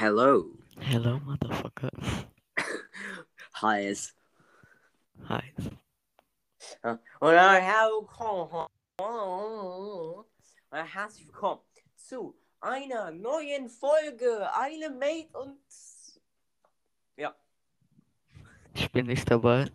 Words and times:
Hello. 0.00 0.46
Hello, 0.80 1.20
motherfucker. 1.26 1.90
Heiß. 3.60 4.14
Hi. 5.28 5.42
Und 7.20 7.34
dann 7.34 7.62
herzlich 10.86 11.26
willkommen 11.26 11.60
zu 11.96 12.34
einer 12.62 13.10
neuen 13.10 13.68
Folge. 13.68 14.48
Eine 14.54 14.88
Mate 14.88 15.38
und. 15.38 15.60
Ja, 17.16 17.36
Ich 18.72 18.90
bin 18.90 19.04
nicht 19.06 19.30
dabei. 19.30 19.70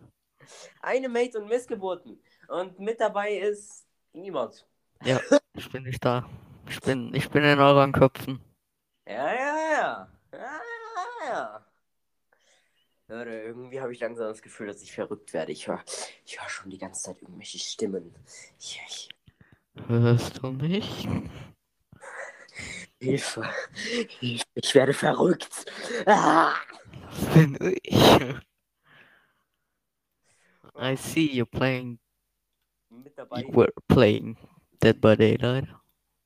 eine 0.82 1.08
Mate 1.08 1.38
und 1.38 1.46
Missgeburten. 1.46 2.20
Und 2.48 2.80
mit 2.80 3.00
dabei 3.00 3.36
ist 3.36 3.86
niemand. 4.12 4.66
Ja, 5.04 5.20
ich 5.52 5.70
bin 5.70 5.84
nicht 5.84 6.04
da. 6.04 6.28
Ich 6.68 6.80
bin, 6.80 7.14
ich 7.14 7.30
bin 7.30 7.44
in 7.44 7.60
euren 7.60 7.92
Köpfen. 7.92 8.40
Ja, 9.06 9.32
ja. 9.32 10.12
Ja, 10.32 10.60
ja, 11.22 11.28
ja. 11.30 11.66
Leute, 13.08 13.30
irgendwie 13.30 13.80
habe 13.80 13.92
ich 13.92 14.00
langsam 14.00 14.26
das 14.26 14.42
Gefühl, 14.42 14.66
dass 14.66 14.82
ich 14.82 14.92
verrückt 14.92 15.32
werde. 15.32 15.52
Ich 15.52 15.68
höre 15.68 15.82
ich 16.24 16.40
hör 16.40 16.48
schon 16.48 16.70
die 16.70 16.78
ganze 16.78 17.02
Zeit 17.04 17.22
irgendwelche 17.22 17.58
Stimmen. 17.58 18.12
Ich, 18.58 18.80
ich, 18.88 19.08
Hörst 19.86 20.42
du 20.42 20.50
mich? 20.50 21.06
Hilfe. 23.00 23.44
Hilfe. 24.18 24.44
Ich 24.54 24.74
werde 24.74 24.92
verrückt. 24.92 25.66
Ah! 26.06 26.54
Das 27.10 27.34
bin 27.34 27.56
ich. 27.82 27.94
I 30.78 30.94
see 30.96 31.30
you 31.32 31.46
playing. 31.46 31.98
Mit 32.90 33.16
dabei, 33.16 33.40
You 33.42 33.54
were 33.54 33.72
playing 33.88 34.36
Dead 34.82 35.00
by 35.00 35.16
Daylight. 35.16 35.68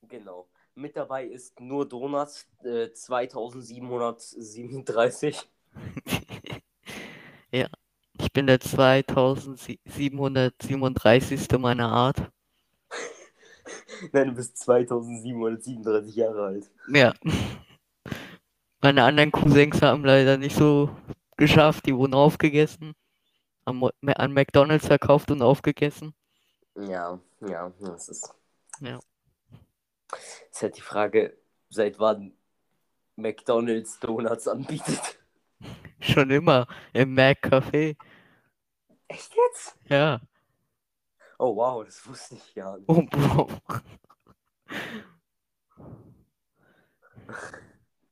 genau. 0.09 0.49
Mit 0.75 0.97
dabei 0.97 1.27
ist 1.27 1.61
nur 1.61 1.87
Donuts 1.87 2.49
äh, 2.65 2.91
2737. 2.93 5.49
ja, 7.53 7.69
ich 8.19 8.33
bin 8.33 8.47
der 8.47 8.61
2737. 8.61 11.59
meiner 11.59 11.91
Art. 11.91 12.31
Nein, 14.13 14.29
du 14.29 14.35
bist 14.35 14.59
2737 14.59 16.15
Jahre 16.17 16.47
alt. 16.47 16.71
Ja. 16.93 17.15
Meine 18.83 19.05
anderen 19.05 19.33
Cousins 19.33 19.83
haben 19.83 20.05
leider 20.05 20.39
nicht 20.39 20.57
so 20.57 20.91
geschafft. 21.37 21.87
Die 21.87 21.95
wurden 21.95 22.15
aufgegessen. 22.15 22.95
Am 23.65 23.85
An 23.85 24.33
McDonalds 24.33 24.87
verkauft 24.87 25.31
und 25.31 25.43
aufgegessen. 25.43 26.15
Ja, 26.77 27.21
ja, 27.41 27.73
das 27.81 28.09
ist. 28.09 28.35
Ja. 28.81 28.99
Ist 30.51 30.63
halt 30.63 30.77
die 30.77 30.83
Frage, 30.83 31.37
seit 31.69 31.99
wann 31.99 32.33
McDonalds 33.17 33.99
Donuts 34.01 34.49
anbietet. 34.49 35.20
Schon 36.01 36.31
immer 36.31 36.67
im 36.93 37.15
Mac 37.15 37.45
Café. 37.45 37.97
Echt 39.09 39.33
jetzt? 39.35 39.77
Ja. 39.89 40.21
Oh 41.39 41.57
wow, 41.57 41.85
das 41.85 42.07
wusste 42.07 42.37
ich 42.37 42.55
ja 42.55 42.77
nicht. 42.77 42.89
Oh, 42.89 43.03
Bro. 43.03 43.49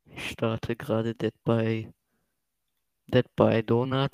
Ich 0.06 0.30
starte 0.30 0.76
gerade 0.76 1.14
Dead 1.14 1.34
by 1.44 1.92
Dead 3.06 3.26
by 3.36 3.62
Donut. 3.62 4.12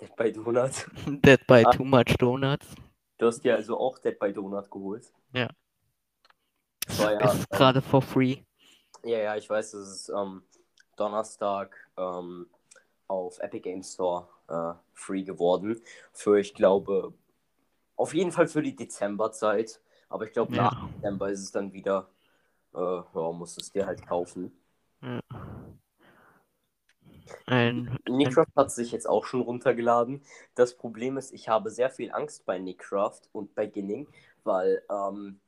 Dead 0.00 0.14
by 0.16 0.32
Donut. 0.32 0.86
Dead 1.06 1.46
by 1.46 1.64
Ah. 1.66 1.70
Too 1.72 1.84
Much 1.84 2.16
Donuts. 2.18 2.66
Du 3.18 3.26
hast 3.26 3.42
dir 3.42 3.54
also 3.56 3.78
auch 3.78 3.98
Dead 3.98 4.18
by 4.18 4.32
Donut 4.32 4.70
geholt. 4.70 5.12
Ja. 5.32 5.48
Das 6.86 6.98
war 6.98 7.12
ja, 7.12 7.20
Ist 7.32 7.40
ähm, 7.40 7.46
gerade 7.50 7.82
for 7.82 8.02
free. 8.02 8.38
ja, 9.04 9.18
ja, 9.18 9.36
ich 9.36 9.48
weiß, 9.48 9.72
das 9.72 9.88
ist 9.88 10.08
ähm, 10.10 10.42
Donnerstag 11.00 11.76
ähm, 11.96 12.46
auf 13.08 13.38
Epic 13.40 13.62
Games 13.62 13.94
Store 13.94 14.28
äh, 14.48 14.74
free 14.94 15.22
geworden. 15.24 15.80
Für, 16.12 16.38
ich 16.38 16.54
glaube, 16.54 17.14
auf 17.96 18.14
jeden 18.14 18.32
Fall 18.32 18.48
für 18.48 18.62
die 18.62 18.76
Dezemberzeit. 18.76 19.80
Aber 20.08 20.24
ich 20.24 20.32
glaube, 20.32 20.54
nach 20.56 20.72
Ja. 20.72 20.88
Dezember 20.96 21.30
ist 21.30 21.40
es 21.40 21.52
dann 21.52 21.72
wieder, 21.72 22.10
äh, 22.74 22.78
ja, 22.78 23.32
musst 23.32 23.56
du 23.56 23.60
es 23.62 23.72
dir 23.72 23.86
halt 23.86 24.06
kaufen. 24.06 24.52
ja. 25.02 25.20
Ein, 27.46 27.98
Nickcraft 28.08 28.54
hat 28.56 28.72
sich 28.72 28.92
jetzt 28.92 29.08
auch 29.08 29.24
schon 29.24 29.40
runtergeladen. 29.42 30.22
Das 30.54 30.76
Problem 30.76 31.16
ist, 31.16 31.32
ich 31.32 31.48
habe 31.48 31.70
sehr 31.70 31.90
viel 31.90 32.12
Angst 32.12 32.44
bei 32.46 32.58
Nickcraft 32.58 33.22
und 33.32 33.54
bei 33.54 33.66
Ginning, 33.66 34.08
weil, 34.44 34.82
ähm, 34.90 35.40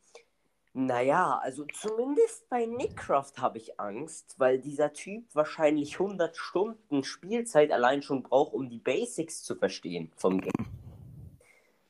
naja, 0.75 1.39
also 1.43 1.67
zumindest 1.67 2.49
bei 2.49 2.65
Nickcraft 2.65 3.33
habe 3.39 3.59
ich 3.59 3.79
Angst, 3.79 4.37
weil 4.39 4.59
dieser 4.59 4.93
Typ 4.93 5.25
wahrscheinlich 5.35 6.01
100 6.01 6.37
Stunden 6.37 7.05
Spielzeit 7.05 7.71
allein 7.71 8.03
schon 8.03 8.23
braucht, 8.23 8.55
um 8.55 8.71
die 8.71 8.79
Basics 8.79 9.43
zu 9.43 9.55
verstehen 9.57 10.11
vom 10.17 10.41
Game. 10.41 10.67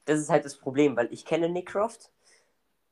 Das 0.04 0.18
ist 0.18 0.30
halt 0.30 0.44
das 0.44 0.56
Problem, 0.56 0.96
weil 0.96 1.12
ich 1.12 1.24
kenne 1.24 1.48
Nickcraft. 1.48 2.10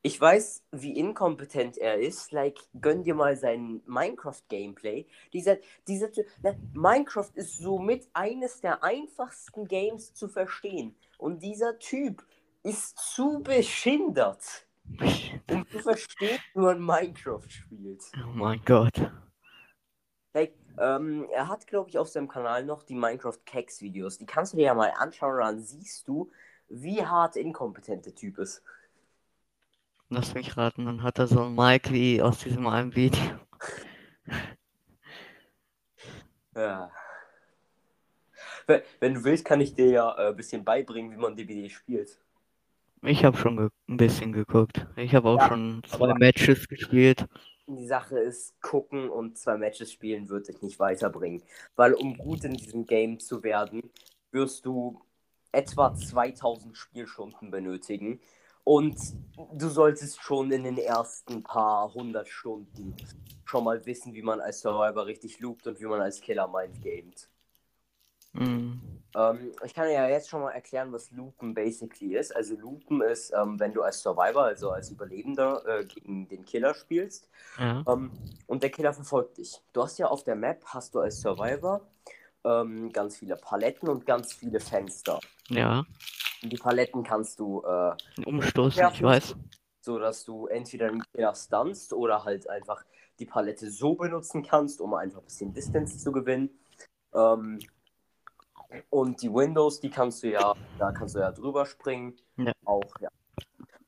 Ich 0.03 0.19
weiß, 0.19 0.63
wie 0.71 0.97
inkompetent 0.97 1.77
er 1.77 1.99
ist. 1.99 2.31
Like, 2.31 2.61
gönn 2.81 3.03
dir 3.03 3.15
mal 3.15 3.37
sein 3.37 3.83
Minecraft-Gameplay. 3.85 5.07
Dieser, 5.33 5.59
dieser, 5.89 6.11
Ty- 6.13 6.25
ne, 6.43 6.57
Minecraft 6.73 7.31
ist 7.35 7.59
somit 7.59 8.09
eines 8.13 8.61
der 8.61 8.83
einfachsten 8.85 9.67
Games 9.67 10.15
zu 10.15 10.29
verstehen. 10.29 10.95
Und 11.19 11.43
dieser 11.43 11.79
Typ 11.81 12.25
ist 12.63 12.97
zu 12.97 13.41
beschindert, 13.43 14.67
um 15.51 15.67
zu 15.69 15.79
verstehen, 15.81 16.39
wie 16.55 16.61
man 16.61 16.81
Minecraft 16.81 17.49
spielt. 17.49 18.03
oh 18.25 18.33
mein 18.35 18.61
Gott. 18.65 19.11
Like, 20.33 20.55
ähm, 20.79 21.27
er 21.33 21.49
hat, 21.49 21.67
glaube 21.67 21.91
ich, 21.91 21.99
auf 21.99 22.09
seinem 22.09 22.29
Kanal 22.29 22.65
noch 22.65 22.83
die 22.85 22.95
Minecraft-Keks-Videos. 22.95 24.19
Die 24.19 24.27
kannst 24.27 24.53
du 24.53 24.57
dir 24.59 24.67
ja 24.67 24.75
mal 24.75 24.93
anschauen 24.97 25.35
und 25.35 25.41
dann 25.41 25.61
siehst 25.61 26.07
du, 26.07 26.31
wie 26.69 27.05
hart 27.05 27.37
inkompetent 27.37 28.07
der 28.07 28.15
Typ 28.15 28.39
ist. 28.39 28.63
Lass 30.09 30.35
mich 30.35 30.57
raten, 30.57 30.87
dann 30.87 31.03
hat 31.03 31.19
er 31.19 31.27
so 31.27 31.45
ein 31.45 31.55
Mic 31.55 31.93
wie 31.93 32.21
aus 32.23 32.39
diesem 32.39 32.67
einen 32.67 32.95
Video. 32.95 33.39
Ja. 36.55 36.91
Wenn- 39.01 39.15
du 39.15 39.25
willst, 39.25 39.45
kann 39.45 39.61
ich 39.61 39.75
dir 39.75 39.87
ja 39.87 40.19
äh, 40.19 40.29
ein 40.29 40.37
bisschen 40.37 40.65
beibringen, 40.65 41.11
wie 41.13 41.17
man 41.17 41.37
DBD 41.37 41.69
spielt. 41.71 42.21
Ich 43.03 43.25
habe 43.25 43.37
schon 43.37 43.59
ein 43.89 43.97
bisschen 43.99 44.33
geguckt. 44.33 44.87
Ich 44.97 45.15
habe 45.15 45.29
auch 45.29 45.41
Ja, 45.41 45.49
schon 45.49 45.83
zwei 45.87 46.15
Matches 46.15 46.67
gespielt. 46.69 47.27
Die 47.69 47.87
Sache 47.87 48.19
ist, 48.19 48.61
gucken 48.61 49.09
und 49.09 49.39
zwei 49.39 49.57
Matches 49.57 49.93
spielen 49.93 50.29
wird 50.29 50.49
dich 50.49 50.61
nicht 50.63 50.79
weiterbringen. 50.79 51.43
Weil 51.77 51.95
um 51.95 52.19
gut 52.19 52.45
in 52.45 52.55
diesem 52.55 52.85
Game 52.87 53.19
zu 53.21 53.43
werden, 53.43 53.91
wirst 54.33 54.67
du 54.67 55.01
etwa 55.53 55.95
2000 55.95 56.77
Spielstunden 56.77 57.51
benötigen. 57.51 58.21
Und 58.65 58.99
du 59.55 59.69
solltest 59.71 60.21
schon 60.23 60.53
in 60.53 60.65
den 60.65 60.79
ersten 60.79 61.43
paar 61.43 61.95
hundert 61.95 62.29
Stunden 62.29 62.95
schon 63.45 63.65
mal 63.65 63.85
wissen, 63.87 64.15
wie 64.15 64.23
man 64.23 64.41
als 64.41 64.61
Survivor 64.61 65.07
richtig 65.07 65.41
loopt 65.41 65.67
und 65.67 65.81
wie 65.81 65.87
man 65.87 66.01
als 66.03 66.21
Killer 66.21 66.49
mind 66.49 66.83
gamet. 66.83 67.30
Mhm. 68.33 68.81
Ähm, 69.17 69.53
ich 69.65 69.75
kann 69.75 69.91
ja 69.91 70.09
jetzt 70.09 70.29
schon 70.29 70.41
mal 70.41 70.53
erklären, 70.53 70.93
was 70.93 71.11
Loopen 71.11 71.53
basically 71.53 72.17
ist. 72.17 72.35
Also 72.35 72.55
Loopen 72.57 73.03
ist, 73.03 73.33
ähm, 73.33 73.59
wenn 73.59 73.73
du 73.73 73.83
als 73.83 74.01
Survivor, 74.01 74.45
also 74.45 74.71
als 74.71 74.91
Überlebender, 74.91 75.63
äh, 75.67 75.85
gegen 75.85 76.29
den 76.29 76.45
Killer 76.45 76.75
spielst 76.75 77.29
Ja. 77.59 77.83
ähm, 77.89 78.13
und 78.47 78.63
der 78.63 78.71
Killer 78.71 78.93
verfolgt 78.93 79.39
dich. 79.39 79.61
Du 79.73 79.83
hast 79.83 79.99
ja 79.99 80.07
auf 80.07 80.23
der 80.23 80.37
Map, 80.37 80.63
hast 80.67 80.95
du 80.95 81.01
als 81.01 81.21
Survivor 81.21 81.81
ähm, 82.45 82.93
ganz 82.93 83.17
viele 83.19 83.37
Paletten 83.37 83.89
und 83.89 84.07
ganz 84.07 84.33
viele 84.33 84.61
Fenster. 84.61 85.19
Ja. 85.49 85.85
Und 86.43 86.53
die 86.53 86.57
Paletten 86.57 87.03
kannst 87.03 87.41
du 87.41 87.63
äh, 87.65 87.95
Umstoßen, 88.25 88.91
ich 88.95 89.03
weiß. 89.03 89.35
so, 89.81 89.99
dass 89.99 90.25
du 90.25 90.47
entweder 90.47 90.89
den 90.89 91.03
Killer 91.13 91.35
stunst 91.35 91.93
oder 91.93 92.25
halt 92.25 92.49
einfach 92.49 92.85
die 93.19 93.27
Palette 93.27 93.71
so 93.71 93.95
benutzen 93.95 94.43
kannst, 94.43 94.81
um 94.81 94.95
einfach 94.95 95.19
ein 95.19 95.25
bisschen 95.25 95.53
Distance 95.53 95.99
zu 95.99 96.13
gewinnen. 96.13 96.49
Ähm, 97.13 97.59
und 98.91 99.23
die 99.23 99.33
Windows, 99.33 99.81
die 99.81 99.91
kannst 99.91 100.23
du 100.23 100.31
ja, 100.31 100.55
da 100.79 100.93
kannst 100.93 101.15
du 101.15 101.21
ja 101.21 101.33
drüber 101.33 101.67
springen. 101.67 102.17
Ja. 102.37 102.53
Auch, 102.65 102.93
ja. 103.01 103.11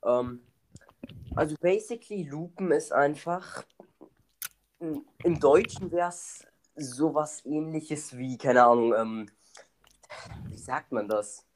Ähm, 0.04 0.40
also 1.34 1.56
basically, 1.60 2.24
Loopen 2.24 2.70
ist 2.72 2.92
einfach. 2.92 3.64
Im 4.78 5.38
Deutschen 5.38 5.92
wäre 5.92 6.08
es 6.08 6.44
sowas 6.74 7.44
ähnliches 7.46 8.16
wie, 8.16 8.36
keine 8.36 8.64
Ahnung, 8.64 8.92
ähm, 8.94 9.30
wie 10.46 10.56
sagt 10.56 10.90
man 10.90 11.08
das? 11.08 11.46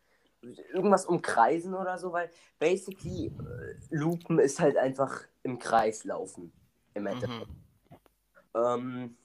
Irgendwas 0.73 1.07
umkreisen 1.07 1.75
oder 1.75 1.99
so, 1.99 2.13
weil 2.13 2.31
basically 2.61 3.27
äh, 3.27 3.75
Loopen 3.91 4.39
ist 4.39 4.61
halt 4.61 4.77
einfach 4.77 5.23
im 5.43 5.59
Kreis 5.59 6.05
laufen. 6.05 6.53
Im 6.95 7.07
Endeffekt. 7.07 7.49
Mhm. 7.49 7.57
Ähm, 8.55 9.17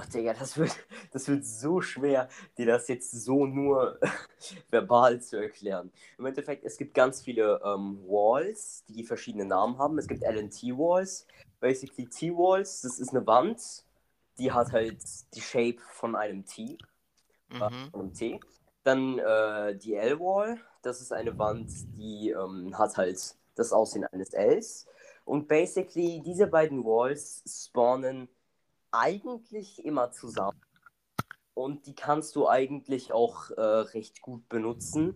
oh 0.00 0.10
Digga, 0.12 0.34
das 0.34 0.56
wird, 0.56 0.72
das 1.12 1.28
wird 1.28 1.44
so 1.44 1.80
schwer, 1.80 2.28
dir 2.56 2.66
das 2.66 2.88
jetzt 2.88 3.10
so 3.12 3.46
nur 3.46 3.98
verbal 4.70 5.20
zu 5.20 5.36
erklären. 5.36 5.90
Im 6.18 6.26
Endeffekt, 6.26 6.64
es 6.64 6.76
gibt 6.76 6.94
ganz 6.94 7.22
viele 7.22 7.60
ähm, 7.64 8.00
Walls, 8.06 8.84
die 8.88 9.04
verschiedene 9.04 9.44
Namen 9.44 9.78
haben. 9.78 9.98
Es 9.98 10.08
gibt 10.08 10.22
LNT-Walls. 10.22 11.26
Basically 11.60 12.08
T-Walls, 12.08 12.80
das 12.82 12.98
ist 12.98 13.10
eine 13.10 13.26
Wand, 13.26 13.60
die 14.38 14.50
hat 14.50 14.72
halt 14.72 15.02
die 15.34 15.40
Shape 15.40 15.76
von 15.92 16.16
einem 16.16 16.44
T. 16.46 16.78
Äh, 17.60 17.70
Mhm. 17.70 17.90
von 17.90 18.00
einem 18.00 18.14
T. 18.14 18.40
Dann 18.84 19.18
äh, 19.18 19.76
die 19.76 19.94
L-Wall, 19.94 20.58
das 20.82 21.00
ist 21.00 21.12
eine 21.12 21.36
Wand, 21.38 21.70
die 21.98 22.30
ähm, 22.30 22.78
hat 22.78 22.96
halt 22.96 23.36
das 23.56 23.72
Aussehen 23.72 24.04
eines 24.06 24.32
Ls. 24.32 24.86
Und 25.26 25.48
basically, 25.48 26.22
diese 26.24 26.46
beiden 26.46 26.82
Walls 26.84 27.42
spawnen 27.46 28.28
eigentlich 28.92 29.84
immer 29.84 30.10
zusammen. 30.10 30.60
Und 31.54 31.86
die 31.86 31.94
kannst 31.94 32.36
du 32.36 32.48
eigentlich 32.48 33.12
auch 33.12 33.50
äh, 33.50 33.60
recht 33.60 34.22
gut 34.22 34.48
benutzen, 34.48 35.14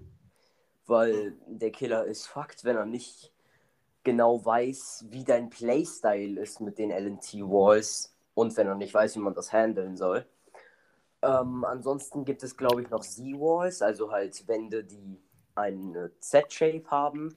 weil 0.87 1.37
der 1.47 1.71
Killer 1.71 2.05
ist 2.05 2.27
Fakt, 2.27 2.65
wenn 2.65 2.77
er 2.77 2.87
nicht 2.87 3.33
genau 4.03 4.45
weiß, 4.45 5.07
wie 5.09 5.25
dein 5.25 5.49
Playstyle 5.49 6.41
ist 6.41 6.61
mit 6.61 6.79
den 6.79 6.91
LNT-Walls 6.91 8.15
und 8.35 8.57
wenn 8.57 8.67
er 8.67 8.75
nicht 8.75 8.93
weiß, 8.93 9.17
wie 9.17 9.21
man 9.21 9.35
das 9.35 9.53
handeln 9.53 9.97
soll. 9.97 10.27
Ähm, 11.23 11.65
ansonsten 11.65 12.25
gibt 12.27 12.43
es, 12.43 12.57
glaube 12.57 12.83
ich, 12.83 12.91
noch 12.91 13.01
Z-Walls, 13.01 13.81
also 13.81 14.13
halt 14.13 14.47
Wände, 14.47 14.85
die 14.85 15.19
eine 15.55 16.13
Z-Shape 16.21 16.85
haben. 16.91 17.37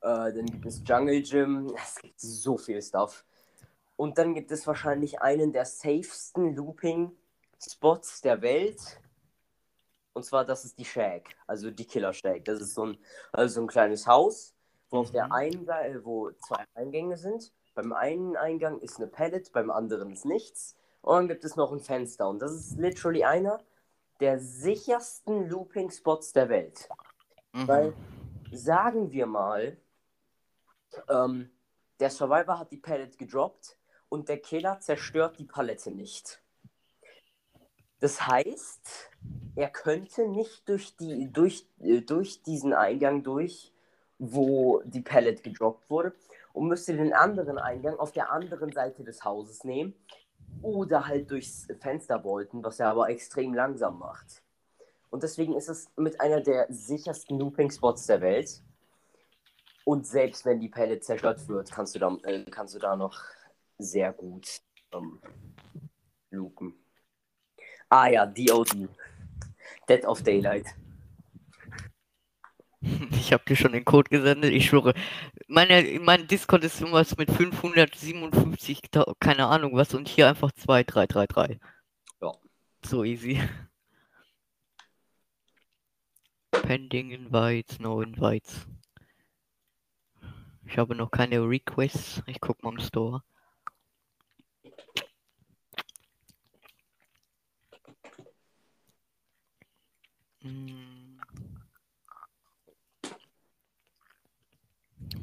Äh, 0.00 0.32
dann 0.32 0.46
gibt 0.46 0.66
es 0.66 0.82
Jungle 0.84 1.22
Gym. 1.22 1.72
Es 1.76 1.96
gibt 1.96 2.20
so 2.20 2.56
viel 2.56 2.82
Stuff. 2.82 3.24
Und 3.96 4.18
dann 4.18 4.34
gibt 4.34 4.50
es 4.50 4.66
wahrscheinlich 4.66 5.20
einen 5.20 5.52
der 5.52 5.64
safesten 5.64 6.54
Looping-Spots 6.54 8.20
der 8.20 8.42
Welt. 8.42 9.00
Und 10.12 10.24
zwar, 10.24 10.44
das 10.44 10.64
ist 10.64 10.78
die 10.78 10.84
Shack, 10.84 11.36
also 11.46 11.70
die 11.70 11.86
Killer 11.86 12.12
Shack. 12.12 12.44
Das 12.44 12.60
ist 12.60 12.74
so 12.74 12.86
ein, 12.86 12.98
also 13.32 13.54
so 13.56 13.60
ein 13.62 13.66
kleines 13.66 14.06
Haus, 14.06 14.54
wo 14.90 14.98
auf 14.98 15.10
der 15.10 15.26
Mhm. 15.26 15.32
einen 15.32 15.64
Seite, 15.64 16.04
wo 16.04 16.30
zwei 16.32 16.64
Eingänge 16.74 17.16
sind. 17.16 17.52
Beim 17.74 17.92
einen 17.92 18.36
Eingang 18.36 18.80
ist 18.80 18.96
eine 18.96 19.06
Pallet, 19.06 19.52
beim 19.52 19.70
anderen 19.70 20.10
ist 20.10 20.24
nichts. 20.24 20.76
Und 21.02 21.14
dann 21.16 21.28
gibt 21.28 21.44
es 21.44 21.56
noch 21.56 21.72
ein 21.72 21.80
Fenster. 21.80 22.28
Und 22.28 22.40
das 22.40 22.52
ist 22.52 22.78
literally 22.78 23.24
einer 23.24 23.62
der 24.20 24.38
sichersten 24.38 25.48
Looping-Spots 25.48 26.32
der 26.32 26.48
Welt. 26.48 26.88
Weil, 27.52 27.90
Mhm. 27.90 27.94
sagen 28.52 29.10
wir 29.10 29.26
mal, 29.26 29.76
ähm, 31.08 31.50
der 32.00 32.10
Survivor 32.10 32.58
hat 32.58 32.72
die 32.72 32.78
Palette 32.78 33.16
gedroppt 33.18 33.78
und 34.08 34.28
der 34.28 34.38
Killer 34.38 34.80
zerstört 34.80 35.38
die 35.38 35.44
Palette 35.44 35.90
nicht. 35.90 36.40
Das 38.00 38.26
heißt, 38.26 39.10
er 39.54 39.70
könnte 39.70 40.28
nicht 40.28 40.68
durch, 40.68 40.96
die, 40.96 41.32
durch, 41.32 41.66
äh, 41.80 42.02
durch 42.02 42.42
diesen 42.42 42.74
Eingang 42.74 43.22
durch, 43.22 43.72
wo 44.18 44.82
die 44.84 45.00
Palette 45.00 45.42
gedroppt 45.42 45.88
wurde, 45.90 46.14
und 46.52 46.68
müsste 46.68 46.96
den 46.96 47.12
anderen 47.12 47.58
Eingang 47.58 47.98
auf 47.98 48.12
der 48.12 48.32
anderen 48.32 48.72
Seite 48.72 49.04
des 49.04 49.24
Hauses 49.24 49.64
nehmen 49.64 49.94
oder 50.62 51.06
halt 51.06 51.30
durchs 51.30 51.66
Fenster 51.80 52.18
bolten, 52.18 52.64
was 52.64 52.80
er 52.80 52.88
aber 52.88 53.10
extrem 53.10 53.52
langsam 53.52 53.98
macht. 53.98 54.42
Und 55.10 55.22
deswegen 55.22 55.54
ist 55.54 55.68
es 55.68 55.90
mit 55.96 56.20
einer 56.20 56.40
der 56.40 56.66
sichersten 56.70 57.38
Looping-Spots 57.38 58.06
der 58.06 58.22
Welt. 58.22 58.62
Und 59.84 60.06
selbst 60.06 60.44
wenn 60.44 60.58
die 60.60 60.68
Palette 60.68 61.00
zerstört 61.00 61.46
wird, 61.48 61.70
kannst 61.70 61.94
du 61.94 61.98
da, 61.98 62.16
äh, 62.24 62.44
kannst 62.44 62.74
du 62.74 62.78
da 62.78 62.96
noch 62.96 63.22
sehr 63.78 64.12
gut 64.12 64.60
ähm, 64.92 65.20
loopen. 66.30 66.74
Ah 67.88 68.08
ja, 68.08 68.26
DOD. 68.26 68.88
Dead 69.88 70.04
of 70.04 70.22
Daylight. 70.22 70.66
Ich 73.10 73.32
habe 73.32 73.42
dir 73.44 73.56
schon 73.56 73.72
den 73.72 73.84
Code 73.84 74.08
gesendet, 74.10 74.52
ich 74.52 74.66
schwöre. 74.66 74.94
Meine, 75.48 75.98
mein 75.98 76.28
Discord 76.28 76.62
ist 76.62 76.80
irgendwas 76.80 77.16
mit 77.16 77.28
557, 77.32 78.82
ta- 78.92 79.12
keine 79.18 79.46
Ahnung 79.46 79.74
was, 79.74 79.92
und 79.94 80.06
hier 80.08 80.28
einfach 80.28 80.52
2333. 80.52 81.58
Ja. 82.20 82.32
So 82.84 83.02
easy. 83.02 83.42
Pending 86.52 87.10
Invites, 87.10 87.80
no 87.80 88.00
Invites. 88.02 88.68
Ich 90.64 90.78
habe 90.78 90.94
noch 90.94 91.10
keine 91.10 91.40
Requests. 91.40 92.22
Ich 92.26 92.40
guck 92.40 92.62
mal 92.62 92.72
im 92.72 92.78
Store. 92.78 93.24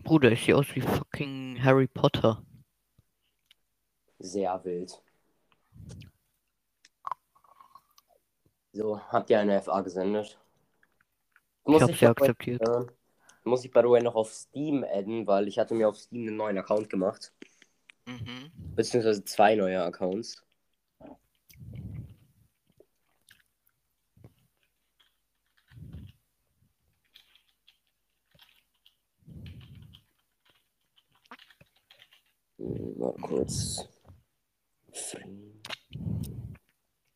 Bruder, 0.04 0.32
ich 0.32 0.46
sehe 0.46 0.56
aus 0.56 0.68
wie 0.76 0.82
fucking 0.82 1.64
Harry 1.64 1.88
Potter. 1.88 2.44
Sehr 4.20 4.64
wild. 4.64 5.02
So, 8.74 9.00
habt 9.00 9.30
ihr 9.30 9.40
eine 9.40 9.62
FA 9.62 9.82
gesendet? 9.82 10.40
Ich 11.66 11.82
habe 11.82 11.92
ich 11.92 12.00
sie 12.00 12.06
noch 12.06 12.16
mal- 12.18 12.22
akzeptiert. 12.30 12.62
äh, 12.68 12.86
muss 13.44 13.64
ich 13.64 13.72
by 13.72 13.82
the 13.82 13.90
way 13.90 14.02
noch 14.02 14.16
auf 14.16 14.32
Steam 14.34 14.84
adden, 14.84 15.28
weil 15.28 15.48
ich 15.48 15.60
hatte 15.60 15.74
mir 15.76 15.88
auf 15.90 15.98
Steam 15.98 16.28
einen 16.28 16.38
neuen 16.38 16.58
Account 16.58 16.90
gemacht. 16.90 17.34
Mhm. 18.06 18.52
Beziehungsweise 18.76 19.24
zwei 19.24 19.56
neue 19.56 19.82
Accounts. 19.84 20.44
Mal 32.64 33.14
kurz. 33.22 33.90
Friend. 34.94 35.60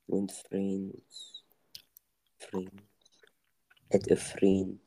Und 0.08 0.32
Friends. 0.32 1.44
Friend. 2.38 2.84
Add 3.94 4.12
a 4.12 4.16
friend. 4.18 4.82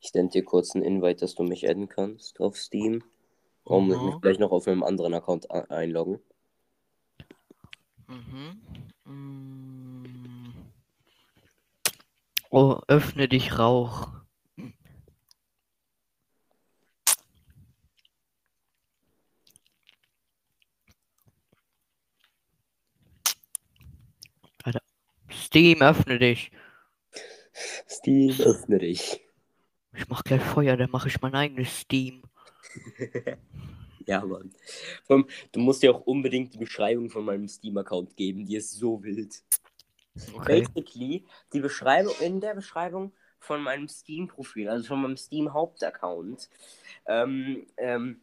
Ich 0.00 0.10
sende 0.12 0.32
dir 0.32 0.44
kurz 0.44 0.74
einen 0.74 0.84
Invite, 0.84 1.20
dass 1.20 1.34
du 1.34 1.42
mich 1.42 1.68
adden 1.68 1.88
kannst 1.88 2.40
auf 2.40 2.56
Steam. 2.56 3.04
Und 3.64 3.88
Mhm. 3.88 4.06
mich 4.06 4.20
gleich 4.22 4.38
noch 4.38 4.52
auf 4.52 4.68
einem 4.68 4.84
anderen 4.84 5.12
Account 5.12 5.50
einloggen. 5.50 6.20
Mhm. 8.06 8.62
Mm. 9.04 9.55
Oh, 12.58 12.80
öffne 12.88 13.28
dich 13.28 13.58
Rauch. 13.58 14.08
Alter. 24.64 24.80
Steam, 25.28 25.82
öffne 25.82 26.18
dich. 26.18 26.50
Steam, 27.86 28.40
öffne 28.40 28.78
dich. 28.78 29.20
Ich 29.94 30.08
mach 30.08 30.24
gleich 30.24 30.40
Feuer, 30.40 30.78
dann 30.78 30.90
mache 30.90 31.08
ich 31.08 31.20
mein 31.20 31.34
eigenes 31.34 31.80
Steam. 31.80 32.22
Ja, 34.08 34.24
Mann. 34.24 34.54
Du 35.50 35.58
musst 35.58 35.82
dir 35.82 35.92
auch 35.92 36.02
unbedingt 36.02 36.54
die 36.54 36.58
Beschreibung 36.58 37.10
von 37.10 37.24
meinem 37.24 37.48
Steam-Account 37.48 38.16
geben, 38.16 38.46
die 38.46 38.54
ist 38.54 38.70
so 38.70 39.02
wild. 39.02 39.42
Okay. 40.34 40.60
Basically, 40.60 41.24
die 41.52 41.60
Beschreibung, 41.60 42.14
in 42.20 42.40
der 42.40 42.54
Beschreibung 42.54 43.12
von 43.38 43.62
meinem 43.62 43.88
Steam-Profil, 43.88 44.68
also 44.68 44.88
von 44.88 45.02
meinem 45.02 45.16
Steam-Hauptaccount, 45.16 46.48
ähm, 47.06 47.66
ähm, 47.76 48.20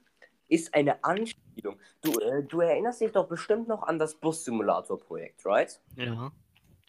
ist 0.49 0.73
eine 0.73 1.03
Anspielung. 1.03 1.79
Du, 2.01 2.19
äh, 2.19 2.43
du 2.43 2.61
erinnerst 2.61 3.01
dich 3.01 3.11
doch 3.11 3.27
bestimmt 3.27 3.67
noch 3.67 3.83
an 3.83 3.99
das 3.99 4.15
Bus-Simulator-Projekt, 4.15 5.45
right? 5.45 5.79
Ja. 5.95 6.31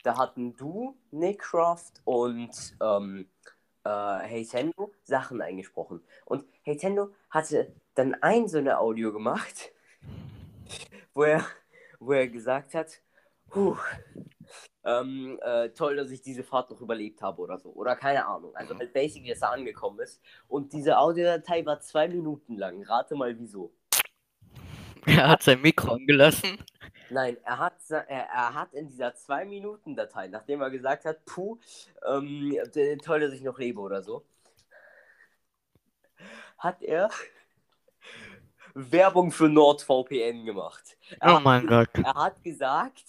Da 0.03 0.19
hatten 0.19 0.57
du, 0.57 0.97
Nickcroft 1.13 2.01
und 2.05 2.77
ähm, 2.83 3.29
äh, 3.85 3.89
Heytendo 3.89 4.93
Sachen 5.03 5.41
eingesprochen. 5.41 6.03
Und 6.25 6.45
Heytendo 6.63 7.11
hatte 7.31 7.73
dann 7.95 8.15
ein 8.15 8.49
so 8.49 8.59
eine 8.59 8.79
Audio 8.79 9.13
gemacht, 9.13 9.73
wo 11.15 11.23
er, 11.23 11.47
wo 12.01 12.13
er 12.13 12.29
gesagt 12.29 12.75
hat, 12.75 13.01
Puh, 13.55 13.77
ähm, 14.85 15.39
äh, 15.43 15.71
toll, 15.71 15.97
dass 15.97 16.11
ich 16.11 16.21
diese 16.23 16.43
Fahrt 16.45 16.71
noch 16.71 16.81
überlebt 16.81 17.23
habe 17.23 17.41
oder 17.41 17.59
so. 17.59 17.71
Oder 17.71 17.97
keine 17.97 18.27
Ahnung. 18.27 18.55
Also 18.55 18.77
halt 18.79 18.93
basically, 18.93 19.31
dass 19.31 19.43
er 19.43 19.53
angekommen 19.53 20.01
ist. 20.01 20.21
Und 20.49 20.73
diese 20.73 20.99
Audiodatei 20.99 21.65
war 21.65 21.81
zwei 21.81 22.09
Minuten 22.09 22.57
lang. 22.57 22.83
Rate 22.85 23.15
mal 23.15 23.39
wieso. 23.39 23.73
Er 25.07 25.29
hat 25.29 25.43
sein 25.43 25.61
Mikro 25.61 25.95
angelassen. 25.95 26.59
Nein, 27.11 27.37
er 27.45 27.59
hat, 27.59 27.75
er, 27.91 28.07
er 28.09 28.55
hat 28.55 28.73
in 28.73 28.89
dieser 28.89 29.09
2-Minuten-Datei, 29.09 30.29
nachdem 30.29 30.63
er 30.63 30.71
gesagt 30.71 31.05
hat, 31.05 31.25
puh, 31.27 31.59
ähm, 32.07 32.57
toll, 33.05 33.21
dass 33.21 33.35
ich 33.35 33.43
noch 33.43 33.59
lebe 33.59 33.81
oder 33.81 34.03
so, 34.03 34.25
hat 36.59 36.83
er 36.83 37.11
Werbung 38.75 39.31
für 39.31 39.49
NordVPN 39.49 40.45
gemacht. 40.47 40.97
Er, 41.21 41.37
Oh 41.37 41.41
mein 41.41 41.67
Gott. 41.67 41.91
er 41.93 42.15
hat 42.15 42.43
gesagt, 42.43 43.05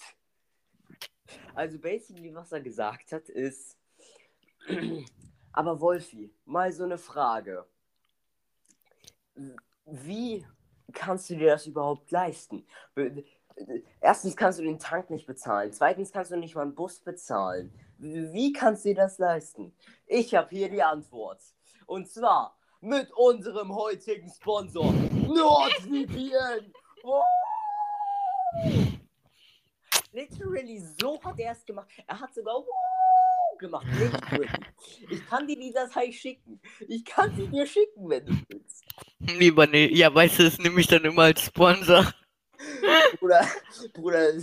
also 1.56 1.80
basically, 1.80 2.34
was 2.34 2.52
er 2.52 2.62
gesagt 2.62 3.12
hat, 3.12 3.30
ist, 3.30 3.78
aber 5.54 5.80
Wolfi, 5.80 6.34
mal 6.46 6.72
so 6.72 6.84
eine 6.84 6.98
Frage. 6.98 7.66
wie 9.86 10.46
kannst 10.94 11.30
du 11.30 11.36
dir 11.36 11.52
das 11.52 11.68
überhaupt 11.68 12.12
leisten? 12.12 12.66
Erstens 14.02 14.36
kannst 14.36 14.60
du 14.60 14.64
den 14.64 14.80
Tank 14.80 15.10
nicht 15.10 15.26
bezahlen. 15.26 15.72
Zweitens 15.72 16.12
kannst 16.12 16.32
du 16.32 16.38
nicht 16.38 16.56
mal 16.56 16.64
einen 16.64 16.76
Bus 16.76 17.00
bezahlen. 17.00 17.74
Wie 17.98 18.52
kannst 18.54 18.86
du 18.86 18.90
dir 18.90 18.96
das 18.96 19.18
leisten? 19.18 19.74
Ich 20.08 20.36
habe 20.36 20.50
hier 20.50 20.70
die 20.70 20.84
Antwort. 20.84 21.42
Und 21.86 22.10
zwar 22.10 22.58
mit 22.82 23.12
unserem 23.14 23.74
heutigen 23.74 24.30
Sponsor 24.30 24.92
NordVPN. 24.94 26.74
Oh! 27.04 27.22
Literally, 30.16 30.80
so 30.80 31.22
hat 31.22 31.38
er 31.40 31.52
es 31.52 31.66
gemacht. 31.66 31.90
Er 32.08 32.18
hat 32.18 32.34
sogar 32.34 32.56
wow 32.56 33.58
gemacht. 33.60 33.86
Literally. 34.00 34.48
Ich 35.10 35.26
kann 35.28 35.46
dir 35.46 35.60
die 35.60 35.74
Datei 35.74 36.10
schicken. 36.10 36.62
Ich 36.88 37.04
kann 37.04 37.36
sie 37.36 37.48
dir 37.48 37.68
schicken, 37.68 38.08
wenn 38.10 38.26
du 38.26 38.34
willst. 38.48 38.86
Lieber 39.20 39.68
nee. 39.68 39.88
Ja, 39.94 40.16
weißt 40.16 40.40
du, 40.40 40.44
das 40.44 40.58
nehme 40.58 40.80
ich 40.80 40.88
dann 40.88 41.04
immer 41.04 41.24
als 41.24 41.42
Sponsor. 41.42 42.14
Bruder, 43.20 43.46
Bruder, 43.94 44.36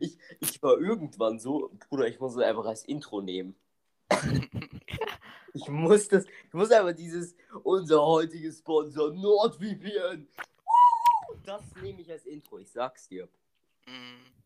ich, 0.00 0.18
ich 0.40 0.62
war 0.62 0.78
irgendwann 0.78 1.38
so, 1.38 1.70
Bruder, 1.88 2.06
ich 2.06 2.20
muss 2.20 2.36
es 2.36 2.42
einfach 2.42 2.66
als 2.66 2.84
Intro 2.84 3.22
nehmen. 3.22 3.56
Ich 5.54 5.68
muss 5.68 6.06
das, 6.08 6.26
ich 6.26 6.52
muss 6.52 6.70
einfach 6.70 6.94
dieses, 6.94 7.34
unser 7.62 8.02
heutiges 8.02 8.58
Sponsor 8.58 9.14
NordVPN. 9.14 10.28
Das 11.44 11.62
nehme 11.80 12.02
ich 12.02 12.10
als 12.10 12.26
Intro, 12.26 12.58
ich 12.58 12.70
sag's 12.70 13.08
dir. 13.08 13.26
Mm. 13.86 14.41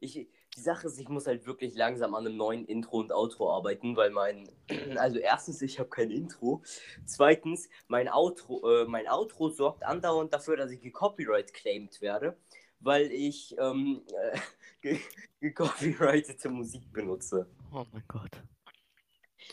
Ich, 0.00 0.14
die 0.14 0.60
Sache 0.60 0.86
ist, 0.86 0.98
ich 0.98 1.08
muss 1.08 1.26
halt 1.26 1.46
wirklich 1.46 1.74
langsam 1.74 2.14
an 2.14 2.26
einem 2.26 2.36
neuen 2.36 2.64
Intro 2.66 2.98
und 2.98 3.12
Outro 3.12 3.52
arbeiten, 3.52 3.96
weil 3.96 4.10
mein, 4.10 4.48
also 4.96 5.18
erstens, 5.18 5.62
ich 5.62 5.78
habe 5.78 5.88
kein 5.88 6.10
Intro. 6.10 6.62
Zweitens, 7.04 7.68
mein 7.88 8.08
Outro, 8.08 8.82
äh, 8.82 8.84
mein 8.86 9.08
Outro 9.08 9.48
sorgt 9.48 9.84
andauernd 9.84 10.32
dafür, 10.32 10.56
dass 10.56 10.70
ich 10.70 10.80
gecopyright 10.80 11.52
claimed 11.52 12.00
werde, 12.00 12.36
weil 12.80 13.10
ich 13.12 13.56
ähm, 13.58 14.02
äh, 14.82 14.98
gecopyrightete 15.40 16.48
Musik 16.48 16.92
benutze. 16.92 17.46
Oh 17.72 17.84
mein 17.92 18.04
Gott. 18.08 18.42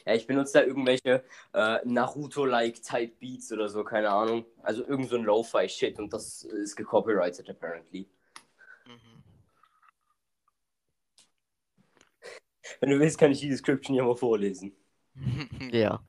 Ja, 0.05 0.13
ich 0.15 0.27
benutze 0.27 0.53
da 0.59 0.63
irgendwelche 0.63 1.23
äh, 1.53 1.79
Naruto-like 1.85 2.81
Type 2.81 3.13
Beats 3.19 3.51
oder 3.51 3.69
so, 3.69 3.83
keine 3.83 4.09
Ahnung. 4.09 4.45
Also 4.61 4.85
irgend 4.85 5.09
so 5.09 5.15
ein 5.15 5.23
Lo-Fi-Shit 5.23 5.99
und 5.99 6.11
das 6.13 6.43
ist 6.43 6.75
gecopyrighted 6.75 7.49
apparently. 7.49 8.09
Wenn 12.79 12.89
du 12.89 12.99
willst, 12.99 13.17
kann 13.17 13.31
ich 13.31 13.39
die 13.39 13.49
Description 13.49 13.93
hier 13.93 14.03
mal 14.03 14.15
vorlesen. 14.15 14.75
ja. 15.71 16.03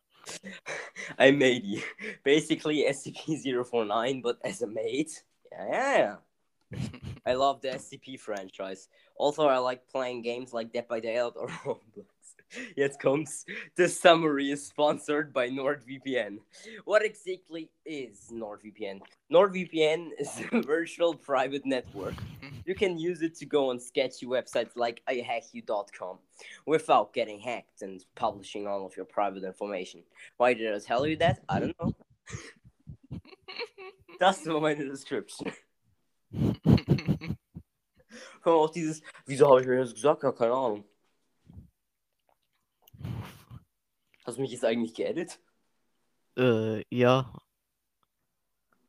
I 1.18 1.30
made 1.32 1.82
basically 2.22 2.84
SCP-049, 2.84 4.22
but 4.22 4.38
as 4.42 4.62
a 4.62 4.66
mate. 4.66 5.24
Yeah, 5.52 5.66
yeah, 5.68 5.98
yeah. 5.98 6.16
I 7.26 7.34
love 7.34 7.60
the 7.60 7.68
SCP 7.68 8.18
franchise. 8.18 8.88
Also, 9.16 9.46
I 9.46 9.58
like 9.58 9.86
playing 9.88 10.22
games 10.22 10.52
like 10.52 10.72
Dead 10.72 10.88
by 10.88 11.00
Daylight 11.00 11.34
or 11.36 11.48
Roblox. 11.64 12.06
Jetzt 12.76 13.00
kommt's. 13.00 13.44
The 13.76 13.88
summary 13.88 14.50
is 14.50 14.66
sponsored 14.66 15.32
by 15.32 15.48
NordVPN. 15.48 16.38
What 16.84 17.04
exactly 17.04 17.70
is 17.84 18.30
NordVPN? 18.32 19.00
NordVPN 19.32 20.10
is 20.18 20.30
a 20.52 20.62
virtual 20.62 21.14
private 21.14 21.64
network. 21.64 22.14
Mm-hmm. 22.14 22.56
You 22.64 22.74
can 22.74 22.98
use 22.98 23.22
it 23.22 23.34
to 23.36 23.46
go 23.46 23.70
on 23.70 23.78
sketchy 23.78 24.26
websites 24.26 24.76
like 24.76 25.02
iHackYou.com 25.08 26.18
without 26.66 27.12
getting 27.12 27.40
hacked 27.40 27.82
and 27.82 28.04
publishing 28.14 28.66
all 28.66 28.86
of 28.86 28.96
your 28.96 29.06
private 29.06 29.44
information. 29.44 30.02
Why 30.36 30.54
did 30.54 30.74
I 30.74 30.78
tell 30.78 31.06
you 31.06 31.16
that? 31.16 31.40
I 31.48 31.60
don't 31.60 31.76
know. 31.80 31.94
Das 34.20 34.46
war 34.46 34.60
meine 34.60 34.84
Description. 34.84 35.52
Auch 38.44 38.70
dieses, 38.70 39.02
wieso 39.26 39.48
habe 39.48 39.62
ich 39.62 39.66
mir 39.66 39.78
das 39.78 39.94
gesagt? 39.94 40.22
Ja, 40.22 40.32
keine 40.32 40.52
Ahnung. 40.52 40.84
Hast 44.24 44.38
du 44.38 44.42
mich 44.42 44.52
jetzt 44.52 44.64
eigentlich 44.64 44.94
geedit? 44.94 45.38
äh, 46.36 46.82
ja. 46.90 47.32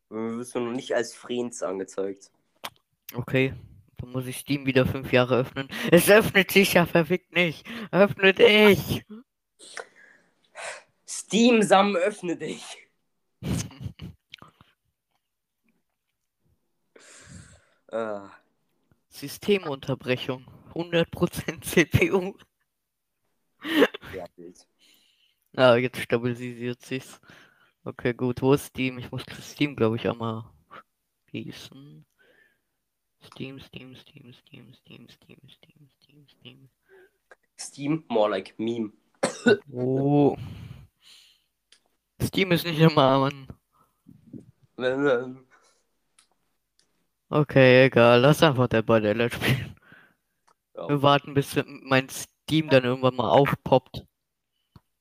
Du 0.09 0.37
wirst 0.37 0.55
du 0.55 0.59
noch 0.59 0.71
nicht 0.71 0.95
als 0.95 1.13
Friends 1.13 1.61
angezeigt. 1.61 2.31
Okay. 3.13 3.53
Dann 3.97 4.11
muss 4.11 4.27
ich 4.27 4.37
Steam 4.37 4.65
wieder 4.65 4.85
fünf 4.85 5.11
Jahre 5.11 5.37
öffnen. 5.37 5.67
Es 5.91 6.09
öffnet 6.09 6.51
sich 6.51 6.73
ja 6.73 6.85
verfickt 6.85 7.33
nicht. 7.33 7.65
Öffne 7.91 8.33
dich. 8.33 9.05
Steam 11.07 11.61
Sam, 11.61 11.95
öffne 11.95 12.37
dich. 12.37 12.63
Ah, 17.91 18.29
Systemunterbrechung. 19.09 20.45
100% 20.73 21.61
CPU. 21.61 22.33
ja, 24.13 24.25
Bild. 24.35 24.67
Ah, 25.55 25.75
jetzt 25.75 25.99
stabilisiert 25.99 26.81
sich's. 26.81 27.21
Okay, 27.83 28.13
gut. 28.13 28.41
Wo 28.41 28.53
ist 28.53 28.65
Steam? 28.65 28.97
Ich 28.99 29.11
muss 29.11 29.23
Steam, 29.41 29.75
glaube 29.75 29.95
ich, 29.95 30.07
einmal 30.07 30.43
schließen. 31.29 32.05
Steam, 33.23 33.59
Steam, 33.59 33.95
Steam, 33.95 34.33
Steam, 34.33 34.73
Steam, 34.73 35.07
Steam, 35.09 35.39
Steam, 35.49 35.89
Steam, 35.89 36.27
Steam. 36.27 36.69
Steam, 37.57 38.03
more 38.09 38.29
like 38.29 38.53
meme. 38.57 38.91
Oh. 39.71 40.35
Steam 42.21 42.51
ist 42.51 42.65
nicht 42.65 42.79
immer 42.79 43.29
an. 43.29 43.47
Okay, 47.29 47.85
egal. 47.85 48.19
Lass 48.21 48.43
einfach 48.43 48.67
der 48.67 48.83
Let's 49.13 49.35
spielen. 49.35 49.75
Ja. 50.75 50.89
Wir 50.89 51.01
warten, 51.01 51.33
bis 51.33 51.55
mein 51.65 52.09
Steam 52.09 52.69
dann 52.69 52.83
irgendwann 52.83 53.15
mal 53.15 53.29
aufpoppt. 53.29 54.05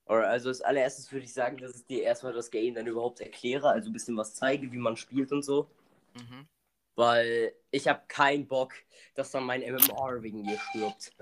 Alright, 0.06 0.28
also 0.28 0.50
als 0.50 0.60
allererstes 0.60 1.10
würde 1.10 1.24
ich 1.24 1.32
sagen, 1.32 1.56
dass 1.56 1.76
ich 1.76 1.86
dir 1.86 2.02
erstmal 2.02 2.34
das 2.34 2.50
Game 2.50 2.74
dann 2.74 2.86
überhaupt 2.86 3.20
erkläre, 3.20 3.70
also 3.70 3.88
ein 3.88 3.92
bisschen 3.92 4.16
was 4.16 4.34
zeige, 4.34 4.70
wie 4.70 4.78
man 4.78 4.96
spielt 4.96 5.32
und 5.32 5.42
so. 5.42 5.70
Mhm. 6.14 6.46
Weil 6.94 7.54
ich 7.70 7.88
habe 7.88 8.02
keinen 8.06 8.46
Bock, 8.46 8.74
dass 9.14 9.30
dann 9.30 9.44
mein 9.44 9.62
MMR 9.62 10.22
wegen 10.22 10.42
mir 10.42 10.58
stirbt. 10.58 11.12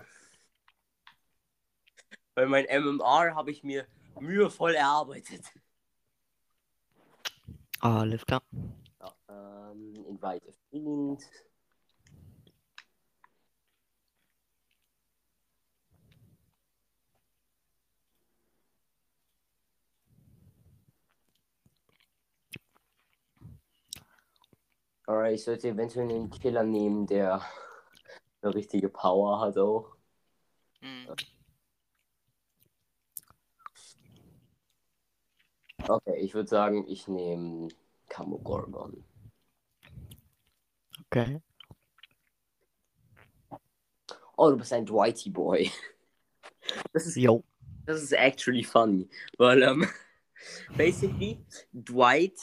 Weil 2.34 2.46
mein 2.46 2.64
MMR 2.64 3.34
habe 3.34 3.50
ich 3.50 3.62
mir 3.62 3.86
mühevoll 4.18 4.74
erarbeitet. 4.74 5.44
Alles 7.80 8.24
klar. 8.26 8.42
Ja, 9.00 9.14
ähm, 9.28 9.94
invite 10.06 10.48
a 10.48 10.52
friend. 10.70 11.22
Alright, 25.06 25.34
ich 25.34 25.44
sollte 25.44 25.68
eventuell 25.68 26.08
einen 26.08 26.30
Killer 26.30 26.62
nehmen, 26.62 27.06
der 27.06 27.42
eine 28.40 28.54
richtige 28.54 28.88
Power 28.88 29.40
hat 29.40 29.58
auch. 29.58 29.96
Mhm. 30.80 31.08
Okay, 35.88 36.16
ich 36.20 36.32
würde 36.34 36.48
sagen, 36.48 36.86
ich 36.86 37.08
nehme 37.08 37.68
Kamogorgon. 38.08 39.04
Okay. 41.06 41.40
Oh, 44.36 44.50
du 44.50 44.56
bist 44.56 44.72
ein 44.72 44.86
Dwighty 44.86 45.30
Boy. 45.30 45.70
Das 46.92 47.06
ist, 47.06 47.16
Jo. 47.16 47.42
das 47.86 48.02
ist 48.02 48.12
actually 48.12 48.62
funny, 48.62 49.08
weil 49.36 49.62
ähm, 49.62 49.88
basically 50.76 51.44
Dwight 51.72 52.38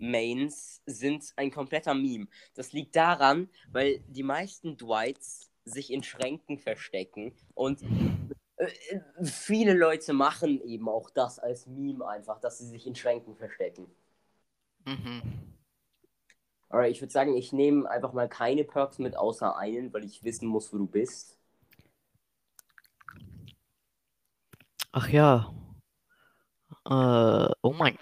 Mains 0.00 0.82
sind 0.86 1.32
ein 1.36 1.50
kompletter 1.50 1.94
Meme. 1.94 2.26
Das 2.54 2.72
liegt 2.72 2.96
daran, 2.96 3.48
weil 3.70 4.00
die 4.08 4.22
meisten 4.22 4.76
Dwights 4.76 5.50
sich 5.64 5.92
in 5.92 6.02
Schränken 6.02 6.58
verstecken 6.58 7.32
und 7.54 7.82
äh, 8.56 9.00
viele 9.22 9.74
Leute 9.74 10.12
machen 10.12 10.60
eben 10.62 10.88
auch 10.88 11.10
das 11.10 11.38
als 11.38 11.66
Meme 11.66 12.06
einfach, 12.06 12.40
dass 12.40 12.58
sie 12.58 12.66
sich 12.66 12.86
in 12.86 12.94
Schränken 12.94 13.36
verstecken. 13.36 13.86
Mhm. 14.84 15.22
Alright, 16.70 16.92
ich 16.92 17.00
würde 17.00 17.12
sagen, 17.12 17.36
ich 17.36 17.52
nehme 17.52 17.90
einfach 17.90 18.12
mal 18.12 18.28
keine 18.28 18.64
Perks 18.64 18.98
mit, 18.98 19.16
außer 19.16 19.56
einen, 19.56 19.92
weil 19.92 20.04
ich 20.04 20.22
wissen 20.22 20.46
muss, 20.46 20.72
wo 20.72 20.78
du 20.78 20.86
bist. 20.86 21.36
Ach 24.92 25.08
ja. 25.08 25.52
Äh, 26.86 27.52
oh 27.62 27.72
mein. 27.72 27.98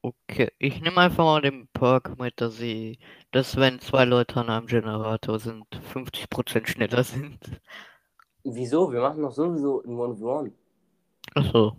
Okay, 0.00 0.52
ich 0.58 0.80
nehme 0.80 1.00
einfach 1.00 1.24
mal 1.24 1.42
den 1.42 1.66
Perk 1.68 2.18
mit, 2.18 2.40
dass 2.40 2.56
sie, 2.56 2.98
dass 3.32 3.56
wenn 3.56 3.80
zwei 3.80 4.04
Leute 4.04 4.36
an 4.36 4.48
einem 4.48 4.66
Generator 4.66 5.40
sind, 5.40 5.66
50% 5.92 6.68
schneller 6.68 7.02
sind. 7.04 7.38
Wieso? 8.44 8.92
Wir 8.92 9.00
machen 9.00 9.22
doch 9.22 9.32
sowieso 9.32 9.82
ein 9.82 9.98
One-v-One. 9.98 10.52
Achso. 11.34 11.76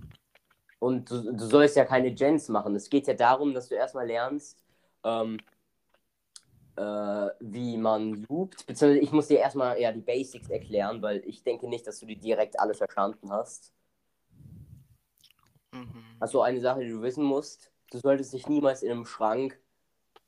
Und 0.79 1.09
du, 1.09 1.33
du 1.33 1.45
sollst 1.45 1.77
ja 1.77 1.85
keine 1.85 2.13
Gens 2.13 2.49
machen. 2.49 2.75
Es 2.75 2.89
geht 2.89 3.07
ja 3.07 3.13
darum, 3.13 3.53
dass 3.53 3.69
du 3.69 3.75
erstmal 3.75 4.07
lernst, 4.07 4.63
ähm, 5.03 5.37
äh, 6.75 6.81
wie 7.39 7.77
man 7.77 8.25
loopt. 8.27 8.65
Beziehungsweise 8.65 8.99
ich 8.99 9.11
muss 9.11 9.27
dir 9.27 9.39
erstmal 9.39 9.79
ja, 9.79 9.91
die 9.91 10.01
Basics 10.01 10.49
erklären, 10.49 11.01
weil 11.01 11.23
ich 11.25 11.43
denke 11.43 11.67
nicht, 11.67 11.87
dass 11.87 11.99
du 11.99 12.05
die 12.05 12.19
direkt 12.19 12.59
alle 12.59 12.73
verstanden 12.73 13.31
hast. 13.31 13.73
Mhm. 15.73 16.03
Also 16.19 16.41
eine 16.41 16.59
Sache, 16.59 16.81
die 16.81 16.89
du 16.89 17.01
wissen 17.01 17.23
musst, 17.23 17.68
du 17.91 17.99
solltest 17.99 18.33
dich 18.33 18.47
niemals 18.47 18.83
in 18.83 18.91
einem 18.91 19.05
Schrank 19.05 19.59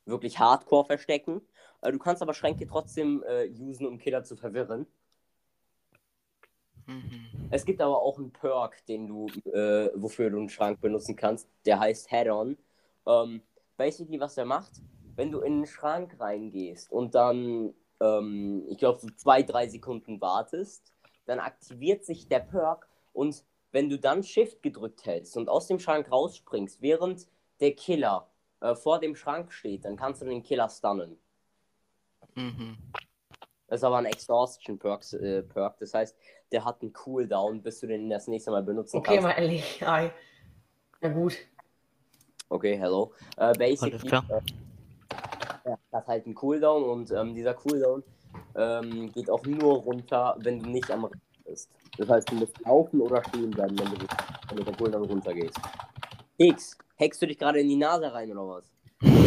wirklich 0.06 0.40
hardcore 0.40 0.86
verstecken. 0.86 1.42
Äh, 1.82 1.92
du 1.92 2.00
kannst 2.00 2.22
aber 2.22 2.34
Schränke 2.34 2.68
trotzdem 2.68 3.24
äh, 3.28 3.50
usen, 3.50 3.86
um 3.86 3.98
Killer 3.98 4.24
zu 4.24 4.36
verwirren. 4.36 4.88
Mhm. 6.88 7.50
Es 7.52 7.66
gibt 7.66 7.82
aber 7.82 8.02
auch 8.02 8.18
einen 8.18 8.32
Perk, 8.32 8.86
den 8.86 9.08
du, 9.08 9.28
äh, 9.52 9.90
wofür 9.96 10.30
du 10.30 10.38
einen 10.38 10.50
Schrank 10.50 10.82
benutzen 10.82 11.16
kannst. 11.16 11.48
Der 11.66 11.80
heißt 11.80 12.10
Head-On. 12.10 12.58
Ähm, 13.08 13.42
basically, 13.78 14.20
was 14.20 14.36
der 14.36 14.46
macht, 14.46 14.82
wenn 15.16 15.32
du 15.32 15.40
in 15.42 15.54
einen 15.54 15.66
Schrank 15.66 16.20
reingehst 16.20 16.92
und 16.92 17.16
dann, 17.16 17.74
ähm, 18.00 18.66
ich 18.70 18.78
glaube, 18.78 19.00
so 19.00 19.08
zwei, 19.16 19.44
drei 19.44 19.68
Sekunden 19.68 20.22
wartest, 20.22 20.94
dann 21.26 21.40
aktiviert 21.40 22.06
sich 22.06 22.28
der 22.28 22.40
Perk 22.40 22.88
und 23.14 23.44
wenn 23.72 23.90
du 23.90 23.98
dann 23.98 24.24
Shift 24.24 24.62
gedrückt 24.62 25.06
hältst 25.06 25.38
und 25.38 25.50
aus 25.50 25.68
dem 25.68 25.80
Schrank 25.80 26.12
rausspringst, 26.12 26.82
während 26.82 27.28
der 27.62 27.74
Killer 27.74 28.28
äh, 28.60 28.76
vor 28.76 29.00
dem 29.00 29.16
Schrank 29.16 29.54
steht, 29.54 29.86
dann 29.86 29.96
kannst 29.96 30.22
du 30.22 30.26
den 30.26 30.44
Killer 30.44 30.68
stunnen. 30.70 31.18
Mhm. 32.36 32.78
Das 33.68 33.80
ist 33.80 33.84
aber 33.86 33.98
ein 33.98 34.06
Exhaustion 34.06 34.78
Perks, 34.78 35.14
äh, 35.14 35.44
Perk. 35.44 35.78
Das 35.80 35.94
heißt, 35.94 36.18
der 36.52 36.66
hat 36.66 36.82
einen 36.82 36.92
Cooldown, 36.92 37.62
bis 37.62 37.80
du 37.80 37.88
den 37.88 38.10
das 38.10 38.28
nächste 38.28 38.52
Mal 38.52 38.64
benutzen 38.64 38.98
Okay, 38.98 39.16
kannst. 39.16 39.24
mal 39.24 39.32
ehrlich. 39.32 39.88
Ei. 39.88 40.12
Na 41.00 41.10
gut. 41.10 41.38
Okay, 42.50 42.78
hello. 42.78 43.14
Äh, 43.38 43.54
basically, 43.58 44.10
äh, 44.10 44.12
ja, 44.12 44.32
das 45.64 45.78
hat 45.94 46.08
halt 46.08 46.26
einen 46.26 46.36
Cooldown 46.36 46.84
und 46.84 47.12
ähm, 47.12 47.34
dieser 47.34 47.54
Cooldown 47.54 48.04
ähm, 48.56 49.12
geht 49.14 49.30
auch 49.30 49.46
nur 49.46 49.76
runter, 49.76 50.36
wenn 50.40 50.60
du 50.60 50.70
nicht 50.70 50.92
am 50.92 51.06
Rennen 51.06 51.22
bist. 51.46 51.72
Das 51.98 52.10
heißt, 52.10 52.30
du 52.30 52.36
musst 52.36 52.60
laufen 52.66 53.00
oder 53.00 53.24
stehen 53.30 53.52
bleiben, 53.52 53.80
wenn, 53.80 53.92
du, 53.92 54.06
wenn 54.50 54.66
der 54.66 54.76
Cooldown 54.76 55.06
runtergeht. 55.06 55.54
X, 56.38 56.78
hackst 57.02 57.22
du 57.22 57.28
dich 57.28 57.40
gerade 57.40 57.60
in 57.60 57.68
die 57.68 57.76
Nase 57.76 58.14
rein 58.14 58.32
oder 58.32 58.48
was? 58.48 58.72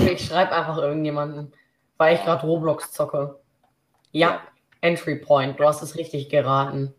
Ich 0.06 0.26
schreibe 0.26 0.52
einfach 0.52 0.78
irgendjemanden, 0.78 1.52
weil 1.96 2.14
ich 2.14 2.22
gerade 2.22 2.46
Roblox 2.46 2.92
zocke. 2.92 3.40
Ja, 4.12 4.42
Entry 4.80 5.16
Point. 5.16 5.58
Du 5.58 5.64
hast 5.64 5.82
es 5.82 5.96
richtig 5.96 6.28
geraten. 6.28 6.94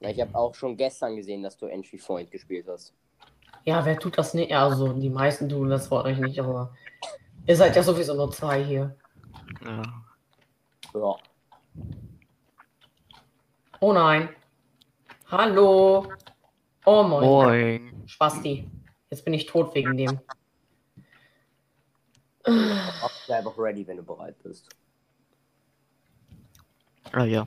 Ja, 0.00 0.08
ich 0.08 0.20
habe 0.20 0.34
auch 0.34 0.54
schon 0.54 0.76
gestern 0.76 1.16
gesehen, 1.16 1.42
dass 1.42 1.58
du 1.58 1.66
Entry 1.66 1.98
Point 1.98 2.30
gespielt 2.30 2.66
hast. 2.68 2.94
Ja, 3.64 3.84
wer 3.84 3.98
tut 3.98 4.16
das 4.16 4.34
nicht? 4.34 4.52
Also, 4.54 4.92
die 4.94 5.10
meisten 5.10 5.48
tun 5.48 5.68
das 5.68 5.86
vor 5.86 6.04
euch 6.04 6.18
nicht, 6.18 6.40
aber 6.40 6.74
ihr 7.46 7.56
seid 7.56 7.76
ja 7.76 7.82
sowieso 7.82 8.14
nur 8.14 8.30
zwei 8.30 8.64
hier. 8.64 8.96
Ja. 9.64 9.82
Ja. 10.94 11.16
Oh 13.80 13.92
nein. 13.92 14.28
Hallo. 15.30 16.06
Oh 16.84 17.02
moin. 17.02 17.24
Moin. 17.24 18.02
Spasti. 18.06 18.68
Jetzt 19.12 19.26
bin 19.26 19.34
ich 19.34 19.44
tot 19.44 19.74
wegen 19.74 19.94
dem. 19.94 20.20
Mach 22.46 23.28
einfach 23.28 23.58
ready, 23.58 23.86
wenn 23.86 23.98
du 23.98 24.02
bereit 24.02 24.34
bist. 24.42 24.70
Ah 27.12 27.24
ja. 27.24 27.46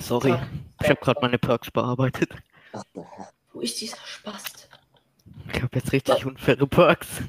Sorry. 0.00 0.36
Ich 0.82 0.88
habe 0.88 0.98
gerade 1.00 1.20
meine 1.22 1.38
Perks 1.38 1.70
bearbeitet. 1.70 2.30
Wo 3.52 3.60
ist 3.60 3.80
dieser 3.80 3.98
Spast? 4.04 4.68
Ich 5.54 5.62
habe 5.62 5.68
jetzt 5.76 5.92
richtig 5.92 6.26
unfaire 6.26 6.66
Perks. 6.66 7.22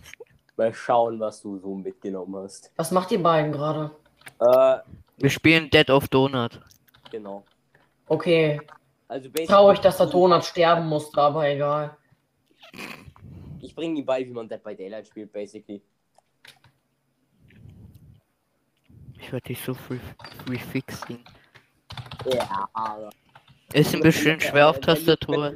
Mal 0.58 0.74
schauen, 0.74 1.20
was 1.20 1.44
du 1.44 1.60
so 1.60 1.76
mitgenommen 1.76 2.44
hast. 2.44 2.72
Was 2.78 2.90
macht 2.90 3.12
ihr 3.12 3.22
beiden 3.22 3.52
gerade? 3.52 3.92
Äh, 4.40 4.78
Wir 5.18 5.30
spielen 5.30 5.70
Dead 5.70 5.88
of 5.92 6.08
Donut. 6.08 6.60
genau. 7.12 7.46
Okay. 8.08 8.60
Also 9.08 9.30
Traurig, 9.30 9.82
dass 9.82 9.98
der 9.98 10.08
Donut 10.08 10.46
sterben 10.46 10.88
musste, 10.88 11.22
aber 11.22 11.48
egal. 11.48 11.96
Ich 13.62 13.76
bringe 13.76 14.00
ihm 14.00 14.06
bei, 14.06 14.26
wie 14.26 14.32
man 14.32 14.50
Dead 14.50 14.64
by 14.64 14.76
Daylight 14.76 15.08
spielt, 15.08 15.32
basically. 15.32 15.82
Ich 19.20 19.32
werde 19.32 19.48
dich 19.48 19.62
so 19.62 19.74
free, 19.74 20.00
free 20.46 20.58
fixen. 20.58 21.24
Ja, 22.26 22.70
aber. 22.74 23.12
Ist 23.74 23.94
ein 23.94 24.02
bisschen 24.02 24.40
schwer 24.42 24.70
auf 24.70 24.80
Tastatur. 24.80 25.56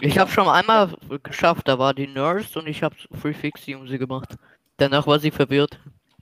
Ich 0.00 0.18
habe 0.18 0.30
schon 0.30 0.48
einmal 0.48 0.96
geschafft, 1.22 1.68
da 1.68 1.78
war 1.78 1.92
die 1.92 2.06
Nurse 2.06 2.58
und 2.58 2.66
ich 2.66 2.82
habe 2.82 2.96
Free 3.20 3.34
Fixie 3.34 3.74
um 3.74 3.86
sie 3.86 3.98
gemacht. 3.98 4.36
Danach 4.76 5.06
war 5.06 5.18
sie 5.18 5.30
verwirrt. 5.30 5.78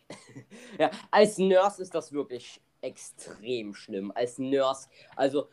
Ja, 0.77 0.91
als 1.13 1.39
Nurse 1.39 1.81
ist 1.83 1.95
das 1.95 2.13
wirklich 2.13 2.61
extrem 2.81 3.75
schlimm. 3.75 4.11
Als 4.13 4.39
Nurse, 4.39 4.89
also 5.15 5.49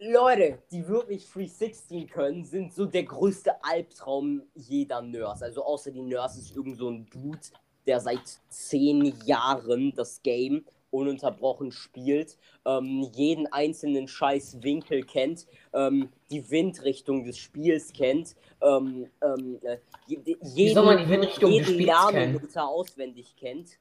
Leute, 0.00 0.58
die 0.70 0.86
wirklich 0.88 1.26
316 1.30 2.06
können, 2.08 2.44
sind 2.44 2.72
so 2.72 2.86
der 2.86 3.04
größte 3.04 3.52
Albtraum 3.64 4.42
jeder 4.54 5.02
Nurse. 5.02 5.44
Also 5.44 5.64
außer 5.64 5.90
die 5.90 6.02
Nurse 6.02 6.40
ist 6.40 6.54
irgend 6.54 6.76
so 6.78 6.88
ein 6.90 7.06
Dude, 7.10 7.38
der 7.86 8.00
seit 8.00 8.40
zehn 8.48 9.14
Jahren 9.24 9.92
das 9.94 10.22
Game 10.22 10.64
ununterbrochen 10.90 11.72
spielt, 11.72 12.38
ähm, 12.64 13.06
jeden 13.14 13.46
einzelnen 13.48 14.08
scheiß 14.08 14.62
Winkel 14.62 15.02
kennt, 15.02 15.46
ähm, 15.72 16.08
die 16.30 16.48
Windrichtung 16.50 17.24
des 17.24 17.38
Spiels 17.38 17.92
kennt, 17.92 18.34
ähm, 18.62 19.06
ähm, 19.22 19.58
äh, 19.62 19.78
je- 20.06 20.18
Wie 20.24 20.36
jeden, 20.54 20.74
soll 20.74 20.84
man 20.86 20.98
die 20.98 21.08
Windrichtung 21.08 21.50
des 21.50 21.68
jeden 21.68 21.80
Spiels 21.82 22.08
kennen? 22.10 22.40
auswendig 22.56 23.36
kennt. 23.36 23.78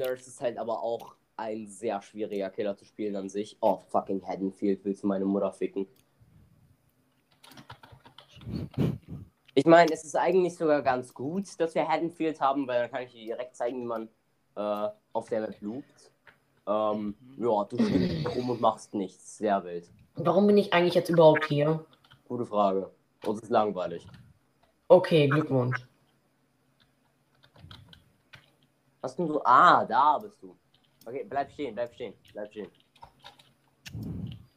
Nurse 0.00 0.28
ist 0.28 0.40
halt 0.40 0.58
aber 0.58 0.82
auch 0.82 1.14
ein 1.36 1.66
sehr 1.66 2.00
schwieriger 2.02 2.50
Killer 2.50 2.76
zu 2.76 2.84
spielen 2.84 3.16
an 3.16 3.28
sich. 3.28 3.56
Oh, 3.60 3.78
fucking 3.88 4.22
Haddonfield, 4.26 4.84
willst 4.84 5.02
du 5.02 5.06
meine 5.06 5.24
Mutter 5.24 5.52
ficken? 5.52 5.86
Ich 9.54 9.66
meine, 9.66 9.92
es 9.92 10.04
ist 10.04 10.16
eigentlich 10.16 10.56
sogar 10.56 10.82
ganz 10.82 11.12
gut, 11.12 11.48
dass 11.58 11.74
wir 11.74 11.86
Haddonfield 11.86 12.40
haben, 12.40 12.66
weil 12.66 12.82
dann 12.82 12.90
kann 12.90 13.02
ich 13.02 13.12
dir 13.12 13.36
direkt 13.36 13.56
zeigen, 13.56 13.82
wie 13.82 13.86
man 13.86 14.08
äh, 14.56 14.88
auf 15.12 15.28
der 15.28 15.42
Map 15.42 15.60
loopt. 15.60 16.12
Ähm, 16.66 17.14
ja, 17.36 17.64
du 17.64 17.76
stehst 17.76 18.36
rum 18.36 18.50
und 18.50 18.60
machst 18.60 18.94
nichts. 18.94 19.38
Sehr 19.38 19.62
wild. 19.64 19.90
Warum 20.14 20.46
bin 20.46 20.56
ich 20.56 20.72
eigentlich 20.72 20.94
jetzt 20.94 21.10
überhaupt 21.10 21.46
hier? 21.46 21.84
Gute 22.28 22.46
Frage. 22.46 22.90
Uns 23.26 23.42
ist 23.42 23.50
langweilig. 23.50 24.06
Okay, 24.88 25.28
Glückwunsch. 25.28 25.86
Hast 29.02 29.18
du 29.18 29.26
so. 29.26 29.42
Ah, 29.44 29.84
da 29.84 30.18
bist 30.18 30.42
du. 30.42 30.56
Okay, 31.06 31.24
bleib 31.28 31.50
stehen, 31.52 31.74
bleib 31.74 31.94
stehen, 31.94 32.14
bleib 32.32 32.50
stehen. 32.50 32.70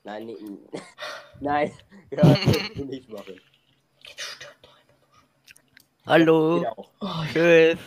Nein, 0.03 0.25
nee, 0.25 0.37
nein. 1.39 1.71
Ja, 2.11 2.21
das 2.21 2.45
musst 2.45 2.75
du 2.75 2.85
nicht 2.85 3.09
machen. 3.09 3.39
Hallo. 6.05 6.59
Geht 6.59 6.67
auch. 6.67 6.89
Oh, 6.99 7.23
Tschüss. 7.31 7.79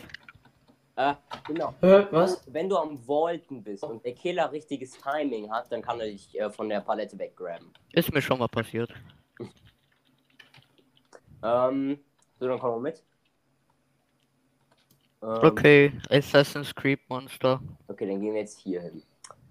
Äh, 0.96 1.14
genau. 1.46 1.74
Hä, 1.80 2.06
was? 2.10 2.42
Wenn 2.52 2.68
du 2.68 2.76
am 2.76 2.98
Vaulten 3.06 3.62
bist 3.62 3.84
und 3.84 4.04
der 4.04 4.14
Killer 4.14 4.50
richtiges 4.50 4.98
Timing 4.98 5.48
hat, 5.52 5.70
dann 5.70 5.82
kann 5.82 6.00
er 6.00 6.06
dich 6.06 6.36
äh, 6.40 6.50
von 6.50 6.68
der 6.68 6.80
Palette 6.80 7.16
weggraben. 7.18 7.72
Ist 7.92 8.12
mir 8.12 8.22
schon 8.22 8.38
mal 8.38 8.48
passiert. 8.48 8.92
Ähm, 11.42 11.98
so, 12.40 12.48
dann 12.48 12.58
kommen 12.58 12.76
wir 12.76 12.90
mit. 12.90 13.04
Ähm, 15.26 15.40
Okay, 15.42 15.92
Assassin's 16.10 16.72
Creed 16.74 17.00
Monster. 17.08 17.60
Okay, 17.88 18.06
dann 18.06 18.20
gehen 18.20 18.32
wir 18.32 18.40
jetzt 18.40 18.60
hier 18.60 18.80
hin. 18.80 19.02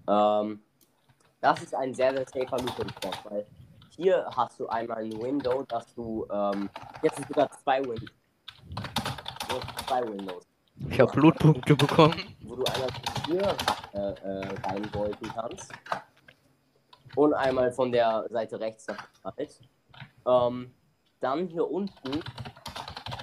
Ähm, 0.08 0.60
das 1.40 1.62
ist 1.62 1.74
ein 1.74 1.92
sehr, 1.92 2.12
sehr 2.14 2.26
safer 2.26 2.58
Spot, 2.88 3.30
weil 3.30 3.46
hier 3.90 4.26
hast 4.34 4.58
du 4.58 4.66
einmal 4.68 5.04
ein 5.04 5.12
Window, 5.22 5.62
dass 5.64 5.94
du, 5.94 6.26
ähm, 6.32 6.70
jetzt 7.02 7.16
sind 7.16 7.28
sogar 7.28 7.50
zwei 7.50 7.84
hast 7.84 8.06
zwei 9.86 10.02
Windows, 10.02 10.46
Ich 10.88 11.00
habe 11.00 11.12
Blutpunkte 11.12 11.76
bekommen. 11.76 12.36
wo 12.40 12.56
du 12.56 12.64
einmal 12.64 12.88
hier 13.26 13.56
äh, 13.92 13.98
äh, 13.98 14.54
reinbolten 14.64 15.30
kannst 15.34 15.72
und 17.16 17.34
einmal 17.34 17.70
von 17.72 17.92
der 17.92 18.26
Seite 18.30 18.58
rechts 18.58 18.86
nach 18.88 19.08
halt. 19.36 19.60
Ähm, 20.26 20.74
dann 21.20 21.46
hier 21.48 21.70
unten 21.70 22.22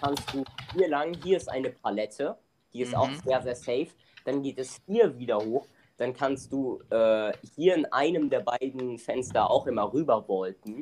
kannst 0.01 0.33
du 0.33 0.43
hier 0.73 0.87
lang, 0.87 1.13
hier 1.23 1.37
ist 1.37 1.49
eine 1.49 1.69
Palette, 1.69 2.37
die 2.73 2.81
ist 2.81 2.95
auch 2.95 3.09
Mhm. 3.09 3.21
sehr, 3.25 3.41
sehr 3.41 3.55
safe. 3.55 3.88
Dann 4.25 4.41
geht 4.41 4.57
es 4.59 4.81
hier 4.86 5.17
wieder 5.17 5.38
hoch. 5.38 5.67
Dann 5.97 6.13
kannst 6.13 6.51
du 6.51 6.81
äh, 6.89 7.31
hier 7.55 7.75
in 7.75 7.86
einem 7.88 8.29
der 8.29 8.39
beiden 8.41 8.97
Fenster 8.97 9.49
auch 9.49 9.67
immer 9.67 9.93
rüber 9.93 10.23
volten. 10.23 10.81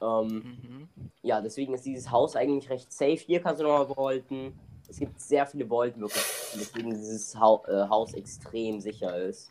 Ähm, 0.00 0.28
Mhm. 0.62 0.88
ja, 1.22 1.40
deswegen 1.40 1.74
ist 1.74 1.84
dieses 1.84 2.10
Haus 2.10 2.36
eigentlich 2.36 2.70
recht 2.70 2.92
safe. 2.92 3.16
Hier 3.16 3.40
kannst 3.40 3.60
du 3.60 3.64
nochmal 3.66 3.86
volten. 3.94 4.58
Es 4.88 4.98
gibt 4.98 5.20
sehr 5.20 5.44
viele 5.46 5.68
wirklich, 5.68 6.24
deswegen 6.54 6.90
dieses 6.90 7.38
Hau 7.38 7.64
äh, 7.66 7.88
Haus 7.88 8.14
extrem 8.14 8.80
sicher 8.80 9.16
ist. 9.18 9.50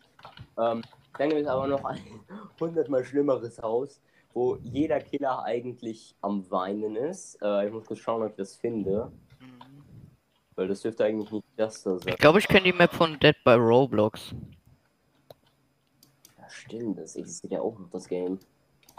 Ähm, 0.58 0.82
dann 1.18 1.30
gibt 1.30 1.42
es 1.42 1.48
aber 1.48 1.68
noch 1.68 1.84
ein 1.86 2.00
hundertmal 2.60 3.04
schlimmeres 3.04 3.62
Haus, 3.62 4.00
wo 4.34 4.56
jeder 4.64 5.00
Killer 5.00 5.44
eigentlich 5.44 6.16
am 6.22 6.50
Weinen 6.50 6.96
ist. 6.96 7.40
Äh, 7.42 7.68
ich 7.68 7.74
muss 7.74 7.86
kurz 7.86 8.00
schauen, 8.00 8.24
ob 8.24 8.32
ich 8.32 8.36
das 8.38 8.56
finde. 8.56 9.12
Weil 10.58 10.68
das 10.68 10.82
dürfte 10.82 11.06
eigentlich 11.06 11.32
nicht 11.32 11.46
das 11.56 11.84
da 11.84 11.98
sein. 12.00 12.10
Ich 12.10 12.18
glaube, 12.18 12.40
ich 12.40 12.48
kenne 12.48 12.64
die 12.64 12.74
Map 12.74 12.92
von 12.94 13.18
Dead 13.20 13.36
by 13.46 13.52
Roblox. 13.54 14.34
Ja, 16.38 16.50
stimmt, 16.50 16.98
das 16.98 17.16
existiert 17.16 17.54
ja 17.54 17.62
auch 17.62 17.78
noch 17.78 17.90
das 17.92 18.08
Game. 18.08 18.40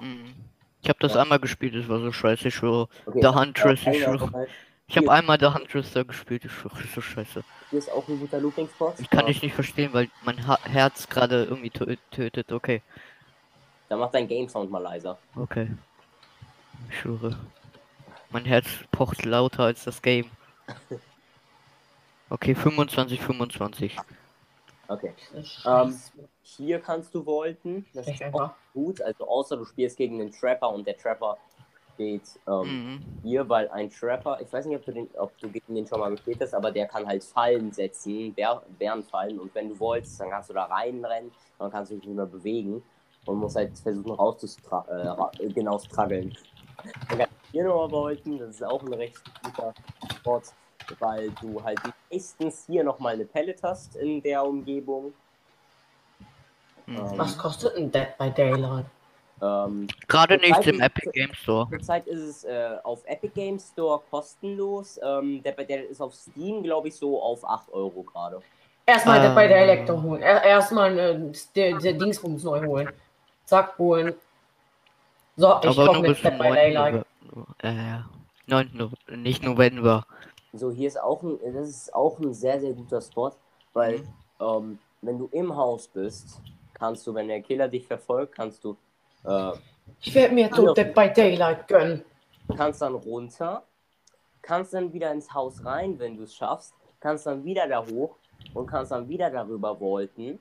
Mhm. 0.01 0.35
Ich 0.81 0.88
habe 0.88 0.99
das 1.01 1.14
Ja. 1.14 1.23
einmal 1.23 1.40
gespielt, 1.40 1.75
das 1.75 1.88
war 1.88 1.99
so 2.01 2.12
scheiße, 2.12 2.49
ich 2.49 2.55
schwöre. 2.55 2.88
Okay, 3.05 3.21
The 3.21 3.29
Huntress, 3.29 3.81
ich 3.87 4.03
schwöre. 4.05 4.47
Ich 4.87 4.97
habe 4.97 5.11
einmal 5.12 5.38
The 5.38 5.47
Huntress 5.49 5.92
da 5.92 6.05
gespielt, 6.05 6.44
ich 6.44 6.53
schwöre, 6.53 6.77
das 6.77 6.85
ist 6.85 6.94
so 6.94 7.01
scheiße. 7.01 7.42
Hier 7.71 7.79
ist 7.81 7.90
auch 7.90 8.07
ein 8.09 8.21
guter 8.21 8.40
Looping-Spot. 8.40 8.94
Ich 8.99 9.11
kann 9.11 9.27
dich 9.27 9.42
nicht 9.42 9.55
verstehen, 9.55 9.92
weil 9.92 10.09
mein 10.25 10.47
ha 10.47 10.59
Herz 10.64 11.09
gerade 11.09 11.44
irgendwie 11.44 11.71
tö 11.71 11.97
tötet. 12.12 12.53
Okay, 12.53 12.81
Da 13.88 13.97
macht 13.97 14.14
dein 14.14 14.29
Game-Sound 14.29 14.71
mal 14.71 14.79
leiser. 14.79 15.18
okay. 15.35 15.68
Ich 16.88 17.01
schwöre. 17.01 17.37
Mein 18.31 18.44
Herz 18.44 18.68
pocht 18.92 19.25
lauter 19.25 19.64
als 19.64 19.83
das 19.85 20.01
Game. 20.01 20.31
Okay, 22.31 22.55
25, 22.55 23.21
25. 23.21 23.97
Okay. 24.88 25.12
Ähm. 25.67 25.99
Hier 26.43 26.81
kannst 26.81 27.14
du 27.14 27.23
volten. 27.25 27.85
Das 27.93 28.07
Echt 28.07 28.21
ist 28.23 28.35
auch 28.35 28.41
einfach. 28.41 28.55
gut. 28.73 29.03
Also 29.03 29.29
außer 29.29 29.57
du 29.57 29.64
spielst 29.67 29.97
gegen 29.99 30.19
den 30.19 30.33
Trapper 30.33 30.71
und 30.71 30.87
der 30.87 30.97
Trapper 30.97 31.37
steht 31.95 32.23
ähm, 32.47 32.62
Mhm. 32.95 33.05
hier, 33.23 33.49
weil 33.49 33.69
ein 33.69 33.91
Trapper, 33.91 34.41
ich 34.41 34.51
weiß 34.53 34.64
nicht, 34.67 34.77
ob 34.77 34.85
du, 34.85 34.93
den, 34.93 35.09
ob 35.19 35.37
du 35.38 35.51
gegen 35.51 35.75
den 35.75 35.87
schon 35.87 36.01
mal 36.01 36.11
gespielt 36.11 36.38
hast, 36.41 36.55
aber 36.55 36.71
der 36.71 36.87
kann 36.87 37.07
halt 37.07 37.23
Fallen 37.23 37.71
setzen, 37.73 38.33
Bär, 38.33 38.62
Bärenfallen. 38.79 39.38
Und 39.38 39.55
wenn 39.55 39.69
du 39.69 39.79
wolltest, 39.79 40.19
dann 40.21 40.31
kannst 40.31 40.49
du 40.49 40.55
da 40.55 40.64
reinrennen, 40.64 41.31
dann 41.59 41.71
kannst 41.71 41.91
du 41.91 41.97
dich 41.97 42.07
nicht 42.07 42.17
mehr 42.17 42.27
bewegen 42.27 42.83
und 43.27 43.37
musst 43.37 43.57
halt 43.57 43.79
versuchen 43.79 44.12
rauszustra 44.12 45.29
äh, 45.38 45.49
genau 45.49 45.79
struggeln. 45.79 46.35
Du 47.11 47.17
hier 47.53 47.64
nochmal 47.64 47.91
volten, 47.91 48.38
das 48.38 48.51
ist 48.51 48.64
auch 48.64 48.83
ein 48.83 48.95
recht 48.95 49.21
guter 49.43 49.75
Spot, 50.19 50.41
weil 51.01 51.31
du 51.40 51.62
halt 51.62 51.79
meistens 52.11 52.64
hier 52.66 52.85
nochmal 52.85 53.14
eine 53.14 53.24
Pellet 53.24 53.62
hast 53.62 53.96
in 53.96 54.22
der 54.22 54.44
Umgebung. 54.44 55.12
Mhm. 56.87 56.98
Was 57.16 57.37
kostet 57.37 57.77
ein 57.77 57.90
Dead 57.90 58.16
by 58.18 58.31
Daylight? 58.31 58.87
Ähm, 59.40 59.87
Gerade 60.09 60.37
nicht 60.38 60.66
im 60.66 60.81
Epic 60.81 61.11
Game 61.12 61.33
Store. 61.35 61.68
Zurzeit 61.70 62.07
ist 62.07 62.20
es 62.20 62.44
äh, 62.44 62.77
auf 62.83 63.05
Epic 63.05 63.33
Games 63.35 63.68
Store 63.68 64.01
kostenlos. 64.11 64.98
Ähm, 65.03 65.42
der, 65.42 65.53
der 65.53 65.88
ist 65.88 66.01
auf 66.01 66.14
Steam, 66.14 66.62
glaube 66.62 66.88
ich, 66.88 66.96
so 66.96 67.22
auf 67.22 67.44
8 67.44 67.72
Euro 67.72 68.03
gerade. 68.03 68.40
Erstmal 68.87 69.20
Dead 69.20 69.35
by 69.35 69.42
Ähm. 69.42 69.51
Daylight 69.51 69.88
doch 69.88 70.03
holen. 70.03 70.22
Er, 70.22 70.42
erstmal 70.42 70.98
äh, 70.98 71.33
der, 71.55 71.79
der 71.79 71.92
Dingsbums 71.92 72.42
neu 72.42 72.64
holen. 72.66 72.88
Zack, 73.44 73.79
holen. 73.79 74.14
So, 75.37 75.61
ich 75.62 75.77
komme 75.77 75.92
nur 75.92 76.03
mit 76.03 76.24
Dead 76.24 76.38
by 76.38 76.48
9. 76.48 76.55
Daylight. 76.55 77.07
November. 77.22 77.55
Äh, 77.62 77.98
9. 78.46 78.70
No 78.72 78.90
nicht 79.14 79.42
November. 79.42 80.07
So, 80.52 80.70
hier 80.70 80.88
ist 80.88 81.00
auch 81.00 81.22
ein, 81.22 81.38
das 81.52 81.68
ist 81.68 81.94
auch 81.94 82.18
ein 82.18 82.32
sehr, 82.32 82.61
sehr 82.61 82.72
guter 82.72 83.00
Spot, 83.00 83.32
weil 83.74 83.98
Mhm. 83.98 84.08
ähm, 84.40 84.78
wenn 85.02 85.18
du 85.18 85.28
im 85.32 85.54
Haus 85.54 85.88
bist, 85.88 86.40
kannst 86.74 87.06
du, 87.06 87.14
wenn 87.14 87.28
der 87.28 87.42
Killer 87.42 87.68
dich 87.68 87.87
verfolgt, 87.87 88.34
kannst 88.34 88.64
du 88.64 88.76
äh, 89.24 89.52
Ich 90.02 90.14
werde 90.14 90.34
mir. 90.34 90.48
Dead 90.74 90.94
by 90.94 91.12
Daylight 91.12 91.68
gönnen. 91.68 92.04
kannst 92.56 92.80
dann 92.82 92.94
runter, 92.94 93.62
kannst 94.42 94.72
dann 94.72 94.92
wieder 94.92 95.12
ins 95.12 95.32
Haus 95.34 95.64
rein, 95.64 95.98
wenn 95.98 96.16
du 96.16 96.22
es 96.24 96.34
schaffst, 96.34 96.74
kannst 97.00 97.26
dann 97.26 97.44
wieder 97.44 97.68
da 97.68 97.84
hoch 97.87 98.16
und 98.54 98.66
kannst 98.66 98.90
dann 98.92 99.08
wieder 99.08 99.30
darüber 99.30 99.76
volten. 99.76 100.38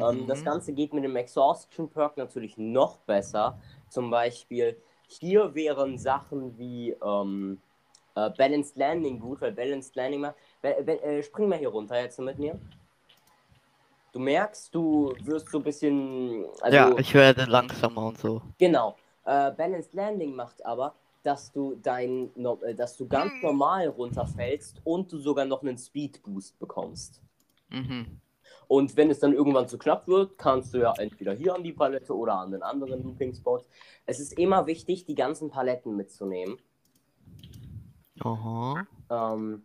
Ähm, 0.00 0.26
das 0.26 0.40
Mhm. 0.40 0.44
Ganze 0.44 0.72
geht 0.72 0.92
mit 0.94 1.04
dem 1.04 1.16
Exhaustion 1.16 1.88
Perk 1.90 2.16
natürlich 2.16 2.56
noch 2.58 2.98
besser. 3.00 3.58
Zum 3.88 4.10
Beispiel 4.10 4.80
hier 5.08 5.54
wären 5.54 5.98
Sachen 5.98 6.56
wie 6.58 6.92
ähm, 7.02 7.60
äh, 8.26 8.30
Balanced 8.36 8.76
Landing 8.76 9.18
gut, 9.20 9.40
weil 9.40 9.52
Balanced 9.52 9.94
Landing 9.96 10.20
macht. 10.20 10.34
Äh, 10.62 11.22
spring 11.22 11.48
mal 11.48 11.58
hier 11.58 11.68
runter 11.68 12.00
jetzt 12.00 12.18
mit 12.20 12.38
mir. 12.38 12.58
Du 14.12 14.18
merkst, 14.18 14.74
du 14.74 15.14
wirst 15.22 15.48
so 15.48 15.58
ein 15.58 15.64
bisschen. 15.64 16.44
Also, 16.60 16.76
ja, 16.76 16.98
ich 16.98 17.14
werde 17.14 17.44
langsamer 17.44 18.06
und 18.06 18.18
so. 18.18 18.42
Genau. 18.58 18.96
Äh, 19.24 19.52
Balanced 19.52 19.94
Landing 19.94 20.34
macht 20.34 20.64
aber, 20.64 20.94
dass 21.22 21.52
du 21.52 21.76
dein, 21.82 22.30
no, 22.34 22.58
äh, 22.62 22.74
dass 22.74 22.96
du 22.96 23.06
ganz 23.06 23.32
normal 23.42 23.88
runterfällst 23.88 24.80
und 24.84 25.12
du 25.12 25.18
sogar 25.18 25.44
noch 25.44 25.62
einen 25.62 25.78
Speed 25.78 26.22
Boost 26.22 26.58
bekommst. 26.58 27.20
Mhm. 27.68 28.20
Und 28.66 28.96
wenn 28.96 29.10
es 29.10 29.18
dann 29.18 29.32
irgendwann 29.32 29.68
zu 29.68 29.78
knapp 29.78 30.06
wird, 30.06 30.38
kannst 30.38 30.74
du 30.74 30.78
ja 30.78 30.94
entweder 30.96 31.32
hier 31.32 31.54
an 31.54 31.64
die 31.64 31.72
Palette 31.72 32.16
oder 32.16 32.34
an 32.34 32.52
den 32.52 32.62
anderen 32.62 33.02
Looping-Spot. 33.02 33.62
Es 34.06 34.20
ist 34.20 34.38
immer 34.38 34.66
wichtig, 34.66 35.04
die 35.06 35.16
ganzen 35.16 35.50
Paletten 35.50 35.96
mitzunehmen. 35.96 36.56
Aha. 38.24 38.86
Ähm, 39.10 39.62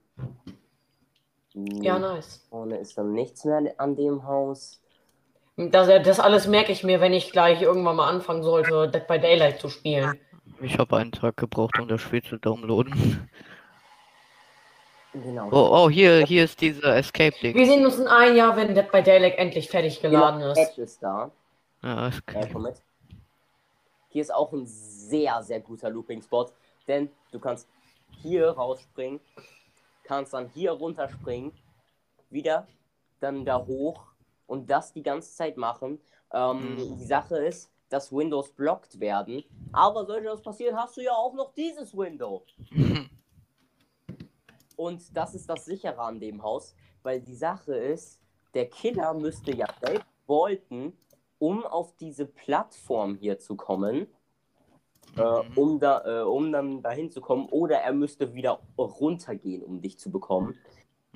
Ja, 1.53 1.99
nice. 1.99 2.45
Vorne 2.49 2.77
ist 2.77 2.97
dann 2.97 3.13
nichts 3.13 3.45
mehr 3.45 3.73
an 3.77 3.95
dem 3.95 4.25
Haus. 4.25 4.81
Das, 5.57 5.87
das 6.03 6.19
alles 6.19 6.47
merke 6.47 6.73
ich 6.73 6.83
mir, 6.83 6.99
wenn 6.99 7.13
ich 7.13 7.31
gleich 7.31 7.61
irgendwann 7.61 7.95
mal 7.95 8.09
anfangen 8.09 8.43
sollte, 8.43 8.89
Dead 8.89 9.07
by 9.07 9.19
Daylight 9.19 9.61
zu 9.61 9.69
spielen. 9.69 10.19
Ich 10.61 10.77
habe 10.77 10.97
einen 10.97 11.13
Tag 11.13 11.37
gebraucht, 11.37 11.79
um 11.79 11.87
das 11.87 12.01
Spiel 12.01 12.21
zu 12.21 12.37
downloaden. 12.37 13.29
Genau. 15.13 15.47
Oh, 15.51 15.85
oh, 15.85 15.89
hier, 15.89 16.25
hier 16.25 16.43
ist 16.43 16.59
dieser 16.59 16.97
Escape-Ding. 16.97 17.55
Wir 17.55 17.65
sehen 17.65 17.85
uns 17.85 17.97
in 17.97 18.07
ein 18.07 18.35
Jahr, 18.35 18.57
wenn 18.57 18.75
Dead 18.75 18.91
by 18.91 19.01
Daylight 19.01 19.37
endlich 19.37 19.69
fertig 19.69 20.01
geladen 20.01 20.41
genau, 20.41 20.51
ist. 20.51 20.77
Ist 20.77 21.01
da. 21.01 21.31
Ja, 21.81 22.07
okay. 22.07 22.49
komm 22.51 22.63
mit. 22.63 22.81
Hier 24.09 24.21
ist 24.21 24.33
auch 24.33 24.51
ein 24.51 24.65
sehr, 24.65 25.41
sehr 25.43 25.61
guter 25.61 25.89
Looping-Spot, 25.89 26.49
denn 26.87 27.09
du 27.31 27.39
kannst 27.39 27.69
hier 28.21 28.49
rausspringen, 28.51 29.19
kannst 30.03 30.33
dann 30.33 30.49
hier 30.49 30.71
runterspringen, 30.71 31.51
wieder, 32.29 32.67
dann 33.19 33.45
da 33.45 33.65
hoch 33.65 34.05
und 34.47 34.69
das 34.69 34.93
die 34.93 35.03
ganze 35.03 35.33
Zeit 35.33 35.57
machen. 35.57 35.99
Ähm, 36.33 36.75
Mhm. 36.75 36.97
Die 36.97 37.05
Sache 37.05 37.37
ist, 37.37 37.71
dass 37.89 38.11
Windows 38.11 38.51
blockt 38.51 38.99
werden, 38.99 39.43
aber 39.71 40.05
sollte 40.05 40.25
das 40.25 40.41
passieren, 40.41 40.75
hast 40.75 40.97
du 40.97 41.01
ja 41.01 41.13
auch 41.13 41.33
noch 41.33 41.53
dieses 41.53 41.95
Window. 41.95 42.43
Und 44.77 45.15
das 45.15 45.33
ist 45.35 45.49
das 45.49 45.65
sichere 45.65 45.99
an 45.99 46.19
dem 46.19 46.43
Haus, 46.43 46.75
weil 47.03 47.21
die 47.21 47.35
Sache 47.35 47.75
ist, 47.75 48.19
der 48.53 48.69
Killer 48.69 49.13
müsste 49.13 49.55
ja 49.55 49.67
selbst 49.81 50.07
wollten, 50.27 50.97
um 51.39 51.63
auf 51.63 51.95
diese 51.97 52.25
Plattform 52.25 53.15
hier 53.15 53.39
zu 53.39 53.55
kommen, 53.55 54.07
äh, 55.17 55.21
Mhm. 55.21 55.57
um, 55.57 55.79
da, 55.79 56.03
äh, 56.05 56.23
um 56.23 56.51
dann 56.51 56.81
dahin 56.81 57.09
zu 57.11 57.21
kommen, 57.21 57.47
oder 57.49 57.77
er 57.77 57.93
müsste 57.93 58.33
wieder 58.33 58.59
runtergehen, 58.77 59.63
um 59.63 59.81
dich 59.81 59.97
zu 59.99 60.11
bekommen. 60.11 60.57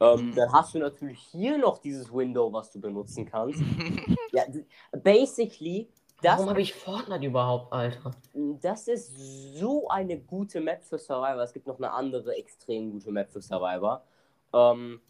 Ähm, 0.02 0.32
Mhm. 0.32 0.36
dann 0.36 0.54
hast 0.54 0.74
du 0.74 0.80
natürlich 0.80 1.20
hier 1.20 1.58
noch 1.58 1.80
dieses 1.80 2.14
Window, 2.14 2.52
was 2.54 2.72
du 2.72 2.80
benutzen 2.80 3.26
kannst. 3.26 3.62
Ja, 4.32 4.44
basically, 4.92 5.90
das 6.22 6.38
Warum 6.38 6.50
habe 6.52 6.62
ich 6.62 6.74
Fortnite 6.76 7.26
überhaupt, 7.26 7.74
Alter? 7.74 8.12
das 8.62 8.88
ist 8.88 9.12
so 9.58 9.88
eine 9.90 10.20
gute 10.20 10.62
Map 10.62 10.84
für 10.84 11.00
Survivor. 11.00 11.42
Es 11.42 11.52
gibt 11.52 11.66
noch 11.66 11.78
eine 11.78 11.92
andere 11.92 12.36
extrem 12.36 12.92
gute 12.92 13.12
Map 13.12 13.32
für 13.32 13.42
Survivor. 13.42 14.04
Ähm, 14.54 15.02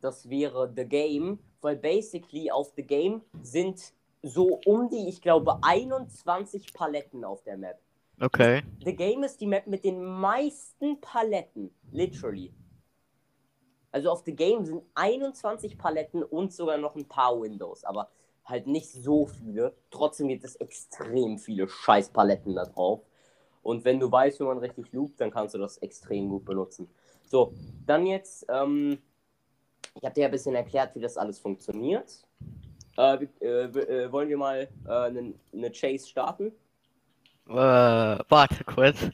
das 0.00 0.28
wäre 0.28 0.70
The 0.76 0.84
Game, 0.84 1.38
weil 1.62 1.76
basically 1.76 2.50
auf 2.50 2.72
The 2.76 2.82
Game 2.82 3.22
sind 3.42 3.94
so 4.22 4.60
um 4.66 4.90
die, 4.90 5.08
ich 5.08 5.22
glaube, 5.22 5.58
21 5.62 6.74
Paletten 6.74 7.24
auf 7.24 7.42
der 7.42 7.56
Map. 7.56 7.78
Okay. 8.20 8.62
The 8.84 8.94
Game 8.94 9.22
ist 9.22 9.40
die 9.40 9.46
Map 9.46 9.66
mit 9.66 9.84
den 9.84 10.04
meisten 10.04 11.00
Paletten, 11.00 11.70
literally. 11.90 12.52
Also 13.92 14.10
auf 14.10 14.22
The 14.24 14.36
Game 14.36 14.64
sind 14.64 14.82
21 14.94 15.78
Paletten 15.78 16.22
und 16.22 16.52
sogar 16.52 16.76
noch 16.76 16.94
ein 16.94 17.08
paar 17.08 17.40
Windows, 17.40 17.82
aber 17.84 18.10
halt 18.44 18.66
nicht 18.66 18.90
so 18.90 19.26
viele. 19.26 19.74
Trotzdem 19.90 20.28
gibt 20.28 20.44
es 20.44 20.56
extrem 20.56 21.38
viele 21.38 21.66
Scheißpaletten 21.66 22.54
da 22.54 22.66
drauf. 22.66 23.00
Und 23.62 23.84
wenn 23.84 23.98
du 23.98 24.10
weißt, 24.10 24.40
wie 24.40 24.44
man 24.44 24.58
richtig 24.58 24.92
loopt, 24.92 25.20
dann 25.20 25.30
kannst 25.30 25.54
du 25.54 25.58
das 25.58 25.78
extrem 25.78 26.28
gut 26.28 26.44
benutzen. 26.44 26.88
So, 27.24 27.54
dann 27.86 28.06
jetzt, 28.06 28.46
ähm, 28.48 28.98
ich 29.94 30.04
habe 30.04 30.14
dir 30.14 30.26
ein 30.26 30.30
bisschen 30.30 30.54
erklärt, 30.54 30.94
wie 30.94 31.00
das 31.00 31.16
alles 31.16 31.38
funktioniert. 31.38 32.26
Äh, 32.96 33.26
äh, 33.40 33.64
äh, 33.64 34.12
wollen 34.12 34.28
wir 34.28 34.36
mal 34.36 34.68
äh, 34.86 34.90
eine 34.90 35.34
eine 35.52 35.70
Chase 35.70 36.08
starten? 36.08 36.52
Äh, 37.50 38.18
warte 38.28 38.64
kurz. 38.64 39.10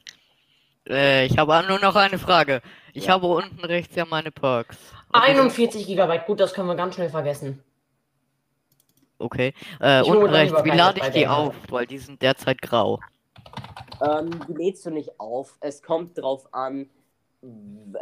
Äh, 0.88 1.27
ich 1.27 1.38
habe 1.38 1.64
nur 1.66 1.81
noch 1.81 1.96
eine 1.96 2.18
Frage. 2.18 2.61
Ich 2.92 3.07
Ja. 3.07 3.14
habe 3.14 3.27
unten 3.27 3.64
rechts 3.64 3.96
ja 3.96 4.05
meine 4.05 4.31
Perks. 4.31 4.77
Sind- 4.90 4.96
41 5.12 5.87
Gigabyte, 5.87 6.27
gut, 6.27 6.40
das 6.40 6.53
können 6.53 6.68
wir 6.68 6.75
ganz 6.77 6.94
schnell 6.94 7.09
vergessen. 7.11 7.62
Okay. 9.18 9.55
Äh, 9.81 10.03
unten 10.03 10.27
rechts, 10.27 10.62
wie 10.64 10.70
lade 10.70 11.01
ich 11.01 11.09
die 11.14 11.27
auf? 11.27 11.55
Weil 11.70 11.87
die 11.87 11.99
sind 11.99 12.20
derzeit 12.20 12.61
grau. 12.61 13.01
Ähm, 14.07 14.29
die 14.46 14.53
lädst 14.53 14.85
du 14.85 14.90
nicht 14.90 15.18
auf. 15.18 15.57
Es 15.61 15.83
kommt 15.83 16.18
drauf 16.18 16.53
an. 16.53 16.90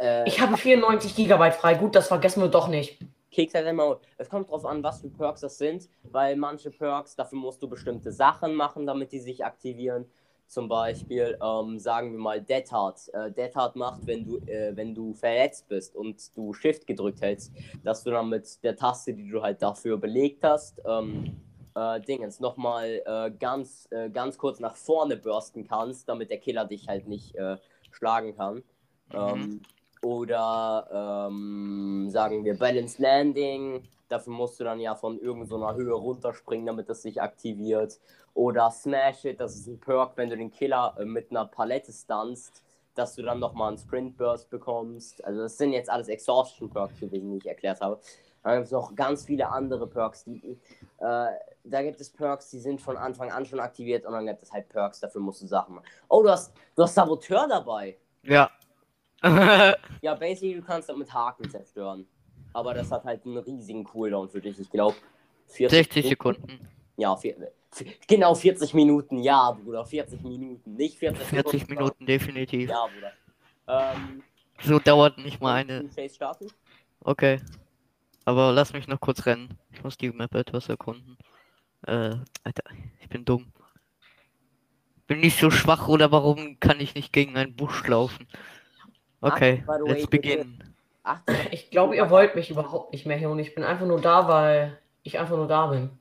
Äh, 0.01 0.27
Ich 0.27 0.41
habe 0.41 0.57
94 0.57 1.15
Gigabyte 1.15 1.55
frei, 1.55 1.75
gut, 1.75 1.95
das 1.95 2.09
vergessen 2.09 2.41
wir 2.41 2.49
doch 2.49 2.67
nicht. 2.67 2.99
Keks 3.31 3.53
halt 3.53 3.67
immer. 3.67 3.99
Es 4.17 4.29
kommt 4.29 4.49
drauf 4.49 4.65
an, 4.65 4.83
was 4.83 5.01
für 5.01 5.09
Perks 5.09 5.41
das 5.41 5.57
sind, 5.57 5.87
weil 6.03 6.35
manche 6.35 6.71
Perks, 6.71 7.15
dafür 7.15 7.37
musst 7.37 7.61
du 7.63 7.69
bestimmte 7.69 8.11
Sachen 8.11 8.53
machen, 8.55 8.85
damit 8.85 9.11
die 9.13 9.19
sich 9.19 9.45
aktivieren. 9.45 10.05
Zum 10.47 10.67
Beispiel, 10.67 11.37
ähm, 11.41 11.79
sagen 11.79 12.11
wir 12.11 12.19
mal, 12.19 12.41
Dead 12.41 12.71
Hard. 12.71 13.09
Äh, 13.13 13.31
Dead 13.31 13.53
Hard 13.55 13.75
macht, 13.75 14.05
wenn 14.05 14.25
du, 14.25 14.37
äh, 14.47 14.75
wenn 14.75 14.93
du 14.93 15.13
verletzt 15.13 15.67
bist 15.67 15.95
und 15.95 16.35
du 16.37 16.53
Shift 16.53 16.85
gedrückt 16.85 17.21
hältst, 17.21 17.51
dass 17.83 18.03
du 18.03 18.11
dann 18.11 18.29
mit 18.29 18.63
der 18.63 18.75
Taste, 18.75 19.13
die 19.13 19.27
du 19.27 19.41
halt 19.41 19.61
dafür 19.61 19.97
belegt 19.97 20.43
hast, 20.43 20.81
ähm, 20.85 21.35
äh, 21.75 21.99
Dingens 22.01 22.39
nochmal 22.39 23.01
äh, 23.05 23.31
ganz, 23.31 23.87
äh, 23.91 24.09
ganz 24.09 24.37
kurz 24.37 24.59
nach 24.59 24.75
vorne 24.75 25.17
bursten 25.17 25.67
kannst, 25.67 26.07
damit 26.07 26.29
der 26.29 26.39
Killer 26.39 26.65
dich 26.65 26.87
halt 26.87 27.07
nicht 27.07 27.35
äh, 27.35 27.57
schlagen 27.91 28.35
kann. 28.35 28.63
Ähm, 29.13 29.61
oder 30.01 31.27
ähm, 31.27 32.07
sagen 32.09 32.45
wir 32.45 32.57
Balance 32.57 33.01
Landing. 33.01 33.83
Dafür 34.07 34.33
musst 34.33 34.59
du 34.59 34.63
dann 34.63 34.79
ja 34.79 34.95
von 34.95 35.19
irgendeiner 35.19 35.75
Höhe 35.75 35.93
runterspringen, 35.93 36.65
damit 36.65 36.89
das 36.89 37.01
sich 37.01 37.21
aktiviert. 37.21 37.99
Oder 38.33 38.69
Smash 38.69 39.25
It, 39.25 39.39
das 39.39 39.55
ist 39.55 39.67
ein 39.67 39.79
Perk, 39.79 40.11
wenn 40.15 40.29
du 40.29 40.37
den 40.37 40.51
Killer 40.51 40.95
äh, 40.99 41.05
mit 41.05 41.31
einer 41.31 41.45
Palette 41.45 41.91
stunst, 41.91 42.63
dass 42.93 43.15
du 43.15 43.23
dann 43.23 43.39
nochmal 43.39 43.69
einen 43.69 43.77
Sprint 43.77 44.17
Burst 44.17 44.49
bekommst. 44.49 45.23
Also 45.23 45.41
das 45.41 45.57
sind 45.57 45.73
jetzt 45.73 45.89
alles 45.89 46.07
Exhaustion 46.07 46.69
Perks 46.69 46.99
gewesen, 46.99 47.31
die 47.31 47.37
ich 47.37 47.45
erklärt 47.45 47.81
habe. 47.81 47.99
Dann 48.43 48.57
gibt 48.57 48.67
es 48.67 48.71
noch 48.71 48.93
ganz 48.93 49.25
viele 49.25 49.49
andere 49.49 49.87
Perks, 49.87 50.23
die, 50.25 50.59
äh, 50.99 51.27
da 51.63 51.81
gibt 51.81 51.99
es 51.99 52.11
Perks, 52.11 52.51
die 52.51 52.59
sind 52.59 52.79
von 52.79 52.95
Anfang 52.95 53.31
an 53.31 53.43
schon 53.43 53.59
aktiviert 53.59 54.05
und 54.05 54.13
dann 54.13 54.27
gibt 54.27 54.43
es 54.43 54.53
halt 54.53 54.69
Perks, 54.69 54.99
dafür 54.99 55.21
musst 55.21 55.41
du 55.41 55.47
Sachen 55.47 55.75
machen. 55.75 55.87
Oh, 56.09 56.21
du 56.21 56.29
hast, 56.29 56.53
du 56.75 56.83
hast 56.83 56.93
Saboteur 56.93 57.47
dabei. 57.47 57.97
Ja. 58.21 58.51
Ja, 59.23 60.13
basically, 60.13 60.53
du 60.53 60.61
kannst 60.61 60.87
das 60.87 60.95
mit 60.95 61.11
Haken 61.11 61.49
zerstören. 61.49 62.07
Aber 62.55 62.73
das 62.73 62.89
hat 62.89 63.03
halt 63.03 63.25
einen 63.25 63.37
riesigen 63.37 63.83
Cooldown 63.83 64.29
für 64.29 64.39
dich. 64.39 64.57
Ich 64.57 64.69
glaube, 64.69 64.95
60 65.47 66.07
Sekunden. 66.07 66.69
Ja, 66.95 67.13
vier, 67.17 67.35
genau 68.07 68.33
40 68.33 68.73
Minuten. 68.73 69.17
Ja, 69.17 69.51
Bruder, 69.51 69.85
40 69.85 70.23
Minuten. 70.23 70.75
Nicht 70.75 70.97
40, 70.97 71.21
40 71.27 71.51
Sekunden. 71.51 71.73
Minuten 71.73 72.05
definitiv. 72.05 72.69
Ja, 72.69 72.85
Bruder. 72.87 73.93
Ähm, 73.93 74.23
So 74.61 74.79
dauert 74.79 75.17
nicht 75.17 75.41
mal 75.41 75.55
eine. 75.55 75.89
Okay. 77.01 77.41
Aber 78.23 78.53
lass 78.53 78.71
mich 78.71 78.87
noch 78.87 79.01
kurz 79.01 79.25
rennen. 79.25 79.59
Ich 79.73 79.83
muss 79.83 79.97
die 79.97 80.11
Map 80.11 80.33
etwas 80.33 80.69
erkunden. 80.69 81.17
Äh, 81.85 82.15
Alter, 82.45 82.63
ich 83.01 83.09
bin 83.09 83.25
dumm. 83.25 83.51
Bin 85.07 85.19
nicht 85.19 85.37
so 85.37 85.51
schwach 85.51 85.89
oder 85.89 86.09
warum 86.13 86.57
kann 86.61 86.79
ich 86.79 86.95
nicht 86.95 87.11
gegen 87.11 87.35
einen 87.35 87.53
Busch 87.53 87.85
laufen? 87.85 88.29
Okay, 89.19 89.61
Ach, 89.63 89.67
way, 89.67 89.91
let's 89.91 90.07
begin. 90.07 90.74
Achte, 91.05 91.33
Ich 91.51 91.69
glaube, 91.69 91.95
ihr 91.95 92.09
wollt 92.09 92.35
mich 92.35 92.49
überhaupt 92.49 92.91
nicht 92.91 93.05
mehr 93.05 93.15
hier 93.15 93.29
und 93.29 93.37
ich 93.37 93.53
bin 93.53 93.63
einfach 93.63 93.85
nur 93.85 94.01
da, 94.01 94.27
weil 94.27 94.79
ich 95.03 95.19
einfach 95.19 95.37
nur 95.37 95.47
da 95.47 95.67
bin. 95.67 95.91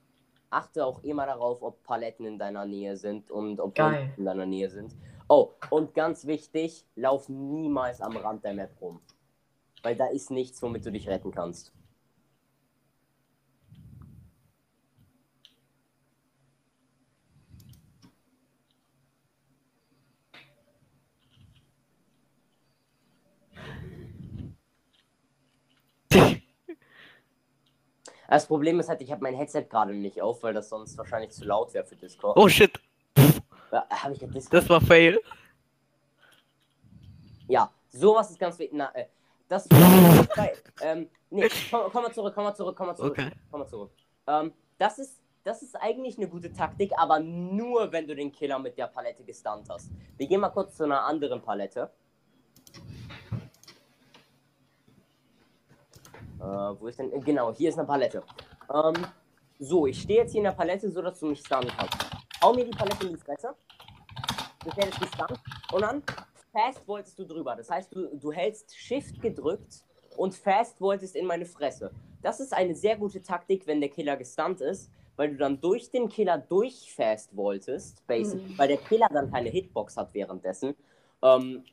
achte 0.49 0.85
auch 0.87 1.03
immer 1.05 1.27
darauf, 1.27 1.63
ob 1.63 1.83
Paletten 1.83 2.25
in 2.25 2.39
deiner 2.39 2.65
Nähe 2.65 2.97
sind 2.97 3.31
und 3.31 3.61
ob 3.61 3.75
Geil. 3.75 4.15
In 4.17 4.25
deiner 4.25 4.47
Nähe 4.47 4.71
sind. 4.71 4.97
Oh, 5.29 5.51
und 5.69 5.95
ganz 5.95 6.27
wichtig, 6.27 6.87
lauf 6.97 7.29
niemals 7.29 8.01
am 8.01 8.17
Rand 8.17 8.45
der 8.45 8.55
Map 8.55 8.71
rum. 8.81 9.01
Weil 9.83 9.95
da 9.95 10.07
ist 10.07 10.31
nichts, 10.31 10.63
womit 10.63 10.87
du 10.87 10.91
dich 10.93 11.07
retten 11.09 11.33
kannst. 11.33 11.75
Das 28.29 28.47
Problem 28.47 28.81
ist 28.81 28.89
halt, 28.89 29.01
ich 29.03 29.11
habe 29.11 29.23
mein 29.23 29.35
Headset 29.35 29.65
gerade 29.69 29.93
nicht 29.95 30.21
auf, 30.23 30.43
weil 30.43 30.55
das 30.55 30.69
sonst 30.69 30.97
wahrscheinlich 30.97 31.31
zu 31.31 31.45
laut 31.45 31.75
wäre 31.75 31.85
für 31.85 31.97
Discord. 31.97 32.37
Oh 32.37 32.49
shit, 32.49 32.79
Habe 33.71 34.15
ich 34.15 34.21
ja 34.21 34.29
Discord? 34.29 34.63
das 34.63 34.69
war 34.69 34.81
fail. 34.81 35.21
Ja, 37.49 37.71
sowas 37.91 38.31
ist 38.31 38.39
ganz 38.39 38.59
wichtig. 38.59 38.77
Na, 38.77 38.95
äh, 38.95 39.07
das 39.49 39.69
weil, 39.71 40.53
ähm, 40.81 41.11
nee, 41.31 41.49
komm, 41.71 41.83
komm 41.93 42.03
mal 42.05 42.13
zurück, 42.13 42.33
komm 42.35 42.45
mal 42.45 42.55
zurück, 42.55 42.77
komm 42.77 42.87
mal 42.87 42.97
zurück. 42.97 43.13
Okay. 43.13 43.31
Komm 43.51 43.61
mal 43.61 43.67
zurück. 43.69 43.91
Ähm, 44.27 44.53
das 44.79 44.99
ist, 44.99 45.21
das 45.45 45.63
ist 45.63 45.77
eigentlich 45.77 46.17
eine 46.17 46.29
gute 46.29 46.53
Taktik, 46.53 46.93
aber 46.97 47.21
nur, 47.21 47.93
wenn 47.93 48.07
du 48.07 48.17
den 48.17 48.33
Killer 48.33 48.59
mit 48.59 48.79
der 48.79 48.87
Palette 48.87 49.23
gestunt 49.23 49.69
hast. 49.69 49.91
Wir 50.17 50.27
gehen 50.27 50.41
mal 50.41 50.49
kurz 50.49 50.77
zu 50.77 50.85
einer 50.85 51.05
anderen 51.05 51.43
Palette. 51.43 51.91
Äh, 56.45 56.81
wo 56.81 56.87
ist 56.89 56.99
denn? 56.99 57.13
äh, 57.13 57.21
Genau, 57.21 57.53
hier 57.55 57.71
ist 57.71 57.79
eine 57.79 57.87
Palette. 57.87 58.23
Ähm, 58.73 59.07
so, 59.59 59.87
ich 59.87 60.01
stehe 60.03 60.21
jetzt 60.21 60.33
hier 60.33 60.41
in 60.41 60.45
der 60.45 60.53
Palette, 60.53 60.91
so 60.91 61.01
dass 61.01 61.19
du 61.21 61.27
mich 61.27 61.41
stunnen 61.41 61.71
kannst. 61.77 61.97
Hau 62.43 62.53
mir 62.53 62.65
die 62.65 62.71
Palette 62.77 63.07
in 63.07 63.13
die 63.15 63.21
Fresse. 63.21 63.55
Du 64.65 64.77
werdest 64.77 65.01
gestunt. 65.01 65.41
Und 65.73 65.83
dann 65.83 66.03
Fast 66.53 66.87
wolltest 66.87 67.19
du 67.19 67.25
drüber. 67.25 67.57
Das 67.57 67.69
heißt, 67.71 67.95
du, 67.95 68.17
du 68.17 68.31
hältst 68.33 68.77
Shift 68.77 69.21
gedrückt 69.21 69.83
und 70.17 70.35
Fast 70.35 70.81
wolltest 70.81 71.17
in 71.17 71.27
meine 71.27 71.47
Fresse. 71.47 71.91
Das 72.23 72.41
ist 72.41 72.53
eine 72.55 72.75
sehr 72.75 72.97
gute 72.97 73.21
Taktik, 73.23 73.67
wenn 73.67 73.81
der 73.81 73.91
Killer 73.91 74.17
gestunt 74.17 74.61
ist, 74.61 74.91
weil 75.17 75.31
du 75.31 75.37
dann 75.37 75.61
durch 75.61 75.91
den 75.91 76.09
Killer 76.09 76.39
durch 76.39 76.93
Fast 76.95 77.35
wolltest, 77.37 78.07
basic, 78.07 78.41
Mhm. 78.43 78.59
weil 78.59 78.69
der 78.69 78.77
Killer 78.79 79.09
dann 79.13 79.31
keine 79.31 79.49
Hitbox 79.51 79.97
hat 79.97 80.13
währenddessen. 80.15 80.75
Ähm, 81.23 81.65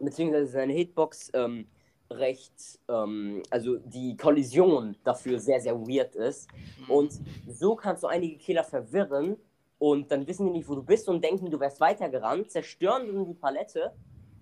beziehungsweise 0.00 0.46
seine 0.46 0.72
Hitbox 0.72 1.30
ähm, 1.34 1.66
recht, 2.18 2.52
ähm, 2.88 3.42
also 3.50 3.76
die 3.78 4.16
Kollision 4.16 4.96
dafür 5.04 5.38
sehr, 5.38 5.60
sehr 5.60 5.78
weird 5.78 6.14
ist. 6.14 6.48
Und 6.88 7.20
so 7.48 7.76
kannst 7.76 8.02
du 8.02 8.06
einige 8.06 8.36
Killer 8.38 8.64
verwirren 8.64 9.36
und 9.78 10.10
dann 10.10 10.26
wissen 10.26 10.46
die 10.46 10.52
nicht, 10.52 10.68
wo 10.68 10.74
du 10.74 10.82
bist 10.82 11.08
und 11.08 11.22
denken, 11.22 11.50
du 11.50 11.60
wärst 11.60 11.80
weitergerannt, 11.80 12.50
zerstören 12.50 13.06
dann 13.06 13.26
die 13.26 13.34
Palette 13.34 13.92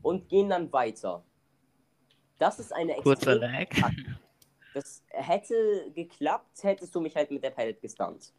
und 0.03 0.29
gehen 0.29 0.49
dann 0.49 0.73
weiter. 0.73 1.25
Das 2.39 2.59
ist 2.59 2.73
eine 2.73 2.95
Kurzer 2.97 3.37
Lag. 3.37 3.69
Das 4.75 5.05
hätte 5.09 5.91
geklappt, 5.95 6.63
hättest 6.63 6.95
du 6.95 7.01
mich 7.03 7.15
halt 7.15 7.31
mit 7.31 7.45
der 7.45 7.51
Palette 7.51 7.79
gestunt. 7.79 8.33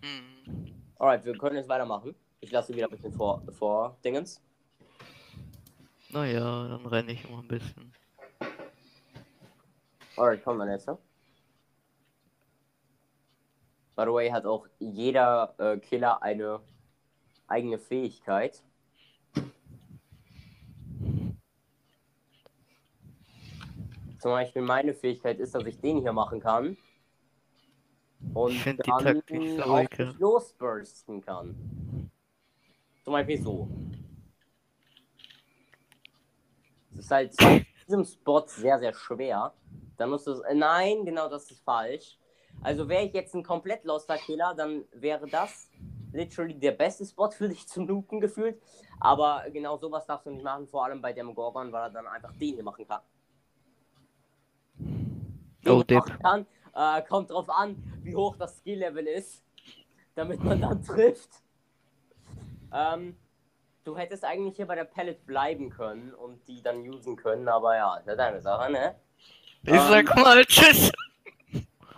Hm. 0.00 0.72
Alright, 0.96 1.24
wir 1.24 1.36
können 1.36 1.56
jetzt 1.56 1.68
weitermachen. 1.68 2.14
Ich 2.38 2.52
lasse 2.52 2.72
wieder 2.72 2.86
ein 2.86 2.90
bisschen 2.92 3.12
vor, 3.12 3.42
vor 3.58 3.98
Dingens. 4.04 4.40
Naja, 6.10 6.68
dann 6.68 6.86
renne 6.86 7.12
ich 7.12 7.28
mal 7.28 7.40
ein 7.40 7.48
bisschen. 7.48 7.92
Alright, 10.20 10.44
komm 10.44 10.58
ne? 10.58 10.78
By 13.96 14.04
the 14.04 14.12
way, 14.12 14.30
hat 14.30 14.44
auch 14.44 14.66
jeder 14.78 15.54
äh, 15.56 15.78
Killer 15.78 16.22
eine 16.22 16.60
eigene 17.48 17.78
Fähigkeit. 17.78 18.62
Zum 24.18 24.32
Beispiel 24.32 24.60
meine 24.60 24.92
Fähigkeit 24.92 25.40
ist, 25.40 25.54
dass 25.54 25.64
ich 25.64 25.80
den 25.80 26.02
hier 26.02 26.12
machen 26.12 26.40
kann. 26.40 26.76
Und 28.34 28.52
Ich 28.52 28.62
die 28.64 28.76
dann 28.76 29.04
Taktik 29.04 29.48
so 29.56 29.62
auch 29.62 30.18
losbursten 30.18 31.22
kann. 31.22 32.10
Zum 33.04 33.14
Beispiel 33.14 33.42
so. 33.42 33.70
Es 36.92 36.98
ist 36.98 37.10
halt 37.10 37.34
diesem 37.90 38.04
Spot 38.04 38.44
sehr, 38.46 38.78
sehr 38.78 38.94
schwer. 38.94 39.52
Dann 39.96 40.10
musst 40.10 40.26
du 40.26 40.40
äh, 40.42 40.54
Nein, 40.54 41.04
genau 41.04 41.28
das 41.28 41.50
ist 41.50 41.62
falsch. 41.64 42.18
Also 42.62 42.88
wäre 42.88 43.04
ich 43.04 43.12
jetzt 43.12 43.34
ein 43.34 43.42
komplett 43.42 43.84
loster 43.84 44.16
Killer, 44.16 44.54
dann 44.54 44.84
wäre 44.92 45.26
das 45.26 45.70
literally 46.12 46.54
der 46.58 46.72
beste 46.72 47.04
Spot 47.06 47.30
für 47.30 47.48
dich 47.48 47.66
zum 47.68 47.86
Nuken 47.86 48.20
gefühlt. 48.20 48.60
Aber 48.98 49.44
genau 49.52 49.76
sowas 49.78 50.06
darfst 50.06 50.26
du 50.26 50.30
nicht 50.30 50.42
machen, 50.44 50.66
vor 50.68 50.84
allem 50.84 51.00
bei 51.00 51.12
dem 51.12 51.34
Gorgon, 51.34 51.72
weil 51.72 51.82
er 51.84 51.90
dann 51.90 52.06
einfach 52.06 52.32
den 52.32 52.54
hier 52.54 52.62
machen 52.64 52.86
kann. 52.86 53.00
Den 55.64 55.72
Oh, 55.72 55.76
hier 55.76 55.84
Dip. 55.84 55.98
machen 55.98 56.18
kann. 56.22 56.46
Äh, 56.74 57.02
kommt 57.06 57.30
drauf 57.30 57.48
an, 57.50 57.76
wie 58.02 58.14
hoch 58.14 58.36
das 58.36 58.58
Skill-Level 58.58 59.06
ist, 59.06 59.44
damit 60.14 60.42
man 60.42 60.60
dann 60.60 60.82
trifft. 60.84 61.30
Ähm, 62.72 63.16
du 63.84 63.96
hättest 63.96 64.24
eigentlich 64.24 64.56
hier 64.56 64.66
bei 64.66 64.74
der 64.74 64.84
Palette 64.84 65.20
bleiben 65.24 65.70
können 65.70 66.14
und 66.14 66.46
die 66.48 66.62
dann 66.62 66.78
usen 66.88 67.16
können, 67.16 67.48
aber 67.48 67.76
ja, 67.76 67.96
ist 67.96 68.06
ja 68.06 68.16
deine 68.16 68.40
Sache, 68.40 68.70
ne? 68.70 68.94
Ich 69.62 69.72
Ähm. 69.72 69.80
sag 69.88 70.16
mal 70.16 70.44
Tschüss. 70.44 70.90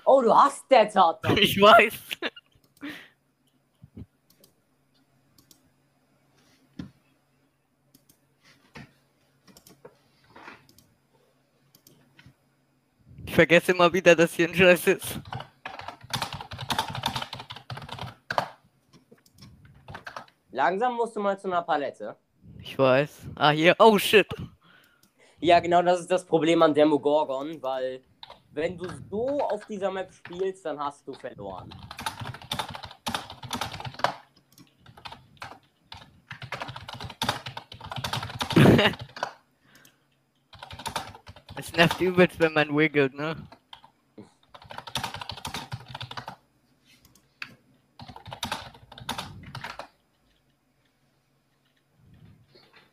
Oh, 0.04 0.20
du 0.20 0.34
hast 0.34 0.68
der 0.70 0.88
Tat. 0.88 1.20
Ich 1.38 1.60
weiß. 1.60 1.94
Ich 13.24 13.34
vergesse 13.34 13.72
immer 13.72 13.92
wieder, 13.92 14.14
dass 14.14 14.34
hier 14.34 14.48
ein 14.48 14.54
Scheiß 14.54 14.88
ist. 14.88 15.20
Langsam 20.64 20.94
musst 20.94 21.16
du 21.16 21.20
mal 21.20 21.36
zu 21.36 21.48
einer 21.48 21.62
Palette. 21.62 22.14
Ich 22.60 22.78
weiß. 22.78 23.26
Ah, 23.34 23.50
hier. 23.50 23.74
Oh, 23.80 23.98
shit. 23.98 24.28
Ja, 25.40 25.58
genau 25.58 25.82
das 25.82 25.98
ist 25.98 26.08
das 26.08 26.24
Problem 26.24 26.62
an 26.62 26.72
Demogorgon, 26.72 27.60
weil 27.60 28.04
wenn 28.52 28.78
du 28.78 28.86
so 29.10 29.40
auf 29.40 29.66
dieser 29.66 29.90
Map 29.90 30.12
spielst, 30.12 30.64
dann 30.64 30.78
hast 30.78 31.04
du 31.08 31.14
verloren. 31.14 31.74
Es 41.56 41.72
nervt 41.72 42.00
übelst, 42.00 42.38
wenn 42.38 42.52
man 42.52 42.76
wiggelt, 42.76 43.14
ne? 43.14 43.36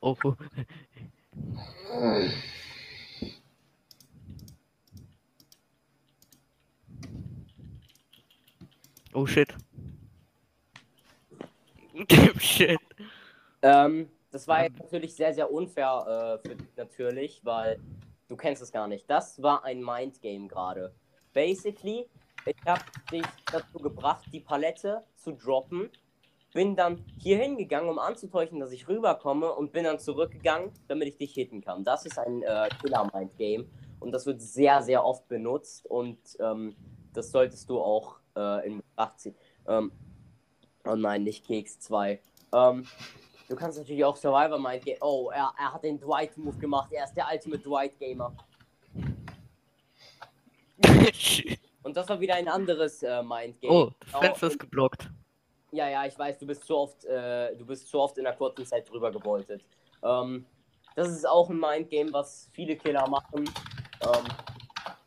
Oh, 0.01 0.15
oh. 0.23 0.35
Oh 9.13 9.25
shit. 9.25 9.53
shit. 12.39 12.79
Ähm, 13.61 14.09
das 14.31 14.47
war 14.47 14.63
jetzt 14.63 14.79
natürlich 14.79 15.15
sehr, 15.15 15.33
sehr 15.33 15.51
unfair 15.51 16.39
äh, 16.43 16.47
für 16.47 16.55
dich 16.55 16.75
natürlich, 16.77 17.43
weil 17.43 17.79
du 18.27 18.37
kennst 18.37 18.61
es 18.61 18.71
gar 18.71 18.87
nicht. 18.87 19.09
Das 19.09 19.41
war 19.41 19.65
ein 19.65 19.83
Mindgame 19.83 20.47
gerade. 20.47 20.93
Basically, 21.33 22.07
ich 22.45 22.55
habe 22.65 22.83
dich 23.11 23.25
dazu 23.51 23.79
gebracht, 23.79 24.25
die 24.31 24.39
Palette 24.39 25.03
zu 25.15 25.33
droppen. 25.33 25.89
Bin 26.53 26.75
dann 26.75 27.05
hier 27.17 27.37
hingegangen, 27.37 27.89
um 27.89 27.99
anzutäuschen, 27.99 28.59
dass 28.59 28.71
ich 28.71 28.87
rüberkomme 28.87 29.53
und 29.53 29.71
bin 29.71 29.83
dann 29.83 29.99
zurückgegangen, 29.99 30.71
damit 30.87 31.07
ich 31.09 31.17
dich 31.17 31.33
hitten 31.33 31.61
kann. 31.61 31.83
Das 31.83 32.05
ist 32.05 32.17
ein 32.17 32.41
äh, 32.41 32.69
Killer-Mind-Game 32.81 33.69
und 33.99 34.11
das 34.11 34.25
wird 34.25 34.41
sehr, 34.41 34.81
sehr 34.81 35.05
oft 35.05 35.27
benutzt 35.27 35.85
und 35.85 36.17
ähm, 36.39 36.75
das 37.13 37.31
solltest 37.31 37.69
du 37.69 37.79
auch 37.79 38.15
äh, 38.35 38.65
in 38.67 38.77
Betracht 38.77 39.19
ziehen. 39.19 39.35
Ähm, 39.67 39.91
oh 40.85 40.95
nein, 40.95 41.23
nicht 41.23 41.45
Keks 41.45 41.79
2. 41.79 42.19
Ähm, 42.53 42.85
du 43.47 43.55
kannst 43.55 43.77
natürlich 43.77 44.03
auch 44.03 44.15
Survivor 44.15 44.59
Mind 44.59 44.85
Game. 44.85 44.97
Oh, 45.01 45.29
er, 45.31 45.51
er 45.57 45.73
hat 45.73 45.83
den 45.83 45.99
Dwight 45.99 46.35
Move 46.37 46.57
gemacht. 46.57 46.91
Er 46.91 47.03
ist 47.03 47.13
der 47.13 47.27
Ultimate 47.31 47.61
Dwight 47.61 47.99
Gamer. 47.99 48.35
Und 51.83 51.95
das 51.95 52.09
war 52.09 52.19
wieder 52.19 52.35
ein 52.35 52.47
anderes 52.47 53.03
äh, 53.03 53.21
Mind 53.23 53.59
Game. 53.61 53.71
oh, 53.71 53.91
das 53.99 54.07
Genau, 54.11 54.19
Fenster 54.21 54.47
ist 54.47 54.59
geblockt. 54.59 55.09
Ja, 55.71 55.89
ja, 55.89 56.05
ich 56.05 56.17
weiß, 56.17 56.37
du 56.39 56.45
bist 56.47 56.63
zu 56.65 56.77
oft, 56.77 57.05
äh, 57.05 57.55
du 57.55 57.65
bist 57.65 57.87
zu 57.87 57.99
oft 57.99 58.17
in 58.17 58.25
einer 58.25 58.35
kurzen 58.35 58.65
Zeit 58.65 58.89
drüber 58.89 59.11
geboltet. 59.11 59.63
Ähm, 60.03 60.45
das 60.95 61.09
ist 61.09 61.27
auch 61.27 61.49
ein 61.49 61.59
Mindgame, 61.59 62.11
was 62.11 62.49
viele 62.53 62.75
Killer 62.75 63.07
machen. 63.07 63.45
Ähm, 64.01 64.25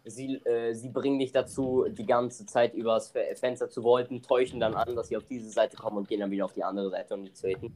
sie, 0.04 0.36
äh, 0.46 0.72
sie 0.74 0.88
bringen 0.88 1.18
dich 1.18 1.32
dazu, 1.32 1.86
die 1.88 2.06
ganze 2.06 2.46
Zeit 2.46 2.74
übers 2.74 3.08
Fe- 3.10 3.34
Fenster 3.36 3.68
zu 3.68 3.82
volten, 3.82 4.22
täuschen 4.22 4.60
dann 4.60 4.74
an, 4.74 4.94
dass 4.96 5.08
sie 5.08 5.16
auf 5.16 5.24
diese 5.24 5.50
Seite 5.50 5.76
kommen 5.76 5.98
und 5.98 6.08
gehen 6.08 6.20
dann 6.20 6.30
wieder 6.30 6.44
auf 6.44 6.52
die 6.52 6.64
andere 6.64 6.90
Seite, 6.90 7.14
um 7.14 7.24
die 7.24 7.32
hitten. 7.42 7.74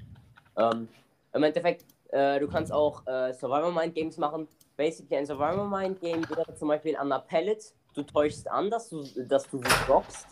Ähm, 0.56 0.88
Im 1.32 1.42
Endeffekt, 1.42 1.84
äh, 2.08 2.38
du 2.40 2.48
kannst 2.48 2.72
auch 2.72 3.06
äh, 3.06 3.32
Survival 3.34 3.72
Mind 3.72 3.94
Games 3.94 4.16
machen. 4.16 4.48
Basically 4.76 5.16
ein 5.16 5.26
Survival 5.26 5.68
Mind 5.68 6.00
Game 6.00 6.28
wäre 6.28 6.54
zum 6.54 6.68
Beispiel 6.68 6.96
an 6.96 7.08
der 7.08 7.20
Pellet. 7.20 7.74
Du 7.94 8.02
täuschst 8.02 8.48
an, 8.50 8.70
dass 8.70 8.90
du, 8.90 9.02
dass 9.26 9.48
du 9.48 9.58
sie 9.58 9.84
droppst. 9.86 10.26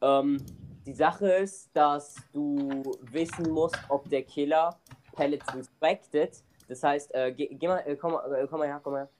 Ähm, 0.00 0.44
die 0.86 0.94
Sache 0.94 1.28
ist, 1.32 1.70
dass 1.74 2.16
du 2.32 2.82
wissen 3.02 3.50
musst, 3.50 3.78
ob 3.88 4.08
der 4.08 4.22
Killer 4.22 4.78
Pellets 5.14 5.46
respected. 5.54 6.42
Das 6.68 6.82
heißt, 6.82 7.14
äh, 7.14 7.32
geh, 7.32 7.48
geh 7.54 7.68
mal, 7.68 7.78
äh, 7.80 7.96
komm, 7.96 8.12
mal- 8.12 8.34
äh, 8.34 8.46
komm 8.48 8.60
mal 8.60 8.68
her, 8.68 8.80
komm 8.82 8.92
mal 8.94 8.98
her. 9.02 9.10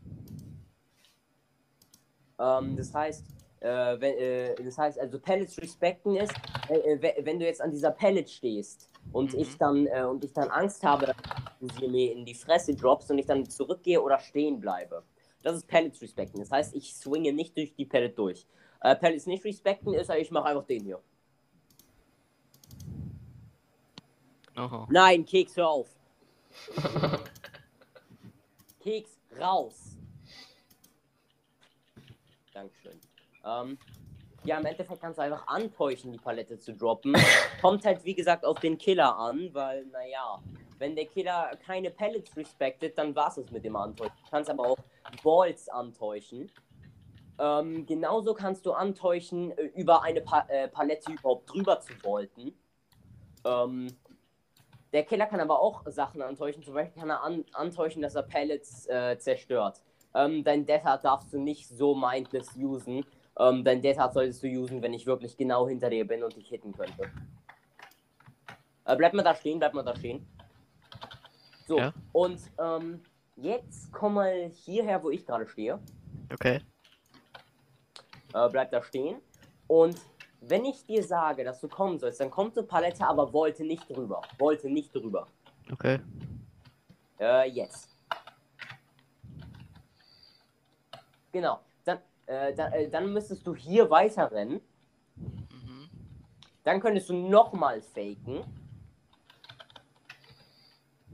Ähm, 2.38 2.77
das 2.77 2.92
heißt, 2.94 3.25
äh, 3.61 4.01
wenn, 4.01 4.16
äh, 4.18 4.55
das 4.64 4.79
heißt, 4.79 4.98
also 4.98 5.18
Pellets 5.20 5.61
respekten 5.61 6.16
ist, 6.16 6.33
äh, 6.68 6.79
äh, 6.79 7.03
we- 7.03 7.25
wenn 7.25 7.38
du 7.38 7.44
jetzt 7.44 7.61
an 7.61 7.70
dieser 7.70 7.90
Pellet 7.90 8.29
stehst 8.29 8.88
und 9.12 9.33
Mhm. 9.35 9.38
ich 9.40 9.57
dann 9.59 9.87
äh, 9.87 10.03
und 10.03 10.25
ich 10.25 10.33
dann 10.33 10.48
Angst 10.48 10.83
habe, 10.83 11.07
dass 11.07 11.16
du 11.61 11.68
sie 11.68 11.88
mir 11.88 12.12
in 12.12 12.25
die 12.25 12.35
Fresse 12.35 12.75
droppst 12.75 13.11
und 13.11 13.18
ich 13.18 13.27
dann 13.27 13.48
zurückgehe 13.48 14.01
oder 14.03 14.18
stehen 14.18 14.59
bleibe. 14.61 15.05
Das 15.42 15.57
ist 15.57 15.66
Pellets 15.68 16.01
respekten. 16.01 16.40
Das 16.40 16.51
heißt, 16.51 16.75
ich 16.75 16.94
swinge 16.94 17.33
nicht 17.33 17.57
durch 17.57 17.75
die 17.75 17.85
Pellet 17.85 18.18
durch. 18.18 18.46
Äh, 18.81 18.96
Pellets 18.96 19.27
nicht 19.27 19.44
respekten 19.44 19.92
ist, 19.94 20.11
ich 20.11 20.31
mache 20.31 20.46
einfach 20.46 20.64
den 20.64 20.85
hier. 20.85 21.01
Aha. 24.54 24.86
Nein, 24.90 25.24
Keks, 25.24 25.56
hör 25.56 25.68
auf. 25.68 25.88
Keks, 28.80 29.18
raus. 29.40 29.96
Dankeschön. 32.52 33.00
Ähm, 33.44 33.78
ja, 34.44 34.58
im 34.58 34.66
Endeffekt 34.66 35.00
kannst 35.00 35.18
du 35.18 35.22
einfach 35.22 35.46
antäuschen, 35.46 36.12
die 36.12 36.18
Palette 36.18 36.58
zu 36.58 36.74
droppen. 36.74 37.14
Kommt 37.60 37.84
halt, 37.84 38.04
wie 38.04 38.14
gesagt, 38.14 38.44
auf 38.44 38.58
den 38.58 38.76
Killer 38.76 39.16
an, 39.16 39.50
weil, 39.52 39.86
naja, 39.86 40.42
wenn 40.78 40.96
der 40.96 41.06
Killer 41.06 41.56
keine 41.64 41.90
Pellets 41.90 42.36
respektet, 42.36 42.98
dann 42.98 43.14
war's 43.14 43.36
es 43.36 43.50
mit 43.52 43.64
dem 43.64 43.76
Antäuschen. 43.76 44.16
Du 44.24 44.30
kannst 44.30 44.50
aber 44.50 44.66
auch 44.66 44.78
Balls 45.22 45.68
antäuschen. 45.68 46.50
Ähm, 47.38 47.86
genauso 47.86 48.34
kannst 48.34 48.66
du 48.66 48.72
antäuschen, 48.72 49.56
äh, 49.56 49.70
über 49.74 50.02
eine 50.02 50.20
pa 50.20 50.44
äh, 50.48 50.68
Palette 50.68 51.12
überhaupt 51.12 51.52
drüber 51.52 51.80
zu 51.80 51.94
volten. 51.94 52.52
Ähm, 53.44 53.88
der 54.92 55.05
Killer 55.05 55.26
kann 55.26 55.40
aber 55.40 55.61
auch 55.61 55.83
Sachen 55.87 56.22
antäuschen. 56.22 56.62
Zum 56.62 56.74
Beispiel 56.74 57.00
kann 57.00 57.11
er 57.11 57.22
an 57.22 57.44
antäuschen, 57.52 58.02
dass 58.02 58.14
er 58.14 58.22
Pellets 58.22 58.87
äh, 58.88 59.18
zerstört. 59.18 59.83
Ähm, 60.14 60.44
dein 60.44 60.66
Death 60.66 60.85
Hard 60.85 61.05
darfst 61.05 61.33
du 61.33 61.38
nicht 61.38 61.68
so 61.68 61.94
mindless 61.94 62.55
usen. 62.57 63.05
Ähm, 63.38 63.64
dein 63.64 63.81
Death 63.81 63.98
Hard 63.98 64.12
solltest 64.14 64.42
du 64.42 64.48
usen, 64.48 64.83
wenn 64.83 64.92
ich 64.92 65.07
wirklich 65.07 65.37
genau 65.37 65.66
hinter 65.66 65.88
dir 65.88 66.07
bin 66.07 66.22
und 66.22 66.37
dich 66.37 66.48
hitten 66.48 66.72
könnte. 66.72 67.11
Äh, 68.85 68.96
bleib 68.96 69.14
mal 69.14 69.22
da 69.22 69.35
stehen, 69.35 69.59
bleib 69.59 69.72
mal 69.74 69.83
da 69.83 69.96
stehen. 69.96 70.26
So, 71.66 71.78
Ja. 71.78 71.94
und 72.12 72.40
ähm, 72.59 73.02
jetzt 73.37 73.90
komm 73.92 74.14
mal 74.14 74.50
hierher, 74.50 75.02
wo 75.02 75.11
ich 75.11 75.24
gerade 75.24 75.46
stehe. 75.48 75.78
Okay. 76.33 76.61
Äh, 78.35 78.48
bleib 78.50 78.70
da 78.70 78.83
stehen. 78.83 79.20
Und 79.68 79.96
wenn 80.42 80.64
ich 80.64 80.85
dir 80.85 81.02
sage, 81.05 81.44
dass 81.44 81.61
du 81.61 81.68
kommen 81.68 81.98
sollst, 81.98 82.20
dann 82.20 82.31
kommt 82.31 82.59
eine 82.59 82.66
Palette, 82.66 83.07
aber 83.07 83.33
wollte 83.33 83.64
nicht 83.64 83.88
drüber. 83.88 84.22
Wollte 84.38 84.68
nicht 84.68 84.94
drüber. 84.94 85.26
Okay. 85.70 86.00
Äh, 87.20 87.48
jetzt. 87.48 87.88
Genau. 91.31 91.61
Dann, 91.85 91.98
äh, 92.26 92.52
da, 92.55 92.68
äh, 92.70 92.90
dann 92.90 93.12
müsstest 93.12 93.46
du 93.46 93.55
hier 93.55 93.88
weiter 93.88 94.31
rennen. 94.33 94.61
Mhm. 95.16 95.88
Dann 96.64 96.81
könntest 96.81 97.09
du 97.09 97.14
nochmal 97.14 97.81
faken. 97.81 98.44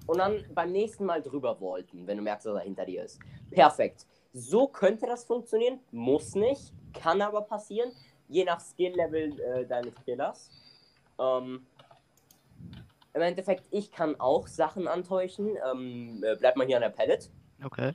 Und 0.06 0.18
dann 0.18 0.42
beim 0.54 0.72
nächsten 0.72 1.04
Mal 1.04 1.20
drüber 1.20 1.60
wollten, 1.60 2.06
wenn 2.06 2.16
du 2.16 2.22
merkst, 2.22 2.46
dass 2.46 2.54
er 2.54 2.62
hinter 2.62 2.86
dir 2.86 3.04
ist. 3.04 3.20
Perfekt. 3.50 4.06
So 4.32 4.66
könnte 4.66 5.06
das 5.06 5.24
funktionieren. 5.24 5.80
Muss 5.90 6.34
nicht. 6.34 6.72
Kann 6.94 7.20
aber 7.20 7.42
passieren. 7.42 7.92
Je 8.28 8.44
nach 8.44 8.60
Skill-Level 8.60 9.40
äh, 9.40 9.66
deines 9.66 9.94
Killers. 10.04 10.50
Ähm, 11.18 11.66
Im 13.14 13.22
Endeffekt, 13.22 13.64
ich 13.70 13.90
kann 13.90 14.18
auch 14.20 14.46
Sachen 14.46 14.86
antäuschen. 14.86 15.56
Ähm, 15.70 16.22
äh, 16.22 16.36
bleib 16.36 16.56
mal 16.56 16.66
hier 16.66 16.76
an 16.76 16.82
der 16.82 16.90
Palette. 16.90 17.28
Okay. 17.64 17.94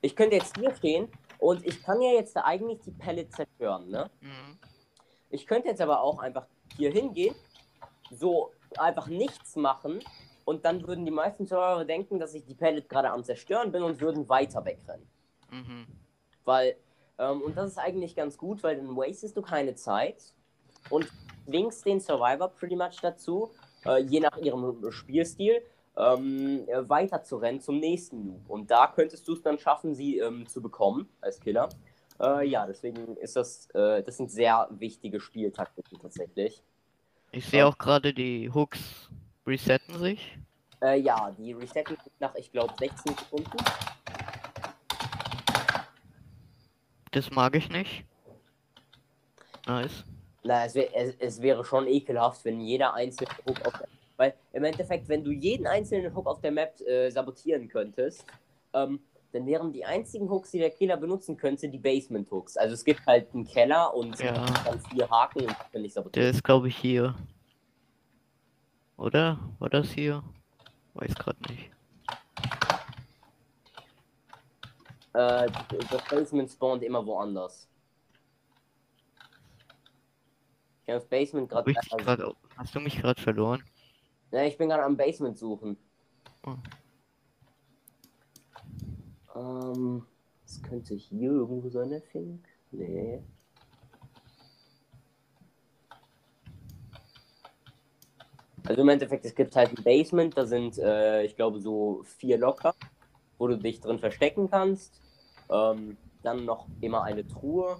Ich 0.00 0.16
könnte 0.16 0.36
jetzt 0.36 0.56
hier 0.56 0.74
stehen 0.74 1.08
und 1.38 1.64
ich 1.66 1.82
kann 1.82 2.00
ja 2.00 2.12
jetzt 2.12 2.36
eigentlich 2.36 2.80
die 2.80 2.92
Palette 2.92 3.30
zerstören, 3.30 3.88
ne? 3.90 4.10
Mhm. 4.20 4.58
Ich 5.30 5.46
könnte 5.46 5.68
jetzt 5.68 5.80
aber 5.80 6.00
auch 6.00 6.20
einfach 6.20 6.46
hier 6.76 6.90
hingehen, 6.90 7.34
so 8.10 8.52
einfach 8.76 9.08
nichts 9.08 9.56
machen 9.56 10.00
und 10.44 10.64
dann 10.64 10.86
würden 10.86 11.04
die 11.04 11.10
meisten 11.10 11.46
Zuhörer 11.46 11.84
denken, 11.84 12.18
dass 12.18 12.34
ich 12.34 12.44
die 12.44 12.54
Palette 12.54 12.88
gerade 12.88 13.10
am 13.10 13.22
Zerstören 13.22 13.70
bin 13.70 13.82
und 13.82 14.00
würden 14.00 14.28
weiter 14.28 14.64
wegrennen. 14.64 15.06
Mhm. 15.50 15.86
Weil, 16.44 16.76
ähm, 17.18 17.42
und 17.42 17.56
das 17.56 17.72
ist 17.72 17.78
eigentlich 17.78 18.14
ganz 18.14 18.36
gut, 18.36 18.62
weil 18.62 18.76
dann 18.76 18.96
wastest 18.96 19.36
du 19.36 19.42
keine 19.42 19.74
Zeit 19.74 20.34
und 20.90 21.08
zwingst 21.44 21.86
den 21.86 22.00
Survivor 22.00 22.48
pretty 22.48 22.76
much 22.76 23.00
dazu, 23.02 23.50
äh, 23.86 24.02
je 24.02 24.20
nach 24.20 24.36
ihrem 24.38 24.90
Spielstil, 24.90 25.62
ähm, 25.96 26.64
äh, 26.68 26.88
weiter 26.88 27.22
zu 27.22 27.36
rennen 27.36 27.60
zum 27.60 27.78
nächsten 27.78 28.26
Noob. 28.26 28.48
Und 28.48 28.70
da 28.70 28.86
könntest 28.86 29.26
du 29.26 29.32
es 29.32 29.42
dann 29.42 29.58
schaffen, 29.58 29.94
sie 29.94 30.18
ähm, 30.18 30.46
zu 30.46 30.62
bekommen 30.62 31.08
als 31.20 31.40
Killer. 31.40 31.68
Äh, 32.20 32.46
ja, 32.48 32.66
deswegen 32.66 33.16
ist 33.16 33.36
das, 33.36 33.68
äh, 33.70 34.02
das 34.02 34.16
sind 34.16 34.30
sehr 34.30 34.68
wichtige 34.70 35.20
Spieltaktiken 35.20 35.98
tatsächlich. 35.98 36.62
Ich 37.32 37.46
sehe 37.46 37.66
auch 37.66 37.76
gerade 37.76 38.14
die 38.14 38.50
Hooks 38.52 39.10
resetten 39.46 39.98
sich. 39.98 40.38
Äh, 40.80 41.00
ja, 41.00 41.34
die 41.36 41.52
resetten 41.52 41.96
nach, 42.20 42.34
ich 42.36 42.50
glaube, 42.52 42.72
16 42.78 43.16
Sekunden. 43.16 43.58
Das 47.12 47.30
mag 47.30 47.54
ich 47.56 47.68
nicht. 47.70 48.04
Nice. 49.66 50.04
Na, 50.44 50.64
es, 50.64 50.74
wär, 50.74 50.94
es, 50.96 51.14
es 51.18 51.42
wäre 51.42 51.64
schon 51.64 51.86
ekelhaft, 51.86 52.44
wenn 52.44 52.60
jeder 52.60 52.94
einzelne 52.94 53.30
Hook 53.46 53.66
auf 53.66 53.72
der 53.78 53.88
Weil 54.16 54.34
im 54.52 54.64
Endeffekt, 54.64 55.08
wenn 55.08 55.24
du 55.24 55.30
jeden 55.30 55.66
einzelnen 55.66 56.14
Hook 56.14 56.26
auf 56.26 56.40
der 56.40 56.52
Map 56.52 56.80
äh, 56.80 57.10
sabotieren 57.10 57.68
könntest, 57.68 58.24
ähm, 58.72 59.00
dann 59.32 59.46
wären 59.46 59.72
die 59.72 59.84
einzigen 59.84 60.30
Hooks, 60.30 60.52
die 60.52 60.58
der 60.58 60.70
Killer 60.70 60.96
benutzen 60.96 61.36
könnte, 61.36 61.68
die 61.68 61.78
Basement 61.78 62.30
Hooks. 62.30 62.56
Also 62.56 62.74
es 62.74 62.84
gibt 62.84 63.04
halt 63.06 63.32
einen 63.34 63.46
Keller 63.46 63.92
und 63.94 64.18
Ja. 64.20 64.32
dann 64.64 64.80
vier 64.80 65.08
Haken 65.10 65.40
und 65.40 65.48
kann 65.72 65.82
nicht 65.82 65.94
Der 65.96 66.02
sabotieren. 66.02 66.30
ist, 66.30 66.42
glaube 66.44 66.68
ich, 66.68 66.76
hier. 66.76 67.14
Oder? 68.96 69.38
War 69.58 69.68
das 69.68 69.90
hier? 69.90 70.22
Weiß 70.94 71.14
gerade 71.14 71.38
nicht. 71.52 71.70
Äh, 75.14 75.50
das 75.90 76.04
Basement 76.08 76.50
spawnt 76.50 76.82
immer 76.82 77.04
woanders. 77.04 77.68
Ich 80.80 80.86
kann 80.86 80.94
das 80.96 81.06
Basement 81.06 81.48
gerade. 81.48 81.72
grad, 81.72 82.36
hast 82.56 82.74
du 82.74 82.80
mich 82.80 83.00
gerade 83.00 83.20
verloren? 83.20 83.62
Ja, 84.30 84.44
ich 84.44 84.56
bin 84.58 84.68
gerade 84.68 84.84
am 84.84 84.96
Basement 84.96 85.38
suchen. 85.38 85.76
Oh. 86.46 86.54
Ähm, 89.34 90.06
es 90.44 90.62
könnte 90.62 90.94
hier 90.94 91.30
irgendwo 91.30 91.68
sein, 91.70 91.90
der 91.90 92.02
Fink. 92.02 92.46
Nee. 92.70 93.22
Also 98.64 98.82
im 98.82 98.88
Endeffekt, 98.90 99.24
es 99.24 99.34
gibt 99.34 99.56
halt 99.56 99.70
ein 99.70 99.82
Basement, 99.82 100.36
da 100.36 100.44
sind, 100.44 100.78
äh, 100.78 101.22
ich 101.24 101.34
glaube, 101.36 101.58
so 101.58 102.02
vier 102.04 102.36
Locker, 102.36 102.74
wo 103.38 103.46
du 103.46 103.56
dich 103.56 103.80
drin 103.80 103.98
verstecken 103.98 104.50
kannst. 104.50 105.00
Ähm, 105.50 105.96
dann 106.22 106.44
noch 106.44 106.66
immer 106.80 107.04
eine 107.04 107.26
Truhe, 107.26 107.78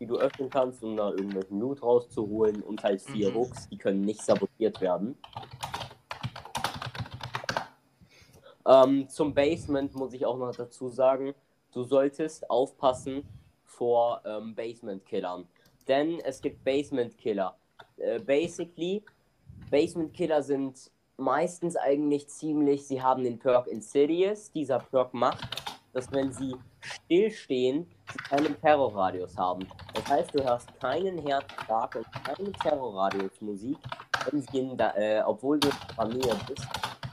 die 0.00 0.06
du 0.06 0.16
öffnen 0.16 0.50
kannst, 0.50 0.82
um 0.82 0.96
da 0.96 1.10
irgendwelchen 1.10 1.60
Loot 1.60 1.82
rauszuholen. 1.82 2.62
Und 2.62 2.82
halt 2.82 3.02
vier 3.02 3.30
Mhm. 3.30 3.34
Hooks, 3.34 3.68
die 3.68 3.76
können 3.78 4.02
nicht 4.02 4.22
sabotiert 4.22 4.80
werden. 4.80 5.16
Ähm, 8.66 9.08
zum 9.08 9.32
Basement 9.34 9.94
muss 9.94 10.12
ich 10.12 10.26
auch 10.26 10.38
noch 10.38 10.54
dazu 10.54 10.88
sagen, 10.88 11.34
du 11.72 11.84
solltest 11.84 12.50
aufpassen 12.50 13.28
vor 13.64 14.22
ähm, 14.24 14.54
Basement-Killern. 14.54 15.46
Denn 15.86 16.18
es 16.24 16.40
gibt 16.40 16.64
Basement-Killer. 16.64 17.56
Äh, 17.98 18.18
basically, 18.18 19.04
Basement-Killer 19.70 20.42
sind 20.42 20.90
meistens 21.16 21.76
eigentlich 21.76 22.28
ziemlich, 22.28 22.86
sie 22.86 23.02
haben 23.02 23.24
den 23.24 23.38
Perk 23.38 23.66
Insidious. 23.66 24.52
Dieser 24.52 24.78
Perk 24.78 25.14
macht, 25.14 25.44
dass 25.92 26.10
wenn 26.12 26.32
sie 26.32 26.54
stillstehen, 26.80 27.86
sie 28.12 28.18
keinen 28.18 28.60
Terrorradius 28.60 29.36
haben. 29.36 29.66
Das 29.94 30.06
heißt, 30.08 30.34
du 30.34 30.44
hörst 30.44 30.68
keinen 30.80 31.18
Herzschlag 31.18 31.96
und 31.96 32.06
keine 32.24 32.52
Terrorradius-Musik, 32.52 33.78
wenn 34.30 34.42
sie 34.42 34.58
in 34.58 34.76
da, 34.76 34.94
äh, 34.94 35.22
obwohl 35.24 35.58
du 35.58 35.68
in 35.68 36.08
Nähe 36.08 36.36
bist. 36.46 36.66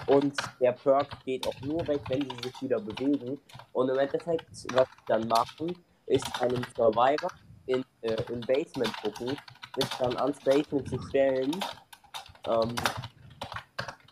Und 0.08 0.36
der 0.60 0.74
Perk 0.74 1.24
geht 1.24 1.48
auch 1.48 1.62
nur 1.62 1.88
weg, 1.88 2.02
wenn 2.10 2.22
sie 2.22 2.38
sich 2.44 2.62
wieder 2.62 2.80
bewegen. 2.80 3.40
Und 3.72 3.90
im 3.90 3.98
Endeffekt, 3.98 4.46
was 4.74 4.88
sie 4.88 5.04
dann 5.08 5.28
machen, 5.28 5.78
ist 6.08 6.42
einen 6.42 6.66
Survivor 6.76 7.30
in, 7.68 7.86
äh, 8.02 8.22
im 8.30 8.42
Basement 8.42 8.94
gucken, 9.02 9.38
sich 9.78 9.90
dann 9.98 10.18
ans 10.18 10.40
Basement 10.42 10.90
zu 10.90 11.00
stellen. 11.04 11.56
Ähm, 12.48 12.76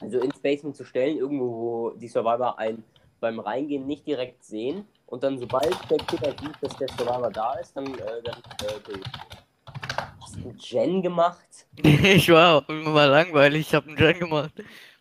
also 0.02 0.20
ins 0.20 0.40
Basement 0.40 0.76
zu 0.76 0.84
stellen, 0.84 1.18
irgendwo, 1.18 1.46
wo 1.46 1.90
die 1.92 2.08
Survivor 2.08 2.58
einen 2.58 2.84
beim 3.20 3.40
Reingehen 3.40 3.86
nicht 3.86 4.06
direkt 4.06 4.44
sehen. 4.44 4.86
Und 5.06 5.24
dann, 5.24 5.38
sobald 5.38 5.74
der 5.90 5.98
Killer 6.00 6.32
sieht, 6.40 6.56
dass 6.62 6.76
der 6.78 6.88
Survivor 6.90 7.30
da 7.30 7.54
ist, 7.56 7.76
dann, 7.76 7.86
äh, 7.86 8.24
dann 8.24 8.36
äh. 8.36 9.00
Hast 10.22 10.36
du 10.38 10.54
Gen 10.54 11.02
gemacht? 11.02 11.68
ich 11.78 12.30
war 12.30 12.68
immer 12.70 12.90
mal 12.90 13.10
langweilig, 13.10 13.68
ich 13.68 13.76
habe 13.76 13.88
einen 13.88 13.98
Gen 13.98 14.20
gemacht. 14.20 14.54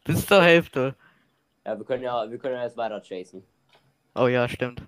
Bis 0.04 0.26
zur 0.26 0.42
Hälfte. 0.42 0.94
Ja, 1.64 1.78
wir 1.78 1.84
können 1.84 2.02
ja, 2.02 2.30
wir 2.30 2.38
können 2.38 2.56
ja 2.56 2.64
jetzt 2.64 2.76
weiter 2.76 3.00
chasen. 3.00 3.44
Oh 4.14 4.26
ja, 4.26 4.48
stimmt. 4.48 4.82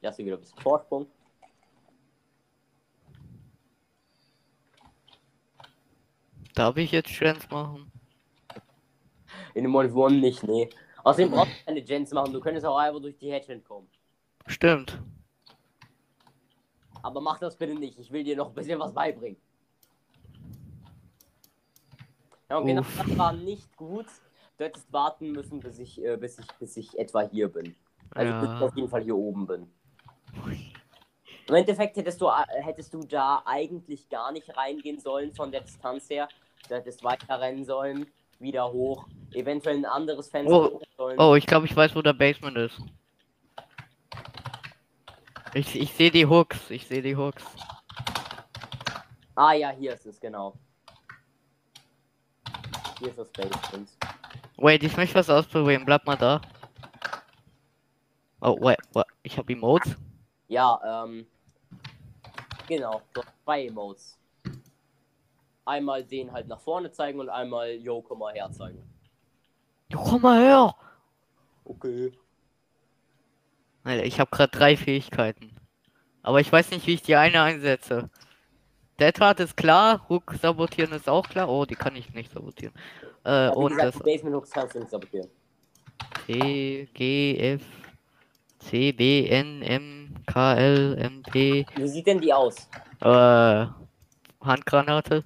Lass 0.00 0.16
hier 0.16 0.26
wieder 0.26 0.36
ein 0.36 0.40
bisschen 0.40 0.60
Vorsprung. 0.60 1.06
Darf 6.54 6.76
ich 6.76 6.92
jetzt 6.92 7.18
Gens 7.18 7.48
machen? 7.50 7.89
In 9.54 9.64
dem 9.64 9.74
One 9.74 9.92
One 9.92 10.16
nicht, 10.18 10.42
nee. 10.44 10.68
Außerdem 11.02 11.30
brauchst 11.30 11.52
du 11.60 11.64
keine 11.66 11.82
Gens 11.82 12.12
machen, 12.12 12.32
du 12.32 12.40
könntest 12.40 12.66
auch 12.66 12.76
einfach 12.76 13.00
durch 13.00 13.16
die 13.16 13.32
Hedge 13.32 13.58
kommen. 13.60 13.88
Stimmt. 14.46 15.00
Aber 17.02 17.20
mach 17.20 17.38
das 17.38 17.56
bitte 17.56 17.74
nicht, 17.74 17.98
ich 17.98 18.12
will 18.12 18.22
dir 18.24 18.36
noch 18.36 18.48
ein 18.48 18.54
bisschen 18.54 18.78
was 18.78 18.92
beibringen. 18.92 19.38
Ja, 22.50 22.60
genau 22.60 22.80
Uff. 22.80 22.98
das 22.98 23.16
war 23.18 23.32
nicht 23.32 23.76
gut. 23.76 24.06
Du 24.58 24.64
hättest 24.64 24.92
warten 24.92 25.32
müssen, 25.32 25.60
bis 25.60 25.78
ich, 25.78 26.04
äh, 26.04 26.16
bis 26.16 26.38
ich, 26.38 26.46
bis 26.58 26.76
ich 26.76 26.98
etwa 26.98 27.22
hier 27.22 27.48
bin. 27.48 27.74
Also 28.10 28.32
bis 28.40 28.50
ich 28.50 28.60
Ja. 28.60 28.66
auf 28.66 28.76
jeden 28.76 28.88
Fall 28.88 29.02
hier 29.02 29.16
oben 29.16 29.46
bin. 29.46 29.72
Im 31.48 31.54
Endeffekt 31.54 31.96
hättest 31.96 32.20
du, 32.20 32.26
äh, 32.26 32.62
hättest 32.62 32.92
du 32.92 33.00
da 33.00 33.42
eigentlich 33.46 34.08
gar 34.08 34.32
nicht 34.32 34.54
reingehen 34.56 34.98
sollen 34.98 35.32
von 35.32 35.50
der 35.50 35.62
Distanz 35.62 36.10
her. 36.10 36.28
Du 36.68 36.74
hättest 36.74 37.02
weiter 37.02 37.40
rennen 37.40 37.64
sollen, 37.64 38.06
wieder 38.40 38.70
hoch, 38.72 39.06
eventuell 39.32 39.76
ein 39.76 39.84
anderes 39.84 40.28
Fenster 40.28 40.72
Oh. 40.72 40.80
Oh, 41.18 41.34
ich 41.34 41.46
glaube, 41.46 41.66
ich 41.66 41.76
weiß, 41.76 41.94
wo 41.94 42.02
der 42.02 42.12
Basement 42.12 42.56
ist. 42.56 42.80
Ich, 45.54 45.74
ich 45.80 45.92
sehe 45.92 46.10
die 46.10 46.26
Hooks. 46.26 46.70
Ich 46.70 46.86
sehe 46.86 47.02
die 47.02 47.16
Hooks. 47.16 47.44
Ah 49.34 49.52
ja, 49.52 49.70
hier 49.70 49.94
ist 49.94 50.06
es, 50.06 50.20
genau. 50.20 50.54
Hier 52.98 53.08
ist 53.08 53.18
das 53.18 53.30
Basement. 53.32 53.88
Wait, 54.56 54.82
ich 54.82 54.96
möchte 54.96 55.14
was 55.14 55.30
ausprobieren. 55.30 55.84
Bleib 55.84 56.06
mal 56.06 56.16
da. 56.16 56.40
Oh, 58.42 58.56
wait, 58.60 58.78
wait. 58.92 59.06
Ich 59.22 59.36
habe 59.38 59.52
Emotes. 59.52 59.96
Ja, 60.48 61.04
ähm. 61.04 61.26
Genau, 62.68 63.02
zwei 63.44 63.66
Emotes. 63.66 64.19
Einmal 65.64 66.04
den 66.04 66.32
halt 66.32 66.48
nach 66.48 66.60
vorne 66.60 66.90
zeigen 66.90 67.20
und 67.20 67.28
einmal, 67.28 67.70
yo, 67.72 68.02
komm 68.02 68.18
mal 68.20 68.32
her 68.34 68.50
zeigen. 68.50 68.82
Ja, 69.90 69.98
komm 69.98 70.22
mal 70.22 70.40
her. 70.40 70.74
Okay. 71.64 72.12
Alter, 73.84 74.04
ich 74.04 74.20
habe 74.20 74.30
gerade 74.30 74.56
drei 74.56 74.76
Fähigkeiten. 74.76 75.52
Aber 76.22 76.40
ich 76.40 76.50
weiß 76.52 76.70
nicht, 76.70 76.86
wie 76.86 76.94
ich 76.94 77.02
die 77.02 77.16
eine 77.16 77.42
einsetze. 77.42 78.10
Deadhard 78.98 79.40
ist 79.40 79.56
klar, 79.56 80.06
Hook 80.08 80.34
sabotieren 80.40 80.92
ist 80.92 81.08
auch 81.08 81.26
klar. 81.28 81.48
Oh, 81.48 81.64
die 81.64 81.76
kann 81.76 81.96
ich 81.96 82.12
nicht 82.12 82.32
sabotieren. 82.32 82.74
Äh, 83.24 83.46
Ja, 83.46 83.50
und 83.50 83.70
gesagt, 83.70 83.94
das 83.94 84.02
Basement 84.02 84.36
Hooks 84.36 84.50
kannst 84.50 84.74
du 84.74 84.80
nicht 84.80 84.90
sabotieren. 84.90 85.28
T, 86.26 86.88
G, 86.94 87.36
F, 87.54 87.62
C, 88.58 88.92
B, 88.92 89.26
N, 89.28 89.62
M, 89.62 90.14
K, 90.26 90.54
L, 90.54 90.96
M, 90.98 91.22
P, 91.22 91.66
Wie 91.76 91.88
sieht 91.88 92.06
denn 92.06 92.20
die 92.20 92.32
aus? 92.32 92.68
äh, 93.00 93.66
Handgranate. 94.42 95.24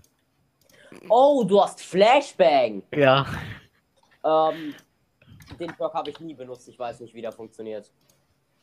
Oh, 1.09 1.45
du 1.45 1.61
hast 1.63 1.81
Flashbang! 1.83 2.83
Ja. 2.95 3.27
Ähm, 4.25 4.75
den 5.59 5.75
Perk 5.75 5.95
habe 5.95 6.11
ich 6.11 6.21
nie 6.21 6.35
benutzt, 6.35 6.69
ich 6.69 6.79
weiß 6.79 7.01
nicht, 7.01 7.15
wie 7.15 7.23
der 7.23 7.33
funktioniert. 7.33 7.91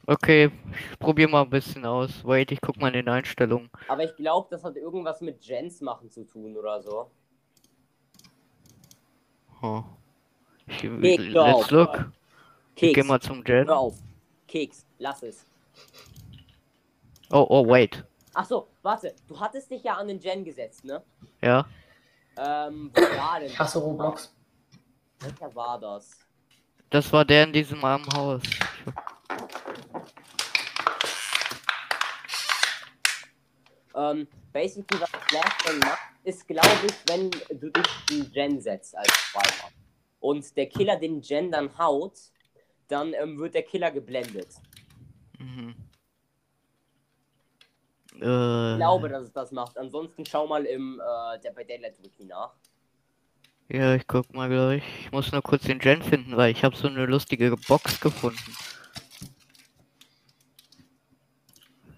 Okay, 0.07 0.51
ich 0.91 0.99
probier 0.99 1.27
mal 1.29 1.43
ein 1.43 1.49
bisschen 1.49 1.85
aus. 1.85 2.25
Wait, 2.25 2.51
ich 2.51 2.59
guck 2.59 2.77
mal 2.77 2.87
in 2.87 2.93
den 3.05 3.09
Einstellungen. 3.09 3.69
Aber 3.87 4.03
ich 4.03 4.15
glaube, 4.15 4.47
das 4.49 4.63
hat 4.63 4.75
irgendwas 4.75 5.21
mit 5.21 5.39
Gens 5.41 5.79
machen 5.81 6.09
zu 6.09 6.23
tun 6.25 6.57
oder 6.57 6.81
so. 6.81 7.11
Oh. 9.61 9.83
Ich, 10.65 10.83
Nee, 10.83 11.17
let's 11.17 11.29
glaub, 11.29 11.71
look. 11.71 12.11
Ich 12.75 12.81
geh 12.81 12.93
Keks, 12.93 13.07
mal 13.07 13.19
zum 13.19 13.43
Jet. 13.45 13.67
hör 13.67 13.77
auf. 13.77 13.95
Keks, 14.47 14.85
lass 14.97 15.21
es. 15.21 15.45
Oh, 17.29 17.45
oh, 17.49 17.67
wait. 17.67 18.03
Ach 18.33 18.45
so, 18.45 18.67
warte, 18.81 19.13
du 19.27 19.39
hattest 19.39 19.69
dich 19.69 19.83
ja 19.83 19.95
an 19.95 20.07
den 20.07 20.19
Gen 20.19 20.43
gesetzt, 20.43 20.83
ne? 20.83 21.03
Ja. 21.41 21.65
Ähm, 22.37 22.91
wo 22.93 23.01
war 23.01 23.39
denn? 23.39 23.49
Ich 23.49 23.59
hasse 23.59 23.79
Roblox. 23.79 24.33
Welcher 25.19 25.53
war 25.55 25.79
das? 25.79 26.17
Das 26.89 27.11
war 27.13 27.23
der 27.25 27.43
in 27.45 27.53
diesem 27.53 27.83
armen 27.83 28.07
Haus. 28.13 28.41
Ähm, 33.93 34.27
basically, 34.51 35.01
was 35.01 35.09
Flashbang 35.09 35.79
macht, 35.79 35.99
ist, 36.23 36.47
glaube 36.47 36.67
ich, 36.85 36.93
wenn 37.07 37.31
du 37.31 37.69
dich 37.69 37.87
in 38.11 38.31
Gen 38.31 38.61
setzt 38.61 38.95
als 38.97 39.09
Swiper 39.09 39.69
und 40.19 40.55
der 40.55 40.67
Killer 40.67 40.97
den 40.97 41.21
Gen 41.21 41.51
dann 41.51 41.77
haut, 41.77 42.13
dann 42.87 43.13
ähm, 43.13 43.39
wird 43.39 43.53
der 43.53 43.63
Killer 43.63 43.91
geblendet. 43.91 44.49
Mhm. 45.39 45.75
Ich 48.13 48.21
Äh, 48.21 48.75
glaube, 48.75 49.09
dass 49.09 49.23
es 49.23 49.33
das 49.33 49.51
macht. 49.51 49.77
Ansonsten 49.77 50.25
schau 50.25 50.47
mal 50.47 50.65
im 50.65 50.99
äh, 50.99 51.39
der 51.41 51.51
bei 51.51 51.63
Daylight 51.63 52.01
Wiki 52.01 52.25
nach. 52.25 52.53
ja, 53.69 53.95
ich 53.95 54.05
guck 54.07 54.31
mal 54.35 54.49
gleich. 54.49 54.83
Ich 54.99 55.11
muss 55.11 55.31
nur 55.31 55.41
kurz 55.41 55.63
den 55.63 55.79
Gen 55.79 56.03
finden, 56.03 56.37
weil 56.37 56.51
ich 56.51 56.63
habe 56.63 56.75
so 56.75 56.87
eine 56.87 57.05
lustige 57.07 57.55
Box 57.57 57.99
gefunden. 57.99 58.59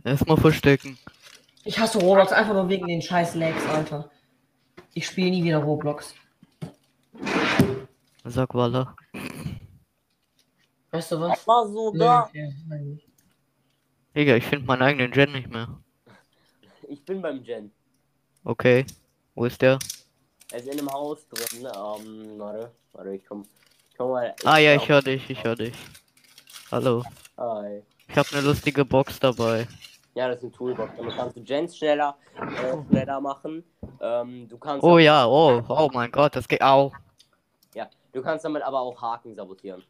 Erstmal 0.05 0.38
verstecken. 0.38 0.97
Ich 1.66 1.78
hasse 1.80 1.99
Roblox 1.99 2.32
einfach 2.32 2.53
nur 2.53 2.70
wegen 2.70 2.88
den 2.88 3.01
scheiß 3.01 3.36
Lags, 3.36 3.66
Alter. 3.68 4.09
Ich 4.93 5.07
spiele 5.07 5.32
nie 5.32 5.43
wieder 5.43 5.59
Roblox. 5.59 6.16
Sag 8.26 8.53
Walla. 8.53 8.95
Weißt 10.91 11.11
du 11.11 11.20
was? 11.20 11.45
War 11.45 11.68
so 11.68 11.93
Nö, 11.93 11.99
da. 11.99 12.30
ja, 12.34 12.49
nein. 12.68 13.01
Digga, 14.16 14.36
ich 14.36 14.45
finde 14.45 14.66
meinen 14.66 14.82
eigenen 14.82 15.11
Gen 15.11 15.32
nicht 15.34 15.49
mehr. 15.51 15.83
Ich 16.94 17.04
bin 17.04 17.24
beim 17.24 17.41
Gen. 17.41 17.72
Okay. 18.44 18.86
Wo 19.34 19.46
ist 19.46 19.60
der? 19.64 19.80
Er 20.52 20.60
ist 20.60 20.68
in 20.68 20.78
einem 20.78 20.91
Haus 20.91 21.28
drin. 21.28 21.66
Ähm, 21.66 22.38
warte, 22.38 22.72
warte, 22.91 23.16
ich 23.16 23.26
komm. 23.26 23.46
Ich 23.89 23.98
komm 23.98 24.12
mal. 24.12 24.36
Ah 24.46 24.60
ja, 24.60 24.76
ich 24.76 24.88
höre 24.88 25.02
dich, 25.02 25.28
ich 25.28 25.44
höre 25.44 25.56
dich. 25.56 25.74
Hallo. 26.72 27.04
Hi. 27.38 27.82
Ich 28.08 28.16
habe 28.16 28.30
eine 28.32 28.41
lustige 28.41 28.86
Box 28.86 29.20
dabei. 29.20 29.68
Ja, 30.14 30.28
das 30.28 30.38
ist 30.38 30.44
ein 30.44 30.54
Toolbox. 30.54 30.91
Damit 30.96 31.16
kannst 31.16 31.36
du 31.36 31.41
Gens 31.41 31.76
schneller, 31.76 32.16
äh, 32.36 32.88
schneller 32.88 33.20
machen. 33.20 33.64
Ähm, 34.00 34.48
du 34.48 34.60
kannst. 34.60 34.84
Oh 34.84 35.00
ja, 35.00 35.26
oh, 35.26 35.64
oh 35.68 35.89
mein 35.91 36.12
Gott, 36.12 36.36
das 36.36 36.48
geht. 36.48 36.62
Au. 36.62 36.91
Ja, 37.74 37.89
du 38.12 38.22
kannst 38.22 38.46
damit 38.46 38.62
aber 38.62 38.82
auch 38.82 39.02
Haken 39.02 39.34
sabotieren. 39.34 39.84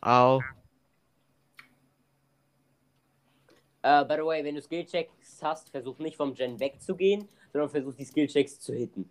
Au. 0.00 0.40
Äh, 3.82 4.04
by 4.04 4.14
the 4.16 4.24
way, 4.24 4.44
wenn 4.44 4.54
du 4.54 4.62
Skillchecks 4.62 5.42
hast, 5.42 5.70
versuch 5.70 5.98
nicht 5.98 6.16
vom 6.16 6.34
Gen 6.34 6.58
wegzugehen, 6.58 7.28
sondern 7.52 7.70
versuch 7.70 7.94
die 7.94 8.04
Skillchecks 8.04 8.60
zu 8.60 8.72
hitten. 8.74 9.08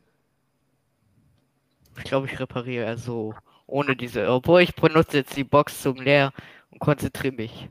Ich 1.97 2.03
glaube, 2.03 2.27
ich 2.27 2.39
repariere 2.39 2.85
eher 2.85 2.97
so. 2.97 3.33
Ohne 3.65 3.95
diese. 3.95 4.29
Obwohl 4.29 4.61
ich 4.61 4.75
benutze 4.75 5.17
jetzt 5.17 5.35
die 5.35 5.43
Box 5.43 5.81
zum 5.81 5.97
Leer 5.97 6.31
und 6.71 6.79
konzentriere 6.79 7.33
mich. 7.35 7.69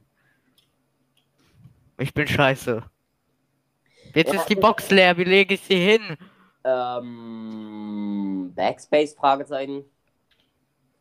Ich 1.99 2.13
bin 2.13 2.27
scheiße. 2.27 2.83
Jetzt 4.15 4.33
Ja, 4.33 4.41
ist 4.41 4.49
die 4.49 4.55
Box 4.57 4.91
leer, 4.91 5.17
wie 5.17 5.25
lege 5.25 5.55
ich 5.55 5.61
sie 5.61 5.77
hin? 5.77 6.17
Ähm, 6.65 8.53
Backspace? 8.55 9.15
Fragezeichen. 9.15 9.85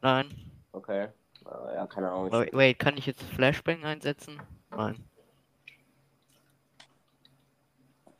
Nein. 0.01 0.33
Okay. 0.71 1.09
Äh, 1.45 1.75
ja, 1.75 1.87
keine 1.87 2.11
Ahnung. 2.11 2.31
Wait, 2.31 2.53
wait, 2.53 2.79
kann 2.79 2.97
ich 2.97 3.05
jetzt 3.05 3.23
Flashbang 3.23 3.83
einsetzen? 3.83 4.41
Nein. 4.71 5.03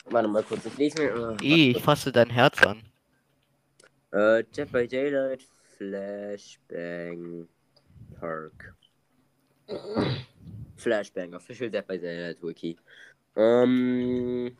Warte 0.05 0.27
mal 0.27 0.43
kurz, 0.43 0.65
ich 0.65 0.77
lese 0.77 1.01
mir. 1.01 1.37
Äh, 1.41 1.45
I, 1.45 1.71
ich 1.71 1.83
fasse 1.83 2.11
dein 2.11 2.29
Herz 2.29 2.61
an. 2.63 2.81
Äh, 4.13 4.43
Jet 4.53 4.71
by 4.71 4.87
Daylight, 4.87 5.43
Flashbang, 5.77 7.47
Park. 8.19 8.75
Flashbang, 10.77 11.33
Official 11.33 11.69
Dead 11.69 11.85
by 11.87 11.97
Daylight 11.97 12.41
Wiki. 12.41 12.77
Ähm. 13.35 14.55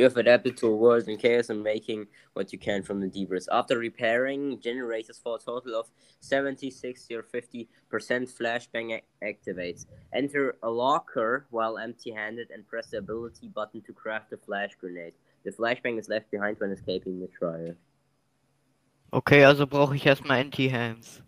You 0.00 0.04
have 0.04 0.16
adapted 0.16 0.56
to 0.56 0.68
a 0.68 0.74
world 0.74 1.08
in 1.08 1.18
chaos 1.18 1.50
and 1.50 1.62
making 1.62 2.06
what 2.32 2.54
you 2.54 2.58
can 2.58 2.82
from 2.82 3.00
the 3.00 3.06
debris. 3.06 3.44
After 3.52 3.76
repairing, 3.76 4.58
generators 4.58 5.20
for 5.22 5.36
a 5.36 5.38
total 5.38 5.74
of 5.78 5.90
70, 6.20 6.70
60, 6.70 7.14
or 7.14 7.22
50% 7.22 7.66
flashbang 7.92 8.98
activates. 9.22 9.84
Enter 10.14 10.56
a 10.62 10.70
locker 10.70 11.44
while 11.50 11.76
empty 11.76 12.12
handed 12.12 12.50
and 12.50 12.66
press 12.66 12.86
the 12.86 12.96
ability 12.96 13.48
button 13.48 13.82
to 13.82 13.92
craft 13.92 14.32
a 14.32 14.38
flash 14.38 14.70
grenade. 14.80 15.12
The 15.44 15.50
flashbang 15.50 15.98
is 15.98 16.08
left 16.08 16.30
behind 16.30 16.56
when 16.60 16.70
escaping 16.70 17.20
the 17.20 17.28
trial. 17.28 17.74
Okay, 19.12 19.44
also 19.44 19.66
brauche 19.66 19.96
ich 19.96 20.06
erstmal 20.06 20.40
Anti-Hands. 20.40 21.22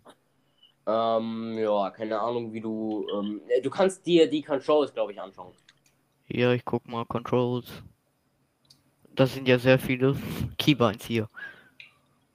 Ähm, 0.87 1.59
ja, 1.59 1.91
keine 1.91 2.19
Ahnung, 2.19 2.51
wie 2.51 2.61
du. 2.61 3.05
Ähm, 3.13 3.41
äh, 3.49 3.61
du 3.61 3.69
kannst 3.69 4.03
dir 4.03 4.27
die 4.27 4.41
Controls, 4.41 4.91
glaube 4.91 5.11
ich, 5.11 5.21
anschauen. 5.21 5.53
Hier, 6.25 6.53
ich 6.53 6.65
guck 6.65 6.87
mal, 6.87 7.05
Controls. 7.05 7.83
Das 9.15 9.33
sind 9.33 9.47
ja 9.47 9.59
sehr 9.59 9.77
viele 9.77 10.15
Keybinds 10.57 11.05
hier. 11.05 11.29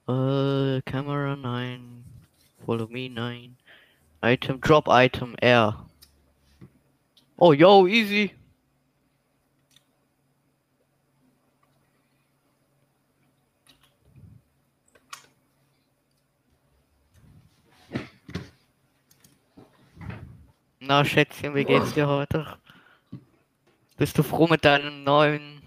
Äh, 0.06 0.80
Camera 0.82 1.34
9. 1.34 2.04
Follow 2.64 2.86
me 2.86 3.10
9. 3.10 3.56
Item, 4.22 4.60
Drop 4.60 4.86
Item, 4.88 5.34
R. 5.40 5.86
Oh, 7.36 7.52
yo, 7.52 7.86
easy. 7.86 8.32
Na, 20.80 21.04
Schätzchen, 21.04 21.54
wie 21.54 21.64
geht's 21.64 21.92
dir 21.92 22.08
heute? 22.08 22.56
Bist 23.96 24.16
du 24.16 24.22
froh 24.22 24.46
mit 24.46 24.64
deinem 24.64 25.04
neuen. 25.04 25.57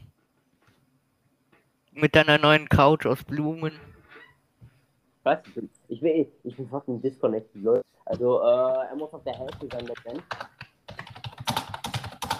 Mit 1.91 2.15
deiner 2.15 2.37
neuen 2.37 2.67
Couch 2.69 3.05
aus 3.05 3.23
Blumen? 3.23 3.73
Was? 5.23 5.39
Ich 5.87 6.01
bin, 6.01 6.27
ich 6.43 6.55
bin, 6.55 6.67
fucking 6.67 7.01
disconnected, 7.01 7.61
Leute. 7.61 7.85
Also, 8.05 8.41
äh, 8.41 8.87
er 8.89 8.95
muss 8.95 9.13
auf 9.13 9.23
der 9.23 9.37
Hälfte 9.37 9.67
sein, 9.71 9.85
der 9.85 9.95
Gen. 10.03 10.23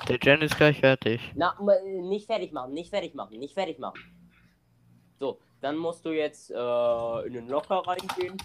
Der 0.07 0.17
Gen 0.17 0.41
ist 0.41 0.57
gleich 0.57 0.79
fertig. 0.79 1.21
Na, 1.35 1.55
nicht 2.01 2.25
fertig 2.25 2.51
machen, 2.51 2.73
nicht 2.73 2.89
fertig 2.89 3.13
machen, 3.13 3.37
nicht 3.37 3.53
fertig 3.53 3.77
machen. 3.77 3.99
So, 5.19 5.39
dann 5.61 5.77
musst 5.77 6.03
du 6.05 6.09
jetzt 6.09 6.49
äh, 6.49 7.27
in 7.27 7.33
den 7.33 7.47
Locker 7.47 7.83
reingehen. 7.85 8.35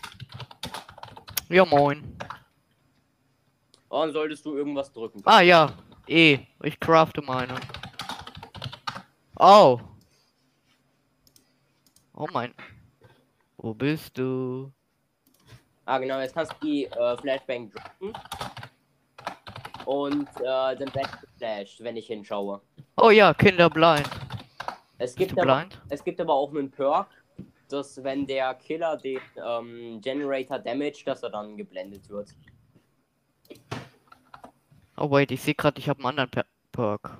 Ja, 1.48 1.64
moin. 1.64 2.02
Und 3.88 4.00
dann 4.00 4.12
solltest 4.12 4.44
du 4.44 4.56
irgendwas 4.56 4.92
drücken. 4.92 5.22
Ah, 5.24 5.40
ja. 5.40 5.72
E. 6.06 6.40
Ich 6.62 6.78
crafte 6.78 7.22
meine. 7.22 7.54
Oh. 9.38 9.80
Oh 12.18 12.26
mein. 12.32 12.54
Wo 13.58 13.74
bist 13.74 14.16
du? 14.16 14.72
Ah, 15.84 15.98
genau, 15.98 16.18
jetzt 16.18 16.34
kannst 16.34 16.52
du 16.54 16.66
die 16.66 16.86
äh, 16.86 17.16
Flashbang 17.18 17.70
drücken. 17.70 18.18
Und 19.84 20.28
äh, 20.40 20.76
dann 20.76 20.90
geflasht, 20.90 21.80
wenn 21.80 21.96
ich 21.96 22.06
hinschaue. 22.06 22.60
Oh 22.96 23.10
ja, 23.10 23.34
Kinder 23.34 23.68
blind. 23.68 24.08
Es 24.98 25.14
Bist 25.14 25.18
gibt, 25.28 25.38
aber, 25.38 25.58
blind? 25.58 25.80
es 25.90 26.02
gibt 26.02 26.20
aber 26.20 26.32
auch 26.32 26.50
einen 26.50 26.70
Perk, 26.70 27.08
dass 27.68 28.02
wenn 28.02 28.26
der 28.26 28.54
Killer 28.54 28.96
den 28.96 29.20
ähm, 29.46 30.00
Generator 30.00 30.58
damage, 30.58 31.02
dass 31.04 31.22
er 31.22 31.30
dann 31.30 31.56
geblendet 31.56 32.08
wird. 32.08 32.34
Oh 34.96 35.10
wait, 35.10 35.30
ich 35.30 35.42
sehe 35.42 35.54
gerade, 35.54 35.78
ich 35.78 35.88
habe 35.90 36.00
einen 36.00 36.18
anderen 36.18 36.30
per 36.30 36.46
Perk. 36.72 37.18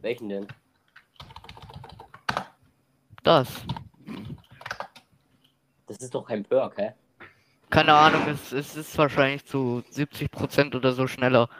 Welchen 0.00 0.28
denn? 0.28 0.46
Das. 3.28 3.46
Das 5.86 5.98
ist 5.98 6.14
doch 6.14 6.24
kein 6.24 6.42
Perk, 6.42 6.78
hä? 6.78 6.92
Keine 7.68 7.92
Ahnung, 7.92 8.26
es, 8.26 8.52
es 8.52 8.74
ist 8.74 8.96
wahrscheinlich 8.96 9.44
zu 9.44 9.82
70% 9.92 10.74
oder 10.74 10.94
so 10.94 11.06
schneller. 11.06 11.50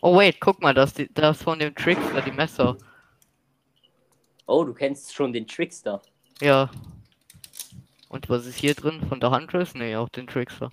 Oh 0.00 0.16
wait, 0.16 0.38
guck 0.40 0.62
mal, 0.62 0.72
das, 0.72 0.94
die- 0.94 1.12
das 1.12 1.42
von 1.42 1.58
dem 1.58 1.74
Trickster, 1.74 2.20
die 2.22 2.30
Messer. 2.30 2.76
Oh, 4.46 4.62
du 4.62 4.72
kennst 4.72 5.12
schon 5.12 5.32
den 5.32 5.44
Trickster. 5.44 6.00
Ja. 6.40 6.70
Und 8.08 8.30
was 8.30 8.46
ist 8.46 8.58
hier 8.58 8.74
drin? 8.76 9.04
Von 9.08 9.18
der 9.18 9.32
Huntress? 9.32 9.74
Nee, 9.74 9.96
auch 9.96 10.08
den 10.08 10.28
Trickster. 10.28 10.70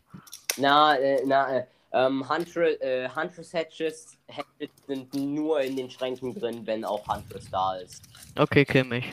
Na, 0.57 0.95
äh, 0.95 1.23
na, 1.25 1.57
äh, 1.57 1.65
ähm, 1.91 2.29
Huntress, 2.29 2.79
äh, 2.81 3.09
Huntress 3.09 3.51
Hatches, 3.51 4.15
Hatches 4.27 4.69
sind 4.85 5.11
nur 5.15 5.59
in 5.61 5.75
den 5.75 5.89
Schränken 5.89 6.35
drin, 6.39 6.61
wenn 6.67 6.85
auch 6.85 7.07
Huntress 7.07 7.49
da 7.49 7.77
ist. 7.77 8.03
Okay, 8.37 8.63
kill 8.63 8.83
mich. 8.83 9.11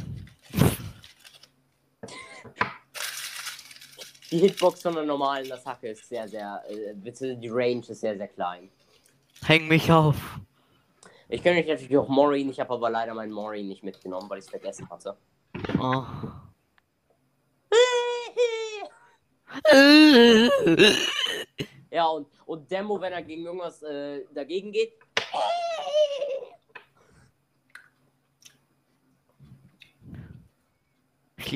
Die 4.30 4.38
Hitbox 4.38 4.82
von 4.82 4.94
der 4.94 5.04
normalen 5.04 5.50
Attacke 5.52 5.88
ist 5.88 6.08
sehr, 6.08 6.28
sehr, 6.28 6.62
äh, 6.68 6.94
bitte, 6.94 7.36
die 7.36 7.48
Range 7.48 7.84
ist 7.86 8.00
sehr, 8.00 8.16
sehr 8.16 8.28
klein. 8.28 8.68
Häng 9.44 9.68
mich 9.68 9.90
auf. 9.92 10.16
Ich 11.28 11.42
könnte 11.42 11.60
euch 11.60 11.68
natürlich 11.68 11.96
auch 11.96 12.08
Maureen, 12.08 12.50
ich 12.50 12.58
habe 12.60 12.74
aber 12.74 12.90
leider 12.90 13.14
meinen 13.14 13.32
Maureen 13.32 13.68
nicht 13.68 13.82
mitgenommen, 13.84 14.28
weil 14.28 14.38
ich 14.38 14.44
es 14.44 14.50
vergessen 14.50 14.88
hatte. 14.90 15.16
Oh. 15.80 16.04
Ja, 21.90 22.06
und, 22.08 22.28
und 22.44 22.70
Demo, 22.70 23.00
wenn 23.00 23.12
er 23.12 23.22
gegen 23.22 23.44
irgendwas 23.46 23.82
äh, 23.82 24.24
dagegen 24.34 24.70
geht. 24.70 24.98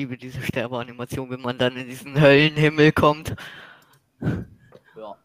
Liebe 0.01 0.17
diese 0.17 0.41
Sterbeanimation, 0.41 1.29
wenn 1.29 1.41
man 1.41 1.57
dann 1.59 1.77
in 1.77 1.87
diesen 1.87 2.19
Höllenhimmel 2.19 2.91
kommt. 2.91 3.35
Ja. 4.95 5.15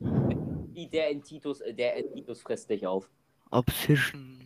Die- 0.00 0.88
Der 0.90 1.10
in 1.10 1.22
Titus, 1.22 1.60
äh, 1.60 1.74
der 1.74 1.96
in 1.96 2.10
Titus 2.14 2.40
frisst 2.40 2.68
dich 2.70 2.86
auf. 2.86 3.08
Obsession. 3.50 4.40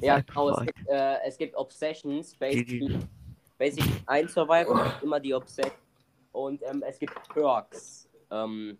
Ja, 0.00 0.18
genau, 0.20 0.50
es 0.50 0.66
gibt, 0.66 0.88
äh, 0.88 1.16
es 1.24 1.38
gibt 1.38 1.54
Obsessions, 1.56 2.34
basically, 2.34 2.98
basically 3.56 3.92
ein 4.06 4.28
Survivor 4.28 4.84
hat 4.84 5.02
immer 5.02 5.20
die 5.20 5.32
Obsession 5.32 5.72
und 6.32 6.60
ähm, 6.68 6.82
es 6.86 6.98
gibt 6.98 7.14
Perks, 7.32 8.08
ähm, 8.32 8.76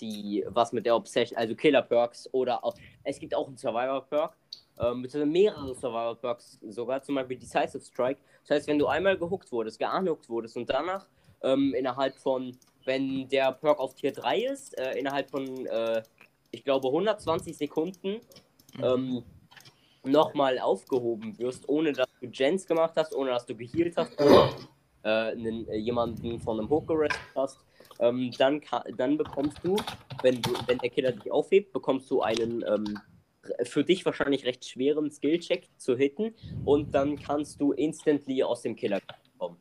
die 0.00 0.44
was 0.48 0.72
mit 0.72 0.86
der 0.86 0.96
Obsession, 0.96 1.36
also 1.38 1.54
Killer 1.54 1.82
Perks 1.82 2.26
oder 2.32 2.64
auch, 2.64 2.74
es 3.04 3.18
gibt 3.18 3.34
auch 3.34 3.46
einen 3.46 3.58
Survivor 3.58 4.00
Perk 4.06 4.34
ähm, 4.78 5.02
beziehungsweise 5.02 5.32
mehrere 5.32 5.74
Survival 5.74 6.16
Perks 6.16 6.58
sogar, 6.68 7.02
zum 7.02 7.14
Beispiel 7.14 7.38
Decisive 7.38 7.80
Strike. 7.80 8.20
Das 8.42 8.56
heißt, 8.56 8.68
wenn 8.68 8.78
du 8.78 8.86
einmal 8.86 9.16
gehuckt 9.16 9.50
wurdest, 9.52 9.78
geunhooked 9.78 10.28
wurdest 10.28 10.56
und 10.56 10.68
danach 10.68 11.06
ähm, 11.42 11.74
innerhalb 11.74 12.18
von, 12.18 12.56
wenn 12.84 13.28
der 13.28 13.52
Perk 13.52 13.78
auf 13.78 13.94
Tier 13.94 14.12
3 14.12 14.38
ist, 14.40 14.78
äh, 14.78 14.98
innerhalb 14.98 15.30
von, 15.30 15.66
äh, 15.66 16.02
ich 16.50 16.64
glaube, 16.64 16.88
120 16.88 17.56
Sekunden 17.56 18.20
ähm, 18.82 19.22
nochmal 20.04 20.58
aufgehoben 20.58 21.38
wirst, 21.38 21.68
ohne 21.68 21.92
dass 21.92 22.06
du 22.20 22.28
Gens 22.28 22.66
gemacht 22.66 22.94
hast, 22.96 23.14
ohne 23.14 23.30
dass 23.30 23.46
du 23.46 23.56
gehealt 23.56 23.94
hast, 23.96 24.20
oder 24.20 24.50
äh, 25.02 25.08
einen, 25.08 25.68
äh, 25.68 25.76
jemanden 25.76 26.40
von 26.40 26.58
einem 26.58 26.68
Hook 26.70 26.86
gerestet 26.88 27.20
hast, 27.34 27.58
ähm, 27.98 28.30
dann, 28.38 28.60
dann 28.96 29.16
bekommst 29.16 29.58
du, 29.62 29.76
wenn 30.22 30.40
du, 30.42 30.52
wenn 30.66 30.78
der 30.78 30.90
Killer 30.90 31.12
dich 31.12 31.30
aufhebt, 31.30 31.72
bekommst 31.72 32.10
du 32.10 32.22
einen 32.22 32.62
ähm, 32.66 32.98
für 33.64 33.84
dich 33.84 34.04
wahrscheinlich 34.04 34.44
recht 34.44 34.64
schweren 34.64 35.10
Skill-Check 35.10 35.68
zu 35.76 35.96
hitten 35.96 36.34
und 36.64 36.94
dann 36.94 37.18
kannst 37.18 37.60
du 37.60 37.72
instantly 37.72 38.42
aus 38.42 38.62
dem 38.62 38.76
Killer 38.76 39.00
kommen. 39.38 39.56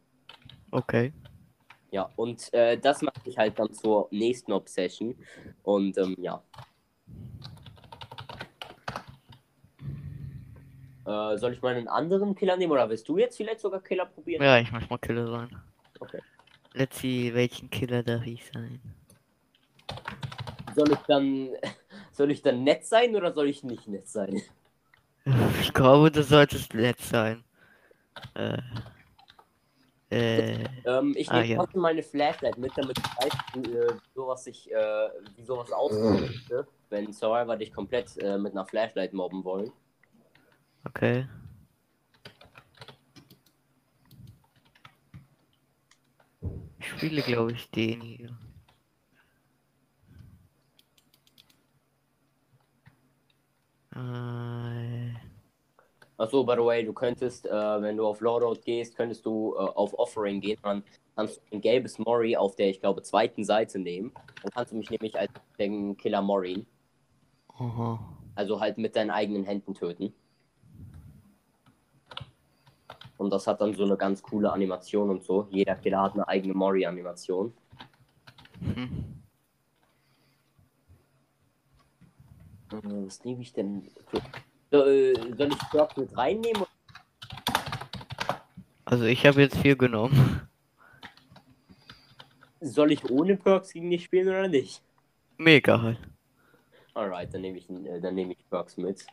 Okay. 0.72 1.14
Ja, 1.92 2.10
und 2.18 2.54
äh, 2.54 2.78
das 2.78 3.02
macht 3.02 3.26
dich 3.26 3.38
halt 3.38 3.58
dann 3.58 3.74
zur 3.74 4.10
nächsten 4.12 4.52
Obsession. 4.52 5.16
Und 5.64 5.98
ähm, 5.98 6.16
ja. 6.20 6.44
Äh, 11.06 11.38
soll 11.38 11.54
ich 11.54 11.62
mal 11.62 11.76
einen 11.76 11.88
anderen 11.88 12.36
Killer 12.36 12.58
nehmen 12.58 12.74
oder 12.74 12.90
willst 12.90 13.08
du 13.08 13.18
jetzt 13.18 13.38
vielleicht 13.38 13.60
sogar 13.60 13.82
Killer 13.82 14.06
probieren? 14.06 14.44
Ja, 14.44 14.60
ich 14.60 14.72
möchte 14.72 14.90
mal 14.90 14.98
Killer 14.98 15.28
sein. 15.28 15.50
Okay. 16.00 16.20
Let's 16.74 17.00
see, 17.00 17.34
welchen 17.34 17.70
Killer 17.70 18.04
darf 18.04 18.26
ich 18.26 18.46
sein? 18.54 18.82
Soll 20.76 20.92
ich 20.92 21.00
dann 21.08 21.50
soll 22.16 22.32
ich 22.32 22.42
dann 22.42 22.64
nett 22.64 22.86
sein 22.86 23.16
oder 23.16 23.34
soll 23.34 23.50
ich 23.50 23.64
nicht 23.64 23.88
nett 23.88 24.08
sein? 24.08 24.42
Ich 25.62 25.74
glaube, 25.74 26.12
du 26.12 26.22
solltest 26.22 26.76
nett 26.76 27.00
sein. 27.02 27.44
Äh. 28.36 28.62
Äh. 30.12 30.64
Ähm, 30.86 31.16
ich 31.18 31.30
Ah, 31.32 31.42
nehme 31.42 31.48
ja. 31.48 31.58
trotzdem 31.58 31.82
meine 31.82 32.04
Flashlight 32.04 32.58
mit, 32.60 32.78
damit 32.78 32.96
ich 33.00 33.06
weiß, 33.26 33.34
wie, 33.56 33.74
äh, 33.74 33.94
sowas 34.14 34.44
sich, 34.44 34.72
äh, 34.72 35.10
wie 35.36 35.44
sowas 35.44 35.72
aussehen 35.72 36.18
könnte, 36.48 36.68
wenn 36.90 37.12
Survivor 37.12 37.58
dich 37.58 37.74
komplett 37.74 38.16
äh, 38.20 38.38
mit 38.38 38.52
einer 38.54 38.66
Flashlight 38.66 39.14
mobben 39.14 39.44
wollen. 39.44 39.72
Okay. 40.86 41.28
Ich 46.80 46.88
spiele, 46.90 47.22
glaube 47.24 47.54
ich, 47.54 47.70
den 47.72 48.02
hier. 48.02 48.38
Äh, 53.96 55.14
Achso, 56.18 56.46
by 56.46 56.54
the 56.54 56.64
way, 56.64 56.86
du 56.86 56.94
könntest, 56.94 57.46
äh, 57.46 57.82
wenn 57.82 57.98
du 57.98 58.06
auf 58.06 58.22
Loadout 58.22 58.62
gehst, 58.64 58.96
könntest 58.96 59.26
du 59.26 59.54
äh, 59.56 59.60
auf 59.60 59.98
Offering 60.00 60.40
gehen. 60.40 60.58
Dann 60.64 60.84
kannst 61.16 61.38
du 61.38 61.56
ein 61.56 61.62
gelbes 61.62 62.00
Mori 62.00 62.38
auf 62.38 62.56
der, 62.56 62.70
ich 62.70 62.80
glaube, 62.80 63.02
zweiten 63.02 63.44
Seite 63.44 63.80
nehmen. 63.80 64.14
Dann 64.42 64.52
kannst 64.52 64.72
du 64.72 64.78
mich 64.78 64.90
nämlich 64.90 65.20
als 65.20 65.32
den 65.60 65.98
Killer 65.98 66.22
Morin, 66.22 66.66
aha. 67.58 68.00
also 68.36 68.62
halt 68.62 68.78
mit 68.78 68.96
deinen 68.96 69.12
eigenen 69.12 69.44
Händen 69.44 69.74
töten. 69.74 70.14
Und 73.18 73.30
das 73.32 73.46
hat 73.48 73.60
dann 73.60 73.74
so 73.74 73.84
eine 73.84 73.98
ganz 73.98 74.22
coole 74.24 74.52
Animation 74.52 75.10
und 75.10 75.24
so. 75.24 75.48
Jeder 75.50 75.76
Killer 75.76 76.02
hat 76.02 76.14
eine 76.14 76.28
eigene 76.28 76.54
Mori-Animation. 76.54 77.54
Hm. 78.62 79.15
Was 82.84 83.24
nehme 83.24 83.42
ich 83.42 83.54
denn? 83.54 83.90
Äh, 84.72 85.14
soll 85.38 85.52
ich 85.52 85.70
Perk 85.72 85.98
mit 85.98 86.18
reinnehmen? 86.18 86.66
Also 88.86 89.06
ich 89.06 89.26
habe 89.26 89.42
jetzt 89.42 89.58
vier 89.58 89.76
genommen. 89.76 90.48
Soll 92.62 92.92
ich 92.92 93.10
ohne 93.10 93.38
Perks 93.38 93.74
gegen 93.74 93.90
dich 93.90 94.06
spielen 94.06 94.28
oder 94.28 94.48
nicht? 94.48 94.82
Mega 95.38 95.82
halt. 95.82 96.00
Alright, 96.94 97.34
dann 97.34 97.42
nehme 97.42 97.58
ich, 97.58 97.70
äh, 97.70 98.00
dann 98.00 98.16
nehme 98.16 98.34
ich 98.34 98.50
Perks 98.50 98.78
mit. 98.78 99.06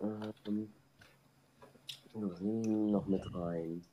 Ähm, 0.00 0.68
noch 2.14 3.06
mit 3.06 3.22
rein? 3.34 3.82
Nee, 3.82 3.86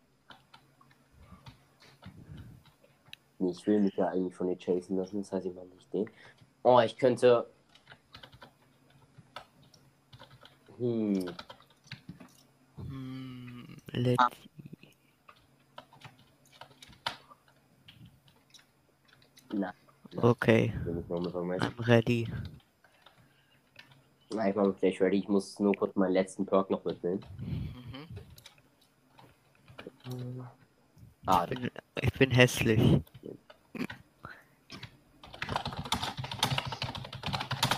ich 3.39 3.65
will 3.67 3.81
mich 3.81 3.95
ja 3.95 4.07
eigentlich 4.09 4.35
von 4.35 4.47
dir 4.47 4.57
chasen 4.57 4.97
lassen, 4.97 5.21
das 5.21 5.31
heißt, 5.31 5.45
ich 5.45 5.53
mache 5.53 5.67
nicht 5.67 5.93
den. 5.93 6.09
Oh, 6.63 6.79
ich 6.79 6.97
könnte. 6.97 7.47
Hm. 10.77 11.25
Hm, 12.77 13.77
let's 13.91 14.23
Na, 19.53 19.73
Okay, 20.17 20.73
will 20.85 20.99
ich 20.99 21.07
noch 21.09 21.19
mit 21.21 21.35
rein. 21.35 21.61
I'm 21.61 21.87
ready. 21.87 22.27
Na, 24.33 24.49
ich 24.49 24.55
mache 24.55 24.67
mich 24.69 24.79
gleich 24.79 25.01
ready. 25.01 25.19
Ich 25.19 25.27
muss 25.27 25.59
nur 25.59 25.73
kurz 25.75 25.95
meinen 25.95 26.13
letzten 26.13 26.45
Perk 26.45 26.69
noch 26.69 26.83
mitnehmen. 26.83 27.23
Mhm. 30.05 30.47
Ah, 31.25 31.45
Ich 31.49 31.59
bin, 31.59 31.71
ich 32.01 32.13
bin 32.13 32.31
hässlich. 32.31 33.01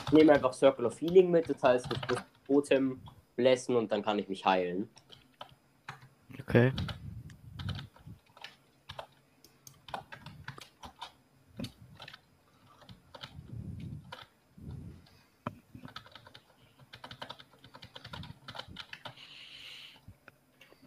Ich 0.08 0.14
nehme 0.14 0.32
einfach 0.34 0.54
Circle 0.54 0.86
of 0.86 1.00
Healing 1.02 1.30
mit. 1.30 1.50
Das 1.50 1.62
heißt, 1.62 1.88
ich 1.92 2.10
muss 2.10 2.24
Totem 2.46 3.02
blessen 3.36 3.76
und 3.76 3.92
dann 3.92 4.02
kann 4.02 4.18
ich 4.18 4.30
mich 4.30 4.46
heilen. 4.46 4.90
Okay. 6.40 6.72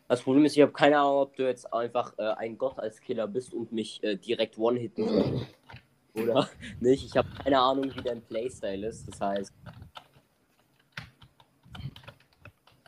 Das 0.09 0.23
Problem 0.23 0.45
ist, 0.45 0.57
ich 0.57 0.63
habe 0.63 0.73
keine 0.73 0.99
Ahnung, 0.99 1.19
ob 1.19 1.37
du 1.37 1.47
jetzt 1.47 1.73
einfach 1.73 2.19
äh, 2.19 2.23
ein 2.23 2.59
Gott 2.59 2.81
als 2.81 3.01
Killer 3.01 3.29
bist 3.29 3.55
und 3.55 3.71
mich 3.71 4.03
äh, 4.03 4.17
direkt 4.17 4.59
one-hitten 4.59 5.07
willst. 5.07 5.60
Oder 6.23 6.49
nicht. 6.81 7.05
Ich 7.05 7.17
habe 7.17 7.29
keine 7.43 7.59
Ahnung, 7.59 7.93
wie 7.95 8.03
dein 8.03 8.23
Playstyle 8.23 8.87
ist. 8.89 9.09
Das 9.09 9.21
heißt. 9.21 9.53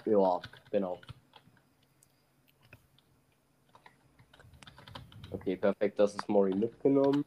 Ja, 0.05 0.41
genau. 0.71 1.01
Okay, 5.31 5.57
perfekt. 5.57 5.99
Das 5.99 6.15
ist 6.15 6.29
Mori 6.29 6.55
mitgenommen. 6.55 7.25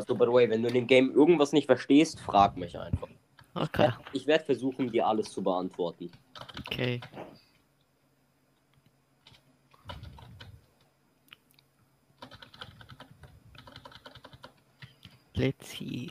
Also, 0.00 0.14
by 0.14 0.24
the 0.24 0.32
way, 0.32 0.48
wenn 0.48 0.62
du 0.62 0.68
in 0.68 0.74
dem 0.74 0.86
Game 0.86 1.12
irgendwas 1.12 1.52
nicht 1.52 1.66
verstehst, 1.66 2.18
frag 2.20 2.56
mich 2.56 2.78
einfach. 2.78 3.08
Okay. 3.54 3.90
Ich 4.14 4.26
werde 4.26 4.44
versuchen, 4.44 4.90
dir 4.90 5.06
alles 5.06 5.30
zu 5.30 5.42
beantworten. 5.42 6.10
Okay. 6.60 7.02
Let's 15.34 15.68
see. 15.68 16.10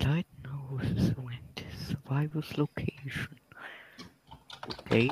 Light 0.00 0.26
knows 0.42 1.14
when 1.16 1.38
the 1.56 1.64
survivor's 1.86 2.54
location. 2.58 3.38
Okay. 4.80 5.10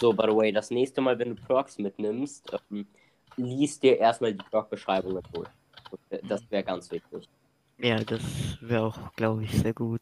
Also, 0.00 0.14
by 0.14 0.24
the 0.26 0.34
way, 0.34 0.50
das 0.50 0.70
nächste 0.70 1.02
Mal, 1.02 1.18
wenn 1.18 1.36
du 1.36 1.42
Perks 1.42 1.76
mitnimmst, 1.76 2.56
ähm, 2.70 2.86
liest 3.36 3.82
dir 3.82 3.98
erstmal 3.98 4.32
die 4.32 4.42
Perk-Beschreibungen 4.50 5.22
durch. 5.30 5.48
Das 6.26 6.50
wäre 6.50 6.64
ganz 6.64 6.90
wichtig. 6.90 7.28
Ja, 7.76 8.02
das 8.02 8.22
wäre 8.62 8.84
auch, 8.84 9.12
glaube 9.16 9.44
ich, 9.44 9.52
sehr 9.52 9.74
gut. 9.74 10.00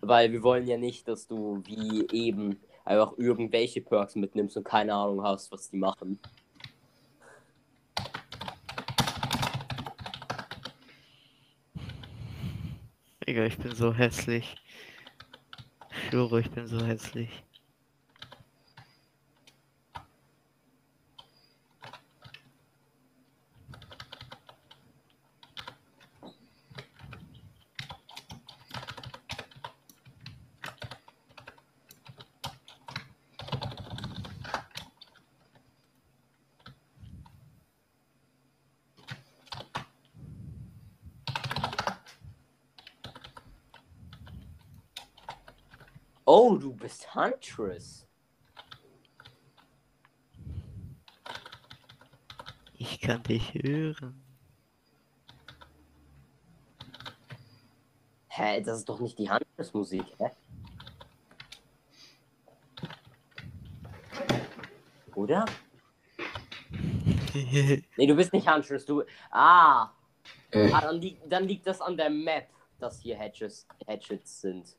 Weil 0.00 0.32
wir 0.32 0.42
wollen 0.42 0.66
ja 0.66 0.78
nicht, 0.78 1.06
dass 1.08 1.26
du 1.26 1.62
wie 1.66 2.06
eben 2.10 2.58
einfach 2.86 3.12
irgendwelche 3.18 3.82
Perks 3.82 4.14
mitnimmst 4.14 4.56
und 4.56 4.64
keine 4.64 4.94
Ahnung 4.94 5.22
hast, 5.24 5.52
was 5.52 5.68
die 5.68 5.76
machen. 5.76 6.18
Digga, 13.28 13.44
ich 13.44 13.58
bin 13.58 13.74
so 13.74 13.92
hässlich. 13.92 14.56
schwöre, 16.08 16.40
ich 16.40 16.50
bin 16.50 16.66
so 16.66 16.82
hässlich. 16.82 17.44
Oh, 46.32 46.56
du 46.56 46.72
bist 46.72 47.09
Huntress. 47.20 48.06
Ich 52.74 53.00
kann 53.00 53.22
dich 53.22 53.52
hören. 53.54 54.22
Hä, 58.28 58.62
das 58.62 58.78
ist 58.78 58.88
doch 58.88 59.00
nicht 59.00 59.18
die 59.18 59.30
Huntress-Musik, 59.30 60.04
hä? 60.18 60.30
Oder? 65.14 65.44
Nee, 67.96 68.06
du 68.06 68.16
bist 68.16 68.32
nicht 68.32 68.48
Huntress, 68.48 68.84
du. 68.86 69.04
Ah! 69.30 69.90
Äh. 70.50 70.72
ah 70.72 70.80
dann, 70.80 70.96
liegt, 70.96 71.30
dann 71.30 71.44
liegt 71.44 71.66
das 71.66 71.80
an 71.80 71.96
der 71.96 72.10
Map, 72.10 72.48
dass 72.78 73.00
hier 73.00 73.16
Hatches, 73.16 73.68
Hatchets 73.86 74.40
sind. 74.40 74.76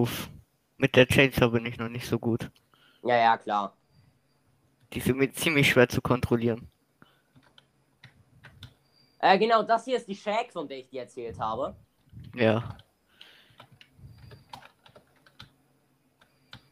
Uff. 0.00 0.30
Mit 0.78 0.96
der 0.96 1.06
Chainsaw 1.06 1.50
bin 1.50 1.66
ich 1.66 1.76
noch 1.76 1.90
nicht 1.90 2.06
so 2.06 2.18
gut. 2.18 2.50
Ja, 3.02 3.16
ja, 3.16 3.36
klar. 3.36 3.76
Die 4.90 4.98
ist 4.98 5.06
irgendwie 5.06 5.30
ziemlich 5.30 5.68
schwer 5.68 5.90
zu 5.90 6.00
kontrollieren. 6.00 6.70
Äh, 9.18 9.38
genau, 9.38 9.62
das 9.62 9.84
hier 9.84 9.98
ist 9.98 10.08
die 10.08 10.14
Shag, 10.14 10.50
von 10.52 10.66
der 10.66 10.78
ich 10.78 10.88
dir 10.88 11.02
erzählt 11.02 11.38
habe. 11.38 11.76
Ja. 12.34 12.78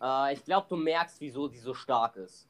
Äh, 0.01 0.33
ich 0.33 0.43
glaube, 0.43 0.67
du 0.71 0.77
merkst, 0.77 1.21
wieso 1.21 1.49
die 1.49 1.59
so 1.59 1.75
stark 1.75 2.17
ist. 2.17 2.49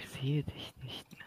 Ich 0.00 0.08
sehe 0.10 0.42
dich 0.42 0.74
nicht 0.82 1.06
mehr. 1.12 1.26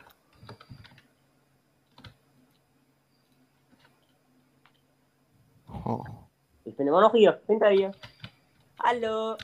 Oh. 5.85 6.28
Ich 6.65 6.75
bin 6.75 6.87
immer 6.87 7.01
noch 7.01 7.13
hier, 7.13 7.41
hinter 7.47 7.71
ihr. 7.71 7.91
Hallo. 8.83 9.35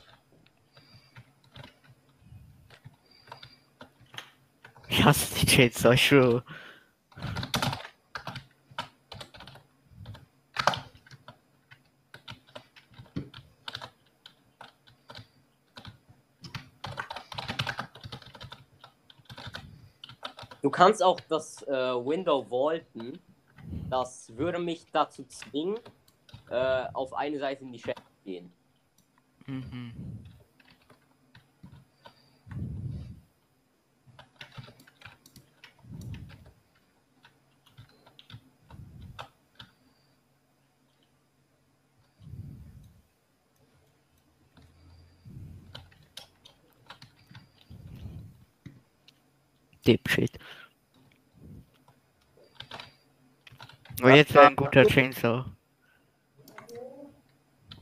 Ich 4.88 5.04
hasse 5.04 5.34
die 5.40 5.46
Chainsaw, 5.46 5.92
ich 5.92 6.06
schwöre. 6.06 6.44
Du 20.62 20.70
kannst 20.70 21.02
auch 21.02 21.20
das 21.28 21.62
äh, 21.62 21.72
Window 21.72 22.44
vaulten. 22.50 23.20
Das 23.88 24.36
würde 24.36 24.58
mich 24.58 24.84
dazu 24.92 25.24
zwingen, 25.24 25.78
äh, 26.50 26.86
auf 26.92 27.12
eine 27.14 27.38
Seite 27.38 27.64
in 27.64 27.72
die 27.72 27.78
zu 27.78 27.92
gehen. 28.24 28.52
Mhm. 29.46 29.92
Dipshit. 49.86 50.38
Aber 54.00 54.14
jetzt 54.14 54.34
wäre 54.34 54.48
ein 54.48 54.56
guter 54.56 54.84
Chainsaw. 54.84 55.44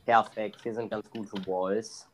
Perfekt, 0.05 0.61
hier 0.61 0.73
sind 0.73 0.89
ganz 0.89 1.09
gute 1.09 1.33
Walls. 1.47 2.07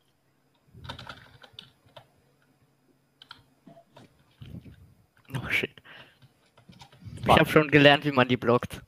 Oh 5.36 5.50
shit. 5.50 5.82
Ich 7.22 7.28
habe 7.28 7.50
schon 7.50 7.70
gelernt, 7.70 8.06
wie 8.06 8.12
man 8.12 8.28
die 8.28 8.38
blockt. 8.38 8.82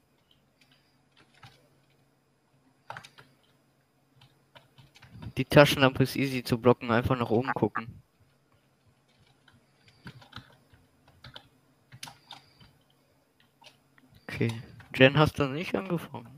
Die 5.38 5.46
Taschenlampe 5.46 6.04
ist 6.04 6.16
easy 6.16 6.44
zu 6.44 6.58
blocken, 6.60 6.92
einfach 6.92 7.18
nach 7.18 7.30
oben 7.30 7.54
gucken. 7.54 8.02
Okay. 14.28 14.52
Jen, 14.96 15.18
hast 15.18 15.40
du 15.40 15.46
nicht 15.46 15.76
angefangen? 15.76 16.33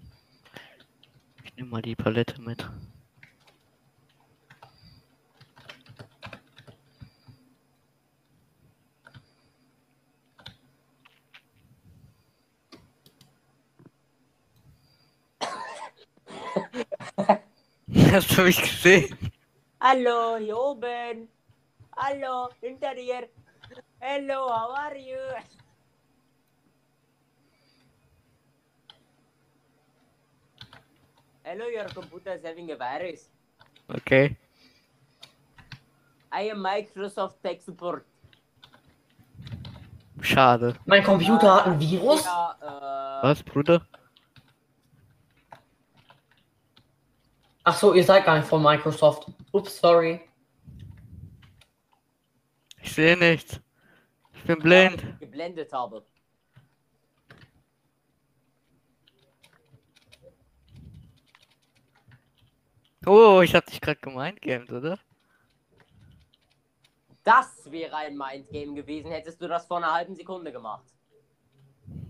Ich 1.55 1.61
nehme 1.61 1.71
mal 1.71 1.81
die 1.81 1.95
Palette 1.95 2.41
mit. 2.41 2.59
Hast 18.11 18.37
du 18.37 18.41
mich 18.41 18.61
gesehen? 18.61 19.17
Hallo, 19.79 20.35
hier 20.35 20.57
oben. 20.57 21.29
Hallo, 21.95 22.49
hinter 22.59 22.93
dir. 22.95 23.29
Hello, 24.01 24.49
how 24.49 24.75
are 24.75 24.97
you? 24.97 25.15
Hello, 31.47 31.67
your 31.67 31.85
computer 31.85 32.33
is 32.33 32.43
having 32.43 32.71
a 32.71 32.75
virus. 32.75 33.29
Okay. 33.87 34.35
I 36.31 36.49
am 36.49 36.57
Microsoft 36.59 37.35
Tech 37.43 37.61
Support. 37.61 38.03
Schade. 40.21 40.73
Mein 40.87 41.03
Computer 41.03 41.53
hat 41.53 41.67
ein 41.67 41.79
Virus? 41.79 42.25
Ja, 42.25 42.55
äh, 43.21 43.27
Was, 43.27 43.43
Bruder? 43.43 43.85
Ach 47.63 47.75
so, 47.77 47.93
ihr 47.93 48.03
seid 48.03 48.25
gar 48.25 48.37
nicht 48.39 48.47
von 48.47 48.63
Microsoft. 48.63 49.27
Ups, 49.51 49.77
sorry. 49.77 50.21
Ich 52.81 52.91
sehe 52.91 53.15
nichts. 53.15 53.59
Ich 54.33 54.43
bin 54.45 54.57
blind. 54.57 55.19
geblendet 55.19 55.71
habe. 55.71 56.03
Oh, 63.07 63.41
ich 63.41 63.53
hab 63.53 63.65
dich 63.67 63.79
gerade 63.81 63.99
gemindgamed, 63.99 64.71
oder? 64.71 64.99
Das 67.23 67.69
wäre 67.71 67.95
ein 67.95 68.17
Mindgame 68.17 68.73
gewesen, 68.73 69.11
hättest 69.11 69.41
du 69.41 69.47
das 69.47 69.65
vor 69.65 69.77
einer 69.77 69.93
halben 69.93 70.15
Sekunde 70.15 70.51
gemacht. 70.51 70.85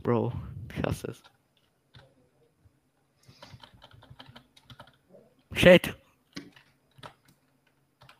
Bro, 0.04 0.32
ich 0.74 0.84
hasse 0.84 1.12
es. 1.12 1.24
Shit. 5.54 5.98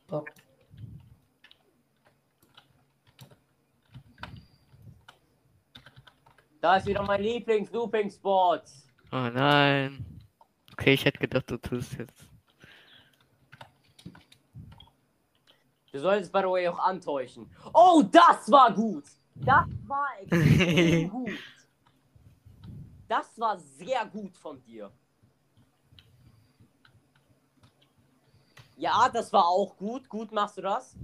Oh. 0.10 0.24
Da 6.62 6.78
ist 6.78 6.88
wieder 6.88 7.04
mein 7.04 7.22
Lieblings-Looping-Spot. 7.22 8.62
Oh 9.12 9.30
nein. 9.34 10.06
Okay, 10.74 10.94
ich 10.94 11.06
hätte 11.06 11.20
gedacht, 11.20 11.52
du 11.52 11.58
tust 11.58 11.94
jetzt. 11.98 12.35
Du 15.96 16.02
solltest 16.02 16.34
by 16.34 16.40
the 16.42 16.50
way 16.50 16.68
auch 16.68 16.78
antäuschen. 16.78 17.50
Oh, 17.74 18.04
das 18.12 18.52
war 18.52 18.70
gut. 18.74 19.06
Das 19.34 19.66
war 19.88 20.10
extrem 20.20 21.10
gut. 21.10 21.40
Das 23.08 23.40
war 23.40 23.58
sehr 23.58 24.06
gut 24.08 24.36
von 24.36 24.62
dir. 24.66 24.92
Ja, 28.76 29.08
das 29.08 29.32
war 29.32 29.48
auch 29.48 29.78
gut. 29.78 30.10
Gut 30.10 30.34
machst 30.34 30.58
du 30.58 30.64
das. 30.64 30.98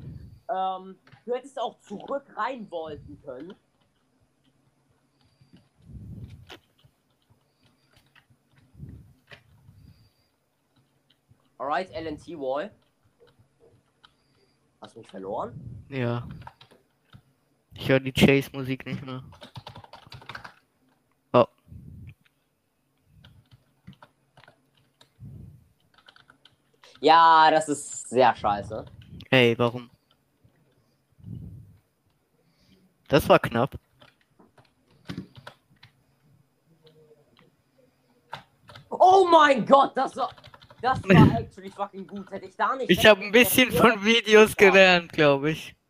Ähm, 0.50 0.98
du 1.26 1.36
hättest 1.36 1.58
auch 1.58 1.80
zurück 1.80 2.26
rein 2.36 2.70
wollten 2.70 3.18
können. 3.22 3.56
Alright, 11.58 11.90
LNT 11.92 12.38
Wall. 12.38 12.76
Hast 14.82 14.96
du 14.96 15.04
verloren? 15.04 15.86
Ja. 15.90 16.28
Ich 17.76 17.88
höre 17.88 18.00
die 18.00 18.12
Chase-Musik 18.12 18.84
nicht 18.88 19.06
mehr. 19.06 19.24
Oh. 21.34 21.46
Ja, 27.00 27.52
das 27.52 27.70
ist 27.70 28.10
sehr 28.10 28.36
scheiße. 28.36 28.86
Ey, 29.30 29.58
warum? 29.58 29.90
Das 33.08 33.30
war 33.30 33.38
knapp. 33.38 33.78
Oh 38.90 39.28
mein 39.30 39.64
Gott, 39.66 39.96
das 39.96 40.16
war. 40.16 40.32
Das 40.82 41.04
war 41.04 41.40
actually 41.40 41.70
fucking 41.70 42.08
gut. 42.08 42.30
Hätte 42.32 42.46
ich 42.48 42.56
da 42.56 42.76
nicht. 42.76 42.90
Ich 42.90 43.06
habe 43.06 43.22
ein 43.22 43.32
bisschen 43.32 43.72
von 43.72 44.04
Videos 44.04 44.56
gelernt, 44.56 45.12
glaube 45.12 45.52
ich. 45.52 45.76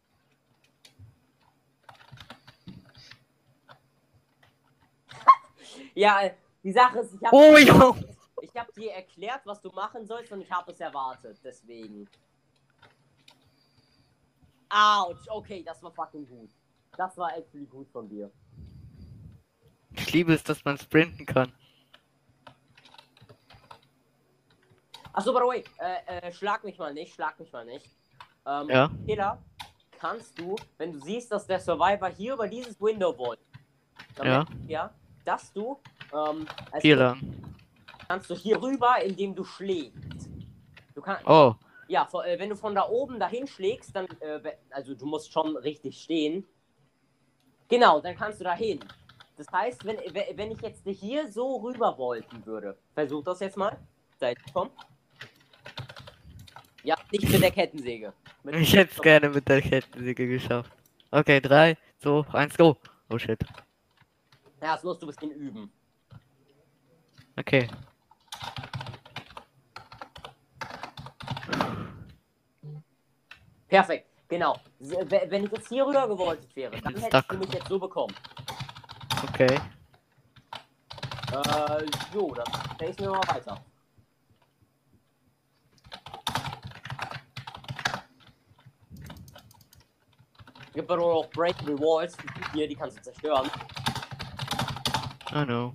Ja, 5.94 6.22
die 6.64 6.72
Sache 6.72 7.00
ist, 7.00 7.14
ich 7.14 7.24
habe 7.24 7.36
Oh, 7.36 7.56
ich 8.42 8.56
hab 8.56 8.74
dir 8.74 8.92
erklärt, 8.92 9.42
was 9.46 9.60
du 9.62 9.70
machen 9.72 10.06
sollst 10.06 10.32
und 10.32 10.42
ich 10.42 10.50
habe 10.52 10.72
es 10.72 10.80
erwartet. 10.80 11.38
Deswegen. 11.44 12.08
Autsch, 14.70 15.28
okay, 15.28 15.64
das 15.64 15.84
war 15.84 15.92
fucking 15.92 16.26
gut. 16.28 16.50
Das 16.96 17.18
war 17.18 17.36
actually 17.38 17.66
gut 17.66 17.90
von 17.92 18.08
dir. 18.08 18.32
Ich 19.94 20.14
liebe 20.14 20.34
es, 20.34 20.44
dass 20.44 20.64
man 20.64 20.78
sprinten 20.78 21.26
kann. 21.26 21.52
Achso, 25.14 25.34
by 25.34 25.40
the 25.40 25.48
way, 25.48 25.64
äh, 25.80 26.28
äh, 26.28 26.32
schlag 26.32 26.64
mich 26.64 26.78
mal 26.78 26.94
nicht, 26.94 27.14
schlag 27.14 27.40
mich 27.40 27.52
mal 27.52 27.66
nicht. 27.66 27.86
Ähm, 28.46 28.70
Ja. 28.70 28.90
Peter, 29.06 29.38
kannst 30.00 30.38
du, 30.40 30.56
wenn 30.78 30.94
du 30.94 31.00
siehst, 31.00 31.32
dass 31.32 31.46
der 31.46 31.60
Survivor 31.60 32.10
hier 32.10 32.34
über 32.34 32.48
dieses 32.48 32.80
Window 32.82 33.16
wollt, 33.18 33.40
Ja. 34.24 34.46
ja, 34.68 34.94
dass 35.26 35.52
du, 35.54 35.80
ähm, 36.14 36.48
also 36.72 36.88
lang. 36.96 37.20
kannst 38.08 38.30
du 38.30 38.36
hier 38.36 38.62
rüber, 38.62 38.96
indem 39.04 39.36
du 39.36 39.44
schlägst. 39.44 40.30
Du 40.96 41.02
kannst, 41.02 41.26
Oh, 41.28 41.56
ja, 41.88 42.08
äh, 42.26 42.40
wenn 42.40 42.50
du 42.50 42.56
von 42.56 42.74
da 42.74 42.88
oben 42.88 43.20
dahin 43.20 43.48
schlägst, 43.48 43.96
dann, 43.96 44.08
äh, 44.22 44.40
also 44.72 44.96
du 44.96 45.06
musst 45.06 45.32
schon 45.32 45.56
richtig 45.58 46.02
stehen. 46.02 46.46
Genau, 47.68 48.00
dann 48.02 48.16
kannst 48.16 48.40
du 48.40 48.44
dahin. 48.44 48.80
Das 49.38 49.48
heißt, 49.52 49.84
wenn, 49.86 49.98
we- 49.98 50.32
wenn 50.36 50.52
ich 50.52 50.62
jetzt 50.62 50.84
hier 50.86 51.32
so 51.32 51.58
rüber 51.58 51.98
wollten 51.98 52.46
würde, 52.46 52.78
versuch 52.94 53.24
das 53.24 53.40
jetzt 53.40 53.58
mal. 53.58 53.78
Seid 54.20 54.38
komm. 54.54 54.70
Ja, 56.84 56.96
nicht 57.12 57.30
mit 57.30 57.42
der 57.42 57.52
Kettensäge. 57.52 58.14
Mit 58.44 58.56
ich 58.56 58.74
hätte 58.76 58.92
es 58.92 59.02
gerne 59.02 59.30
mit 59.30 59.48
der 59.48 59.62
Kettensäge 59.62 60.28
geschafft. 60.28 60.72
Okay, 61.12 61.40
3, 61.40 61.78
2, 62.00 62.34
1, 62.34 62.58
go. 62.58 62.78
Oh 63.10 63.18
shit. 63.18 63.40
Ja, 64.62 64.74
das 64.74 64.84
musst 64.84 65.02
du 65.02 65.08
ein 65.08 65.14
bisschen 65.14 65.32
üben. 65.32 65.72
Okay. 67.38 67.68
Perfekt, 73.68 74.08
genau. 74.28 74.58
Wenn 74.80 75.46
ich 75.46 75.52
jetzt 75.52 75.70
hier 75.70 75.86
rüber 75.86 76.08
gewollt 76.08 76.56
wäre, 76.56 76.80
dann 76.82 76.98
stuck. 76.98 77.28
du 77.30 77.38
mich 77.38 77.54
jetzt 77.54 77.68
so 77.68 77.80
bekommen. 77.80 78.14
Okay. 79.30 79.60
Äh, 81.32 81.86
so, 82.12 82.34
dann 82.34 82.46
facen 82.78 83.00
wir 83.00 83.12
mal 83.12 83.28
weiter. 83.28 83.64
Gibt 90.74 90.90
aber 90.90 91.04
auch 91.04 91.30
Breakable 91.32 91.78
Walls, 91.80 92.16
die 92.18 92.28
hier, 92.54 92.68
die 92.68 92.76
kannst 92.76 92.98
du 92.98 93.02
zerstören. 93.02 93.50
I 95.34 95.46
know. 95.46 95.74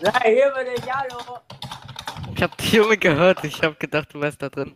Nein, 0.00 0.22
hier 0.22 0.50
bin 0.50 0.66
ich, 0.76 0.92
hallo! 0.92 1.40
Ich 2.34 2.42
hab 2.42 2.56
die 2.58 2.76
Junge 2.76 2.98
gehört. 2.98 3.42
Ich 3.44 3.62
hab 3.62 3.80
gedacht, 3.80 4.12
du 4.12 4.20
wärst 4.20 4.42
da 4.42 4.50
drin. 4.50 4.74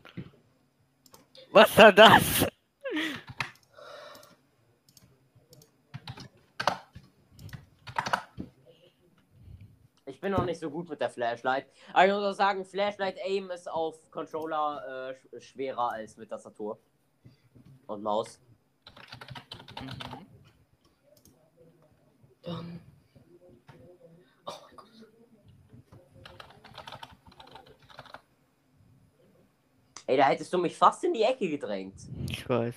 Was 1.53 1.76
war 1.76 1.93
das? 1.93 2.47
Ich 10.07 10.18
bin 10.29 10.37
noch 10.37 10.45
nicht 10.45 10.61
so 10.61 10.70
gut 10.70 10.89
mit 10.91 11.01
der 11.01 11.09
Flashlight. 11.09 11.66
Aber 11.93 12.07
ich 12.07 12.12
muss 12.12 12.22
auch 12.22 12.33
sagen, 12.33 12.64
Flashlight 12.64 13.16
Aim 13.24 13.51
ist 13.51 13.70
auf 13.70 14.11
Controller 14.11 15.11
äh, 15.11 15.41
sch 15.41 15.53
schwerer 15.53 15.93
als 15.93 16.16
mit 16.18 16.29
Tastatur. 16.29 16.79
Und 17.87 18.03
Maus. 18.03 18.39
Mhm. 19.81 20.26
Dann. 22.43 22.81
Oh 24.47 24.53
mein 24.66 24.76
Gott. 24.76 24.89
Ey, 30.07 30.16
da 30.18 30.29
hättest 30.29 30.53
du 30.53 30.59
mich 30.59 30.76
fast 30.76 31.05
in 31.05 31.14
die 31.14 31.22
Ecke 31.22 31.49
gedrängt. 31.49 31.97
Ich 32.29 32.47
weiß. 32.47 32.74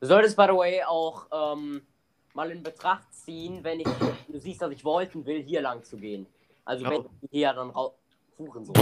Du 0.00 0.06
solltest, 0.06 0.34
by 0.36 0.46
the 0.48 0.56
way, 0.56 0.82
auch 0.82 1.26
ähm, 1.30 1.82
mal 2.32 2.50
in 2.50 2.62
Betracht 2.62 3.12
ziehen, 3.12 3.62
wenn 3.62 3.80
ich, 3.80 3.88
du 4.28 4.38
siehst, 4.38 4.62
dass 4.62 4.72
ich 4.72 4.82
wollten 4.82 5.26
will, 5.26 5.42
hier 5.42 5.60
lang 5.60 5.84
zu 5.84 5.98
gehen. 5.98 6.26
Also 6.64 6.86
wenn 6.86 7.00
Oh. 7.04 7.10
ich 7.20 7.30
hier 7.30 7.52
dann 7.52 7.70
raus. 7.70 7.92
Hurensohn. 8.38 8.74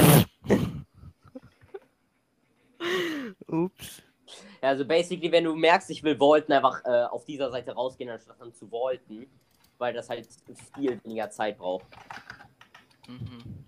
Ups. 3.49 4.03
Ja, 4.63 4.69
also 4.69 4.85
basically, 4.85 5.33
wenn 5.33 5.43
du 5.43 5.57
merkst, 5.57 5.91
ich 5.91 6.03
will 6.05 6.19
wollten, 6.21 6.53
einfach 6.53 6.85
äh, 6.85 7.05
auf 7.07 7.25
dieser 7.25 7.51
Seite 7.51 7.73
rausgehen, 7.73 8.11
anstatt 8.11 8.37
dann 8.39 8.53
zu 8.55 8.71
wollten. 8.71 9.27
Weil 9.79 9.95
das 9.95 10.09
halt 10.09 10.29
viel 10.75 11.03
weniger 11.05 11.31
Zeit 11.31 11.59
braucht. 11.59 11.87
Mhm. 13.09 13.65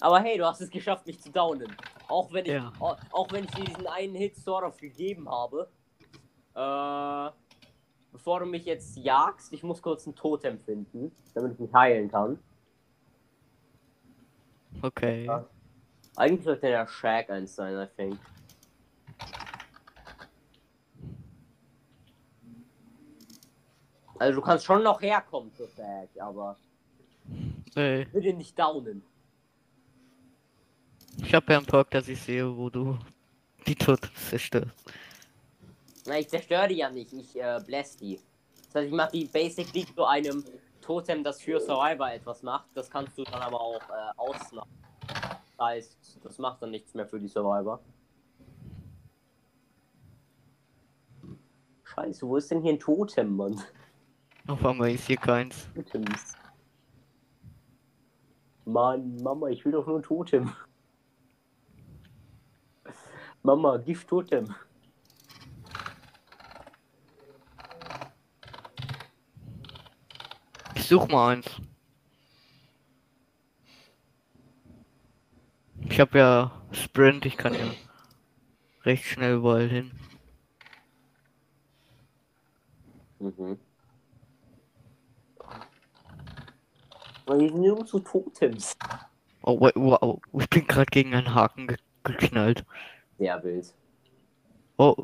Aber 0.00 0.20
hey, 0.20 0.38
du 0.38 0.44
hast 0.46 0.60
es 0.60 0.70
geschafft, 0.70 1.06
mich 1.06 1.20
zu 1.20 1.30
downen. 1.30 1.74
Auch 2.10 2.32
wenn 2.32 2.44
ich, 2.44 2.52
Ja. 2.52 2.72
auch, 2.80 2.96
auch 3.12 3.30
wenn 3.32 3.44
ich 3.44 3.50
dir 3.52 3.64
diesen 3.64 3.86
einen 3.86 4.14
Hit 4.16 4.36
sort 4.36 4.64
of 4.64 4.76
gegeben 4.78 5.28
habe. 5.28 5.70
Äh, 6.54 7.30
bevor 8.10 8.40
du 8.40 8.46
mich 8.46 8.64
jetzt 8.64 8.96
jagst, 8.96 9.52
ich 9.52 9.62
muss 9.62 9.80
kurz 9.80 10.06
ein 10.06 10.14
Totem 10.16 10.58
finden, 10.58 11.12
damit 11.34 11.52
ich 11.52 11.58
mich 11.60 11.72
heilen 11.72 12.10
kann. 12.10 12.38
Okay. 14.82 15.26
Ja. 15.26 15.46
Eigentlich 16.16 16.44
sollte 16.44 16.62
der 16.66 16.86
Shag 16.88 17.30
eins 17.30 17.54
sein, 17.54 17.76
I 17.80 17.86
think. 17.96 18.18
Also 24.18 24.40
du 24.40 24.44
kannst 24.46 24.64
schon 24.64 24.82
noch 24.82 25.00
herkommen 25.00 25.52
zu 25.54 25.66
Shag, 25.68 26.08
aber 26.20 26.56
Ey. 27.74 28.02
ich 28.02 28.12
will 28.12 28.22
den 28.22 28.38
nicht 28.38 28.58
downen. 28.58 29.02
Ich 31.22 31.34
hab 31.34 31.48
ja 31.48 31.58
einen 31.58 31.66
Perk, 31.66 31.90
dass 31.90 32.08
ich 32.08 32.20
sehe, 32.20 32.56
wo 32.56 32.68
du 32.70 32.98
die 33.66 33.74
Totems 33.74 34.28
zerstörst. 34.28 34.72
Na, 36.06 36.18
ich 36.18 36.28
zerstöre 36.28 36.68
die 36.68 36.76
ja 36.76 36.90
nicht, 36.90 37.12
ich 37.12 37.40
äh, 37.40 37.60
bless 37.64 37.96
die. 37.96 38.18
Das 38.66 38.76
heißt, 38.76 38.86
ich 38.88 38.92
mache 38.94 39.12
die 39.12 39.24
basically 39.26 39.86
zu 39.94 40.04
einem 40.04 40.44
Totem, 40.80 41.22
das 41.22 41.40
für 41.40 41.60
Survivor 41.60 42.10
etwas 42.10 42.42
macht. 42.42 42.68
Das 42.74 42.90
kannst 42.90 43.16
du 43.18 43.24
dann 43.24 43.42
aber 43.42 43.60
auch 43.60 43.82
äh, 43.82 44.12
ausmachen. 44.16 44.70
Das 45.06 45.66
heißt, 45.66 46.18
das 46.22 46.38
macht 46.38 46.62
dann 46.62 46.70
nichts 46.70 46.94
mehr 46.94 47.06
für 47.06 47.20
die 47.20 47.28
Survivor. 47.28 47.80
Scheiße, 51.84 52.26
wo 52.26 52.36
ist 52.36 52.50
denn 52.50 52.62
hier 52.62 52.72
ein 52.72 52.78
Totem, 52.80 53.36
Mann? 53.36 53.60
Auf 54.46 54.64
einmal 54.64 54.90
ist 54.90 55.06
hier 55.06 55.16
keins. 55.16 55.68
Totems. 55.74 56.34
Mann, 58.64 59.16
Mama, 59.22 59.48
ich 59.48 59.64
will 59.64 59.72
doch 59.72 59.86
nur 59.86 59.98
ein 59.98 60.02
Totem. 60.02 60.52
Mama, 63.42 63.78
Gift 63.78 64.08
Totem. 64.08 64.54
such 70.76 71.08
mal 71.08 71.34
eins. 71.34 71.46
Ich 75.88 76.00
habe 76.00 76.18
ja 76.18 76.62
Sprint, 76.72 77.26
ich 77.26 77.36
kann 77.36 77.54
ja 77.54 77.70
recht 78.84 79.04
schnell 79.04 79.36
überall 79.36 79.68
hin. 79.68 79.92
Mhm. 83.20 83.58
Aber 87.26 87.38
hier 87.38 87.48
sind 87.50 87.60
nirgendwo 87.60 87.98
Totems. 88.00 88.76
Oh, 89.42 89.60
wa- 89.60 89.72
wow, 89.74 90.20
ich 90.32 90.48
bin 90.50 90.66
gerade 90.66 90.86
gegen 90.90 91.14
einen 91.14 91.34
Haken 91.34 91.68
ge 91.68 91.76
geknallt. 92.02 92.64
Sehr 93.20 93.44
wild. 93.44 93.74
Oh. 94.78 94.96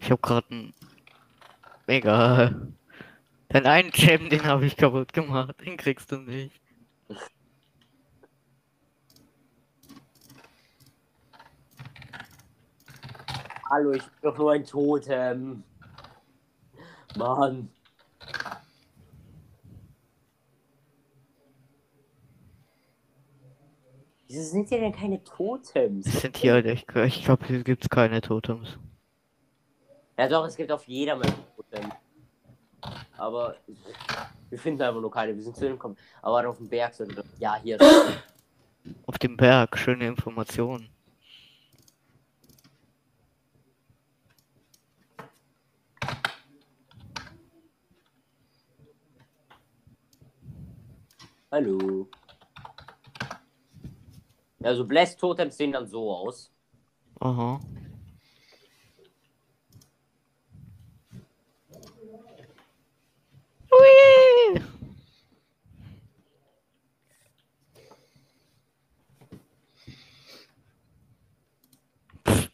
Ich 0.00 0.10
habe 0.10 0.20
gerade 0.20 0.50
einen. 0.50 0.74
Egal. 1.86 2.72
Den 3.52 3.66
einen 3.66 3.92
Gem, 3.92 4.28
den 4.28 4.42
habe 4.46 4.66
ich 4.66 4.76
kaputt 4.76 5.12
gemacht. 5.12 5.54
Den 5.64 5.76
kriegst 5.76 6.10
du 6.10 6.16
nicht. 6.16 6.60
Hallo, 13.70 13.92
ich 13.92 14.02
bin 14.02 14.10
doch 14.22 14.38
nur 14.38 14.52
ein 14.54 14.64
Totem. 14.64 15.62
Mann. 17.16 17.70
Wieso 24.28 24.42
sind 24.42 24.68
hier 24.68 24.80
denn 24.80 24.92
keine 24.92 25.24
Totems? 25.24 26.06
Es 26.06 26.20
sind 26.20 26.36
hier 26.36 26.56
echt. 26.56 26.86
Ich 26.94 27.24
glaube, 27.24 27.46
hier 27.46 27.64
gibt's 27.64 27.88
keine 27.88 28.20
Totems. 28.20 28.78
Ja 30.18 30.28
doch, 30.28 30.44
es 30.46 30.54
gibt 30.54 30.70
auf 30.70 30.86
jeder 30.86 31.16
Map 31.16 31.32
Totems. 31.56 31.94
Aber 33.16 33.56
wir 34.50 34.58
finden 34.58 34.82
einfach 34.82 35.00
nur 35.00 35.10
keine. 35.10 35.34
Wir 35.34 35.42
sind 35.42 35.56
zu 35.56 35.62
dem 35.62 35.72
gekommen. 35.72 35.96
Aber 36.20 36.46
auf 36.46 36.58
dem 36.58 36.68
Berg 36.68 36.92
sind 36.92 37.16
wir. 37.16 37.24
Ja, 37.38 37.56
hier 37.56 37.78
Auf 39.06 39.18
dem 39.18 39.36
Berg, 39.38 39.78
schöne 39.78 40.06
Informationen. 40.06 40.90
Hallo. 51.50 52.10
Also 54.62 54.84
Blessed 54.84 55.18
Totems 55.18 55.56
sehen 55.56 55.72
dann 55.72 55.86
so 55.86 56.12
aus. 56.12 56.50
Aha. 57.20 57.60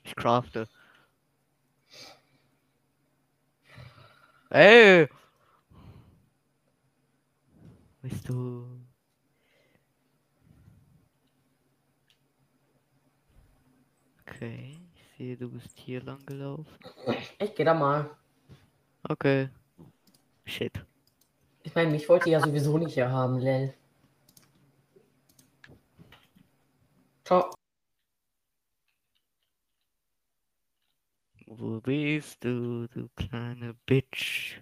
Ich 0.04 0.14
crafte. 0.16 0.68
Ey! 4.50 5.08
Bist 8.02 8.28
du. 8.28 8.73
Okay, 14.44 14.76
ich 14.94 15.16
sehe, 15.16 15.36
du 15.38 15.48
bist 15.48 15.78
hier 15.78 16.02
lang 16.02 16.18
gelaufen. 16.26 16.66
Ich 17.38 17.54
geh 17.54 17.64
da 17.64 17.72
mal. 17.72 18.10
Okay. 19.08 19.48
Shit. 20.44 20.84
Ich 21.62 21.74
meine, 21.74 21.90
mich 21.90 22.06
wollte 22.10 22.28
ja 22.28 22.40
sowieso 22.40 22.76
nicht 22.76 22.92
hier 22.92 23.10
haben, 23.10 23.38
Lel. 23.38 23.72
Ciao. 27.24 27.54
Wo 31.46 31.80
bist 31.80 32.44
du, 32.44 32.86
du 32.88 33.08
kleine 33.16 33.72
Bitch? 33.86 34.60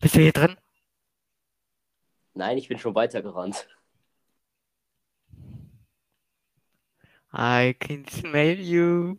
Bist 0.00 0.14
du 0.14 0.20
hier 0.20 0.32
drin? 0.32 0.56
Nein, 2.32 2.56
ich 2.56 2.68
bin 2.68 2.78
schon 2.78 2.94
weitergerannt. 2.94 3.68
I 7.32 7.74
can 7.80 8.06
smell 8.08 8.56
you. 8.56 9.18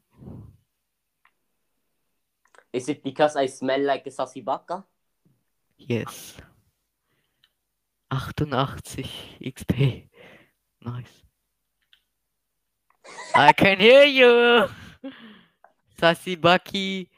Is 2.72 2.90
it 2.90 3.04
because 3.04 3.36
I 3.36 3.48
smell 3.48 3.82
like 3.82 4.06
a 4.08 4.12
sassy 4.12 4.42
baka? 4.42 4.84
Yes. 5.78 6.38
88 8.12 9.10
XP. 9.42 10.10
Nice. 10.86 11.24
I 13.36 13.52
can 13.54 13.80
hear 13.80 14.04
you. 14.04 14.70
Sassy 16.00 16.36
Bucky. 16.36 17.10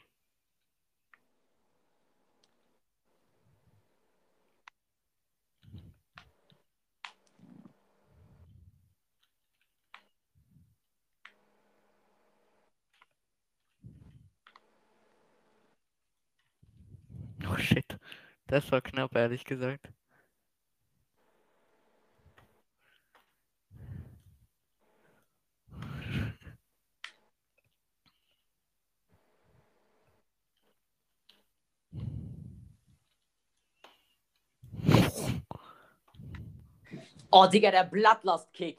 Oh 17.48 17.56
shit. 17.58 17.98
Das 18.46 18.70
war 18.72 18.80
knapp, 18.80 19.14
ehrlich 19.14 19.44
gesagt. 19.44 19.88
Oh, 37.30 37.46
Digga, 37.46 37.70
der 37.70 37.84
Bloodlust-Kick. 37.84 38.78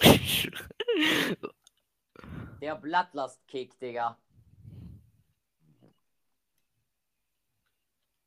Der 2.60 2.76
Bloodlust-Kick, 2.76 3.78
Digga. 3.80 4.16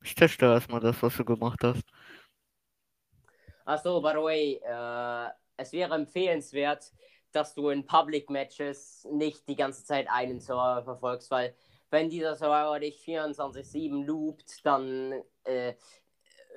Ich 0.03 0.15
zerstöre 0.15 0.55
erstmal 0.55 0.79
das, 0.79 1.01
was 1.01 1.15
du 1.15 1.25
gemacht 1.25 1.59
hast. 1.63 1.83
Achso, 3.65 4.01
by 4.01 4.11
the 4.13 4.23
way, 4.23 4.61
äh, 4.63 5.29
es 5.57 5.71
wäre 5.71 5.95
empfehlenswert, 5.95 6.91
dass 7.31 7.53
du 7.53 7.69
in 7.69 7.85
Public 7.85 8.29
Matches 8.29 9.07
nicht 9.11 9.47
die 9.47 9.55
ganze 9.55 9.85
Zeit 9.85 10.09
einen 10.09 10.39
Server 10.39 10.83
verfolgst, 10.83 11.29
weil 11.31 11.55
wenn 11.89 12.09
dieser 12.09 12.35
Server 12.35 12.79
dich 12.79 13.01
24-7 13.05 14.05
loopt, 14.05 14.65
dann 14.65 15.21
äh, 15.43 15.73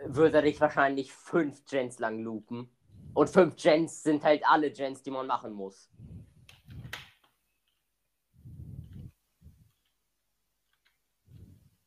wird 0.06 0.34
er 0.34 0.42
dich 0.42 0.60
wahrscheinlich 0.60 1.12
fünf 1.12 1.64
Gens 1.66 1.98
lang 1.98 2.20
loopen. 2.20 2.70
Und 3.14 3.30
fünf 3.30 3.56
Gens 3.56 4.02
sind 4.02 4.24
halt 4.24 4.42
alle 4.46 4.72
Gens, 4.72 5.02
die 5.02 5.10
man 5.10 5.26
machen 5.26 5.52
muss. 5.52 5.90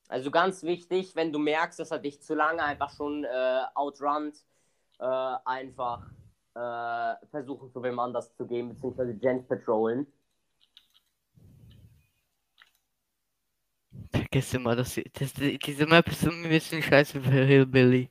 Also 0.08 0.32
ganz 0.32 0.64
wichtig, 0.64 1.16
wenn 1.16 1.34
du 1.34 1.40
merkst, 1.40 1.80
dass 1.80 1.92
er 1.92 2.00
dich 2.00 2.22
zu 2.22 2.34
lange 2.34 2.64
einfach 2.64 2.90
schon 2.96 3.26
äh, 3.26 3.62
outrunnt, 3.76 4.38
äh, 5.00 5.36
einfach 5.46 6.10
äh, 6.56 7.16
versuchen, 7.30 7.72
zu 7.72 7.84
wem 7.84 8.00
anders 8.00 8.34
zu 8.36 8.48
gehen, 8.48 8.70
beziehungsweise 8.70 9.14
Gens 9.16 9.46
patrollen. 9.48 10.08
Vergiss 14.12 14.54
immer, 14.54 14.76
dass 14.76 14.94
sie, 14.94 15.04
das, 15.14 15.34
diese 15.34 15.86
Map 15.86 16.08
ist 16.08 16.26
ein 16.26 16.44
bisschen 16.44 16.82
scheiße 16.82 17.22
für 17.22 17.46
Hillbilly. 17.46 18.10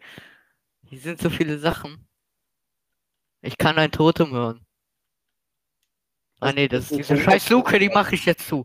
Hier 0.84 1.00
sind 1.00 1.20
so 1.20 1.30
viele 1.30 1.58
Sachen. 1.58 2.06
Ich 3.40 3.56
kann 3.56 3.78
ein 3.78 3.90
Totem 3.90 4.32
hören. 4.32 4.66
Ah 6.40 6.52
nee, 6.52 6.68
das 6.68 6.90
ist 6.90 6.98
diese 6.98 7.16
scheiß 7.16 7.48
Luke, 7.50 7.78
die 7.78 7.88
mache 7.88 8.14
ich 8.14 8.26
jetzt 8.26 8.46
zu. 8.46 8.64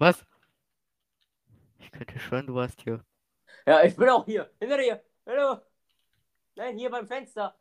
Was? 0.00 0.24
Ich 1.78 1.92
könnte 1.92 2.18
schwören, 2.18 2.46
du 2.46 2.54
warst 2.54 2.80
hier. 2.80 3.04
Ja, 3.66 3.82
ich 3.82 3.94
bin 3.94 4.08
auch 4.08 4.24
hier. 4.24 4.50
Hinter 4.58 4.78
dir. 4.78 5.04
Hallo. 5.26 5.60
Nein, 6.56 6.78
hier 6.78 6.90
beim 6.90 7.06
Fenster. 7.06 7.54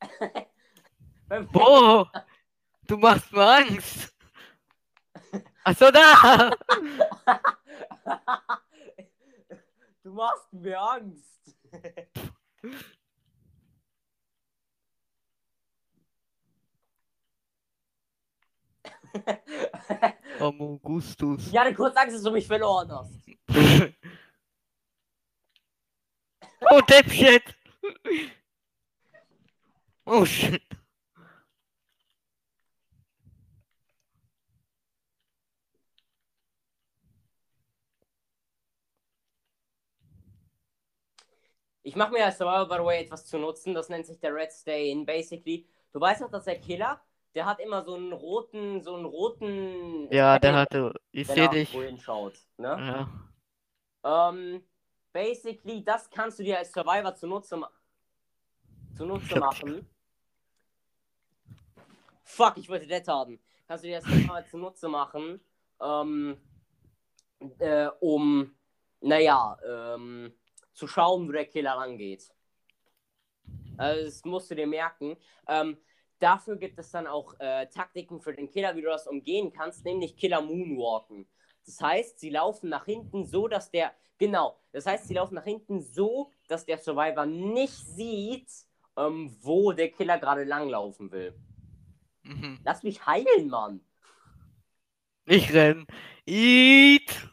beim 1.28 1.46
Boah! 1.46 2.10
Du 2.88 2.96
machst 2.96 3.32
mir 3.32 3.46
Angst! 3.46 4.12
Achso, 5.62 5.92
da! 5.92 6.50
du 10.02 10.12
machst 10.12 10.52
mir 10.52 10.80
Angst. 10.80 11.54
Augustus. 20.40 21.48
Ich 21.48 21.58
hatte 21.58 21.74
kurz 21.74 21.96
Angst, 21.96 22.16
dass 22.16 22.22
du 22.22 22.30
mich 22.30 22.46
verloren 22.46 22.90
hast. 22.90 23.12
oh, 26.70 26.80
that 26.88 27.10
shit. 27.10 27.42
Oh 30.06 30.24
shit. 30.24 30.62
Ich 41.86 41.96
mache 41.96 42.12
mir 42.12 42.24
als 42.24 42.38
Survivor, 42.38 42.66
by 42.66 42.76
the 42.76 42.84
way, 42.84 43.02
etwas 43.02 43.26
zu 43.26 43.38
nutzen. 43.38 43.74
Das 43.74 43.90
nennt 43.90 44.06
sich 44.06 44.18
der 44.18 44.34
Red 44.34 44.50
Stain. 44.52 45.04
Basically, 45.04 45.66
du 45.92 46.00
weißt 46.00 46.22
doch, 46.22 46.30
dass 46.30 46.44
der 46.44 46.58
Killer, 46.58 47.00
der 47.34 47.46
hat 47.46 47.60
immer 47.60 47.82
so 47.82 47.94
einen 47.94 48.12
roten, 48.12 48.82
so 48.82 48.94
einen 48.94 49.04
roten. 49.04 50.12
Ja, 50.12 50.38
der 50.38 50.54
hatte. 50.54 50.94
Ich 51.10 51.26
sehe 51.26 51.48
dich. 51.48 51.74
wohin 51.74 51.98
schaut. 51.98 52.38
Ne? 52.56 53.08
Ja. 54.04 54.30
Ähm, 54.30 54.62
basically, 55.12 55.84
das 55.84 56.08
kannst 56.08 56.38
du 56.38 56.44
dir 56.44 56.58
als 56.58 56.72
Survivor 56.72 57.14
zunutze, 57.14 57.56
ma 57.56 57.70
zunutze 58.96 59.38
machen. 59.38 59.88
Fuck, 62.22 62.58
ich 62.58 62.68
wollte 62.68 62.86
Dead 62.86 63.06
haben. 63.08 63.40
Kannst 63.66 63.84
du 63.84 63.88
dir 63.88 63.96
als 64.02 64.04
Survivor 64.04 64.44
zunutze 64.46 64.88
machen, 64.88 65.40
ähm, 65.80 66.36
äh, 67.58 67.88
um, 68.00 68.54
naja, 69.00 69.56
ähm, 69.66 70.32
zu 70.72 70.86
schauen, 70.86 71.28
wo 71.28 71.32
der 71.32 71.46
Killer 71.46 71.72
rangeht. 71.72 72.32
Also, 73.76 74.04
das 74.04 74.24
musst 74.24 74.50
du 74.50 74.54
dir 74.54 74.68
merken. 74.68 75.16
Ähm, 75.48 75.76
dafür 76.24 76.56
gibt 76.56 76.78
es 76.78 76.90
dann 76.90 77.06
auch 77.06 77.38
äh, 77.38 77.66
Taktiken 77.66 78.20
für 78.20 78.32
den 78.32 78.50
Killer, 78.50 78.74
wie 78.74 78.80
du 78.80 78.88
das 78.88 79.06
umgehen 79.06 79.52
kannst, 79.52 79.84
nämlich 79.84 80.16
Killer 80.16 80.40
Moonwalken. 80.40 81.28
Das 81.66 81.80
heißt, 81.80 82.18
sie 82.18 82.30
laufen 82.30 82.70
nach 82.70 82.86
hinten 82.86 83.24
so, 83.26 83.46
dass 83.46 83.70
der. 83.70 83.92
Genau. 84.18 84.58
Das 84.72 84.86
heißt, 84.86 85.06
sie 85.06 85.14
laufen 85.14 85.34
nach 85.34 85.44
hinten 85.44 85.80
so, 85.82 86.30
dass 86.48 86.64
der 86.64 86.78
Survivor 86.78 87.26
nicht 87.26 87.74
sieht, 87.74 88.50
ähm, 88.96 89.36
wo 89.42 89.72
der 89.72 89.90
Killer 89.90 90.18
gerade 90.18 90.44
langlaufen 90.44 91.12
will. 91.12 91.34
Mhm. 92.22 92.60
Lass 92.64 92.82
mich 92.82 93.04
heilen, 93.06 93.48
Mann. 93.48 93.80
Ich 95.26 95.52
renn. 95.52 95.86
Eat. 96.26 97.28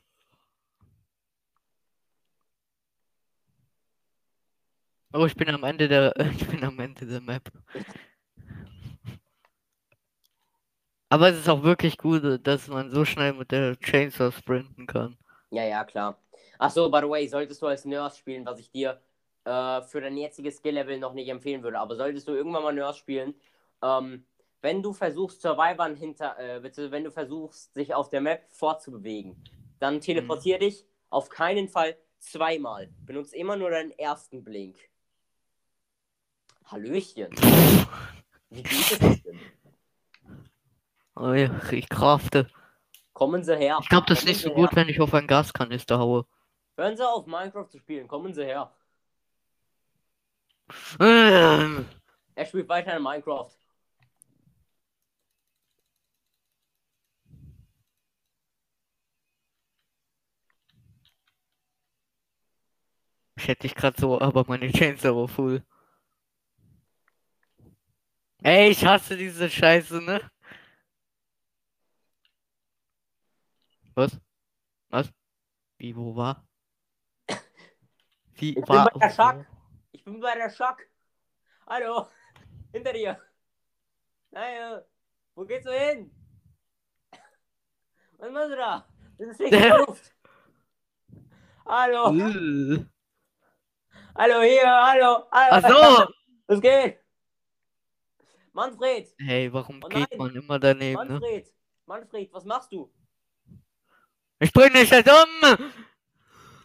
Oh, 5.14 5.26
ich 5.26 5.36
bin 5.36 5.50
am 5.50 5.64
Ende 5.64 5.88
der. 5.88 6.14
Ich 6.32 6.48
bin 6.48 6.64
am 6.64 6.80
Ende 6.80 7.06
der 7.06 7.22
Map. 7.22 7.52
Aber 11.12 11.28
es 11.28 11.38
ist 11.38 11.49
auch 11.49 11.62
wirklich 11.64 11.97
gut, 11.97 12.39
dass 12.47 12.70
man 12.70 12.89
so 12.89 13.03
schnell 13.03 13.34
mit 13.34 13.51
der 13.51 13.78
Chainsaw 13.78 14.32
sprinten 14.32 14.88
kann. 14.88 15.18
Ja, 15.49 15.66
ja, 15.66 15.84
klar. 15.84 16.18
Achso, 16.57 16.89
by 16.89 16.99
the 17.01 17.09
way, 17.09 17.28
solltest 17.28 17.62
du 17.62 17.68
als 17.68 17.84
Nurse 17.84 18.18
spielen, 18.18 18.45
was 18.45 18.59
ich 18.59 18.72
dir 18.72 19.01
äh, 19.43 19.82
für 19.82 19.99
dein 19.99 20.16
jetziges 20.16 20.55
Skill-Level 20.55 20.99
noch 20.99 21.14
nicht 21.14 21.28
empfehlen 21.28 21.64
würde, 21.64 21.80
aber 21.80 21.97
solltest 21.97 22.30
du 22.30 22.32
irgendwann 22.32 22.64
mal 22.64 22.74
Nurse 22.74 22.97
spielen, 22.99 23.36
ähm, 23.84 24.24
wenn 24.62 24.82
du 24.82 24.93
versuchst, 24.93 25.41
Survivern 25.41 25.97
hinter, 25.97 26.39
äh, 26.39 26.62
bitte, 26.62 26.91
wenn 26.91 27.03
du 27.03 27.12
versuchst, 27.12 27.74
sich 27.74 27.93
auf 27.93 28.07
der 28.07 28.22
Map 28.22 28.45
fortzubewegen, 28.47 29.36
dann 29.80 29.99
teleportier 29.99 30.59
dich 30.59 30.86
auf 31.09 31.28
keinen 31.28 31.68
Fall 31.68 31.97
zweimal. 32.20 32.88
Benutze 33.05 33.36
immer 33.36 33.57
nur 33.57 33.70
deinen 33.70 33.91
ersten 33.91 34.45
Blink. 34.45 34.78
Hallöchen. 36.68 37.32
Wie 38.49 38.64
geht 38.64 38.91
es 38.91 39.24
denn? 39.24 39.30
Oh 41.22 41.34
ja, 41.34 41.51
ich 41.72 41.88
krafte. 41.88 42.47
Kommen 43.13 43.43
Sie 43.43 43.55
her. 43.55 43.78
Ich 43.80 43.89
glaube, 43.89 44.07
das 44.07 44.19
ist 44.19 44.26
nicht 44.26 44.41
so 44.41 44.49
Sie 44.49 44.55
gut, 44.55 44.72
her. 44.72 44.76
wenn 44.78 44.89
ich 44.89 44.99
auf 44.99 45.13
einen 45.13 45.28
Gaskanister 45.28 45.99
haue. 45.99 46.26
Hören 46.76 46.97
Sie 46.97 47.07
auf, 47.07 47.28
Minecraft 47.28 47.67
zu 47.69 47.78
spielen. 47.78 48.07
Kommen 48.07 48.34
Sie 48.34 48.43
her. 48.43 48.72
Ähm, 50.99 51.86
Er 52.34 52.45
spielt 52.47 52.67
weiter 52.67 52.97
in 52.97 53.03
Minecraft. 53.03 53.51
Ich 63.36 63.47
hätte 63.47 63.61
dich 63.67 63.76
gerade 63.76 63.99
so, 63.99 64.19
aber 64.19 64.45
meine 64.47 64.72
Chainsaw 64.72 65.15
war 65.15 65.28
full. 65.28 65.63
Ey, 68.43 68.69
ich 68.72 68.86
hasse 68.86 69.17
diese 69.17 69.49
Scheiße, 69.49 70.01
ne? 70.01 70.30
Was? 74.02 74.20
Was? 74.89 75.14
Wie, 75.78 75.95
wo 75.95 76.16
war? 76.16 76.43
Wie, 78.34 78.49
Ich 78.49 78.56
bin 78.56 78.68
war? 78.68 78.86
bei 78.89 78.99
der 78.99 79.10
wo? 79.10 79.14
Schack. 79.14 79.47
Ich 79.91 80.04
bin 80.04 80.20
bei 80.20 80.34
der 80.34 80.49
Schack. 80.49 80.89
Hallo. 81.68 82.08
Hinter 82.74 82.93
dir. 82.93 83.22
Naja. 84.32 84.84
Wo 85.36 85.45
geht's 85.45 85.66
du 85.66 85.72
hin? 85.72 86.10
Was 88.18 88.32
machst 88.32 88.52
du 88.52 88.56
da? 88.56 88.88
Das 89.20 89.28
ist 89.30 89.39
nicht 89.39 89.54
Luft. 89.70 90.16
Hallo. 91.68 92.08
Hallo 94.16 94.41
hier. 94.41 94.66
Hallo. 94.66 95.28
Ach 95.30 95.62
hallo. 95.64 96.08
so! 96.08 96.14
Was 96.47 96.60
geht? 96.62 96.99
Manfred. 98.54 99.14
Hey, 99.20 99.54
warum 99.54 99.80
Oh 99.84 99.88
geht 99.89 100.18
man 100.18 100.36
immer 100.36 100.58
daneben, 100.58 101.04
ne? 101.04 101.14
Manfred. 101.14 101.54
Manfred, 101.86 102.34
was 102.34 102.45
machst 102.45 102.72
du? 102.72 102.91
Ich 104.42 104.52
bring 104.52 104.74
dich 104.74 104.89
jetzt 104.89 105.10
um! 105.10 105.72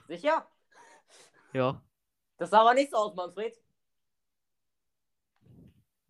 Sicher? 0.08 0.48
Ja, 1.52 1.82
Das 2.38 2.50
sah 2.50 2.60
aber 2.60 2.74
nicht 2.74 2.90
so 2.90 2.96
aus, 2.96 3.14
Manfred. 3.14 3.54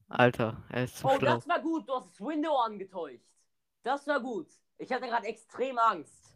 Alter, 0.08 0.62
er 0.68 0.84
ist 0.84 0.98
zu 0.98 1.06
Oh, 1.08 1.18
schlau. 1.18 1.34
das 1.34 1.48
war 1.48 1.60
gut. 1.60 1.88
Du 1.88 1.94
hast 1.94 2.06
das 2.12 2.20
Window 2.20 2.56
angetäuscht. 2.56 3.32
Das 3.82 4.06
war 4.06 4.20
gut. 4.20 4.48
Ich 4.78 4.92
hatte 4.92 5.06
gerade 5.06 5.26
extrem 5.26 5.78
Angst. 5.78 6.35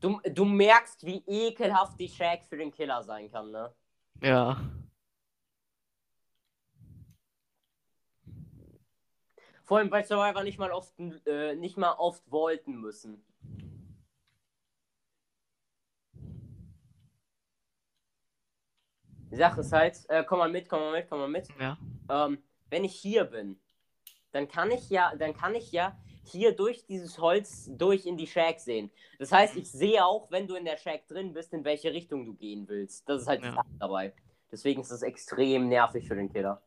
Du, 0.00 0.18
du 0.24 0.44
merkst, 0.46 1.04
wie 1.04 1.22
ekelhaft 1.26 2.00
die 2.00 2.08
Shag 2.08 2.44
für 2.44 2.56
den 2.56 2.72
Killer 2.72 3.02
sein 3.02 3.30
kann, 3.30 3.50
ne? 3.50 3.74
Ja. 4.22 4.58
Vor 9.64 9.78
allem 9.78 9.90
bei 9.90 10.02
Survivor 10.02 10.42
nicht 10.42 10.58
mal 10.58 10.72
oft, 10.72 10.94
äh, 11.26 11.54
nicht 11.54 11.76
mal 11.76 11.92
oft 11.92 12.28
wollten 12.30 12.80
müssen. 12.80 13.22
Die 19.30 19.36
Sache 19.36 19.60
ist 19.60 19.72
halt, 19.72 20.08
äh, 20.08 20.24
komm 20.24 20.40
mal 20.40 20.50
mit, 20.50 20.68
komm 20.68 20.80
mal 20.80 20.92
mit, 20.92 21.08
komm 21.08 21.20
mal 21.20 21.28
mit. 21.28 21.48
Ja. 21.60 21.78
Ähm, 22.08 22.42
wenn 22.68 22.84
ich 22.84 22.96
hier 22.96 23.24
bin, 23.24 23.60
dann 24.32 24.48
kann 24.48 24.70
ich 24.70 24.90
ja, 24.90 25.14
dann 25.14 25.34
kann 25.34 25.54
ich 25.54 25.70
ja 25.70 25.96
hier 26.24 26.54
durch 26.54 26.86
dieses 26.86 27.18
Holz 27.18 27.68
durch 27.72 28.06
in 28.06 28.16
die 28.16 28.26
Shack 28.26 28.60
sehen. 28.60 28.90
Das 29.18 29.32
heißt, 29.32 29.56
ich 29.56 29.70
sehe 29.70 30.04
auch, 30.04 30.30
wenn 30.30 30.46
du 30.46 30.54
in 30.54 30.64
der 30.64 30.76
Shack 30.76 31.06
drin 31.08 31.32
bist, 31.32 31.52
in 31.52 31.64
welche 31.64 31.92
Richtung 31.92 32.26
du 32.26 32.34
gehen 32.34 32.68
willst. 32.68 33.08
Das 33.08 33.22
ist 33.22 33.28
halt 33.28 33.42
Ja. 33.42 33.62
Dabei. 33.78 34.12
Deswegen 34.52 34.80
ist 34.80 34.90
das 34.90 35.02
extrem 35.02 35.68
nervig 35.68 36.06
für 36.08 36.16
den 36.16 36.32
Killer. 36.32 36.60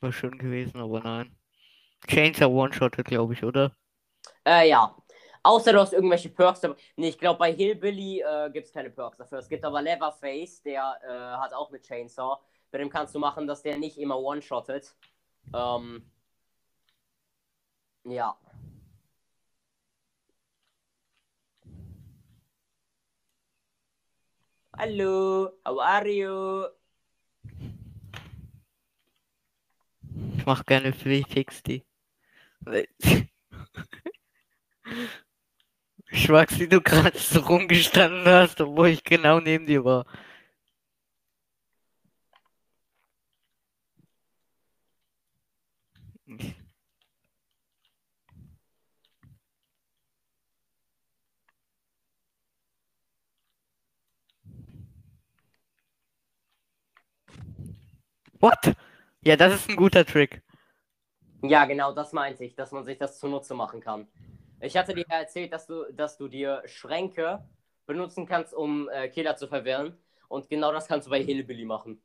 War 0.00 0.12
schön 0.12 0.36
gewesen, 0.36 0.80
aber 0.80 1.00
nein. 1.00 1.34
Chainsaw 2.06 2.50
One-Shotted, 2.50 3.06
glaube 3.06 3.32
ich, 3.32 3.42
oder? 3.42 3.72
Äh, 4.44 4.68
ja. 4.68 4.94
Außer 5.42 5.72
du 5.72 5.80
hast 5.80 5.92
irgendwelche 5.92 6.30
Perks 6.30 6.60
dabei. 6.60 6.76
Nee, 6.96 7.08
ich 7.08 7.18
glaube, 7.18 7.38
bei 7.38 7.52
Hillbilly 7.52 8.20
äh, 8.20 8.50
gibt 8.50 8.66
es 8.66 8.72
keine 8.72 8.90
Perks 8.90 9.18
dafür. 9.18 9.38
Es 9.38 9.48
gibt 9.48 9.64
aber 9.64 9.82
Leatherface, 9.82 10.62
der 10.62 10.98
äh, 11.02 11.38
hat 11.42 11.52
auch 11.52 11.68
eine 11.68 11.80
Chainsaw. 11.80 12.38
Bei 12.74 12.78
dem 12.78 12.90
kannst 12.90 13.14
du 13.14 13.20
machen, 13.20 13.46
dass 13.46 13.62
der 13.62 13.78
nicht 13.78 13.98
immer 13.98 14.18
one-shottet. 14.18 14.96
Ähm, 15.54 16.02
ja. 18.02 18.36
Hallo, 24.76 25.52
how 25.64 25.78
are 25.78 26.08
you? 26.08 26.64
Ich 30.36 30.44
mach 30.44 30.66
gerne 30.66 30.90
360. 30.90 31.86
Ich 36.10 36.28
mag, 36.28 36.58
wie 36.58 36.66
du 36.66 36.80
gerade 36.80 37.16
so 37.16 37.38
rumgestanden 37.38 38.24
hast, 38.24 38.60
obwohl 38.60 38.88
ich 38.88 39.04
genau 39.04 39.38
neben 39.38 39.66
dir 39.66 39.84
war. 39.84 40.06
What? 58.44 58.76
Ja, 59.22 59.36
das 59.36 59.54
ist 59.54 59.70
ein 59.70 59.76
guter 59.76 60.04
Trick. 60.04 60.42
Ja, 61.40 61.64
genau, 61.64 61.92
das 61.94 62.12
meinte 62.12 62.44
ich, 62.44 62.54
dass 62.54 62.72
man 62.72 62.84
sich 62.84 62.98
das 62.98 63.18
zunutze 63.18 63.54
machen 63.54 63.80
kann. 63.80 64.06
Ich 64.60 64.76
hatte 64.76 64.92
dir 64.92 65.06
ja 65.08 65.20
erzählt, 65.20 65.50
dass 65.50 65.66
du, 65.66 65.90
dass 65.94 66.18
du 66.18 66.28
dir 66.28 66.62
Schränke 66.66 67.42
benutzen 67.86 68.26
kannst, 68.26 68.52
um 68.52 68.90
äh, 68.90 69.08
Killer 69.08 69.34
zu 69.36 69.48
verwirren. 69.48 69.96
Und 70.28 70.50
genau 70.50 70.72
das 70.72 70.86
kannst 70.86 71.06
du 71.06 71.10
bei 71.10 71.22
Hillbilly 71.22 71.64
machen. 71.64 72.02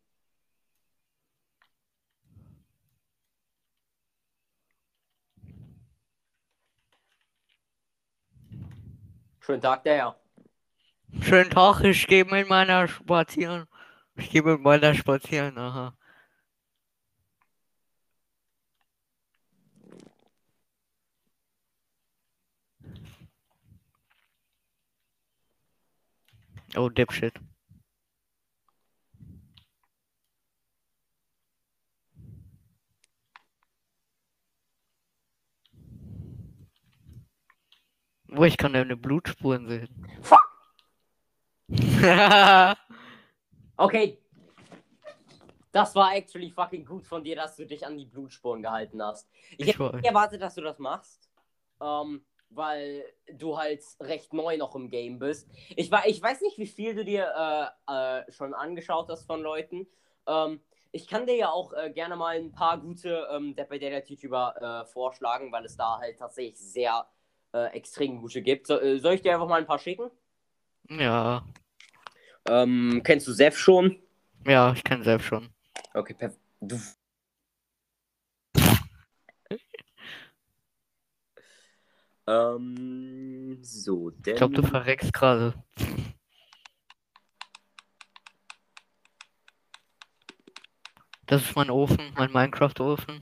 Schönen 9.41 9.61
Tag, 9.61 9.83
der 9.83 9.95
Herr. 9.95 10.15
Schönen 11.19 11.49
Tag, 11.49 11.83
ich 11.83 12.07
gehe 12.07 12.23
mit 12.23 12.47
meiner 12.47 12.87
spazieren. 12.87 13.67
Ich 14.15 14.29
gehe 14.29 14.43
mit 14.43 14.61
meiner 14.61 14.93
spazieren, 14.93 15.57
aha. 15.57 15.98
Oh, 26.75 26.89
Dipshit. 26.89 27.33
Wo 38.27 38.43
ich 38.43 38.57
kann 38.57 38.73
deine 38.73 38.95
Blutspuren 38.95 39.67
sehen. 39.67 40.07
Fuck! 40.21 40.39
Okay. 43.77 44.17
Das 45.71 45.95
war 45.95 46.13
actually 46.13 46.51
fucking 46.51 46.83
gut 46.83 47.07
von 47.07 47.23
dir, 47.23 47.37
dass 47.37 47.55
du 47.55 47.65
dich 47.65 47.85
an 47.85 47.97
die 47.97 48.05
Blutspuren 48.05 48.61
gehalten 48.61 49.01
hast. 49.01 49.29
Ich, 49.51 49.59
Ich 49.59 49.67
hätte 49.67 49.95
nicht 49.95 50.05
erwartet, 50.05 50.41
dass 50.41 50.55
du 50.55 50.61
das 50.61 50.79
machst. 50.79 51.29
Ähm, 51.79 52.25
weil 52.49 53.05
du 53.33 53.57
halt 53.57 53.83
recht 53.99 54.33
neu 54.33 54.57
noch 54.57 54.75
im 54.75 54.89
Game 54.89 55.19
bist. 55.19 55.49
Ich, 55.75 55.91
wa- 55.91 56.03
ich 56.05 56.21
weiß 56.21 56.41
nicht, 56.41 56.57
wie 56.57 56.67
viel 56.67 56.95
du 56.95 57.05
dir 57.05 57.71
äh, 57.87 58.19
äh, 58.19 58.31
schon 58.31 58.53
angeschaut 58.53 59.09
hast 59.09 59.25
von 59.25 59.41
Leuten. 59.41 59.87
Ähm, 60.27 60.59
ich 60.91 61.07
kann 61.07 61.27
dir 61.27 61.35
ja 61.35 61.51
auch 61.51 61.73
äh, 61.73 61.91
gerne 61.91 62.15
mal 62.15 62.35
ein 62.37 62.51
paar 62.51 62.79
gute 62.79 63.27
ähm, 63.31 63.55
Dead 63.55 63.69
by 63.69 63.77
Daylight 63.79 64.09
YouTuber 64.09 64.85
vorschlagen, 64.91 65.51
weil 65.51 65.65
es 65.65 65.77
da 65.77 65.99
halt 65.99 66.17
tatsächlich 66.17 66.57
sehr 66.57 67.07
äh, 67.53 67.67
extrem 67.75 68.19
gute 68.21 68.41
gibt. 68.41 68.67
So, 68.67 68.79
äh, 68.79 68.99
soll 68.99 69.13
ich 69.13 69.21
dir 69.21 69.33
einfach 69.33 69.47
mal 69.47 69.59
ein 69.59 69.67
paar 69.67 69.79
schicken? 69.79 70.09
Ja, 70.89 71.43
Ähm, 72.47 73.01
kennst 73.03 73.27
du 73.27 73.31
Seth 73.33 73.53
schon? 73.55 74.01
ja, 74.45 74.73
ich 74.73 74.83
kenne 74.83 75.03
selbst 75.03 75.25
schon. 75.27 75.49
Okay, 75.93 76.13
perfekt. 76.13 76.39
Ähm, 82.29 83.57
so, 83.61 84.11
denn. 84.11 84.33
Ich 84.33 84.37
glaube, 84.37 84.53
du 84.53 84.63
verreckst 84.63 85.11
gerade. 85.11 85.53
Das 91.25 91.43
ist 91.43 91.55
mein 91.55 91.69
Ofen, 91.69 92.13
mein 92.15 92.31
Minecraft-Ofen. 92.31 93.21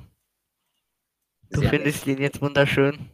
Du 1.50 1.60
Sehr 1.60 1.70
findest 1.70 2.06
ihn 2.08 2.20
jetzt 2.20 2.42
wunderschön. 2.42 3.10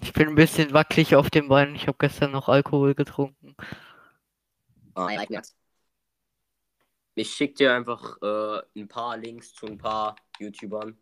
Ich 0.00 0.12
bin 0.12 0.28
ein 0.28 0.34
bisschen 0.34 0.72
wackelig 0.72 1.14
auf 1.16 1.30
dem 1.30 1.48
Bein. 1.48 1.74
Ich 1.74 1.86
habe 1.86 1.96
gestern 1.98 2.32
noch 2.32 2.48
Alkohol 2.48 2.94
getrunken. 2.94 3.56
That. 4.94 5.54
Ich 7.14 7.30
schick 7.30 7.56
dir 7.56 7.74
einfach 7.74 8.20
äh, 8.22 8.62
ein 8.76 8.88
paar 8.88 9.16
Links 9.16 9.52
zu 9.54 9.66
ein 9.66 9.78
paar 9.78 10.16
YouTubern. 10.38 10.98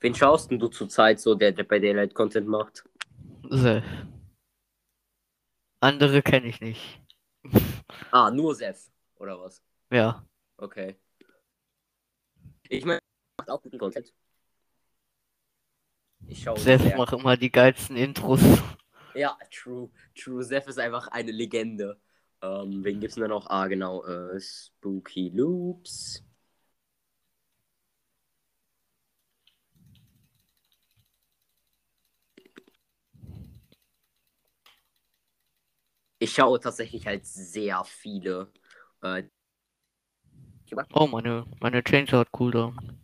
Wen 0.00 0.14
schaust 0.14 0.50
denn 0.50 0.58
du 0.58 0.68
zurzeit 0.68 1.20
so, 1.20 1.34
der, 1.34 1.52
der 1.52 1.64
bei 1.64 1.78
Daylight 1.78 2.14
Content 2.14 2.48
macht? 2.48 2.84
Seth. 3.48 3.84
Andere 5.80 6.22
kenne 6.22 6.48
ich 6.48 6.60
nicht. 6.60 7.00
Ah, 8.10 8.30
nur 8.30 8.54
Seth, 8.54 8.90
oder 9.16 9.40
was? 9.40 9.62
Ja. 9.90 10.26
Okay. 10.60 10.94
Ich 12.68 12.84
meine, 12.84 13.00
macht 13.38 13.50
auch 13.50 13.62
guten 13.62 13.78
Content. 13.78 14.12
Ich 16.28 16.42
schaue. 16.42 16.58
Seth 16.58 16.82
sehr- 16.82 16.96
macht 16.96 17.12
immer 17.12 17.36
die 17.36 17.50
geilsten 17.50 17.96
Intros. 17.96 18.40
Ja, 19.14 19.36
true. 19.50 19.90
True. 20.14 20.44
Seth 20.44 20.66
ist 20.68 20.78
einfach 20.78 21.08
eine 21.08 21.32
Legende. 21.32 21.98
Ähm, 22.42 22.84
wen 22.84 23.00
gibt's 23.00 23.16
denn 23.16 23.22
da 23.22 23.28
noch? 23.28 23.48
Ah, 23.48 23.66
genau. 23.66 24.04
Äh, 24.04 24.38
Spooky 24.40 25.30
Loops. 25.30 26.22
Ich 36.18 36.32
schaue 36.32 36.60
tatsächlich 36.60 37.06
halt 37.06 37.24
sehr 37.26 37.82
viele. 37.84 38.52
Äh, 39.02 39.24
Oh, 40.92 41.06
meine, 41.06 41.44
meine 41.60 41.82
Chainsaw 41.82 42.20
hat 42.20 42.32
Cooldown. 42.32 43.00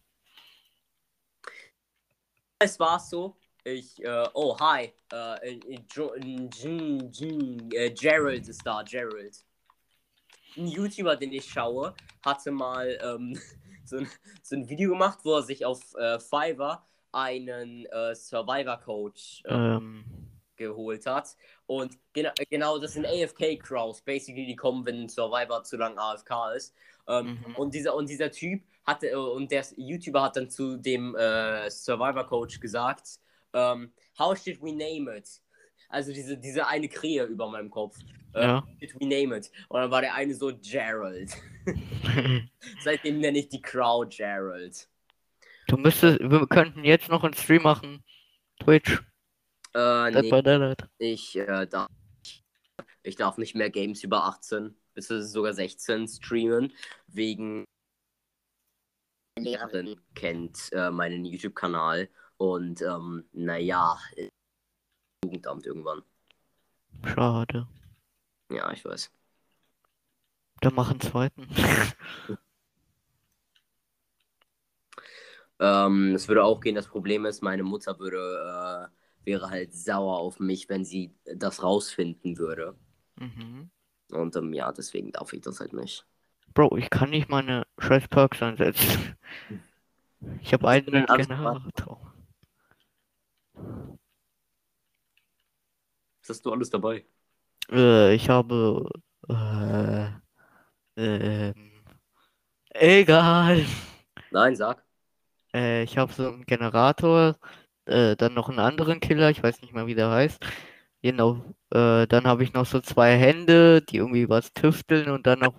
es 2.58 2.78
war 2.78 2.98
so. 2.98 3.36
Ich, 3.64 4.02
äh, 4.04 4.28
oh, 4.34 4.56
hi. 4.58 4.92
Äh, 5.12 5.56
äh, 5.56 5.80
jo, 5.92 6.14
Jin- 6.14 7.10
Jin- 7.10 7.68
Gerald 7.94 8.48
ist 8.48 8.64
da, 8.64 8.82
Gerald. 8.82 9.44
Ein 10.56 10.68
YouTuber, 10.68 11.16
den 11.16 11.32
ich 11.32 11.44
schaue, 11.44 11.94
hatte 12.24 12.50
mal 12.50 12.98
ähm, 13.02 13.38
so, 13.84 13.98
ein, 13.98 14.08
so 14.42 14.56
ein 14.56 14.68
Video 14.68 14.90
gemacht, 14.90 15.18
wo 15.24 15.34
er 15.34 15.42
sich 15.42 15.64
auf 15.64 15.94
äh, 15.96 16.18
Fiverr 16.20 16.86
einen 17.12 17.86
äh, 17.86 18.14
Survivor-Coach 18.14 19.42
äh, 19.44 19.54
Ähm, 19.54 20.04
geholt 20.56 21.04
hat. 21.06 21.36
Und 21.66 21.98
gena 22.12 22.32
genau, 22.48 22.78
das 22.78 22.92
sind 22.94 23.04
AFK-Crows, 23.06 24.02
basically, 24.02 24.46
die 24.46 24.56
kommen, 24.56 24.86
wenn 24.86 25.02
ein 25.02 25.08
Survivor 25.08 25.62
zu 25.64 25.76
lang 25.76 25.98
AFK 25.98 26.52
ist. 26.54 26.74
Ähm, 27.08 27.38
Mhm. 27.46 27.54
und, 27.56 27.74
dieser, 27.74 27.94
und 27.94 28.08
dieser 28.08 28.30
Typ 28.30 28.62
hatte, 28.84 29.10
äh, 29.10 29.14
und 29.14 29.50
der 29.50 29.64
YouTuber 29.76 30.22
hat 30.22 30.36
dann 30.36 30.50
zu 30.50 30.76
dem 30.76 31.14
äh, 31.16 31.70
Survivor-Coach 31.70 32.60
gesagt, 32.60 33.20
ähm, 33.52 33.92
how 34.18 34.36
should 34.36 34.60
we 34.62 34.72
name 34.72 35.16
it? 35.16 35.28
Also 35.88 36.12
diese, 36.12 36.36
diese 36.36 36.66
eine 36.66 36.88
Krähe 36.88 37.24
über 37.24 37.48
meinem 37.48 37.70
Kopf. 37.70 37.96
Äh, 38.34 38.42
ja. 38.42 38.62
How 38.62 38.68
should 38.80 39.00
we 39.00 39.06
name 39.06 39.36
it? 39.36 39.50
Und 39.68 39.80
dann 39.80 39.90
war 39.90 40.00
der 40.00 40.14
eine 40.14 40.34
so 40.34 40.52
Gerald. 40.60 41.32
Seitdem 42.82 43.20
nenne 43.20 43.38
ich 43.38 43.48
die 43.48 43.62
Crow 43.62 44.06
Gerald. 44.08 44.88
Du 45.68 45.76
müsstest, 45.76 46.20
wir 46.20 46.46
könnten 46.46 46.84
jetzt 46.84 47.08
noch 47.08 47.24
einen 47.24 47.34
Stream 47.34 47.62
machen. 47.62 48.04
Twitch, 48.60 49.02
Äh, 49.74 50.12
Dead 50.12 50.44
nee, 50.98 51.12
ich, 51.12 51.36
äh, 51.36 51.66
darf, 51.66 51.88
ich 53.02 53.16
darf 53.16 53.36
nicht 53.36 53.54
mehr 53.54 53.68
Games 53.70 54.02
über 54.02 54.24
18 54.24 54.76
bis 54.96 55.08
sogar 55.08 55.52
16 55.52 56.08
streamen, 56.08 56.72
wegen 57.06 57.64
meine 59.36 59.50
Lehrerin 59.50 60.00
kennt 60.14 60.72
äh, 60.72 60.90
meinen 60.90 61.24
YouTube-Kanal 61.24 62.08
und 62.38 62.82
ähm, 62.82 63.28
naja, 63.32 63.98
Jugendamt 65.24 65.66
irgendwann. 65.66 66.02
Schade. 67.04 67.68
Ja, 68.50 68.72
ich 68.72 68.84
weiß. 68.84 69.12
Dann 70.60 70.74
mach 70.74 70.90
einen 70.90 71.00
zweiten. 71.00 71.48
Ähm, 75.58 76.14
es 76.14 76.28
würde 76.28 76.44
auch 76.44 76.60
gehen, 76.60 76.74
das 76.74 76.88
Problem 76.88 77.24
ist, 77.24 77.42
meine 77.42 77.62
Mutter 77.62 77.98
würde, 77.98 78.90
äh, 78.90 79.26
wäre 79.26 79.50
halt 79.50 79.74
sauer 79.74 80.18
auf 80.18 80.38
mich, 80.38 80.68
wenn 80.68 80.84
sie 80.84 81.14
das 81.24 81.62
rausfinden 81.62 82.38
würde. 82.38 82.76
mhm. 83.16 83.70
Und 84.10 84.36
ähm, 84.36 84.52
ja, 84.52 84.72
deswegen 84.72 85.12
darf 85.12 85.32
ich 85.32 85.40
das 85.40 85.60
halt 85.60 85.72
nicht. 85.72 86.06
Bro, 86.54 86.76
ich 86.76 86.90
kann 86.90 87.10
nicht 87.10 87.28
meine 87.28 87.66
scheiß 87.78 88.08
Perks 88.08 88.42
einsetzen. 88.42 89.16
Ich 90.40 90.52
habe 90.54 90.66
einen? 90.66 90.86
Generator. 90.86 92.14
Was 96.22 96.30
hast 96.30 96.46
du 96.46 96.52
alles 96.52 96.70
dabei? 96.70 97.04
Äh, 97.70 98.14
ich 98.14 98.28
habe. 98.28 98.88
Äh, 99.28 100.08
ähm, 100.96 101.84
egal. 102.70 103.64
Nein, 104.30 104.56
sag. 104.56 104.82
Äh, 105.54 105.84
ich 105.84 105.98
habe 105.98 106.12
so 106.12 106.26
einen 106.26 106.46
Generator, 106.46 107.36
äh, 107.84 108.16
dann 108.16 108.34
noch 108.34 108.48
einen 108.48 108.58
anderen 108.58 108.98
Killer, 109.00 109.30
ich 109.30 109.42
weiß 109.42 109.60
nicht 109.60 109.74
mehr, 109.74 109.86
wie 109.86 109.94
der 109.94 110.10
heißt. 110.10 110.44
Genau. 111.06 111.36
Äh, 111.70 112.06
dann 112.08 112.26
habe 112.26 112.42
ich 112.42 112.52
noch 112.52 112.66
so 112.66 112.80
zwei 112.80 113.16
Hände, 113.16 113.80
die 113.82 113.96
irgendwie 113.98 114.28
was 114.28 114.52
tüfteln 114.52 115.08
und 115.10 115.26
dann 115.26 115.38
noch 115.40 115.54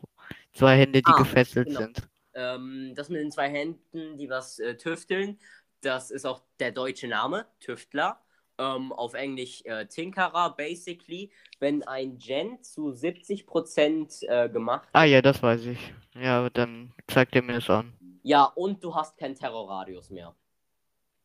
zwei 0.53 0.77
Hände, 0.77 1.01
die 1.01 1.13
Ah, 1.13 1.15
gefesselt 1.15 1.69
genau. 1.69 1.79
sind. 1.79 2.07
Ähm, 2.33 2.93
das 2.95 3.09
mit 3.09 3.21
den 3.21 3.31
zwei 3.31 3.49
Händen, 3.49 4.17
die 4.17 4.29
was 4.29 4.59
äh, 4.59 4.75
tüfteln, 4.77 5.39
das 5.81 6.11
ist 6.11 6.25
auch 6.25 6.41
der 6.59 6.71
deutsche 6.71 7.07
Name, 7.07 7.45
Tüftler. 7.59 8.21
Ähm, 8.59 8.91
auf 8.91 9.13
Englisch 9.13 9.61
äh, 9.65 9.85
Tinkerer, 9.87 10.55
basically. 10.57 11.31
Wenn 11.59 11.83
ein 11.83 12.17
Gen 12.17 12.61
zu 12.63 12.91
70% 12.91 14.23
äh, 14.23 14.49
gemacht 14.49 14.89
Ah 14.93 15.05
ja, 15.05 15.21
das 15.21 15.41
weiß 15.41 15.65
ich. 15.67 15.93
Ja, 16.13 16.49
dann 16.49 16.91
zeigt 17.07 17.35
er 17.35 17.41
mir 17.41 17.53
das 17.53 17.69
an. 17.69 17.93
Ja, 18.23 18.43
und 18.45 18.83
du 18.83 18.93
hast 18.95 19.17
keinen 19.17 19.35
Terrorradius 19.35 20.09
mehr, 20.11 20.35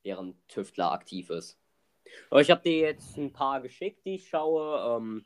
während 0.04 0.36
Tüftler 0.48 0.92
aktiv 0.92 1.30
ist. 1.30 1.58
Aber 2.30 2.40
ich 2.40 2.50
habe 2.50 2.62
dir 2.62 2.78
jetzt 2.78 3.16
ein 3.16 3.32
paar 3.32 3.60
geschickt, 3.60 4.04
die 4.04 4.16
ich 4.16 4.28
schaue. 4.28 4.96
Ähm, 4.96 5.24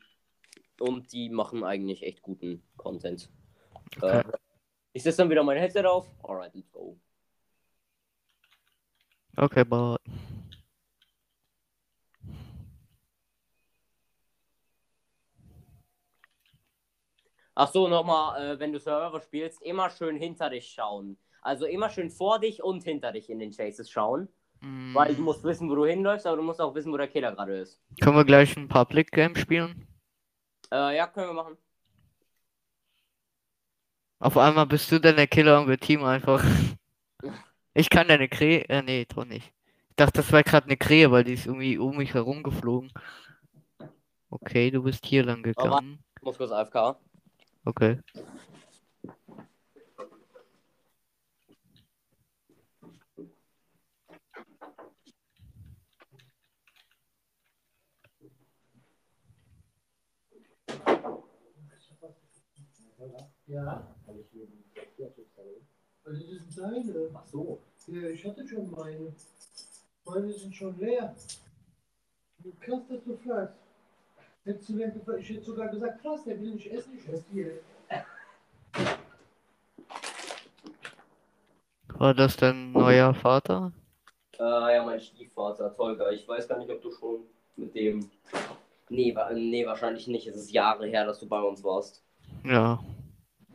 und 0.79 1.11
die 1.11 1.29
machen 1.29 1.63
eigentlich 1.63 2.03
echt 2.03 2.21
guten 2.21 2.63
Content. 2.77 3.29
Okay. 3.97 4.19
Äh, 4.19 4.23
ich 4.93 5.03
setze 5.03 5.19
dann 5.19 5.29
wieder 5.29 5.43
mein 5.43 5.57
Headset 5.57 5.85
auf. 5.85 6.09
Alright, 6.23 6.53
let's 6.53 6.71
go. 6.71 6.99
Okay, 9.35 9.61
aber 9.61 9.97
Ach 17.59 17.71
so, 17.71 17.87
nochmal, 17.87 18.53
äh, 18.53 18.59
wenn 18.59 18.71
du 18.71 18.79
Server 18.79 19.19
spielst, 19.19 19.63
immer 19.63 19.89
schön 19.89 20.15
hinter 20.15 20.51
dich 20.51 20.67
schauen. 20.67 21.17
Also 21.41 21.65
immer 21.65 21.89
schön 21.89 22.11
vor 22.11 22.37
dich 22.39 22.61
und 22.61 22.83
hinter 22.83 23.11
dich 23.11 23.31
in 23.31 23.39
den 23.39 23.49
Chases 23.49 23.89
schauen. 23.89 24.27
Mm, 24.61 24.95
Weil 24.95 25.15
du 25.15 25.21
musst 25.21 25.43
wissen, 25.43 25.69
wo 25.69 25.75
du 25.75 25.85
hinläufst, 25.85 26.25
aber 26.27 26.37
du 26.37 26.43
musst 26.43 26.61
auch 26.61 26.73
wissen, 26.75 26.91
wo 26.91 26.97
der 26.97 27.07
Killer 27.07 27.31
gerade 27.33 27.57
ist. 27.59 27.81
können 28.01 28.15
wir 28.15 28.25
gleich 28.25 28.55
ein 28.57 28.67
Public 28.67 29.11
Game 29.11 29.35
spielen? 29.35 29.87
Äh, 30.71 30.97
ja, 30.97 31.07
können 31.07 31.27
wir 31.27 31.33
machen. 31.33 31.57
Auf 34.19 34.37
einmal 34.37 34.65
bist 34.65 34.91
du 34.91 34.99
dann 34.99 35.15
der 35.15 35.27
Killer 35.27 35.61
und 35.61 35.67
wir 35.67 35.77
Team 35.79 36.03
einfach. 36.03 36.43
Ich 37.73 37.91
kann 37.91 38.07
deine 38.07 38.27
Krähe. 38.27 38.67
Äh, 38.69 38.81
nee, 38.81 39.05
doch 39.05 39.23
nicht. 39.23 39.53
Ich 39.89 39.95
dachte, 39.97 40.13
das 40.13 40.31
war 40.31 40.41
gerade 40.41 40.65
eine 40.65 40.77
Krähe, 40.77 41.11
weil 41.11 41.23
die 41.23 41.33
ist 41.33 41.45
irgendwie 41.45 41.77
um 41.77 41.97
mich 41.97 42.11
herum 42.15 42.41
geflogen. 42.41 42.91
Okay, 44.31 44.71
du 44.71 44.81
bist 44.81 45.05
hier 45.05 45.23
lang 45.23 45.43
gegangen. 45.43 46.03
Ich 46.15 46.23
muss 46.23 46.37
kurz 46.37 46.51
AFK. 46.51 46.97
Okay. 47.65 47.99
Ja. 63.47 63.87
Also 64.05 64.23
das 66.05 66.17
sind 66.19 66.57
deine. 66.57 67.09
Ach 67.13 67.25
so. 67.25 67.59
Ja, 67.87 68.09
ich 68.09 68.25
hatte 68.25 68.47
schon 68.47 68.69
meine. 68.71 69.13
Meine 70.05 70.31
sind 70.31 70.55
schon 70.55 70.77
leer. 70.79 71.15
Wie 72.39 72.51
krass, 72.59 72.81
dass 72.89 73.03
du 73.03 73.17
fragst. 73.17 73.55
Hättest 74.43 74.69
du 74.69 74.77
denn 74.77 75.01
ich 75.19 75.29
hätte 75.29 75.43
sogar 75.43 75.67
gesagt, 75.67 76.01
krass, 76.01 76.23
der 76.23 76.39
will 76.39 76.53
nicht 76.53 76.71
essen, 76.71 76.97
ich 76.97 77.09
esse 77.09 77.25
hier. 77.33 77.59
War 81.97 82.13
das 82.13 82.37
dein 82.37 82.71
neuer 82.71 83.13
Vater? 83.13 83.73
Äh, 84.39 84.75
ja, 84.75 84.85
mein 84.85 85.01
Stiefvater, 85.01 85.73
Tolga. 85.75 86.11
Ich 86.11 86.27
weiß 86.27 86.47
gar 86.47 86.59
nicht, 86.59 86.69
ob 86.69 86.81
du 86.81 86.91
schon 86.91 87.21
mit 87.57 87.75
dem. 87.75 88.09
Nee, 88.89 89.13
wa 89.15 89.31
nee, 89.33 89.65
wahrscheinlich 89.65 90.07
nicht. 90.07 90.27
Es 90.27 90.35
ist 90.35 90.51
Jahre 90.51 90.87
her, 90.87 91.05
dass 91.05 91.19
du 91.19 91.27
bei 91.27 91.41
uns 91.41 91.63
warst. 91.63 92.03
Ja. 92.45 92.79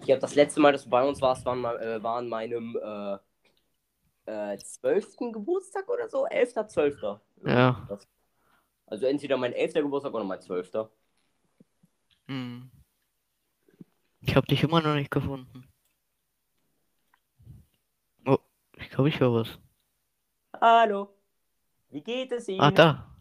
Ich 0.02 0.10
habe 0.10 0.20
das 0.20 0.34
letzte 0.34 0.60
Mal, 0.60 0.72
dass 0.72 0.84
du 0.84 0.90
bei 0.90 1.06
uns 1.06 1.20
warst, 1.20 1.44
war, 1.44 1.52
an- 1.52 1.64
äh, 1.80 2.02
war 2.02 2.16
an 2.18 2.28
meinem 2.28 2.76
äh, 2.76 3.18
äh, 4.26 4.58
12. 4.58 5.32
Geburtstag 5.32 5.88
oder 5.88 6.08
so. 6.08 6.26
11., 6.26 6.66
12. 6.68 7.20
Ja. 7.44 7.88
Also 8.86 9.06
entweder 9.06 9.36
mein 9.36 9.52
11. 9.52 9.80
Geburtstag 9.82 10.12
oder 10.12 10.24
mein 10.24 10.40
12. 10.40 10.72
Hm. 12.26 12.70
Ich 14.20 14.36
habe 14.36 14.46
dich 14.46 14.62
immer 14.62 14.80
noch 14.80 14.94
nicht 14.94 15.10
gefunden. 15.10 15.68
Oh, 18.26 18.38
ich 18.76 18.90
glaube, 18.90 19.08
ich 19.08 19.20
höre 19.20 19.34
was. 19.34 19.58
Hallo. 20.60 21.14
Wie 21.90 22.02
geht 22.02 22.32
es 22.32 22.48
Ihnen? 22.48 22.60
Ah, 22.60 22.70
da. 22.70 23.11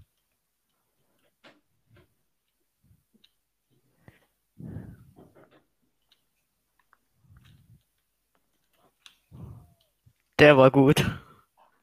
Der 10.42 10.58
war 10.58 10.72
gut. 10.72 11.06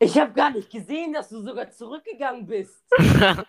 Ich 0.01 0.19
habe 0.19 0.33
gar 0.33 0.51
nicht 0.51 0.69
gesehen, 0.69 1.13
dass 1.13 1.29
du 1.29 1.41
sogar 1.41 1.71
zurückgegangen 1.71 2.47
bist. 2.47 2.85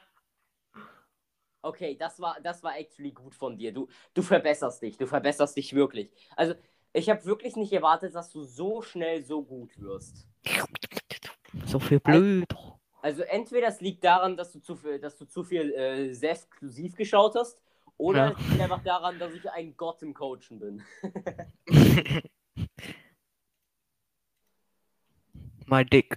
Okay, 1.62 1.98
das 2.00 2.22
war, 2.22 2.38
das 2.42 2.64
war 2.64 2.78
actually 2.78 3.12
gut 3.12 3.36
von 3.36 3.58
dir. 3.58 3.74
Du, 3.74 3.90
du 4.14 4.22
verbesserst 4.22 4.82
dich. 4.82 4.98
Du 4.98 5.06
verbesserst 5.06 5.58
dich 5.58 5.74
wirklich. 5.74 6.10
Also, 6.38 6.54
ich 6.94 7.10
habe 7.10 7.26
wirklich 7.26 7.58
nicht 7.58 7.74
erwartet, 7.74 8.16
dass 8.16 8.30
du 8.32 8.44
so 8.44 8.82
schnell 8.82 9.26
so 9.26 9.44
gut 9.44 9.78
wirst. 9.78 10.26
so 11.66 11.78
viel 11.80 12.00
blöd. 12.00 12.46
Also, 13.02 13.24
entweder 13.24 13.68
es 13.68 13.82
liegt 13.82 14.06
daran, 14.06 14.38
dass 14.38 14.54
du 14.54 14.62
zu 14.62 14.78
viel, 14.78 15.00
dass 15.00 15.18
du 15.18 15.26
zu 15.26 15.44
viel 15.44 15.74
äh, 15.74 16.14
sehr 16.14 16.32
exklusiv 16.32 16.96
geschaut 16.96 17.36
hast, 17.36 17.60
oder 17.98 18.28
Ja. 18.28 18.36
es 18.40 18.48
liegt 18.48 18.62
einfach 18.62 18.84
daran, 18.84 19.20
dass 19.20 19.34
ich 19.34 19.52
ein 19.52 19.76
Gott 19.76 20.02
im 20.02 20.14
Coachen 20.14 20.60
bin. 20.62 20.84
My 25.70 25.84
dick. 25.84 26.16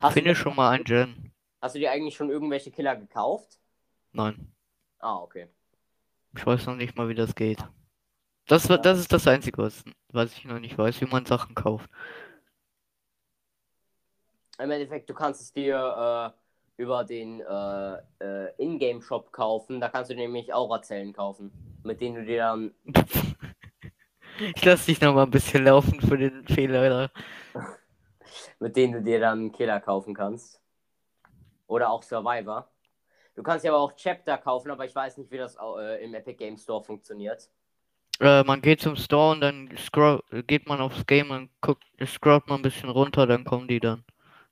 Hast, 0.00 0.14
Finde 0.14 0.30
du, 0.30 0.36
schon 0.36 0.54
mal 0.54 0.70
ein 0.70 0.84
Gen. 0.84 1.32
hast 1.60 1.74
du 1.74 1.78
dir 1.80 1.90
eigentlich 1.90 2.14
schon 2.16 2.30
irgendwelche 2.30 2.70
Killer 2.70 2.94
gekauft? 2.96 3.58
Nein. 4.12 4.54
Ah, 4.98 5.20
okay. 5.22 5.48
Ich 6.36 6.46
weiß 6.46 6.66
noch 6.66 6.76
nicht 6.76 6.96
mal, 6.96 7.08
wie 7.08 7.14
das 7.14 7.34
geht. 7.34 7.66
Das, 8.46 8.68
wa- 8.70 8.78
das 8.78 8.98
ist 9.00 9.12
das 9.12 9.26
Einzige, 9.28 9.58
was, 9.58 9.84
was 10.10 10.32
ich 10.36 10.44
noch 10.46 10.60
nicht 10.60 10.78
weiß, 10.78 11.00
wie 11.00 11.06
man 11.06 11.26
Sachen 11.26 11.54
kauft. 11.54 11.90
Im 14.58 14.70
Endeffekt, 14.70 15.10
du 15.10 15.14
kannst 15.14 15.40
es 15.40 15.52
dir 15.52 16.34
äh, 16.36 16.43
über 16.76 17.04
den 17.04 17.40
äh, 17.40 17.94
äh, 18.18 18.52
Ingame-Shop 18.58 19.32
kaufen. 19.32 19.80
Da 19.80 19.88
kannst 19.88 20.10
du 20.10 20.14
nämlich 20.14 20.52
Aura-Zellen 20.52 21.12
kaufen, 21.12 21.52
mit 21.84 22.00
denen 22.00 22.16
du 22.16 22.24
dir 22.24 22.38
dann 22.38 22.74
Ich 24.38 24.64
lasse 24.64 24.86
dich 24.86 25.00
noch 25.00 25.14
mal 25.14 25.24
ein 25.24 25.30
bisschen 25.30 25.64
laufen 25.64 26.00
für 26.00 26.18
den 26.18 26.46
Fehler. 26.46 27.10
Mit 28.58 28.76
denen 28.76 28.94
du 28.94 29.02
dir 29.02 29.20
dann 29.20 29.52
Killer 29.52 29.80
kaufen 29.80 30.14
kannst. 30.14 30.60
Oder 31.66 31.90
auch 31.90 32.02
Survivor. 32.02 32.68
Du 33.36 33.42
kannst 33.42 33.64
ja 33.64 33.72
aber 33.72 33.80
auch 33.80 33.94
Chapter 33.94 34.38
kaufen, 34.38 34.70
aber 34.70 34.84
ich 34.84 34.94
weiß 34.94 35.18
nicht, 35.18 35.30
wie 35.30 35.38
das 35.38 35.56
äh, 35.56 36.04
im 36.04 36.14
Epic 36.14 36.36
Game 36.36 36.56
Store 36.56 36.82
funktioniert. 36.82 37.48
Äh, 38.20 38.44
man 38.44 38.60
geht 38.60 38.80
zum 38.80 38.96
Store 38.96 39.32
und 39.32 39.40
dann 39.40 39.70
scroll, 39.76 40.22
geht 40.46 40.68
man 40.68 40.80
aufs 40.80 41.04
Game 41.06 41.30
und 41.30 41.50
guckt, 41.60 41.84
scrollt 42.04 42.46
man 42.48 42.60
ein 42.60 42.62
bisschen 42.62 42.90
runter, 42.90 43.26
dann 43.26 43.44
kommen 43.44 43.66
die 43.66 43.80
dann. 43.80 44.04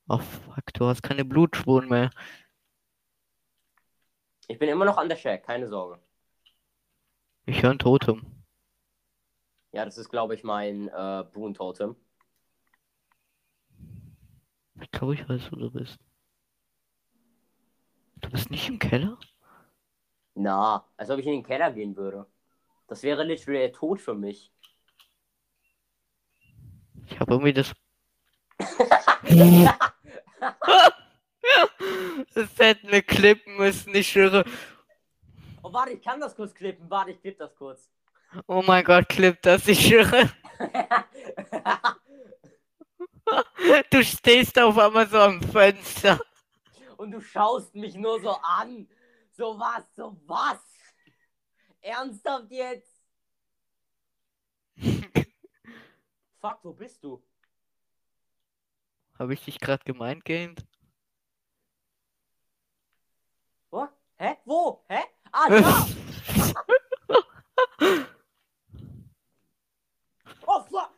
Ach 0.09 0.23
fuck, 0.23 0.75
du 0.75 0.87
hast 0.87 1.03
keine 1.03 1.25
Blutspuren 1.25 1.89
mehr. 1.89 2.11
Ich 4.49 4.59
bin 4.59 4.69
immer 4.69 4.85
noch 4.85 4.99
an 4.99 5.09
der 5.09 5.17
Shack, 5.17 5.45
keine 5.45 5.69
Sorge. 5.69 6.01
Ich 7.47 7.63
höre 7.63 7.71
ein 7.71 7.79
Totem. 7.79 8.45
Ja, 9.73 9.85
das 9.85 9.97
ist, 9.97 10.11
glaube 10.11 10.35
ich, 10.35 10.45
mein 10.45 10.89
äh, 10.89 11.25
Boon 11.33 11.55
Totem. 11.55 11.97
Ich 14.81 14.91
glaube, 14.91 15.15
ich 15.15 15.29
weiß, 15.29 15.51
wo 15.51 15.57
du 15.57 15.71
bist. 15.71 15.99
Du 18.17 18.31
bist 18.31 18.51
nicht 18.51 18.69
im 18.69 18.79
Keller? 18.79 19.19
Na, 20.35 20.87
als 20.97 21.11
ob 21.11 21.19
ich 21.19 21.27
in 21.27 21.33
den 21.33 21.43
Keller 21.43 21.73
gehen 21.73 21.97
würde. 21.97 22.27
Das 22.87 23.03
wäre 23.03 23.25
literally 23.25 23.59
der 23.59 23.73
Tod 23.73 24.01
für 24.01 24.15
mich. 24.15 24.53
Ich 27.07 27.19
habe 27.21 27.33
irgendwie 27.33 27.53
das. 27.53 27.73
Das 32.35 32.57
hätten 32.59 32.91
wir 32.91 33.03
klippen 33.03 33.57
müssen, 33.57 33.95
ich 33.95 34.09
schwöre. 34.09 34.45
Oh, 35.63 35.73
warte, 35.73 35.93
ich 35.93 36.03
kann 36.03 36.21
das 36.21 36.35
kurz 36.37 36.55
klippen. 36.55 36.89
Warte, 36.89 37.11
ich 37.11 37.21
klipp 37.21 37.39
das 37.39 37.55
kurz. 37.57 37.91
Oh 38.47 38.63
mein 38.65 38.85
Gott, 38.85 39.09
Clip, 39.09 39.41
das 39.43 39.67
ich 39.69 39.87
schwöre. 39.87 40.31
Du 43.91 44.03
stehst 44.05 44.59
auf 44.59 44.77
einmal 44.77 45.09
so 45.09 45.19
am 45.19 45.41
Fenster. 45.41 46.21
Und 46.99 47.13
du 47.13 47.21
schaust 47.21 47.75
mich 47.75 47.95
nur 47.95 48.21
so 48.21 48.37
an. 48.43 48.87
So 49.31 49.59
was, 49.59 49.85
so 49.95 50.21
was? 50.27 50.59
Ernsthaft 51.81 52.51
jetzt? 52.51 52.93
Fuck, 56.41 56.59
wo 56.63 56.73
bist 56.75 57.03
du? 57.03 57.23
Habe 59.23 59.35
ich 59.35 59.45
dich 59.45 59.61
gerade 59.61 59.85
gemeint, 59.85 60.25
gamed? 60.25 60.67
Wo? 63.71 63.87
Hä? 64.17 64.35
Wo? 64.45 64.85
Hä? 64.89 64.99
Ah, 65.31 65.49
da! 65.49 65.87
Oh, 70.45 70.61
fuck! 70.65 70.91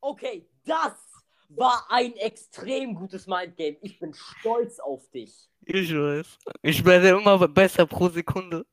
Okay, 0.00 0.44
das 0.64 0.92
war 1.50 1.86
ein 1.88 2.16
extrem 2.16 2.96
gutes 2.96 3.28
Mindgame. 3.28 3.76
Ich 3.82 4.00
bin 4.00 4.12
stolz 4.12 4.80
auf 4.80 5.08
dich. 5.10 5.48
Ich 5.64 5.94
weiß. 5.94 6.36
Ich 6.62 6.84
werde 6.84 7.10
immer 7.10 7.46
besser 7.46 7.86
pro 7.86 8.08
Sekunde. 8.08 8.66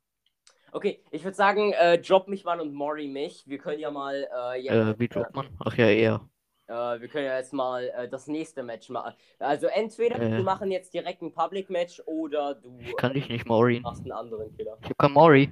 Okay, 0.71 1.03
ich 1.11 1.23
würde 1.23 1.37
sagen, 1.37 1.73
äh, 1.73 2.01
drop 2.01 2.27
mich 2.27 2.43
mal 2.43 2.59
und 2.59 2.73
Mori 2.73 3.07
mich. 3.07 3.43
Wir 3.45 3.59
können 3.59 3.79
ja 3.79 3.91
mal. 3.91 4.27
Äh, 4.35 4.61
jetzt, 4.63 4.73
Äh, 4.73 4.99
wie 4.99 5.07
droppt 5.07 5.35
man? 5.35 5.47
Ach 5.63 5.77
ja, 5.77 5.87
eher. 5.87 6.27
Äh, 6.69 7.01
wir 7.01 7.07
können 7.07 7.25
ja 7.25 7.37
jetzt 7.37 7.51
mal 7.51 7.89
äh, 7.89 8.07
das 8.07 8.27
nächste 8.27 8.61
Match 8.63 8.89
machen. 8.89 9.13
Also 9.39 9.67
entweder 9.67 10.19
Äh. 10.21 10.31
wir 10.37 10.43
machen 10.43 10.69
jetzt 10.71 10.93
direkt 10.93 11.21
ein 11.21 11.33
Public 11.33 11.69
Match 11.69 12.01
oder 12.05 12.55
du 12.55 12.77
Ich 12.79 12.95
kann 12.95 13.13
dich 13.13 13.27
nicht 13.27 13.47
Mori. 13.47 13.79
machst 13.79 14.03
einen 14.03 14.11
anderen 14.11 14.55
Killer. 14.55 14.77
Ich 14.83 14.89
hab 14.89 14.97
kein 14.97 15.11
Mori. 15.11 15.51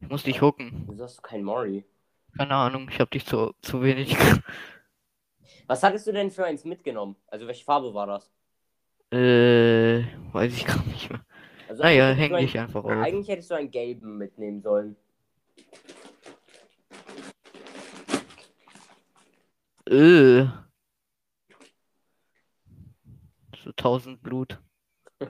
Ich 0.00 0.08
muss 0.08 0.22
dich 0.22 0.40
hooken. 0.40 0.86
Wieso 0.88 1.04
hast 1.04 1.18
du 1.18 1.22
keinen 1.22 1.44
Mori? 1.44 1.84
Keine 2.38 2.54
Ahnung, 2.54 2.88
ich 2.90 2.98
hab 2.98 3.10
dich 3.10 3.26
zu, 3.26 3.52
zu 3.60 3.82
wenig. 3.82 4.16
Was 5.66 5.82
hattest 5.82 6.06
du 6.06 6.12
denn 6.12 6.30
für 6.30 6.44
eins 6.44 6.64
mitgenommen? 6.64 7.16
Also 7.26 7.46
welche 7.46 7.64
Farbe 7.64 7.92
war 7.94 8.06
das? 8.06 8.30
äh, 9.12 10.04
weiß 10.32 10.54
ich 10.56 10.64
gar 10.66 10.82
nicht 10.86 11.10
mehr. 11.10 11.20
Also 11.68 11.82
Naja, 11.82 12.10
häng 12.12 12.36
dich 12.36 12.58
einfach 12.58 12.84
auf. 12.84 12.90
Eigentlich 12.90 13.28
hättest 13.28 13.50
du 13.50 13.54
einen 13.54 13.70
gelben 13.70 14.16
mitnehmen 14.18 14.62
sollen. 14.62 14.96
Äh. 19.90 20.46
So 23.64 23.70
1000 23.70 24.22
Blut. 24.22 24.58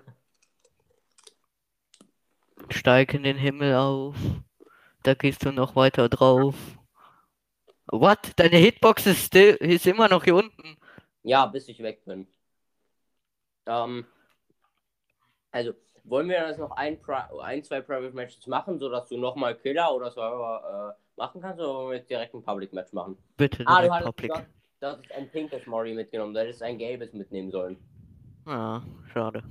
Steig 2.68 3.14
in 3.14 3.22
den 3.22 3.38
Himmel 3.38 3.74
auf. 3.74 4.16
Da 5.02 5.14
gehst 5.14 5.46
du 5.46 5.50
noch 5.50 5.76
weiter 5.76 6.10
drauf. 6.10 6.54
What? 7.86 8.18
Deine 8.36 8.58
Hitbox 8.58 9.06
ist, 9.06 9.24
still, 9.24 9.54
ist 9.54 9.86
immer 9.86 10.08
noch 10.08 10.24
hier 10.24 10.36
unten. 10.36 10.76
Ja, 11.22 11.46
bis 11.46 11.66
ich 11.68 11.82
weg 11.82 12.04
bin. 12.04 12.28
Ähm, 13.64 14.04
also, 15.50 15.72
wollen 16.04 16.28
wir 16.28 16.46
jetzt 16.46 16.58
noch 16.58 16.72
ein, 16.72 17.00
ein 17.42 17.64
zwei 17.64 17.80
Private 17.80 18.14
Matches 18.14 18.46
machen, 18.46 18.78
sodass 18.78 19.08
du 19.08 19.16
nochmal 19.16 19.56
Killer 19.56 19.94
oder 19.94 20.10
Server 20.10 20.96
äh, 20.98 21.09
machen 21.20 21.40
kannst, 21.42 21.60
oder 21.60 21.74
wollen 21.74 21.90
wir 21.90 21.96
jetzt 21.98 22.10
direkt 22.10 22.34
ein 22.34 22.42
Public 22.42 22.72
Match 22.72 22.92
machen? 22.92 23.16
Bitte 23.36 23.62
Ah, 23.66 23.82
du 23.82 24.04
Public. 24.04 24.30
gesagt, 24.32 24.50
du 24.80 24.86
hast 24.86 25.12
ein 25.12 25.30
pinkes 25.30 25.66
Mori 25.66 25.94
mitgenommen, 25.94 26.32
du 26.34 26.40
hättest 26.40 26.62
ein 26.62 26.78
gelbes 26.78 27.12
mitnehmen 27.12 27.50
sollen. 27.50 27.76
Ah, 28.46 28.80
schade. 29.12 29.42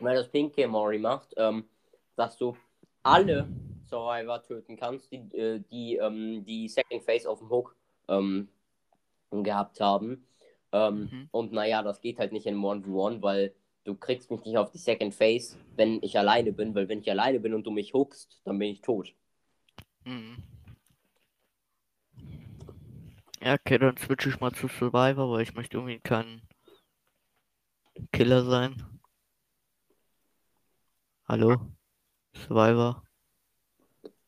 Weil 0.00 0.16
das 0.16 0.28
pinke 0.28 0.66
Mori 0.68 0.98
macht, 0.98 1.32
ähm, 1.36 1.64
dass 2.16 2.36
du 2.36 2.56
alle 3.02 3.48
Survivor 3.88 4.42
töten 4.42 4.76
kannst, 4.76 5.10
die, 5.12 5.18
äh, 5.36 5.60
die 5.70 5.96
ähm, 5.96 6.44
die 6.44 6.68
Second 6.68 7.02
Phase 7.04 7.30
auf 7.30 7.38
dem 7.38 7.48
Hook 7.50 7.76
ähm, 8.08 8.48
gehabt 9.30 9.80
haben. 9.80 10.24
Ähm, 10.72 11.08
Mhm. 11.10 11.28
Und 11.30 11.52
naja, 11.52 11.82
das 11.82 12.00
geht 12.00 12.18
halt 12.18 12.32
nicht 12.32 12.46
in 12.46 12.56
1v1, 12.56 13.22
weil 13.22 13.54
du 13.84 13.94
kriegst 13.94 14.30
mich 14.30 14.44
nicht 14.44 14.58
auf 14.58 14.70
die 14.70 14.78
Second 14.78 15.14
Phase, 15.14 15.56
wenn 15.76 15.98
ich 16.02 16.18
alleine 16.18 16.52
bin, 16.52 16.74
weil 16.74 16.88
wenn 16.88 17.00
ich 17.00 17.10
alleine 17.10 17.40
bin 17.40 17.54
und 17.54 17.64
du 17.66 17.70
mich 17.70 17.94
hookst, 17.94 18.42
dann 18.44 18.58
bin 18.58 18.68
ich 18.70 18.82
tot. 18.82 19.14
Mhm. 20.08 20.42
Ja, 23.42 23.54
okay, 23.54 23.78
dann 23.78 23.96
switche 23.98 24.30
ich 24.30 24.40
mal 24.40 24.52
zu 24.52 24.68
Survivor, 24.68 25.30
weil 25.30 25.42
ich 25.42 25.54
möchte 25.54 25.76
irgendwie 25.76 26.00
kein 26.00 26.40
Killer 28.10 28.44
sein. 28.44 28.74
Hallo? 31.28 31.56
Survivor. 32.34 33.02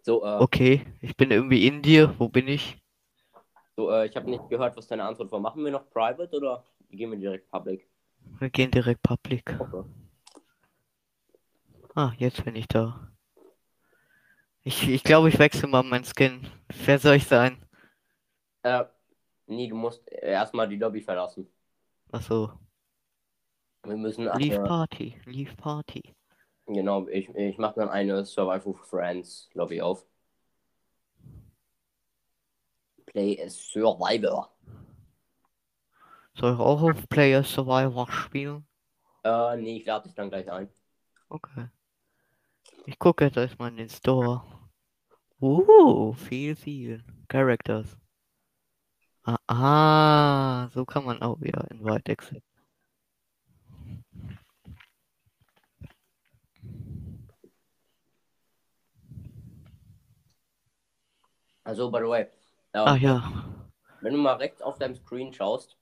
So, 0.02 0.22
äh, 0.22 0.42
Okay, 0.42 0.86
ich 1.00 1.16
bin 1.16 1.30
irgendwie 1.30 1.66
in 1.66 1.80
dir. 1.82 2.14
Wo 2.18 2.28
bin 2.28 2.46
ich? 2.46 2.76
so 3.76 3.90
äh, 3.90 4.06
ich 4.06 4.16
habe 4.16 4.28
nicht 4.28 4.48
gehört, 4.50 4.76
was 4.76 4.86
deine 4.86 5.04
Antwort 5.04 5.32
war. 5.32 5.40
Machen 5.40 5.64
wir 5.64 5.72
noch 5.72 5.88
Private 5.90 6.36
oder 6.36 6.64
gehen 6.90 7.10
wir 7.10 7.18
direkt 7.18 7.50
Public? 7.50 7.88
Wir 8.38 8.50
gehen 8.50 8.70
direkt 8.70 9.02
Public. 9.02 9.56
Okay. 9.58 9.84
Ah, 11.94 12.12
jetzt 12.18 12.44
bin 12.44 12.54
ich 12.56 12.68
da. 12.68 13.09
Ich, 14.62 14.88
ich 14.88 15.04
glaube, 15.04 15.28
ich 15.28 15.38
wechsle 15.38 15.68
mal 15.68 15.82
meinen 15.82 16.04
Skin. 16.04 16.46
Wer 16.84 16.98
soll 16.98 17.16
ich 17.16 17.26
sein? 17.26 17.58
Äh, 18.62 18.84
nee, 19.46 19.68
du 19.68 19.76
musst 19.76 20.06
erstmal 20.08 20.68
die 20.68 20.76
Lobby 20.76 21.00
verlassen. 21.02 21.48
Achso. 22.12 22.60
Wir 23.84 23.96
müssen 23.96 24.24
Leave 24.32 24.58
eine, 24.58 24.64
Party. 24.64 25.20
Leave 25.26 25.54
Party. 25.56 26.14
genau, 26.66 27.06
ich, 27.08 27.28
ich 27.34 27.58
mache 27.58 27.74
dann 27.80 27.88
eine 27.90 28.24
Survival 28.24 28.74
Friends 28.74 29.50
Lobby 29.54 29.82
auf. 29.82 30.06
Play 33.06 33.36
a 33.42 33.50
Survivor. 33.50 34.48
Soll 36.34 36.54
ich 36.54 36.58
auch 36.58 36.82
auf 36.82 37.08
Player 37.08 37.44
Survivor 37.44 38.10
spielen? 38.10 38.66
Äh, 39.24 39.56
nee, 39.56 39.78
ich 39.78 39.86
lade 39.86 40.04
dich 40.04 40.14
dann 40.14 40.28
gleich 40.30 40.50
ein. 40.50 40.68
Okay. 41.30 41.70
Ich 42.86 42.98
gucke 42.98 43.24
jetzt 43.24 43.36
erstmal 43.36 43.70
in 43.70 43.76
den 43.76 43.88
Store. 43.88 44.42
Uh, 45.40 46.12
viel, 46.14 46.56
viel. 46.56 47.04
Characters. 47.28 47.96
Ah, 49.24 49.38
ah, 49.46 50.68
so 50.70 50.84
kann 50.84 51.04
man 51.04 51.22
auch 51.22 51.40
wieder 51.40 51.70
Invite 51.70 52.10
Exit. 52.10 52.42
Also, 61.64 61.90
by 61.90 61.98
the 61.98 62.08
way, 62.08 62.22
ähm, 62.74 62.86
Ah 62.86 62.96
ja, 62.96 63.44
wenn 64.00 64.14
du 64.14 64.18
mal 64.18 64.36
rechts 64.36 64.62
auf 64.62 64.78
deinem 64.78 64.96
Screen 64.96 65.32
schaust, 65.32 65.76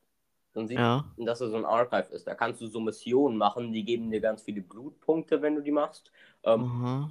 dann 0.59 0.69
siehst 0.69 0.81
ja. 0.81 1.05
du, 1.17 1.25
dass 1.25 1.39
da 1.39 1.49
so 1.49 1.57
ein 1.57 1.65
Archive 1.65 2.13
ist. 2.13 2.27
Da 2.27 2.35
kannst 2.35 2.61
du 2.61 2.67
so 2.67 2.81
Missionen 2.81 3.37
machen, 3.37 3.73
die 3.73 3.85
geben 3.85 4.11
dir 4.11 4.21
ganz 4.21 4.43
viele 4.43 4.61
Blutpunkte, 4.61 5.41
wenn 5.43 5.55
du 5.55 5.63
die 5.63 5.73
machst. 5.73 6.13
Ähm, 6.45 6.65
Aha. 6.65 7.11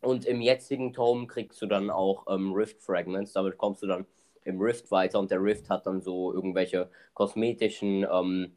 Und 0.00 0.26
im 0.26 0.40
jetzigen 0.40 0.92
Tome 0.92 1.26
kriegst 1.26 1.60
du 1.60 1.66
dann 1.66 1.90
auch 1.90 2.26
ähm, 2.28 2.52
Rift 2.52 2.82
Fragments. 2.82 3.32
Damit 3.32 3.58
kommst 3.58 3.82
du 3.82 3.86
dann 3.86 4.06
im 4.44 4.60
Rift 4.60 4.90
weiter 4.90 5.18
und 5.18 5.30
der 5.30 5.42
Rift 5.42 5.68
hat 5.68 5.86
dann 5.86 6.00
so 6.00 6.32
irgendwelche 6.32 6.90
kosmetischen, 7.14 8.06
ähm, 8.10 8.56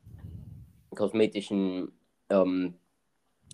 kosmetischen 0.96 1.92
ähm, 2.30 2.76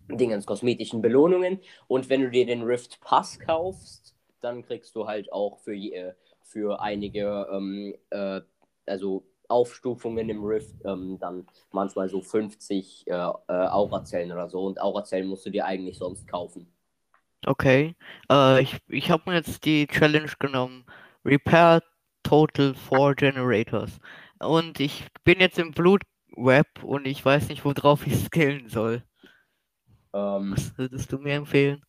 Dingens, 0.10 0.46
kosmetischen 0.46 1.02
Belohnungen. 1.02 1.60
Und 1.88 2.10
wenn 2.10 2.22
du 2.22 2.30
dir 2.30 2.46
den 2.46 2.64
Rift 2.64 3.02
Pass 3.02 3.40
kaufst, 3.40 4.16
dann 4.40 4.64
kriegst 4.64 4.96
du 4.96 5.08
halt 5.08 5.32
auch 5.32 5.60
für, 5.60 5.74
je, 5.74 5.92
äh, 5.92 6.14
für 6.42 6.80
einige, 6.82 7.48
ähm, 7.52 7.96
äh, 8.10 8.42
also 8.86 9.24
Aufstufungen 9.50 10.30
im 10.30 10.44
Rift, 10.44 10.76
ähm, 10.86 11.18
dann 11.20 11.48
manchmal 11.72 12.10
so 12.10 12.22
50 12.22 13.08
äh, 13.08 13.12
äh, 13.14 13.14
Aurazellen 13.48 14.32
oder 14.32 14.50
so. 14.50 14.66
Und 14.66 14.82
Aurazellen 14.82 15.28
musst 15.28 15.46
du 15.46 15.52
dir 15.52 15.66
eigentlich 15.66 15.98
sonst 15.98 16.28
kaufen. 16.28 16.68
Okay. 17.46 17.96
Äh, 18.32 18.62
ich 18.62 18.78
ich 18.88 19.12
habe 19.12 19.30
mir 19.30 19.38
jetzt 19.38 19.66
die 19.66 19.88
Challenge 19.88 20.32
genommen. 20.40 20.86
Repair 21.26 21.82
Total 22.24 22.74
4 22.76 23.16
Generators. 23.16 24.00
Und 24.40 24.80
ich 24.80 25.06
bin 25.24 25.40
jetzt 25.40 25.58
im 25.60 25.72
Blutweb 25.72 26.84
und 26.84 27.08
ich 27.08 27.24
weiß 27.24 27.50
nicht, 27.50 27.64
worauf 27.66 28.06
ich 28.06 28.16
skillen 28.18 28.70
soll. 28.70 29.04
Ähm, 30.14 30.56
Was 30.56 30.78
würdest 30.78 31.12
du 31.12 31.20
mir 31.20 31.36
empfehlen? 31.36 31.84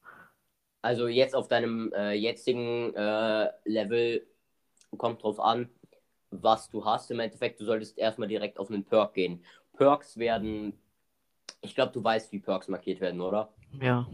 Also 0.83 1.09
jetzt 1.09 1.35
auf 1.35 1.49
deinem 1.49 1.93
äh, 1.93 2.13
jetzigen 2.13 2.95
äh, 2.95 3.51
Level 3.65 4.27
kommt 4.97 5.23
drauf 5.23 5.41
an, 5.41 5.69
was 6.31 6.69
du 6.69 6.85
hast. 6.85 7.11
Im 7.11 7.21
Endeffekt, 7.21 7.61
du 7.61 7.65
solltest 7.65 7.99
erstmal 7.99 8.29
direkt 8.29 8.59
auf 8.59 8.71
einen 8.71 8.85
Perk 8.85 9.15
gehen. 9.15 9.43
Perks 9.77 10.17
werden, 10.17 10.73
ich 11.61 11.75
glaube, 11.75 11.93
du 11.93 12.03
weißt, 12.03 12.33
wie 12.33 12.41
Perks 12.41 12.69
markiert 12.69 13.01
werden, 13.01 13.21
oder? 13.21 13.53
Ja. 13.81 14.07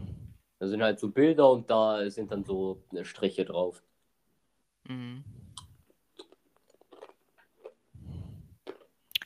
Da 0.59 0.67
sind 0.67 0.81
halt 0.81 0.99
so 0.99 1.09
Bilder 1.09 1.51
und 1.51 1.69
da 1.69 2.09
sind 2.09 2.31
dann 2.31 2.43
so 2.43 2.81
äh, 2.93 3.03
Striche 3.03 3.45
drauf. 3.45 3.83
Mhm. 4.87 5.23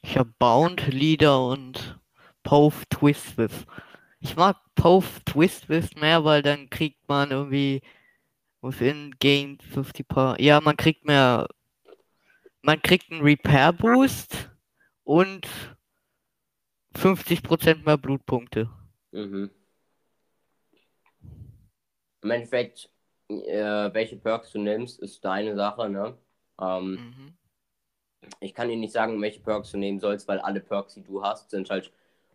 Ich 0.02 0.18
habe 0.18 0.34
Bound, 0.40 0.88
Leader 0.88 1.46
und 1.48 2.00
Pove 2.44 2.84
Twist 2.90 3.38
with. 3.38 3.68
Ich 4.20 4.36
mag 4.36 4.58
Pove 4.76 5.24
Twist 5.26 5.66
Twist 5.66 6.00
mehr, 6.00 6.24
weil 6.24 6.42
dann 6.42 6.70
kriegt 6.70 7.08
man 7.08 7.32
irgendwie 7.32 7.82
within 8.62 9.16
gain 9.20 9.60
50 9.60 10.08
Power. 10.08 10.36
Ja, 10.40 10.60
man 10.62 10.78
kriegt 10.78 11.06
mehr. 11.06 11.48
Man 12.62 12.82
kriegt 12.82 13.12
einen 13.12 13.22
Repair 13.22 13.74
Boost 13.74 14.50
und 15.04 15.48
50% 16.96 17.86
mehr 17.86 17.98
Blutpunkte. 17.98 18.70
Mhm. 19.12 19.50
Im 22.22 22.32
Endeffekt, 22.32 22.90
äh, 23.30 23.94
welche 23.94 24.18
Perks 24.18 24.52
du 24.52 24.60
nimmst, 24.60 25.00
ist 25.00 25.24
deine 25.24 25.56
Sache, 25.56 25.90
ne? 25.90 26.18
Ähm, 26.60 27.00
Mhm. 27.00 27.38
ich 28.42 28.54
kann 28.54 28.70
dir 28.70 28.76
nicht 28.78 28.94
sagen, 28.94 29.22
welche 29.22 29.40
Perks 29.40 29.72
du 29.72 29.78
nehmen 29.78 30.00
sollst, 30.00 30.28
weil 30.28 30.40
alle 30.40 30.60
Perks, 30.60 30.94
die 30.96 31.04
du 31.04 31.24
hast, 31.24 31.50
sind 31.52 31.70
halt 31.70 31.92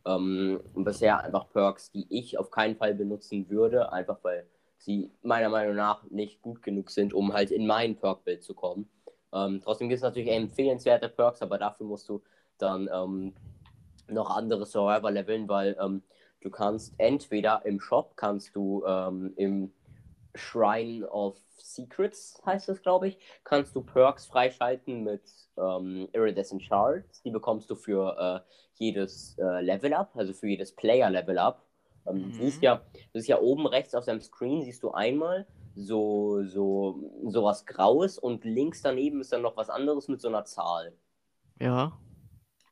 ähm, 0.06 0.60
bisher 0.74 1.22
einfach 1.22 1.48
Perks, 1.50 1.90
die 1.92 2.06
ich 2.10 2.38
auf 2.38 2.50
keinen 2.50 2.76
Fall 2.76 2.94
benutzen 2.94 3.48
würde, 3.50 3.92
einfach 3.92 4.18
weil 4.22 4.46
sie 4.78 5.10
meiner 5.22 5.48
Meinung 5.48 5.76
nach 5.76 6.02
nicht 6.10 6.42
gut 6.42 6.62
genug 6.62 6.90
sind, 6.90 7.14
um 7.14 7.32
halt 7.32 7.50
in 7.50 7.66
mein 7.66 7.96
Perk-Bild 7.96 8.42
zu 8.42 8.54
kommen. 8.54 8.88
Ähm, 9.34 9.60
trotzdem 9.62 9.88
gibt 9.88 9.98
es 9.98 10.02
natürlich 10.02 10.30
empfehlenswerte 10.30 11.08
Perks, 11.08 11.42
aber 11.42 11.58
dafür 11.58 11.86
musst 11.86 12.08
du 12.08 12.22
dann 12.58 12.88
ähm, 12.92 13.34
noch 14.08 14.30
andere 14.30 14.66
Survivor 14.66 15.10
leveln, 15.10 15.48
weil 15.48 15.76
ähm, 15.80 16.02
du 16.40 16.50
kannst 16.50 16.94
entweder 16.98 17.64
im 17.64 17.80
Shop 17.80 18.16
kannst 18.16 18.54
du 18.56 18.84
ähm, 18.86 19.32
im 19.36 19.72
Shrine 20.34 21.08
of 21.10 21.36
Secrets 21.58 22.40
heißt 22.44 22.68
es, 22.68 22.82
glaube 22.82 23.08
ich, 23.08 23.18
kannst 23.44 23.74
du 23.74 23.82
Perks 23.82 24.26
freischalten 24.26 25.04
mit 25.04 25.22
ähm, 25.56 26.08
Iridescent 26.12 26.62
Shards. 26.62 27.22
Die 27.22 27.30
bekommst 27.30 27.70
du 27.70 27.76
für 27.76 28.44
äh, 28.44 28.50
jedes 28.74 29.36
äh, 29.38 29.60
Level 29.62 29.94
Up, 29.94 30.10
also 30.14 30.32
für 30.32 30.48
jedes 30.48 30.72
Player 30.72 31.10
Level 31.10 31.38
Up. 31.38 31.64
Ähm, 32.06 32.24
Mhm. 32.24 32.32
siehst 32.32 32.62
ja, 32.62 32.82
das 33.12 33.22
ist 33.22 33.28
ja 33.28 33.40
oben 33.40 33.66
rechts 33.66 33.94
auf 33.94 34.04
deinem 34.04 34.20
Screen, 34.20 34.62
siehst 34.62 34.82
du 34.82 34.90
einmal 34.90 35.46
so, 35.74 36.42
so, 36.44 37.10
so 37.26 37.44
was 37.44 37.66
Graues 37.66 38.18
und 38.18 38.44
links 38.44 38.82
daneben 38.82 39.20
ist 39.20 39.32
dann 39.32 39.42
noch 39.42 39.56
was 39.56 39.70
anderes 39.70 40.08
mit 40.08 40.20
so 40.20 40.28
einer 40.28 40.44
Zahl. 40.44 40.96
Ja. 41.60 41.98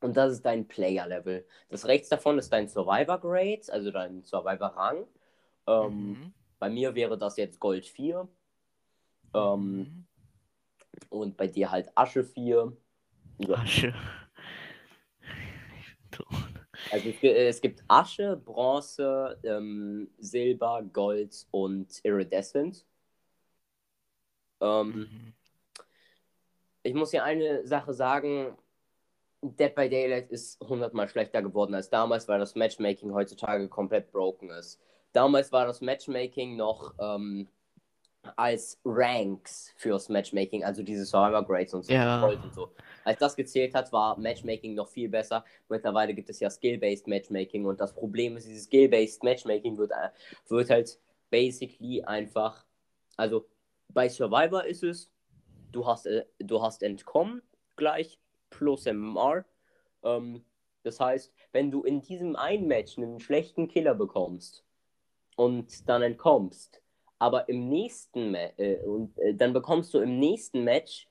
Und 0.01 0.17
das 0.17 0.33
ist 0.33 0.45
dein 0.45 0.67
Player-Level. 0.67 1.47
Das 1.69 1.87
rechts 1.87 2.09
davon 2.09 2.39
ist 2.39 2.53
dein 2.53 2.69
Survivor-Grade, 2.69 3.63
also 3.69 3.91
dein 3.91 4.23
Survivor-Rang. 4.25 5.07
Ähm, 5.67 6.11
Mhm. 6.11 6.35
Bei 6.59 6.71
mir 6.71 6.95
wäre 6.95 7.19
das 7.19 7.37
jetzt 7.37 7.59
Gold 7.59 7.87
4. 7.87 8.29
Ähm, 9.35 9.79
Mhm. 9.79 10.07
und 11.11 11.37
bei 11.37 11.47
dir 11.49 11.71
halt 11.71 11.91
Asche 11.97 12.23
4. 12.25 12.77
Ja. 13.39 13.57
Asche. 13.57 13.95
Also 16.91 17.09
es, 17.09 17.21
gi- 17.21 17.29
es 17.29 17.61
gibt 17.61 17.83
Asche, 17.89 18.37
Bronze, 18.37 19.39
ähm, 19.45 20.11
Silber, 20.19 20.83
Gold 20.93 21.47
und 21.51 21.89
Iridescent. 22.05 22.85
Ähm, 24.63 24.89
Mhm. 24.89 25.33
ich 26.83 26.95
muss 26.95 27.11
hier 27.11 27.25
eine 27.25 27.67
Sache 27.67 27.93
sagen. 27.93 28.57
Dead 29.45 29.75
by 29.75 29.89
Daylight 29.89 30.31
ist 30.31 30.61
hundertmal 30.61 31.09
schlechter 31.09 31.43
geworden 31.43 31.75
als 31.75 31.91
damals, 31.91 32.29
weil 32.29 32.39
das 32.39 32.55
Matchmaking 32.55 33.13
heutzutage 33.13 33.69
komplett 33.69 34.13
broken 34.13 34.51
ist. 34.51 34.81
Damals 35.13 35.51
war 35.51 35.67
das 35.67 35.81
Matchmaking 35.81 36.55
noch 36.57 36.95
ähm, 37.01 37.49
als 38.37 38.79
Ranks 38.85 39.73
fürs 39.77 40.09
Matchmaking, 40.09 40.63
also 40.63 40.85
diese 40.85 41.05
Survivor 41.05 41.45
Grades 41.45 41.75
und 41.75 41.83
so, 41.85 41.93
Ja. 41.93 42.25
Und 42.25 42.55
so. 42.55 42.71
Als 43.05 43.19
das 43.19 43.35
gezählt 43.35 43.75
hat, 43.75 43.93
war 43.93 44.17
Matchmaking 44.17 44.75
noch 44.75 44.89
viel 44.89 45.09
besser. 45.09 45.45
Mittlerweile 45.69 46.15
gibt 46.15 46.31
es 46.31 46.39
ja 46.39 46.49
Skill-Based 46.49 47.09
Matchmaking 47.09 47.65
und 47.67 47.81
das 47.81 47.93
Problem 47.93 48.37
ist, 48.37 48.47
dieses 48.47 48.65
Skill-Based 48.67 49.25
Matchmaking 49.25 49.77
wird, 49.77 49.91
äh, 49.91 50.11
wird 50.49 50.71
halt 50.71 51.01
basically 51.31 52.01
einfach, 52.05 52.65
also 53.17 53.45
bei 53.95 54.09
Survivor 54.09 54.65
ist 54.65 54.83
es, 54.83 55.11
du 55.71 55.87
hast, 55.87 56.07
äh, 56.07 56.25
du 56.39 56.63
hast 56.63 56.83
Entkommen 56.83 57.43
gleich 57.77 58.19
plus 58.51 58.87
MMR. 58.87 59.45
Ähm, 60.03 60.45
das 60.83 61.01
heißt, 61.01 61.33
wenn 61.53 61.71
du 61.71 61.83
in 61.83 62.03
diesem 62.03 62.37
einen 62.37 62.67
Match 62.67 62.99
einen 62.99 63.21
schlechten 63.21 63.69
Killer 63.69 63.95
bekommst 63.95 64.65
und 65.37 65.89
dann 65.89 66.03
entkommst, 66.03 66.81
aber 67.19 67.49
im 67.49 67.69
nächsten 67.69 68.33
Ma 68.33 68.51
äh, 68.57 68.79
und 68.85 69.17
äh, 69.19 69.35
dann 69.35 69.53
bekommst 69.53 69.95
du 69.95 69.99
im 70.01 70.19
nächsten 70.19 70.65
Match 70.65 71.09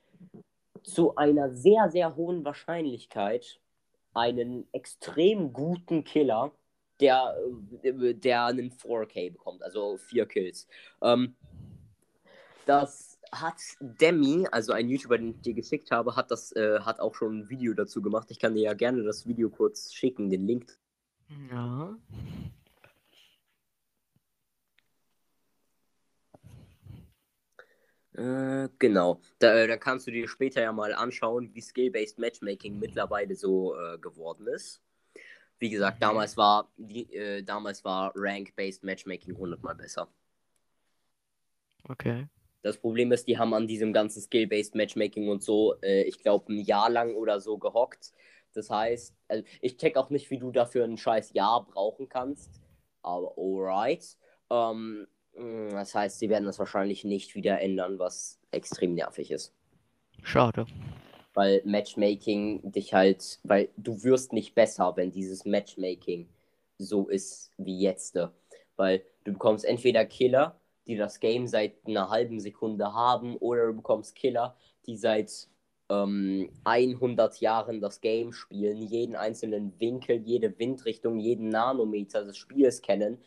zu 0.84 1.16
einer 1.16 1.52
sehr, 1.52 1.90
sehr 1.90 2.16
hohen 2.16 2.44
Wahrscheinlichkeit 2.44 3.60
einen 4.14 4.68
extrem 4.74 5.54
guten 5.54 6.04
Killer, 6.04 6.52
der, 7.00 7.38
äh, 7.84 8.14
der 8.14 8.46
einen 8.46 8.72
4K 8.72 9.32
bekommt, 9.32 9.64
also 9.64 9.98
4 9.98 10.26
Kills. 10.26 10.68
Ähm, 11.02 11.36
das 12.66 13.20
hat 13.32 13.56
Demi, 13.80 14.48
also 14.52 14.74
ein 14.74 14.90
YouTuber, 14.90 15.18
den 15.18 15.32
ich 15.32 15.42
dir 15.42 15.54
geschickt 15.54 15.92
habe, 15.92 16.16
hat 16.16 16.32
das 16.32 16.52
äh, 16.54 16.80
hat 16.82 17.00
auch 17.00 17.16
schon 17.16 17.40
ein 17.40 17.50
Video 17.50 17.74
dazu 17.74 18.02
gemacht. 18.02 18.30
Ich 18.30 18.40
kann 18.40 18.56
dir 18.56 18.64
ja 18.64 18.74
gerne 18.74 19.04
das 19.04 19.26
Video 19.26 19.50
kurz 19.50 19.94
schicken, 19.94 20.30
den 20.30 20.46
Link. 20.48 20.78
Ja. 21.50 21.98
Äh, 28.14 28.68
genau. 28.78 29.22
Da, 29.40 29.56
äh, 29.56 29.68
da 29.68 29.78
kannst 29.78 30.08
du 30.08 30.12
dir 30.12 30.28
später 30.28 30.62
ja 30.62 30.74
mal 30.74 30.94
anschauen, 30.94 31.54
wie 31.54 31.62
Skill-Based 31.62 32.20
Matchmaking 32.20 32.78
mittlerweile 32.80 33.36
so 33.36 33.76
äh, 33.76 33.98
geworden 33.98 34.48
ist. 34.48 34.82
Wie 35.60 35.70
gesagt, 35.70 35.98
Mhm. 35.98 36.02
damals 36.02 36.36
war 36.38 36.70
die, 36.76 37.44
damals 37.46 37.86
war 37.86 38.12
Rank-Based 38.16 38.84
Matchmaking 38.84 39.38
hundertmal 39.38 39.76
besser. 39.76 40.08
Okay. 41.88 42.28
Das 42.62 42.78
Problem 42.78 43.12
ist, 43.12 43.28
die 43.28 43.38
haben 43.38 43.54
an 43.54 43.68
diesem 43.68 43.92
ganzen 43.92 44.22
Skill-Based 44.22 44.76
Matchmaking 44.76 45.30
und 45.30 45.42
so, 45.44 45.76
äh, 45.82 46.04
ich 46.04 46.20
glaube, 46.20 46.54
ein 46.54 46.60
Jahr 46.60 46.90
lang 46.90 47.16
oder 47.16 47.40
so 47.40 47.58
gehockt. 47.58 48.12
Das 48.54 48.70
heißt, 48.70 49.16
also 49.28 49.44
ich 49.62 49.78
check 49.78 49.98
auch 49.98 50.10
nicht, 50.10 50.30
wie 50.30 50.38
du 50.38 50.52
dafür 50.52 50.84
ein 50.84 50.98
scheiß 50.98 51.34
Jahr 51.34 51.66
brauchen 51.66 52.10
kannst. 52.10 52.62
Aber 53.02 53.34
alright. 53.38 54.06
Ähm, 54.50 55.08
mh, 55.36 55.72
das 55.72 55.96
heißt, 55.96 56.20
sie 56.20 56.30
werden 56.30 56.46
das 56.46 56.60
wahrscheinlich 56.60 57.04
nicht 57.04 57.34
wieder 57.36 57.60
ändern, 57.62 57.98
was 57.98 58.40
extrem 58.52 58.94
nervig 58.94 59.32
ist. 59.32 59.54
Schade. 60.22 60.66
Weil 61.34 61.62
Matchmaking 61.66 62.72
dich 62.72 62.94
halt, 62.94 63.40
weil 63.44 63.70
du 63.78 64.04
wirst 64.04 64.34
nicht 64.34 64.54
besser, 64.54 64.94
wenn 64.98 65.12
dieses 65.12 65.46
Matchmaking 65.46 66.30
so 66.78 67.08
ist 67.08 67.52
wie 67.58 67.80
jetzt. 67.80 68.20
Weil 68.76 69.02
du 69.24 69.32
bekommst 69.32 69.66
entweder 69.66 70.06
Killer, 70.06 70.61
die 70.88 70.96
das 70.96 71.20
Game 71.20 71.48
seit 71.48 71.74
einer 71.86 72.10
halben 72.10 72.40
Sekunde 72.40 72.94
haben, 72.94 73.38
oder 73.38 73.68
du 73.68 73.74
bekommst 73.74 74.16
Killer, 74.16 74.56
die 74.86 74.98
seit 74.98 75.48
ähm, 75.90 76.50
100 76.64 77.42
Jahren 77.42 77.82
das 77.82 78.02
Game 78.02 78.32
spielen, 78.32 78.82
jeden 78.82 79.16
einzelnen 79.16 79.74
Winkel, 79.80 80.18
jede 80.18 80.58
Windrichtung, 80.58 81.20
jeden 81.20 81.50
Nanometer 81.50 82.24
des 82.24 82.38
Spiels 82.38 82.82
kennen, 82.82 83.18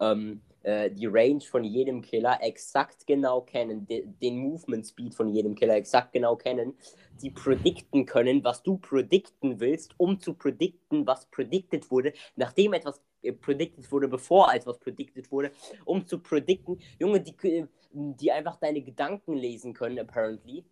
ähm, 0.00 0.42
äh, 0.62 0.90
die 0.90 1.06
Range 1.06 1.40
von 1.40 1.64
jedem 1.64 2.02
Killer 2.02 2.38
exakt 2.42 3.06
genau 3.06 3.40
kennen, 3.40 3.86
de 3.86 4.06
den 4.20 4.38
Movement 4.38 4.86
Speed 4.86 5.14
von 5.14 5.28
jedem 5.28 5.54
Killer 5.54 5.76
exakt 5.76 6.12
genau 6.12 6.36
kennen, 6.36 6.74
die 7.22 7.30
predikten 7.30 8.04
können, 8.04 8.44
was 8.44 8.62
du 8.62 8.76
predikten 8.76 9.58
willst, 9.60 9.94
um 9.96 10.20
zu 10.20 10.34
predikten, 10.34 11.06
was 11.06 11.26
predicted 11.30 11.90
wurde, 11.90 12.12
nachdem 12.36 12.74
etwas 12.74 13.00
predicted 13.40 13.90
wurde, 13.90 14.08
bevor 14.08 14.52
etwas 14.52 14.78
predicted 14.78 15.30
wurde, 15.30 15.52
um 15.84 16.06
zu 16.06 16.18
predikten, 16.18 16.80
Junge, 16.98 17.20
die, 17.20 17.34
äh, 17.48 17.66
die 17.92 18.32
einfach 18.32 18.56
deine 18.56 18.82
Gedanken 18.82 19.34
lesen 19.34 19.74
können, 19.74 19.98
apparently. 19.98 20.64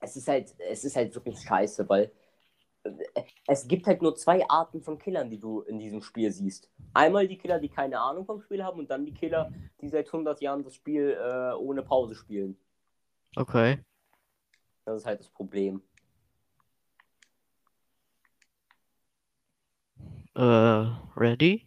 Es 0.00 0.16
ist 0.16 0.28
halt, 0.28 0.54
es 0.58 0.84
ist 0.84 0.96
halt 0.96 1.14
wirklich 1.14 1.38
scheiße, 1.40 1.88
weil 1.88 2.10
äh, 2.84 3.22
es 3.46 3.66
gibt 3.66 3.86
halt 3.86 4.02
nur 4.02 4.14
zwei 4.16 4.46
Arten 4.48 4.82
von 4.82 4.98
Killern, 4.98 5.30
die 5.30 5.38
du 5.38 5.62
in 5.62 5.78
diesem 5.78 6.02
Spiel 6.02 6.30
siehst. 6.30 6.70
Einmal 6.92 7.28
die 7.28 7.38
Killer, 7.38 7.58
die 7.58 7.68
keine 7.68 8.00
Ahnung 8.00 8.26
vom 8.26 8.40
Spiel 8.40 8.62
haben 8.62 8.78
und 8.78 8.90
dann 8.90 9.04
die 9.04 9.14
Killer, 9.14 9.52
die 9.80 9.88
seit 9.88 10.06
100 10.06 10.40
Jahren 10.40 10.62
das 10.62 10.74
Spiel 10.74 11.16
äh, 11.18 11.54
ohne 11.54 11.82
Pause 11.82 12.14
spielen. 12.14 12.56
Okay. 13.36 13.78
Das 14.84 14.98
ist 14.98 15.06
halt 15.06 15.20
das 15.20 15.30
Problem. 15.30 15.82
Äh, 20.36 20.86
ready? 21.16 21.66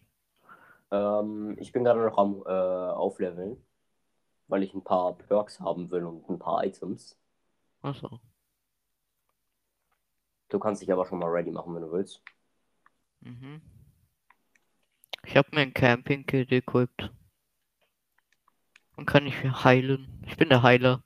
Ähm, 0.90 1.56
ich 1.58 1.72
bin 1.72 1.84
gerade 1.84 2.00
noch 2.04 2.18
am 2.18 2.42
äh, 2.46 2.50
Aufleveln, 2.50 3.56
weil 4.48 4.62
ich 4.64 4.74
ein 4.74 4.84
paar 4.84 5.14
Perks 5.18 5.60
haben 5.60 5.90
will 5.90 6.04
und 6.06 6.28
ein 6.30 6.38
paar 6.40 6.64
Items. 6.64 7.18
Achso. 7.82 8.20
Du 10.50 10.58
kannst 10.58 10.82
dich 10.82 10.92
aber 10.92 11.06
schon 11.06 11.20
mal 11.20 11.30
ready 11.30 11.50
machen, 11.50 11.74
wenn 11.74 11.80
du 11.80 11.90
willst. 11.90 12.22
Mhm. 13.22 13.60
Ich 15.24 15.36
habe 15.36 15.50
mir 15.54 15.60
ein 15.60 15.72
Camping 15.74 16.26
Kit 16.26 16.50
equipped. 16.50 17.12
Und 18.96 19.06
kann 19.06 19.26
ich 19.26 19.34
heilen. 19.64 20.22
Ich 20.26 20.36
bin 20.36 20.50
der 20.50 20.62
Heiler. 20.62 21.02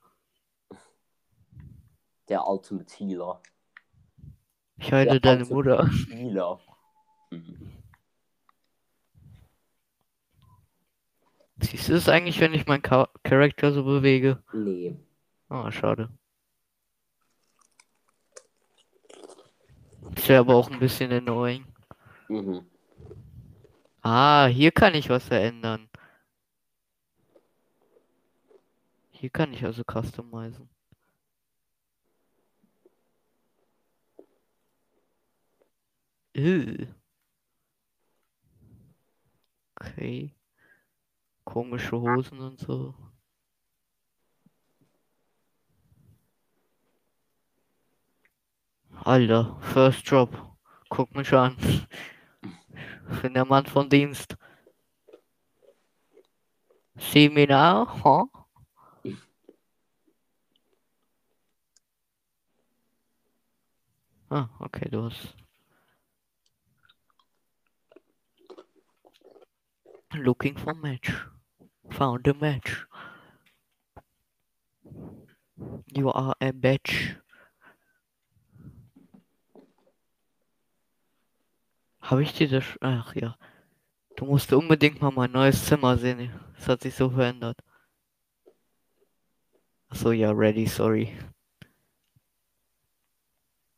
Der 2.27 2.45
Ultimate 2.49 2.93
Healer. 2.97 3.41
Ich 4.77 4.91
heile 4.93 5.19
Der 5.19 5.19
deine 5.19 5.45
Ultimate 5.45 5.45
Mutter. 5.45 5.89
Healer. 6.09 6.59
Mhm. 7.33 7.71
Siehst 11.61 11.89
du 11.89 11.93
es 11.93 12.09
eigentlich, 12.09 12.39
wenn 12.39 12.53
ich 12.53 12.67
meinen 12.67 12.83
Cha 12.83 13.09
Charakter 13.23 13.71
so 13.71 13.83
bewege? 13.83 14.43
Nee. 14.53 14.95
Ah, 15.49 15.71
schade. 15.71 16.09
Ist 20.15 20.27
ja 20.27 20.41
aber 20.41 20.55
auch 20.55 20.69
ein 20.69 20.79
bisschen 20.79 21.11
annoying. 21.11 21.65
Mhm. 22.27 22.65
Ah, 24.01 24.45
hier 24.47 24.71
kann 24.71 24.93
ich 24.93 25.09
was 25.09 25.25
verändern. 25.25 25.89
Hier 29.11 29.29
kann 29.29 29.53
ich 29.53 29.63
also 29.65 29.83
customizen. 29.83 30.69
Äh. 36.35 36.87
Okay. 39.83 40.33
Komische 41.43 41.99
Hosen 41.99 42.39
und 42.39 42.59
so. 42.59 42.95
Alter, 49.03 49.57
First 49.61 50.07
Job. 50.07 50.29
Guck 50.89 51.13
mich 51.15 51.33
an. 51.33 51.57
Ich 53.11 53.21
bin 53.21 53.33
der 53.33 53.45
Mann 53.45 53.65
von 53.65 53.89
Dienst. 53.89 54.37
See 56.97 57.27
me 57.27 57.45
now, 57.45 57.85
huh? 58.03 58.27
Ah, 64.29 64.49
okay, 64.59 64.89
du 64.89 65.03
hast. 65.03 65.42
Looking 70.15 70.57
for 70.57 70.73
match. 70.73 71.11
Found 71.91 72.27
a 72.27 72.33
match. 72.33 72.85
You 75.87 76.09
are 76.09 76.35
a 76.39 76.51
bitch. 76.51 77.15
Habe 82.01 82.23
ich 82.23 82.33
dir 82.33 82.49
das? 82.49 82.65
Ach 82.81 83.15
ja. 83.15 83.37
Du 84.15 84.25
musst 84.25 84.53
unbedingt 84.53 85.01
mal 85.01 85.11
mein 85.11 85.31
neues 85.31 85.65
Zimmer 85.65 85.97
sehen. 85.97 86.29
Es 86.57 86.67
hat 86.67 86.81
sich 86.81 86.93
so 86.93 87.09
verändert. 87.09 87.57
Ach 89.89 89.95
so, 89.95 90.11
ja, 90.11 90.31
ready, 90.31 90.65
sorry. 90.67 91.17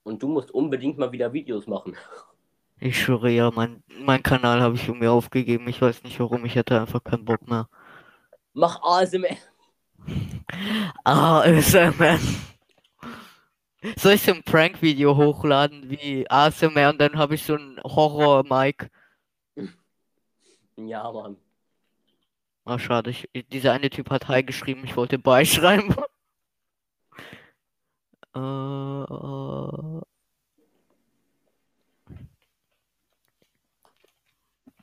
Und 0.03 0.22
du 0.22 0.28
musst 0.28 0.52
unbedingt 0.52 0.98
mal 0.98 1.12
wieder 1.12 1.32
Videos 1.32 1.68
machen. 1.68 1.95
Ich 2.80 3.02
schwöre 3.02 3.30
ja, 3.30 3.52
mein, 3.52 3.84
mein 3.99 4.22
Kanal 4.22 4.61
habe 4.61 4.76
ich 4.76 4.88
mir 4.88 5.11
aufgegeben. 5.11 5.68
Ich 5.68 5.81
weiß 5.81 6.03
nicht 6.03 6.19
warum, 6.19 6.45
ich 6.45 6.57
hatte 6.57 6.80
einfach 6.80 7.03
keinen 7.03 7.26
Bock 7.26 7.47
mehr. 7.47 7.68
Mach 8.53 8.81
ASMR. 8.81 9.38
ASMR. 11.03 12.19
Soll 13.97 14.14
ich 14.14 14.23
so 14.23 14.34
ein 14.34 14.43
Prank-Video 14.43 15.15
hochladen 15.15 15.89
wie 15.89 16.30
ASMR 16.30 16.89
und 16.89 16.99
dann 16.99 17.18
habe 17.18 17.35
ich 17.35 17.43
so 17.43 17.56
ein 17.56 17.80
Horror-Mic? 17.84 18.89
Ja, 20.77 21.11
Mann. 21.11 21.38
Ah, 22.65 22.80
schade. 22.80 23.11
Ich, 23.11 23.30
dieser 23.52 23.73
eine 23.73 23.89
Typ 23.89 24.10
hat 24.10 24.27
Hi 24.27 24.43
geschrieben, 24.43 24.81
ich 24.84 24.97
wollte 24.97 25.19
beischreiben. 25.19 25.95
äh, 28.35 28.39
äh. 28.39 30.02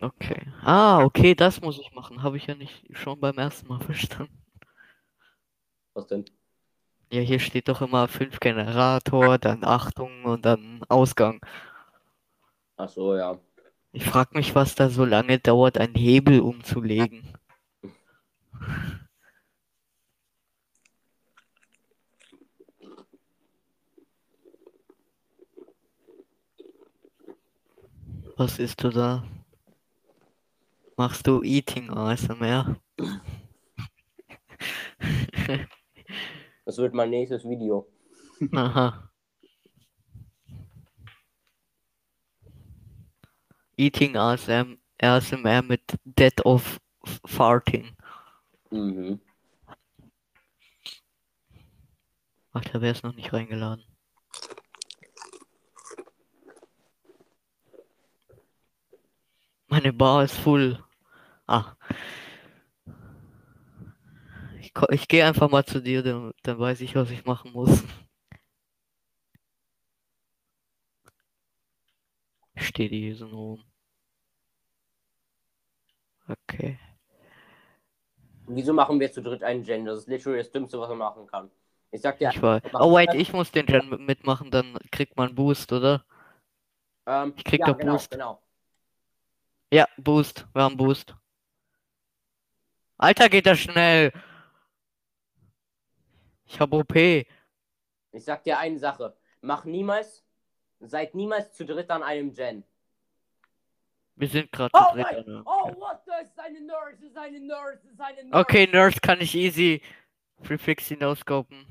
Okay. 0.03 0.49
Ah, 0.65 1.05
okay, 1.05 1.37
das 1.37 1.61
muss 1.61 1.79
ich 1.79 1.93
machen. 1.93 2.25
Habe 2.25 2.37
ich 2.37 2.47
ja 2.49 2.57
nicht 2.57 2.85
schon 2.91 3.21
beim 3.21 3.39
ersten 3.39 3.69
Mal 3.69 3.81
verstanden. 3.85 4.37
Was 5.95 6.09
denn? 6.09 6.25
Ja, 7.13 7.21
hier 7.21 7.39
steht 7.39 7.69
doch 7.69 7.83
immer 7.83 8.09
5 8.09 8.41
Generator, 8.41 9.39
dann 9.39 9.63
Achtung 9.65 10.25
und 10.25 10.45
dann 10.45 10.83
Ausgang. 10.89 11.41
Ach 12.77 12.89
so, 12.89 13.15
ja. 13.17 13.39
Ich 13.93 14.05
frage 14.05 14.37
mich, 14.37 14.55
was 14.57 14.75
da 14.75 14.89
so 14.89 15.05
lange 15.05 15.39
dauert, 15.39 15.79
einen 15.79 15.95
Hebel 15.95 16.41
umzulegen. 16.41 17.39
Was 28.37 28.59
isst 28.59 28.83
du 28.83 28.89
da? 28.91 29.23
Machst 31.03 31.27
du 31.27 31.43
Eating 31.43 31.91
ASMR? 31.91 32.77
Das 36.65 36.77
wird 36.79 36.95
mein 36.95 37.11
nächstes 37.11 37.43
Video. 37.43 37.89
Aha. 38.53 39.11
Eating 43.77 44.17
ASM 44.17 44.79
ASMR 45.01 45.63
mit 45.63 45.83
Dead 46.05 46.47
of 46.47 46.81
Farting. 47.27 47.97
Mhm. 48.71 49.21
Ach, 52.53 52.63
da 52.63 52.81
wäre 52.81 52.93
es 52.95 53.03
noch 53.03 53.17
nicht 53.17 53.33
reingeladen. 53.33 53.85
Meine 59.67 59.93
Bar 59.93 60.23
ist 60.23 60.37
full. 60.37 60.79
Ah. 61.49 61.77
Ich, 64.61 64.73
ich 64.91 65.09
gehe 65.09 65.27
einfach 65.27 65.51
mal 65.51 65.65
zu 65.65 65.81
dir, 65.83 66.03
dann, 66.03 66.33
dann 66.43 66.59
weiß 66.59 66.81
ich, 66.81 66.95
was 66.95 67.11
ich 67.11 67.25
machen 67.25 67.53
muss. 67.53 67.83
Steht 72.57 72.93
hier 72.93 73.15
so 73.15 73.27
rum. 73.27 73.65
Okay. 76.31 76.79
Wieso 78.47 78.73
machen 78.73 79.01
wir 79.01 79.11
zu 79.11 79.23
dritt 79.23 79.43
einen 79.43 79.63
Gen? 79.63 79.85
Das 79.85 80.01
ist 80.01 80.09
literally 80.09 80.39
das 80.39 80.51
Dümmste, 80.51 80.79
was 80.79 80.89
man 80.89 80.99
machen 80.99 81.27
kann. 81.27 81.51
Ich 81.91 82.01
sag 82.01 82.19
dir, 82.19 82.31
Ich 82.31 82.43
Oh 82.43 82.95
wait, 82.95 83.15
ich 83.15 83.33
muss 83.33 83.53
den 83.53 83.67
Gen 83.67 83.89
mit- 83.89 84.01
mitmachen, 84.01 84.51
dann 84.51 84.79
kriegt 84.91 85.17
man 85.17 85.35
Boost, 85.35 85.73
oder? 85.73 86.05
ähm, 87.07 87.35
ich 87.37 87.45
krieg 87.45 87.61
ja, 87.61 87.67
doch 87.67 87.79
genau, 87.79 87.93
Boost. 87.93 88.11
genau. 88.11 88.43
Ja, 89.73 89.87
Boost. 89.97 90.47
Wir 90.55 90.63
haben 90.63 90.77
Boost. 90.77 91.15
Alter, 93.03 93.29
geht 93.29 93.47
das 93.47 93.59
schnell. 93.59 94.13
Ich 96.47 96.61
hab 96.61 96.73
OP. 96.73 96.95
Ich 96.95 97.27
sag 98.25 98.45
dir 98.45 98.59
eine 98.61 98.79
Sache. 98.79 99.17
Mach 99.41 99.65
niemals, 99.65 100.25
seid 100.79 101.13
niemals 101.13 101.53
zu 101.53 101.65
dritt 101.67 101.91
an 101.91 102.05
einem 102.05 102.33
Gen. 102.33 102.63
Wir 104.15 104.29
sind 104.29 104.53
gerade 104.53 104.71
Oh 104.75 104.85
zu 104.91 104.95
dritt. 104.95 105.05
mein, 105.05 105.17
Alter. 105.17 105.43
oh, 105.47 105.81
what 105.81 106.03
the, 106.07 106.13
ist 106.25 106.39
eine 106.39 106.61
Nurse, 106.61 107.05
ist 107.05 107.17
eine 107.17 107.41
Nurse, 107.41 107.89
ist 107.89 108.01
eine 108.01 108.23
Nurse. 108.23 108.39
Okay, 108.39 108.69
Nurse 108.73 109.01
kann 109.01 109.21
ich 109.21 109.35
easy 109.35 109.83
Prefix 110.45 110.87
hinauscopen. 110.87 111.67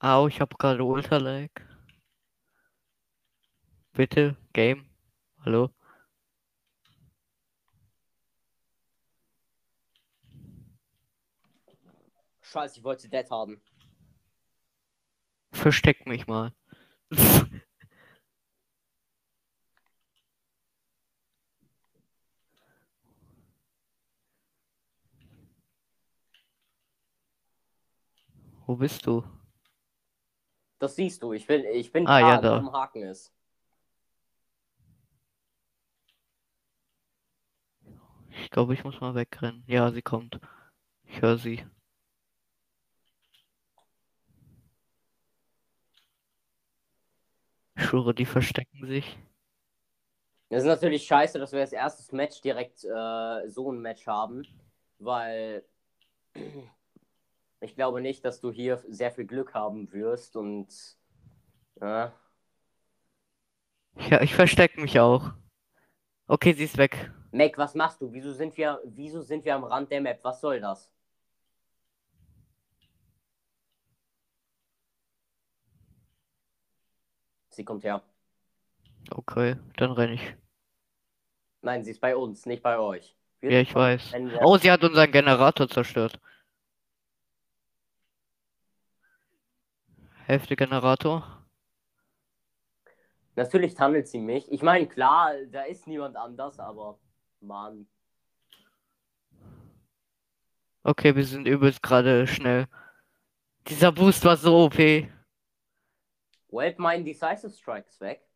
Au, 0.00 0.26
ich 0.28 0.40
hab 0.40 0.58
gerade 0.58 0.82
Ultra-Lag. 0.84 1.50
Bitte, 4.00 4.34
Game. 4.54 4.86
Hallo? 5.44 5.68
Scheiße, 12.40 12.78
ich 12.78 12.82
wollte 12.84 13.10
Dead 13.10 13.30
haben. 13.30 13.60
Versteck 15.52 16.06
mich 16.06 16.26
mal. 16.26 16.54
Wo 28.66 28.76
bist 28.76 29.04
du? 29.04 29.22
Das 30.78 30.96
siehst 30.96 31.22
du, 31.22 31.34
ich 31.34 31.46
bin, 31.46 31.66
ich 31.66 31.92
bin 31.92 32.06
Ah, 32.06 32.18
da, 32.18 32.30
ja, 32.30 32.38
wo 32.38 32.42
da. 32.42 32.56
am 32.56 32.72
Haken 32.72 33.02
ist. 33.02 33.30
Ich 38.40 38.50
glaube, 38.50 38.74
ich 38.74 38.84
muss 38.84 39.00
mal 39.00 39.14
wegrennen. 39.14 39.62
Ja, 39.66 39.90
sie 39.90 40.02
kommt. 40.02 40.40
Ich 41.04 41.20
höre 41.20 41.38
sie. 41.38 41.64
Ich 47.76 47.84
schwöre, 47.84 48.14
die 48.14 48.26
verstecken 48.26 48.86
sich. 48.86 49.18
Das 50.48 50.62
ist 50.62 50.68
natürlich 50.68 51.06
scheiße, 51.06 51.38
dass 51.38 51.52
wir 51.52 51.60
als 51.60 51.72
erstes 51.72 52.12
Match 52.12 52.40
direkt 52.40 52.82
äh, 52.84 53.48
so 53.48 53.70
ein 53.70 53.80
Match 53.80 54.06
haben, 54.06 54.46
weil 54.98 55.64
ich 57.60 57.74
glaube 57.76 58.00
nicht, 58.00 58.24
dass 58.24 58.40
du 58.40 58.50
hier 58.50 58.82
sehr 58.88 59.12
viel 59.12 59.26
Glück 59.26 59.54
haben 59.54 59.92
wirst 59.92 60.36
und 60.36 60.68
ja, 61.80 62.12
Ja, 64.08 64.20
ich 64.22 64.34
verstecke 64.34 64.80
mich 64.80 64.98
auch. 64.98 65.32
Okay, 66.26 66.52
sie 66.54 66.64
ist 66.64 66.78
weg. 66.78 67.12
Mac, 67.32 67.56
was 67.56 67.74
machst 67.74 68.00
du? 68.00 68.12
Wieso 68.12 68.32
sind 68.32 68.56
wir, 68.56 68.80
wieso 68.84 69.22
sind 69.22 69.44
wir 69.44 69.54
am 69.54 69.64
Rand 69.64 69.90
der 69.90 70.00
Map? 70.00 70.18
Was 70.22 70.40
soll 70.40 70.60
das? 70.60 70.90
Sie 77.50 77.64
kommt 77.64 77.84
her. 77.84 78.02
Okay, 79.10 79.56
dann 79.76 79.92
renne 79.92 80.14
ich. 80.14 80.36
Nein, 81.62 81.84
sie 81.84 81.90
ist 81.90 82.00
bei 82.00 82.16
uns, 82.16 82.46
nicht 82.46 82.62
bei 82.62 82.78
euch. 82.78 83.16
Wir 83.40 83.52
Ja, 83.52 83.60
ich 83.60 83.74
weiß. 83.74 84.12
Oh, 84.42 84.56
sie 84.56 84.70
hat 84.70 84.82
unseren 84.82 85.10
Generator 85.10 85.68
zerstört. 85.68 86.18
Hälfte 90.26 90.56
Generator. 90.56 91.44
Natürlich 93.36 93.74
tunnelt 93.74 94.08
sie 94.08 94.20
mich. 94.20 94.50
Ich 94.50 94.62
meine, 94.62 94.86
klar, 94.86 95.32
da 95.50 95.62
ist 95.62 95.86
niemand 95.86 96.16
anders, 96.16 96.58
aber 96.60 96.98
Mann. 97.40 97.86
Okay, 100.82 101.14
wir 101.14 101.24
sind 101.24 101.46
übelst 101.46 101.82
gerade 101.82 102.26
schnell. 102.26 102.66
Dieser 103.68 103.92
Boost 103.92 104.24
war 104.24 104.36
so 104.36 104.64
OP. 104.64 104.78
Welt, 104.78 106.78
mein 106.78 107.04
Decisive 107.04 107.50
Strike 107.50 107.88
ist 107.88 108.00
weg. 108.00 108.26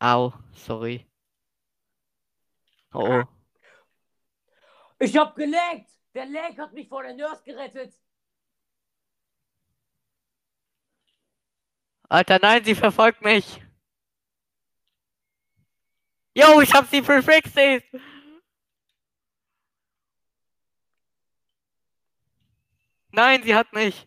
Au, 0.00 0.32
sorry. 0.54 1.06
Oh, 2.92 3.06
oh. 3.06 3.24
Ich 5.02 5.16
hab 5.16 5.34
gelegt! 5.34 5.90
Der 6.14 6.26
Lag 6.26 6.56
hat 6.58 6.72
mich 6.74 6.88
vor 6.88 7.02
der 7.02 7.14
Nurse 7.14 7.42
gerettet! 7.44 7.94
Alter, 12.08 12.38
nein, 12.40 12.64
sie 12.64 12.74
verfolgt 12.74 13.22
mich. 13.22 13.62
Yo, 16.40 16.60
ich 16.60 16.72
hab 16.72 16.88
sie 16.88 17.02
verfixt. 17.02 17.54
Nein, 23.12 23.42
sie 23.42 23.54
hat 23.54 23.72
mich. 23.72 24.06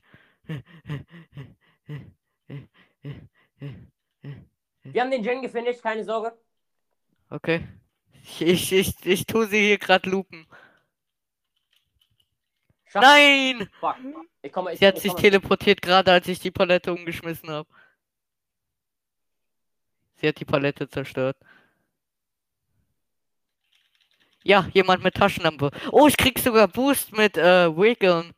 Wir 4.83 5.01
haben 5.01 5.11
den 5.11 5.23
Gen 5.23 5.41
gefinisht, 5.41 5.81
keine 5.81 6.03
Sorge. 6.03 6.37
Okay. 7.29 7.67
Ich, 8.23 8.41
ich, 8.41 8.71
ich, 8.71 9.05
ich 9.05 9.25
tu 9.25 9.43
sie 9.45 9.59
hier 9.59 9.77
gerade 9.77 10.09
lupen. 10.09 10.47
Schaff- 12.85 13.01
Nein! 13.01 13.69
Fuck. 13.79 13.95
Ich 14.41 14.51
komme, 14.51 14.73
ich, 14.73 14.79
Sie 14.79 14.87
hat 14.87 14.97
ich 14.97 15.03
sich 15.03 15.13
teleportiert 15.13 15.81
gerade, 15.81 16.11
als 16.11 16.27
ich 16.27 16.39
die 16.39 16.51
Palette 16.51 16.93
umgeschmissen 16.93 17.49
habe. 17.49 17.67
Sie 20.17 20.27
hat 20.27 20.39
die 20.39 20.45
Palette 20.45 20.87
zerstört. 20.87 21.37
Ja, 24.43 24.67
jemand 24.73 25.03
mit 25.03 25.15
Taschenlampe. 25.15 25.71
Oh, 25.91 26.07
ich 26.07 26.17
krieg 26.17 26.37
sogar 26.39 26.67
Boost 26.67 27.13
mit 27.13 27.37
äh, 27.37 27.75
Wiggeln. 27.75 28.33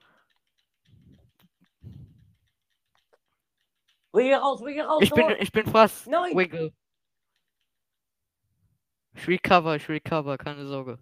Wiggle 4.13 4.37
raus, 4.37 4.61
wiggle 4.61 4.85
raus! 4.85 5.01
Ich 5.01 5.11
bin, 5.11 5.29
ich 5.39 5.51
bin 5.51 5.65
fast. 5.65 6.07
Nein! 6.07 6.35
Wiggle. 6.37 6.73
Ich 9.13 9.27
recover, 9.27 9.75
ich 9.75 9.89
recover, 9.89 10.37
keine 10.37 10.65
Sorge. 10.67 10.99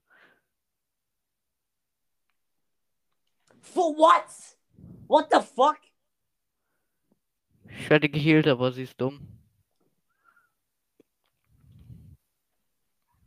For 3.62 3.96
what? 3.96 4.26
What 5.08 5.32
the 5.32 5.42
fuck? 5.42 5.78
Ich 7.66 7.90
werde 7.90 8.10
geheilt, 8.10 8.48
aber 8.48 8.72
sie 8.72 8.84
ist 8.84 9.00
dumm. 9.00 9.28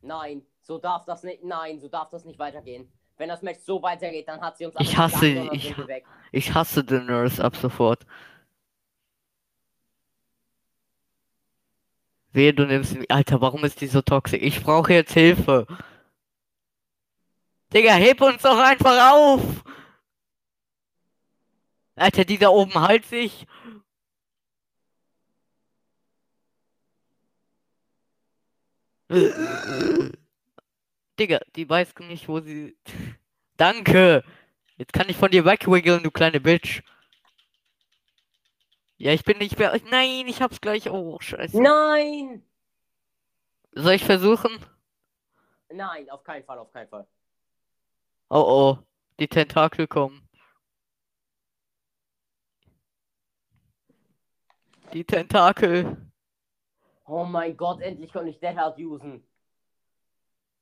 Nein, 0.03 0.47
so 0.67 0.79
darf 0.79 1.05
das 1.05 1.23
nicht. 1.23 1.45
Nein, 1.45 1.79
so 1.79 1.89
darf 1.89 2.11
das 2.11 2.25
nicht 2.25 2.39
weitergehen. 2.41 2.91
Wenn 3.19 3.29
das 3.29 3.41
Match 3.41 3.61
so 3.61 3.81
weitergeht, 3.83 4.27
dann 4.29 4.41
hat 4.41 4.59
sie 4.59 4.67
uns 4.67 4.75
Ich 4.81 4.97
hasse- 4.99 5.35
dann 5.35 5.53
ich-. 5.53 5.75
Ich 6.33 6.53
hasse 6.55 6.83
den 6.85 7.07
Nurse 7.07 7.43
ab 7.43 7.55
sofort. 7.57 8.05
Wehe, 12.33 12.53
du 12.53 12.67
nimmst 12.67 12.93
ihn. 12.95 13.07
Alter, 13.09 13.41
warum 13.41 13.65
ist 13.65 13.81
die 13.81 13.87
so 13.87 14.03
toxisch? 14.03 14.43
Ich 14.43 14.63
brauche 14.63 14.93
jetzt 14.93 15.13
Hilfe. 15.15 15.67
Digga, 17.73 17.93
heb 17.93 18.21
uns 18.21 18.43
doch 18.43 18.59
einfach 18.59 19.13
auf! 19.13 19.43
Alter, 21.95 22.25
die 22.25 22.39
da 22.39 22.49
oben 22.51 22.75
halt 22.75 23.07
sich. 23.07 23.47
Digga, 31.19 31.41
die 31.55 31.69
weiß 31.69 31.95
nicht, 32.01 32.29
wo 32.29 32.41
sie. 32.41 32.77
Danke! 33.57 34.23
Jetzt 34.77 34.93
kann 34.93 35.09
ich 35.09 35.17
von 35.17 35.31
dir 35.31 35.45
wegwiggeln, 35.45 36.03
du 36.03 36.11
kleine 36.11 36.41
Bitch. 36.41 36.83
Ja, 38.99 39.13
ich 39.13 39.25
bin 39.25 39.39
nicht 39.39 39.59
mehr. 39.59 39.79
Nein, 39.91 40.27
ich 40.27 40.43
hab's 40.43 40.61
gleich. 40.61 40.91
Oh, 40.91 41.19
scheiße. 41.21 41.61
Nein! 41.61 42.43
Soll 43.73 43.95
ich 43.95 44.05
versuchen? 44.05 44.59
Nein, 45.71 46.09
auf 46.11 46.23
keinen 46.23 46.45
Fall, 46.45 46.59
auf 46.59 46.73
keinen 46.73 46.89
Fall. 46.89 47.07
Oh 48.31 48.45
oh, 48.47 48.79
die 49.21 49.29
Tentakel 49.29 49.87
kommen. 49.87 50.27
Die 54.93 55.05
Tentakel. 55.05 55.97
Oh 57.05 57.25
mein 57.25 57.57
Gott, 57.57 57.81
endlich 57.81 58.13
konnte 58.13 58.31
ich 58.31 58.41
Dead 58.41 58.57
Hard 58.57 58.79
usen. 58.79 59.23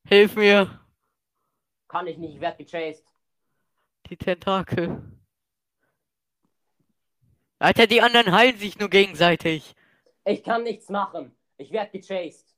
Hilf 0.07 0.37
mir. 0.37 0.81
Kann 1.89 2.07
ich 2.07 2.19
nicht, 2.19 2.35
ich 2.35 2.41
werde 2.41 2.65
gechased. 2.65 3.05
Die 4.07 4.17
Tentakel. 4.17 5.03
Alter, 7.59 7.87
die 7.87 8.03
anderen 8.03 8.33
heilen 8.33 8.59
sich 8.59 8.79
nur 8.79 8.91
gegenseitig. 8.91 9.75
Ich 10.25 10.43
kann 10.43 10.63
nichts 10.65 10.89
machen. 10.89 11.35
Ich 11.57 11.71
werde 11.71 11.99
gechased. 11.99 12.55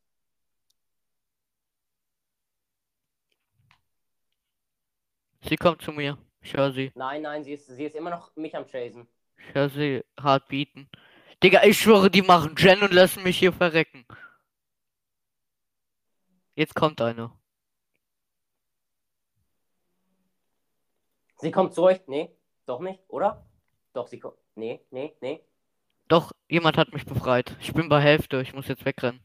Sie 5.49 5.57
kommt 5.57 5.83
zu 5.83 5.93
mir. 5.93 6.19
Ich 6.41 6.55
höre 6.55 6.73
sie. 6.73 6.91
Nein, 6.95 7.23
nein, 7.23 7.45
sie 7.45 7.53
ist, 7.53 7.67
sie 7.67 7.85
ist 7.85 7.95
immer 7.95 8.11
noch 8.11 8.35
mich 8.37 8.57
am 8.57 8.67
chasen. 8.67 9.07
Ich 9.37 9.55
höre 9.55 9.69
sie 9.69 10.05
hart 10.21 10.49
bieten. 10.49 10.89
Digga, 11.43 11.63
ich 11.65 11.79
schwöre, 11.79 12.11
die 12.11 12.23
machen 12.23 12.55
Gen 12.55 12.83
und 12.83 12.93
lassen 12.93 13.23
mich 13.23 13.39
hier 13.39 13.53
verrecken. 13.53 14.07
Jetzt 16.57 16.75
kommt 16.75 17.03
einer. 17.03 17.39
Sie 21.37 21.51
kommt 21.51 21.75
zurück. 21.75 22.03
Nee, 22.09 22.35
doch 22.65 22.81
nicht, 22.81 22.99
oder? 23.09 23.47
Doch, 23.93 24.07
sie 24.09 24.19
kommt. 24.19 24.39
Nee, 24.55 24.81
nee, 24.91 25.15
nee. 25.21 25.45
Doch, 26.09 26.33
jemand 26.49 26.79
hat 26.79 26.95
mich 26.95 27.05
befreit. 27.05 27.55
Ich 27.61 27.75
bin 27.75 27.91
bei 27.91 28.01
Hälfte. 28.01 28.41
Ich 28.41 28.55
muss 28.55 28.69
jetzt 28.69 28.87
wegrennen. 28.87 29.21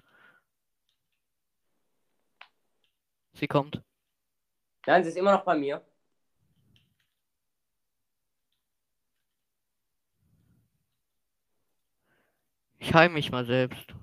Sie 3.34 3.48
kommt. 3.48 3.82
Nein, 4.86 5.04
sie 5.04 5.10
ist 5.12 5.18
immer 5.18 5.32
noch 5.32 5.46
bei 5.46 5.56
mir. 5.56 5.82
Ich 12.80 12.94
heim 12.94 13.14
mich 13.14 13.32
mal 13.32 13.46
selbst. 13.46 13.96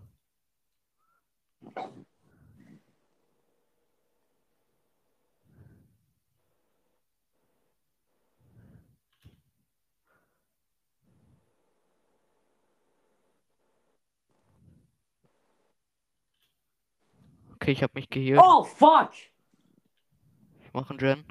Okay, 17.60 17.72
ich 17.72 17.82
hab 17.82 17.92
mich 17.96 18.08
geheilt. 18.08 18.40
Oh, 18.40 18.62
fuck! 18.62 19.10
Ich 20.62 20.72
mach 20.72 20.88
einen 20.90 20.98
Gen. 20.98 21.24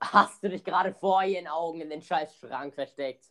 Hast 0.00 0.42
du 0.42 0.48
dich 0.48 0.64
gerade 0.64 0.94
vor 0.94 1.22
ihren 1.24 1.46
Augen 1.46 1.82
in 1.82 1.90
den 1.90 2.00
scheiß 2.00 2.38
Schrank 2.38 2.74
versteckt? 2.74 3.26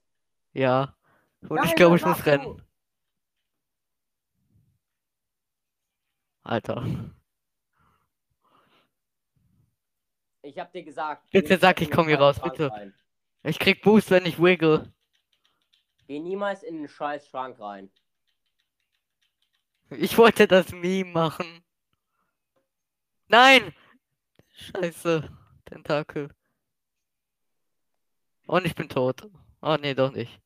Ja. 0.54 0.96
Und 1.42 1.56
Nein, 1.56 1.66
ich 1.66 1.76
glaube, 1.76 1.96
ich 1.96 2.06
muss 2.06 2.24
rennen. 2.28 2.62
Alter. 6.44 6.86
Ich 10.46 10.60
hab 10.60 10.72
dir 10.72 10.84
gesagt. 10.84 11.32
Bitte 11.32 11.58
sag, 11.58 11.82
ich 11.82 11.90
komm 11.90 12.08
hier 12.08 12.20
raus, 12.20 12.40
bitte. 12.40 12.72
rein. 12.72 12.94
Ich 13.42 13.58
krieg 13.58 13.82
Boost, 13.82 14.12
wenn 14.12 14.28
ich 14.28 14.40
wiggle. 14.40 14.94
Geh 16.08 16.20
niemals 16.20 16.62
in 16.62 16.78
den 16.78 16.88
scheiß 16.88 17.28
Schrank 17.28 17.60
rein. 17.60 17.90
Ich 19.90 20.18
wollte 20.20 20.48
das 20.48 20.72
Meme 20.72 21.12
machen. 21.12 21.64
Nein! 23.28 23.74
Scheiße. 24.52 25.30
Tentakel. 25.66 26.30
Und 28.46 28.66
ich 28.68 28.76
bin 28.76 28.88
tot. 28.88 29.28
Oh 29.62 29.78
nee, 29.80 29.96
doch 29.96 30.12
nicht. 30.12 30.40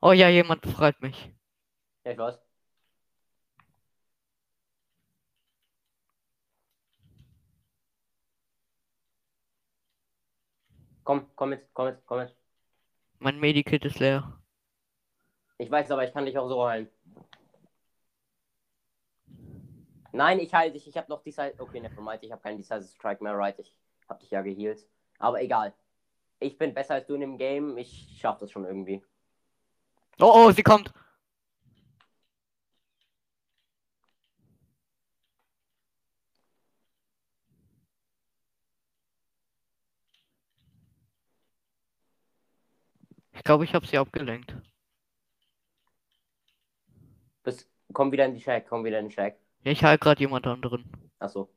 Oh 0.00 0.10
ja, 0.10 0.28
jemand 0.28 0.62
befreit 0.62 1.00
mich. 1.00 1.32
Ja, 2.04 2.10
ich 2.10 2.18
weiß. 2.18 2.41
Komm, 11.04 11.26
komm 11.34 11.50
mit, 11.50 11.68
komm 11.72 11.86
mit, 11.86 12.06
komm 12.06 12.18
mit. 12.18 12.34
Mein 13.18 13.38
Medikit 13.38 13.84
ist 13.84 13.98
leer. 13.98 14.38
Ich 15.58 15.70
weiß, 15.70 15.90
aber 15.90 16.04
ich 16.04 16.12
kann 16.12 16.26
dich 16.26 16.36
auch 16.38 16.48
so 16.48 16.66
heilen. 16.66 16.88
Nein, 20.12 20.40
ich 20.40 20.52
heile 20.52 20.72
dich. 20.72 20.86
Ich 20.86 20.96
habe 20.96 21.08
noch 21.08 21.22
die 21.22 21.30
Size. 21.30 21.54
Okay, 21.58 21.80
nevermind. 21.80 22.22
Ich 22.22 22.30
habe 22.30 22.42
keinen 22.42 22.58
Decisive 22.58 22.82
Strike 22.82 23.22
mehr, 23.22 23.36
right? 23.36 23.58
Ich 23.58 23.74
habe 24.08 24.20
dich 24.20 24.30
ja 24.30 24.42
geheilt. 24.42 24.86
Aber 25.18 25.40
egal. 25.40 25.72
Ich 26.38 26.58
bin 26.58 26.74
besser 26.74 26.94
als 26.94 27.06
du 27.06 27.14
in 27.14 27.20
dem 27.20 27.38
Game. 27.38 27.78
Ich 27.78 28.18
schaff 28.20 28.38
das 28.38 28.50
schon 28.50 28.64
irgendwie. 28.64 29.02
Oh, 30.20 30.32
oh, 30.34 30.50
sie 30.50 30.62
kommt. 30.62 30.92
Ich 43.32 43.42
glaube, 43.44 43.64
ich 43.64 43.74
habe 43.74 43.86
sie 43.86 43.98
abgelenkt. 43.98 44.54
Bis, 47.42 47.68
komm 47.92 48.12
wieder 48.12 48.26
in 48.26 48.34
die 48.34 48.40
Shack, 48.40 48.68
komm 48.68 48.84
wieder 48.84 49.00
in 49.00 49.08
die 49.08 49.14
Shack. 49.14 49.38
Ich 49.64 49.82
halte 49.82 50.02
gerade 50.02 50.20
jemand 50.20 50.46
anderen. 50.46 50.84
Achso. 51.18 51.50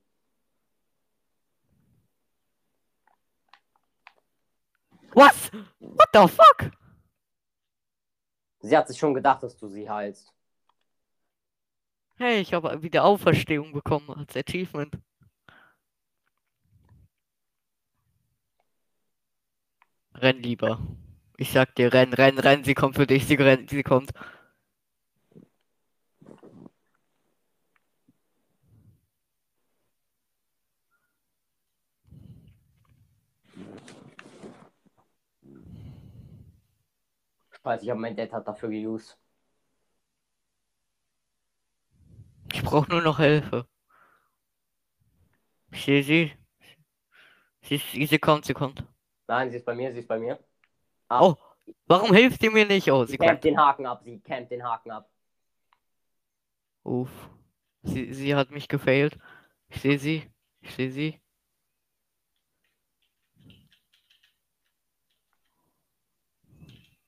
Was? 5.13 5.51
What 5.79 6.09
the 6.13 6.27
fuck? 6.27 6.71
Sie 8.59 8.75
hat 8.75 8.87
sich 8.87 8.97
schon 8.97 9.13
gedacht, 9.13 9.43
dass 9.43 9.55
du 9.57 9.67
sie 9.67 9.89
heilst. 9.89 10.33
Hey, 12.17 12.39
ich 12.39 12.53
habe 12.53 12.81
wieder 12.81 13.03
Auferstehung 13.03 13.73
bekommen 13.73 14.09
als 14.09 14.35
Achievement. 14.35 14.97
Renn 20.15 20.41
lieber. 20.41 20.79
Ich 21.37 21.51
sag 21.51 21.75
dir, 21.75 21.93
renn, 21.93 22.13
renn, 22.13 22.39
renn, 22.39 22.63
sie 22.63 22.73
kommt 22.73 22.95
für 22.95 23.07
dich, 23.07 23.25
sie 23.27 23.35
rennt, 23.35 23.69
sie 23.69 23.83
kommt. 23.83 24.11
Scheiße, 37.63 37.83
ich 37.83 37.89
habe 37.89 37.99
mein 37.99 38.15
Dad 38.15 38.31
hat 38.31 38.47
dafür 38.47 38.69
geused. 38.69 39.17
Ich 42.53 42.63
brauche 42.63 42.89
nur 42.89 43.01
noch 43.01 43.19
Hilfe. 43.19 43.67
Ich 45.71 45.83
sehe 45.83 46.03
sie. 46.03 46.31
Sie, 47.63 47.77
sie, 47.77 48.05
sie 48.05 48.19
kommt, 48.19 48.45
sie 48.45 48.53
kommt. 48.53 48.83
Nein, 49.27 49.49
sie 49.49 49.57
ist 49.57 49.65
bei 49.65 49.75
mir, 49.75 49.91
sie 49.91 49.99
ist 49.99 50.07
bei 50.07 50.19
mir. 50.19 50.39
Oh, 51.09 51.35
warum 51.87 52.13
hilft 52.13 52.41
sie 52.41 52.49
mir 52.49 52.65
nicht? 52.65 52.91
Oh, 52.91 53.05
Sie 53.05 53.17
kommt. 53.17 53.43
den 53.43 53.57
Haken 53.59 53.85
ab, 53.85 54.01
sie 54.03 54.19
campt 54.19 54.51
den 54.51 54.63
Haken 54.63 54.91
ab. 54.91 55.09
Uff. 56.83 57.29
Sie, 57.83 58.13
sie 58.13 58.35
hat 58.35 58.51
mich 58.51 58.67
gefailt. 58.67 59.17
Ich 59.69 59.81
sehe 59.81 59.99
sie. 59.99 60.23
Ich 60.61 60.73
sehe 60.75 60.91
sie. 60.91 61.19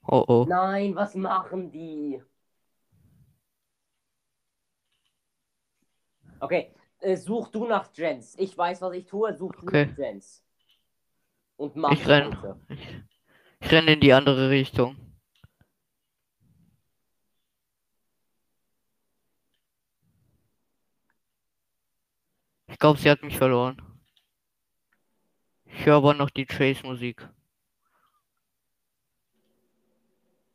Oh 0.09 0.23
oh. 0.27 0.45
Nein, 0.47 0.95
was 0.95 1.15
machen 1.15 1.71
die? 1.71 2.21
Okay, 6.39 6.71
äh, 6.99 7.15
such 7.15 7.49
du 7.49 7.65
nach 7.65 7.89
Jens. 7.93 8.35
Ich 8.37 8.57
weiß, 8.57 8.81
was 8.81 8.93
ich 8.95 9.05
tue. 9.05 9.33
Such 9.35 9.51
du 9.55 9.67
Okay. 9.67 9.87
nach 9.87 9.97
Jens. 9.97 10.43
Und 11.57 11.75
mach 11.75 11.91
Ich 11.91 12.07
renn. 12.07 12.37
Ich, 13.59 13.71
renne 13.71 13.93
in 13.93 13.99
die 14.01 14.13
andere 14.13 14.49
Richtung. 14.49 14.95
Ich 22.67 22.79
glaube, 22.79 22.99
sie 22.99 23.09
hat 23.09 23.23
mich 23.23 23.37
verloren. 23.37 23.81
Ich 25.65 25.85
höre 25.85 25.97
aber 25.97 26.13
noch 26.13 26.29
die 26.29 26.45
Chase-Musik. 26.45 27.27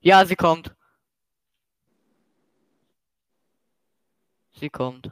Ja, 0.01 0.25
sie 0.25 0.37
kommt. 0.37 0.75
Sie 4.53 4.71
kommt. 4.71 5.11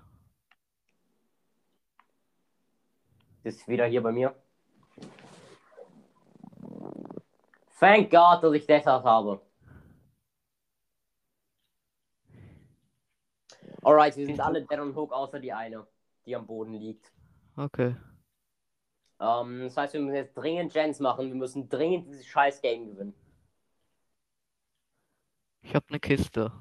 Ist 3.42 3.66
wieder 3.68 3.86
hier 3.86 4.02
bei 4.02 4.12
mir. 4.12 4.34
Thank 7.80 8.10
God, 8.10 8.42
dass 8.42 8.52
ich 8.52 8.66
das 8.66 8.84
habe. 8.84 9.40
Alright, 13.82 14.14
wir 14.18 14.26
sind 14.26 14.38
alle 14.38 14.60
dead 14.60 14.78
on 14.78 14.94
hook, 14.94 15.10
außer 15.12 15.40
die 15.40 15.50
eine, 15.50 15.86
die 16.26 16.36
am 16.36 16.46
Boden 16.46 16.74
liegt. 16.74 17.10
Okay. 17.56 17.96
Ähm, 19.18 19.60
das 19.62 19.76
heißt, 19.78 19.94
wir 19.94 20.02
müssen 20.02 20.16
jetzt 20.16 20.34
dringend 20.34 20.74
Gens 20.74 21.00
machen. 21.00 21.28
Wir 21.28 21.34
müssen 21.34 21.70
dringend 21.70 22.08
dieses 22.08 22.26
scheiß 22.26 22.60
Game 22.60 22.90
gewinnen. 22.90 23.14
Ich 25.62 25.74
habe 25.74 25.86
eine 25.88 26.00
Kiste. 26.00 26.52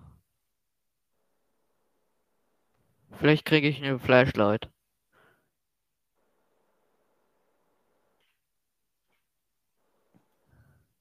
Vielleicht 3.12 3.44
kriege 3.44 3.68
ich 3.68 3.84
eine 3.84 4.00
Flashlight. 4.00 4.70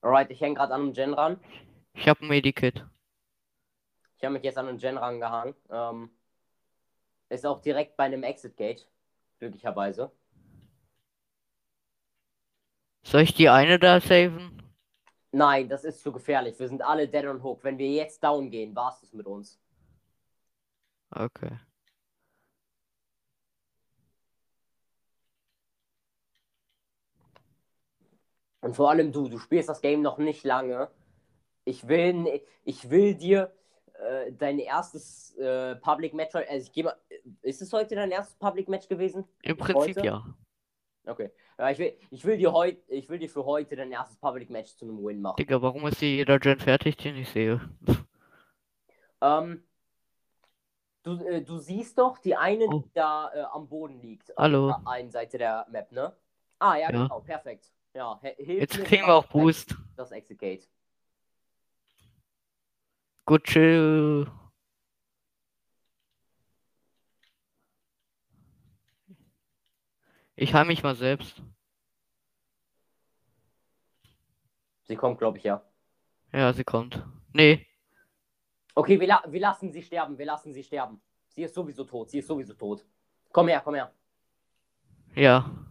Alright, 0.09 0.31
ich 0.31 0.41
hänge 0.41 0.55
gerade 0.55 0.73
an 0.73 0.81
einem 0.81 0.93
Gen 0.93 1.13
ran. 1.13 1.39
Ich 1.93 2.07
habe 2.07 2.21
ein 2.21 2.29
Medikit. 2.29 2.83
Ich 4.17 4.23
habe 4.23 4.33
mich 4.33 4.41
jetzt 4.41 4.57
an 4.57 4.67
einen 4.67 4.79
Gen 4.79 4.97
rangehangen. 4.97 5.53
Ähm, 5.69 6.09
ist 7.29 7.45
auch 7.45 7.61
direkt 7.61 7.95
bei 7.95 8.05
einem 8.05 8.23
Exit 8.23 8.57
Gate. 8.57 8.89
Glücklicherweise. 9.37 10.11
Soll 13.03 13.21
ich 13.21 13.35
die 13.35 13.49
eine 13.49 13.77
da 13.77 14.01
saven? 14.01 14.63
Nein, 15.31 15.69
das 15.69 15.83
ist 15.83 16.01
zu 16.01 16.11
gefährlich. 16.11 16.57
Wir 16.57 16.67
sind 16.67 16.81
alle 16.81 17.07
dead 17.07 17.25
on 17.25 17.43
hook. 17.43 17.63
Wenn 17.63 17.77
wir 17.77 17.91
jetzt 17.91 18.23
down 18.23 18.49
gehen, 18.49 18.75
war's 18.75 19.01
das 19.01 19.13
mit 19.13 19.27
uns. 19.27 19.61
Okay. 21.11 21.59
Und 28.61 28.75
vor 28.75 28.89
allem 28.89 29.11
du, 29.11 29.29
du 29.29 29.37
spielst 29.37 29.69
das 29.69 29.81
Game 29.81 30.01
noch 30.01 30.17
nicht 30.17 30.43
lange. 30.43 30.89
Ich 31.65 31.87
will, 31.87 32.41
ich 32.63 32.89
will 32.89 33.15
dir 33.15 33.53
äh, 33.93 34.31
dein 34.33 34.59
erstes 34.59 35.35
äh, 35.37 35.75
Public 35.77 36.13
Match. 36.13 36.35
Also 36.35 36.69
ich 36.73 36.83
mal, 36.83 36.95
ist 37.41 37.61
es 37.61 37.71
heute 37.71 37.95
dein 37.95 38.11
erstes 38.11 38.35
Public 38.35 38.67
Match 38.67 38.87
gewesen? 38.87 39.25
Im 39.43 39.57
Prinzip 39.57 39.97
Heute? 39.97 40.05
ja. 40.05 40.25
Okay. 41.05 41.31
Ja, 41.57 41.69
ich 41.71 41.79
will, 41.79 41.97
ich 42.11 42.23
will 42.25 42.37
dir 42.37 42.51
heute, 42.53 42.79
ich 42.87 43.09
will 43.09 43.19
dir 43.19 43.29
für 43.29 43.45
heute 43.45 43.75
dein 43.75 43.91
erstes 43.91 44.17
Public 44.17 44.49
Match 44.49 44.75
zu 44.75 44.85
einem 44.85 45.03
Win 45.03 45.21
machen. 45.21 45.37
Digga, 45.37 45.61
warum 45.61 45.87
ist 45.87 45.99
hier 45.99 46.09
jeder 46.15 46.39
Gen 46.39 46.59
fertig, 46.59 46.97
den 46.97 47.15
ich 47.15 47.29
sehe? 47.29 47.61
Ähm, 49.21 49.63
du, 51.03 51.15
äh, 51.25 51.41
du 51.41 51.57
siehst 51.57 51.97
doch 51.97 52.17
die 52.19 52.35
eine, 52.35 52.65
Oh. 52.65 52.79
die 52.85 52.91
da 52.93 53.31
äh, 53.33 53.41
am 53.51 53.67
Boden 53.67 53.99
liegt. 54.01 54.31
Hallo. 54.37 54.69
Auf 54.69 54.83
der 54.83 54.91
einen 54.91 55.11
Seite 55.11 55.37
der 55.37 55.65
Map, 55.69 55.91
ne? 55.91 56.13
Ah, 56.59 56.75
ja, 56.75 56.81
Ja. 56.91 56.91
genau, 56.91 57.19
perfekt. 57.21 57.71
Ja, 57.93 58.19
Jetzt 58.37 58.77
kriegen 58.85 59.05
wir 59.07 59.15
auch 59.15 59.25
Boost. 59.25 59.75
Das 59.97 60.11
Exit 60.11 60.39
Gate. 60.39 60.67
Gut, 63.25 63.43
chill. 63.43 64.27
Ich 70.35 70.53
heim 70.53 70.67
mich 70.67 70.83
mal 70.83 70.95
selbst. 70.95 71.41
Sie 74.83 74.95
kommt, 74.95 75.19
glaube 75.19 75.37
ich, 75.37 75.43
ja. 75.43 75.61
Ja, 76.31 76.53
sie 76.53 76.63
kommt. 76.63 77.03
Nee, 77.33 77.67
Okay, 78.79 78.97
wir, 78.97 79.07
la 79.07 79.21
wir 79.27 79.41
lassen 79.41 79.73
sie 79.73 79.83
sterben, 79.83 80.17
wir 80.17 80.25
lassen 80.25 80.53
sie 80.53 80.63
sterben. 80.63 81.01
Sie 81.27 81.43
ist 81.43 81.53
sowieso 81.53 81.83
tot, 81.83 82.09
sie 82.09 82.19
ist 82.19 82.27
sowieso 82.27 82.53
tot. 82.53 82.85
Komm 83.29 83.49
her, 83.49 83.59
komm 83.61 83.75
her. 83.75 83.91
ja. 85.15 85.65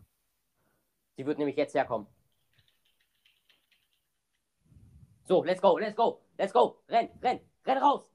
Sie 1.19 1.27
wird 1.27 1.37
nämlich 1.37 1.57
jetzt 1.57 1.75
herkommen. 1.75 2.07
So, 5.25 5.43
let's 5.43 5.61
go, 5.61 5.77
let's 5.77 5.97
go, 5.97 6.23
let's 6.39 6.53
go. 6.53 6.81
Renn, 6.89 7.09
renn, 7.21 7.41
renn 7.67 7.79
raus. 7.79 8.09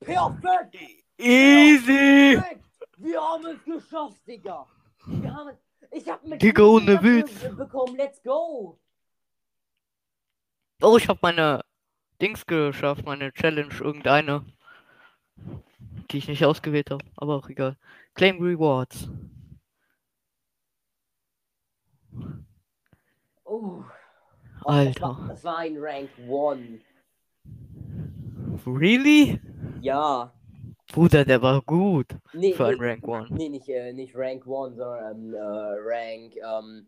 Perfekt! 0.00 0.76
Easy! 1.16 2.36
Perfekt! 2.36 2.66
Wir 2.98 3.18
haben 3.18 3.46
es 3.46 3.64
geschafft, 3.64 4.26
Digga! 4.26 4.66
Wir 5.06 5.34
haben 5.34 5.48
es. 5.48 5.56
Ich 5.90 6.06
hab 6.06 6.22
mit 6.22 6.42
Digga, 6.42 6.62
ohne 6.62 7.02
Witz 7.02 7.32
bekommen. 7.56 7.96
Let's 7.96 8.22
go! 8.22 8.78
Oh, 10.82 10.98
ich 10.98 11.08
habe 11.08 11.18
meine 11.22 11.64
Dings 12.20 12.44
geschafft, 12.44 13.06
meine 13.06 13.32
Challenge, 13.32 13.72
irgendeine. 13.80 14.44
Die 16.10 16.18
ich 16.18 16.28
nicht 16.28 16.44
ausgewählt 16.44 16.90
habe, 16.90 17.04
aber 17.16 17.36
auch 17.36 17.48
egal. 17.48 17.78
Claim 18.12 18.38
Rewards. 18.38 19.08
Oh. 23.44 23.82
Alter. 24.64 25.26
das 25.28 25.44
war 25.44 25.58
ein 25.58 25.76
Rank 25.78 26.10
1. 26.18 26.82
Really? 28.66 29.40
Ja. 29.80 30.32
Bruder, 30.92 31.24
der 31.24 31.42
war 31.42 31.60
gut 31.62 32.06
Nee, 32.32 32.52
für 32.54 32.66
ein 32.66 32.80
Rank 32.80 33.06
1. 33.08 33.30
nee 33.30 33.48
nicht, 33.48 33.68
äh, 33.68 33.92
nicht 33.92 34.14
Rank 34.16 34.42
1, 34.46 34.76
sondern 34.76 35.28
ähm, 35.28 35.34
äh, 35.34 35.38
Rank. 35.38 36.36
Ähm, 36.36 36.86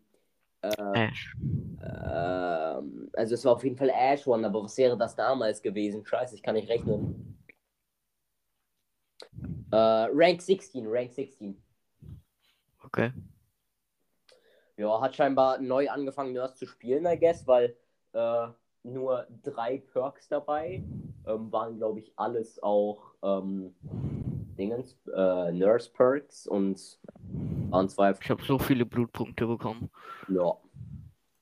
äh, 0.61 1.07
Ash. 1.07 1.33
ähm, 1.41 3.09
also 3.13 3.33
es 3.35 3.45
war 3.45 3.53
auf 3.53 3.63
jeden 3.63 3.77
Fall 3.77 3.89
Ash 3.89 4.27
1, 4.27 4.43
aber 4.45 4.63
was 4.63 4.77
wäre 4.77 4.97
das 4.97 5.15
damals 5.15 5.61
gewesen? 5.61 6.05
Scheiße, 6.05 6.35
ich 6.35 6.43
kann 6.43 6.55
nicht 6.55 6.69
rechnen. 6.69 7.37
Äh, 9.71 9.75
Rank 9.77 10.41
16, 10.41 10.85
Rank 10.87 11.13
16. 11.13 11.55
Okay. 12.83 13.11
Ja, 14.79 15.01
hat 15.01 15.13
scheinbar 15.13 15.59
neu 15.59 15.89
angefangen, 15.89 16.31
Nurse 16.31 16.55
zu 16.55 16.65
spielen, 16.65 17.05
I 17.05 17.19
guess, 17.19 17.45
weil 17.45 17.75
äh, 18.13 18.47
nur 18.83 19.27
drei 19.43 19.79
Perks 19.91 20.29
dabei 20.29 20.85
ähm, 21.27 21.51
waren, 21.51 21.75
glaube 21.75 21.99
ich, 21.99 22.13
alles 22.15 22.63
auch 22.63 23.13
ähm, 23.21 23.75
Dingens, 24.57 24.95
äh, 25.13 25.51
Nurse 25.51 25.91
Perks 25.91 26.47
und 26.47 26.97
waren 27.69 27.89
zwei. 27.89 28.13
Ich 28.21 28.29
habe 28.29 28.41
so 28.45 28.57
viele 28.57 28.85
Blutpunkte 28.85 29.47
bekommen. 29.47 29.89
Ja. 30.29 30.55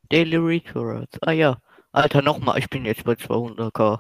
Daily 0.10 0.38
Rewards. 0.38 1.20
Ah 1.22 1.32
ja. 1.32 1.62
Alter, 1.92 2.24
nochmal. 2.24 2.58
Ich 2.58 2.72
bin 2.72 2.86
jetzt 2.86 3.04
bei 3.04 3.14
200k. 3.14 4.00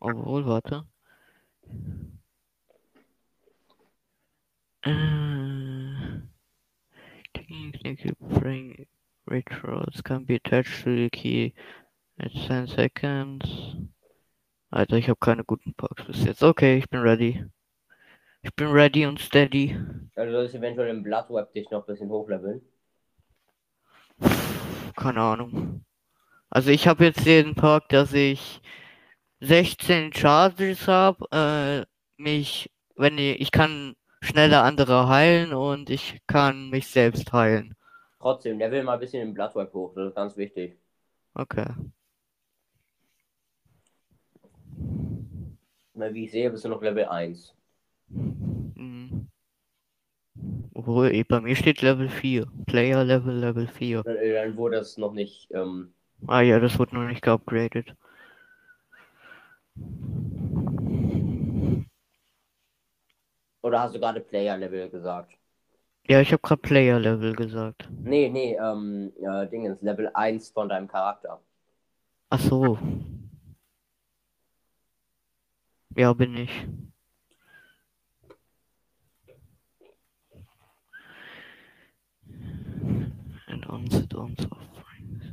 Obwohl, 0.00 0.44
warte. 0.44 0.84
Äh, 4.82 5.37
Technical 7.34 8.12
bring 8.20 8.86
rituals 9.26 10.00
can 10.02 10.24
be 10.24 10.36
attached 10.36 10.84
to 10.84 10.96
the 10.96 11.10
key 11.10 11.54
at 12.18 12.30
10 12.32 12.66
seconds. 12.68 13.44
Alter, 14.70 14.96
ich 14.96 15.08
habe 15.08 15.18
keine 15.20 15.44
guten 15.44 15.74
Parks 15.74 16.04
bis 16.04 16.24
jetzt. 16.24 16.42
Okay, 16.42 16.78
ich 16.78 16.88
bin 16.90 17.00
ready. 17.00 17.44
Ich 18.42 18.54
bin 18.54 18.68
ready 18.68 19.06
und 19.06 19.18
steady. 19.18 19.76
Also 20.14 20.32
sollst 20.32 20.54
eventuell 20.54 20.90
im 20.90 21.02
Bloodweb 21.02 21.52
dich 21.52 21.70
noch 21.70 21.80
ein 21.80 21.86
bisschen 21.86 22.08
hochleveln. 22.10 22.60
Keine 24.96 25.20
Ahnung. 25.20 25.84
Also 26.50 26.70
ich 26.70 26.86
habe 26.86 27.04
jetzt 27.04 27.26
den 27.26 27.54
Park, 27.54 27.88
dass 27.88 28.12
ich 28.12 28.60
16 29.40 30.12
Charges 30.12 30.88
habe, 30.88 31.24
äh, 31.30 32.22
mich, 32.22 32.70
wenn 32.96 33.18
ich, 33.18 33.40
ich 33.40 33.50
kann 33.50 33.94
schneller 34.20 34.64
andere 34.64 35.08
heilen 35.08 35.52
und 35.52 35.90
ich 35.90 36.20
kann 36.26 36.70
mich 36.70 36.86
selbst 36.88 37.32
heilen. 37.32 37.74
Trotzdem, 38.20 38.58
level 38.58 38.82
mal 38.82 38.94
ein 38.94 39.00
bisschen 39.00 39.22
im 39.22 39.34
Bloodweb 39.34 39.72
hoch, 39.72 39.94
das 39.94 40.08
ist 40.08 40.14
ganz 40.14 40.36
wichtig. 40.36 40.76
Okay. 41.38 41.66
Weil 45.94 46.14
wie 46.14 46.24
ich 46.24 46.30
sehe, 46.30 46.50
bist 46.50 46.64
du 46.64 46.68
noch 46.68 46.82
Level 46.82 47.04
1. 47.06 47.54
Mhm. 48.10 49.28
Obwohl, 50.74 51.12
eh, 51.12 51.24
bei 51.24 51.40
mir 51.40 51.56
steht 51.56 51.82
Level 51.82 52.08
4. 52.08 52.46
Player 52.66 53.04
Level 53.04 53.34
Level 53.34 53.66
4. 53.66 54.02
Dann, 54.04 54.16
äh, 54.16 54.34
dann 54.34 54.56
wurde 54.56 54.76
es 54.76 54.96
noch 54.96 55.12
nicht, 55.12 55.48
ähm, 55.52 55.92
Ah 56.26 56.40
ja, 56.40 56.58
das 56.58 56.78
wird 56.78 56.92
noch 56.92 57.06
nicht 57.06 57.22
geupgradet. 57.22 57.94
Oder 63.68 63.80
hast 63.80 63.94
du 63.94 64.00
gerade 64.00 64.20
Player 64.20 64.56
Level 64.56 64.88
gesagt? 64.88 65.32
Ja, 66.08 66.20
ich 66.20 66.32
habe 66.32 66.40
gerade 66.40 66.62
Player 66.62 66.98
Level 66.98 67.34
gesagt. 67.34 67.86
Nee, 68.02 68.30
nee, 68.30 68.56
ähm, 68.56 69.12
äh, 69.20 69.46
Dingens, 69.46 69.80
Level 69.82 70.10
1 70.14 70.50
von 70.50 70.68
deinem 70.68 70.88
Charakter. 70.88 71.40
Ach 72.30 72.40
so. 72.40 72.78
Ja, 75.94 76.12
bin 76.14 76.36
ich. 76.36 76.50
And 83.48 83.66
onset 83.68 84.14
ons 84.14 84.46
offerings. 84.50 85.24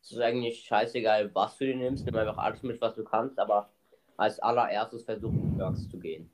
ist 0.11 0.19
eigentlich 0.19 0.63
scheißegal, 0.65 1.33
was 1.33 1.57
du 1.57 1.65
dir 1.65 1.75
nimmst. 1.75 2.05
Nimm 2.05 2.15
einfach 2.15 2.37
alles 2.37 2.63
mit, 2.63 2.79
was 2.81 2.95
du 2.95 3.03
kannst, 3.03 3.39
aber 3.39 3.69
als 4.17 4.39
allererstes 4.39 5.03
versuch 5.03 5.31
mit 5.31 5.57
Perks 5.57 5.89
zu 5.89 5.99
gehen. 5.99 6.29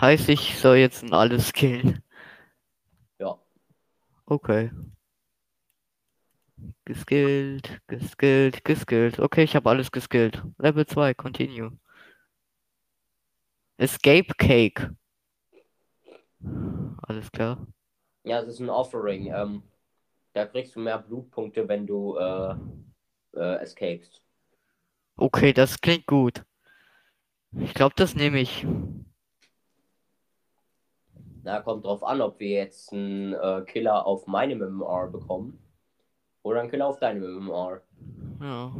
Heißt, 0.00 0.28
ich 0.28 0.58
soll 0.58 0.76
jetzt 0.76 1.02
in 1.02 1.12
alles 1.12 1.52
killen. 1.52 2.02
Ja. 3.18 3.38
Okay. 4.26 4.70
Geskillt, 6.84 7.80
geskillt, 7.86 8.64
geskillt. 8.64 9.18
Okay, 9.18 9.42
ich 9.42 9.56
habe 9.56 9.68
alles 9.70 9.90
geskillt. 9.90 10.42
Level 10.58 10.86
2, 10.86 11.14
continue. 11.14 11.72
Escape 13.76 14.32
Cake. 14.38 14.94
Alles 17.02 17.30
klar. 17.30 17.66
Ja, 18.24 18.40
es 18.40 18.48
ist 18.48 18.60
ein 18.60 18.70
Offering. 18.70 19.32
Ähm, 19.32 19.62
da 20.38 20.46
kriegst 20.46 20.76
du 20.76 20.80
mehr 20.80 20.98
Blutpunkte, 20.98 21.66
wenn 21.66 21.84
du 21.84 22.16
äh, 22.16 22.54
äh, 23.34 23.56
escapest. 23.56 24.22
Okay, 25.16 25.52
das 25.52 25.80
klingt 25.80 26.06
gut. 26.06 26.44
Ich 27.58 27.74
glaube, 27.74 27.94
das 27.96 28.14
nehme 28.14 28.38
ich. 28.38 28.64
Na, 31.42 31.60
kommt 31.60 31.84
drauf 31.84 32.04
an, 32.04 32.20
ob 32.20 32.38
wir 32.38 32.50
jetzt 32.50 32.92
einen 32.92 33.32
äh, 33.32 33.62
Killer 33.66 34.06
auf 34.06 34.28
meinem 34.28 34.58
MMR 34.58 35.08
bekommen 35.08 35.58
oder 36.42 36.60
einen 36.60 36.70
Killer 36.70 36.86
auf 36.86 37.00
deinem 37.00 37.24
MMR. 37.24 37.82
Ja. 38.40 38.72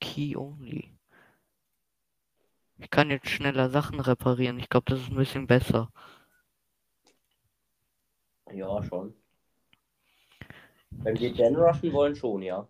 Key 0.00 0.36
only. 0.36 0.96
Ich 2.78 2.90
kann 2.90 3.10
jetzt 3.10 3.28
schneller 3.28 3.70
Sachen 3.70 4.00
reparieren. 4.00 4.58
Ich 4.58 4.68
glaube, 4.68 4.90
das 4.90 5.00
ist 5.00 5.10
ein 5.10 5.16
bisschen 5.16 5.46
besser. 5.46 5.92
Ja, 8.52 8.82
schon. 8.82 9.14
Wenn 10.90 11.18
wir 11.18 11.32
Gen 11.32 11.54
rushen 11.54 11.92
wollen, 11.92 12.16
schon, 12.16 12.42
ja. 12.42 12.66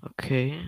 Okay. 0.00 0.60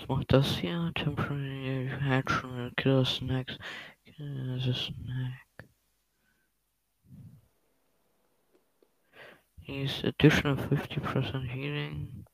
Was 0.00 0.08
macht 0.08 0.32
das 0.32 0.56
hier? 0.56 0.92
Temporary 0.94 1.90
Hatch 2.00 2.42
Killer 2.76 3.04
Snacks. 3.04 3.58
Killer 4.06 4.58
Snack. 4.72 5.68
He's 9.60 10.02
additional 10.02 10.56
50% 10.56 11.46
healing. 11.46 12.24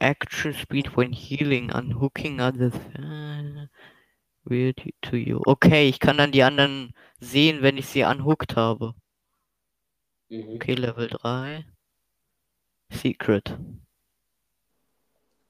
Action 0.00 0.54
speed 0.54 0.96
when 0.96 1.12
healing, 1.12 1.70
unhooking 1.70 2.40
others. 2.40 2.74
Weird 4.44 4.82
to 5.02 5.16
you. 5.16 5.42
Okay, 5.44 5.90
ich 5.90 6.00
kann 6.00 6.16
dann 6.16 6.32
die 6.32 6.42
anderen 6.42 6.94
sehen, 7.20 7.60
wenn 7.60 7.76
ich 7.76 7.86
sie 7.86 8.04
unhooked 8.04 8.56
habe. 8.56 8.94
Mhm. 10.30 10.54
Okay, 10.54 10.74
Level 10.74 11.08
3. 11.08 11.66
Secret. 12.90 13.58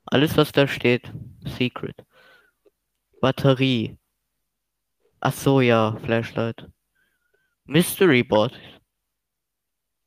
Alles, 0.07 0.37
was 0.37 0.53
da 0.53 0.67
steht. 0.67 1.13
Secret. 1.45 2.05
Batterie. 3.21 3.99
Ach 5.21 5.33
so, 5.33 5.61
ja, 5.61 5.97
Flashlight. 5.97 6.69
Mystery 7.65 8.23
Bot. 8.23 8.59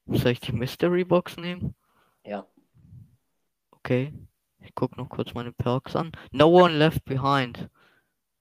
Soll 0.07 0.31
ich 0.31 0.39
die 0.39 0.53
Mystery 0.53 1.03
Box 1.03 1.37
nehmen? 1.37 1.75
Ja. 2.23 2.47
Okay. 3.71 4.13
Ich 4.61 4.73
guck 4.75 4.97
noch 4.97 5.09
kurz 5.09 5.33
meine 5.33 5.51
Perks 5.51 5.95
an. 5.95 6.11
No 6.31 6.47
one 6.47 6.75
left 6.75 7.03
behind. 7.05 7.69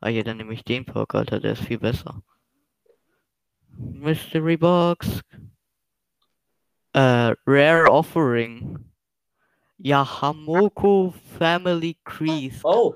Ah 0.01 0.09
ja, 0.09 0.23
dann 0.23 0.37
nehme 0.37 0.55
ich 0.55 0.65
den 0.65 0.85
Perk, 0.85 1.15
Alter, 1.15 1.41
der 1.41 1.53
ist 1.53 1.65
viel 1.65 1.79
besser. 1.79 2.23
Mystery 3.77 4.57
Box. 4.57 5.23
Äh, 6.93 7.35
Rare 7.47 7.91
Offering. 7.91 8.88
Yahamoko 9.79 11.15
Family 11.39 11.97
Crease. 12.05 12.61
Oh! 12.65 12.95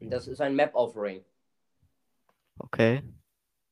Das 0.00 0.28
ist 0.28 0.40
ein 0.40 0.54
Map-Offering. 0.54 1.24
Okay. 2.58 3.02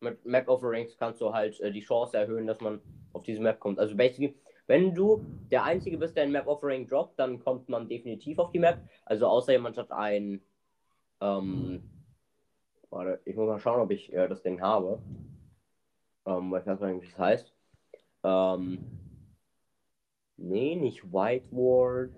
Mit 0.00 0.24
Map-Offerings 0.24 0.96
kannst 0.96 1.20
du 1.20 1.32
halt 1.32 1.58
äh, 1.60 1.70
die 1.70 1.80
Chance 1.80 2.16
erhöhen, 2.16 2.46
dass 2.46 2.60
man 2.60 2.80
auf 3.12 3.22
diese 3.22 3.40
Map 3.40 3.60
kommt. 3.60 3.78
Also 3.78 3.96
basically, 3.96 4.34
wenn 4.66 4.94
du 4.94 5.24
der 5.50 5.64
Einzige 5.64 5.98
bist, 5.98 6.16
der 6.16 6.24
ein 6.24 6.32
Map-Offering 6.32 6.86
droppt, 6.86 7.18
dann 7.18 7.38
kommt 7.38 7.68
man 7.68 7.88
definitiv 7.88 8.38
auf 8.38 8.50
die 8.50 8.58
Map. 8.58 8.80
Also 9.04 9.26
außer 9.26 9.52
jemand 9.52 9.76
hat 9.78 9.90
ein... 9.90 10.42
Ähm, 11.20 11.88
warte, 12.90 13.20
ich 13.24 13.36
muss 13.36 13.46
mal 13.46 13.60
schauen, 13.60 13.80
ob 13.80 13.90
ich 13.90 14.12
äh, 14.12 14.28
das 14.28 14.42
Ding 14.42 14.60
habe. 14.60 15.00
Ähm, 16.26 16.50
weil 16.50 16.60
ich 16.60 16.66
weiß 16.66 16.80
nicht, 16.80 17.02
wie 17.02 17.08
es 17.08 17.18
heißt. 17.18 17.54
Ähm, 18.24 19.01
nee, 20.42 20.76
nicht 20.76 21.04
White 21.12 21.48
Ward. 21.52 22.10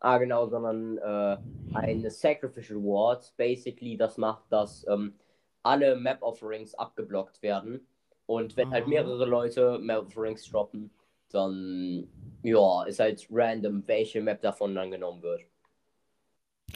Ah, 0.00 0.18
genau, 0.18 0.46
sondern 0.48 0.98
äh, 0.98 1.36
eine 1.74 2.10
Sacrificial 2.10 2.78
Ward. 2.78 3.32
Basically, 3.36 3.96
das 3.96 4.16
macht, 4.16 4.44
dass 4.50 4.86
ähm, 4.88 5.14
alle 5.62 5.96
Map-Offerings 5.96 6.74
abgeblockt 6.74 7.42
werden. 7.42 7.86
Und 8.26 8.56
wenn 8.56 8.70
halt 8.70 8.84
Aha. 8.84 8.90
mehrere 8.90 9.26
Leute 9.26 9.78
Map-Offerings 9.78 10.48
droppen, 10.50 10.90
dann 11.30 12.08
ja, 12.42 12.84
ist 12.84 13.00
halt 13.00 13.26
random, 13.30 13.86
welche 13.86 14.22
Map 14.22 14.40
davon 14.40 14.74
dann 14.74 14.90
genommen 14.90 15.22
wird. 15.22 15.42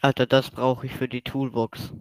Alter, 0.03 0.27
das 0.27 0.51
brauche 0.51 0.87
ich 0.87 0.93
für 0.93 1.09
die 1.09 1.23
Toolbox. 1.23 1.93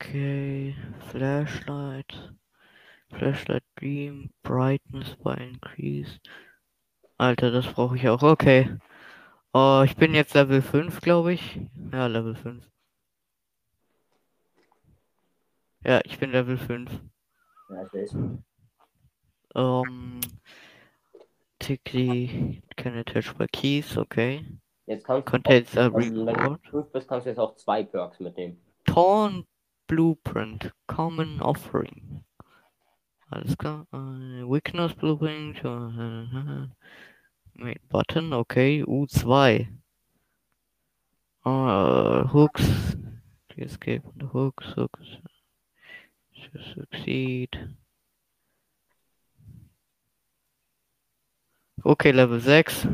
Okay, 0.00 0.76
Flashlight. 1.10 2.12
Flashlight 3.10 3.62
Beam, 3.76 4.30
Brightness 4.42 5.14
by 5.22 5.34
Increase. 5.34 6.20
Alter, 7.18 7.50
das 7.50 7.66
brauche 7.66 7.96
ich 7.96 8.08
auch. 8.08 8.22
Okay. 8.22 8.76
Oh, 9.54 9.82
ich 9.84 9.96
bin 9.96 10.12
jetzt 10.14 10.34
Level 10.34 10.60
5, 10.60 11.00
glaube 11.00 11.32
ich. 11.32 11.60
Ja, 11.92 12.06
Level 12.08 12.34
5. 12.34 12.62
Ja, 15.84 16.00
ich 16.04 16.18
bin 16.18 16.30
Level 16.32 16.58
5. 16.58 16.90
Ja, 17.70 17.86
ich 17.86 17.92
weiß. 17.94 18.16
Um, 19.54 20.20
Tickly 21.58 22.62
can 22.76 22.98
attach 22.98 23.32
by 23.34 23.46
keys, 23.46 23.96
okay. 23.96 24.44
Jetzt 24.84 25.06
kannst 25.06 25.26
du, 25.26 25.30
Contains 25.30 25.76
a 25.78 25.86
ähm, 25.86 25.94
wenn 25.94 26.14
du 26.14 26.26
report. 26.26 26.60
fünf 26.68 26.92
bist, 26.92 27.08
kannst 27.08 27.24
du 27.24 27.30
jetzt 27.30 27.38
auch 27.38 27.56
zwei 27.56 27.82
Perks 27.82 28.20
mitnehmen. 28.20 28.60
Torn 28.84 29.46
Blueprint, 29.86 30.72
Common 30.86 31.40
Offering. 31.40 32.24
Alles 33.30 33.56
klar. 33.58 33.86
Äh, 33.92 33.96
uh, 33.96 34.50
Weakness 34.50 34.94
Blueprint. 34.94 35.64
Uh, 35.64 35.68
uh, 35.68 36.62
äh, 36.64 36.68
Main 37.54 37.80
Button, 37.88 38.32
okay. 38.32 38.84
U2. 38.84 39.66
Uh, 41.44 42.28
hooks. 42.32 42.96
To 43.48 43.60
escape 43.60 44.02
the 44.16 44.26
hooks. 44.26 44.66
Hooks. 44.76 45.06
To 46.34 46.58
succeed. 46.74 47.76
Okay, 51.84 52.12
Level 52.12 52.40
6. 52.40 52.88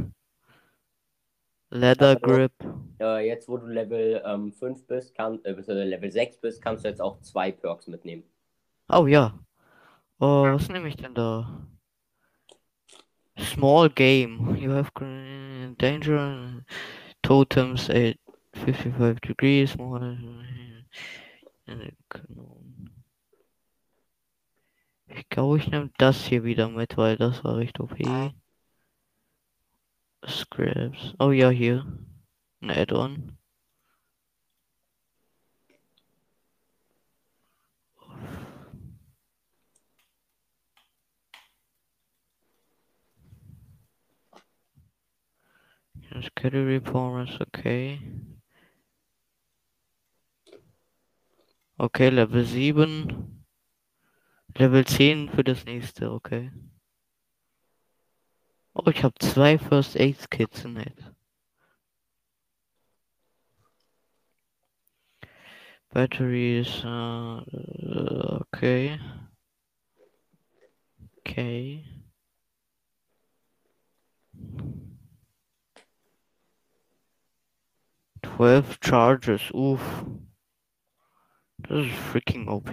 Leather 1.73 2.17
Grip. 2.17 2.53
Äh, 3.01 3.27
jetzt, 3.27 3.49
wo 3.49 3.57
du 3.57 3.67
Level 3.67 4.23
ähm, 4.27 4.53
5 4.53 4.87
bist, 4.87 5.15
kann, 5.15 5.43
äh, 5.45 5.53
Level 5.53 6.11
6 6.11 6.37
bist, 6.39 6.61
kannst 6.61 6.85
du 6.85 6.89
jetzt 6.89 7.01
auch 7.01 7.19
zwei 7.23 7.51
Perks 7.51 7.87
mitnehmen. 7.87 8.25
Oh 8.91 9.07
ja. 9.07 9.39
Oh, 10.21 10.45
was 10.45 10.69
nehme 10.69 10.89
ich 10.89 10.97
denn 10.97 11.15
da? 11.15 11.67
Small 13.39 13.89
game. 13.89 14.55
You 14.57 14.71
have 14.73 14.91
danger. 15.79 16.63
Totems 17.23 17.89
at 17.89 18.17
55 18.53 19.21
degrees. 19.21 19.77
More. 19.79 20.19
Ich 25.07 25.29
glaube, 25.31 25.57
ich 25.57 25.69
nehme 25.69 25.91
das 25.97 26.23
hier 26.27 26.45
wieder 26.45 26.69
mit, 26.69 26.99
weil 26.99 27.17
das 27.17 27.43
war 27.45 27.57
recht 27.57 27.81
OP. 27.81 27.97
Scripts. 30.27 31.15
Oh 31.19 31.31
ja, 31.31 31.51
hier. 31.51 31.87
Ein 32.61 32.71
Add-on. 32.71 33.39
Category 46.43 46.81
performance, 46.81 47.39
okay. 47.41 48.01
Okay, 51.79 52.11
Level 52.11 52.45
7. 52.45 53.45
Level 54.59 54.85
10 54.85 55.29
für 55.31 55.45
das 55.45 55.65
nächste, 55.65 56.11
okay. 56.11 56.51
Oh, 58.75 58.87
ich 58.91 59.03
habe 59.03 59.15
zwei 59.19 59.59
First 59.59 59.99
Aid 59.99 60.31
Kits 60.31 60.65
nett. 60.65 61.13
Batteries, 65.95 66.83
äh, 66.85 68.39
okay. 68.41 68.99
Okay. 71.27 71.85
Twelve 78.23 78.79
charges, 78.81 79.51
uff. 79.53 80.05
Das 81.59 81.87
ist 81.87 81.95
freaking 81.95 82.49
OP. 82.49 82.73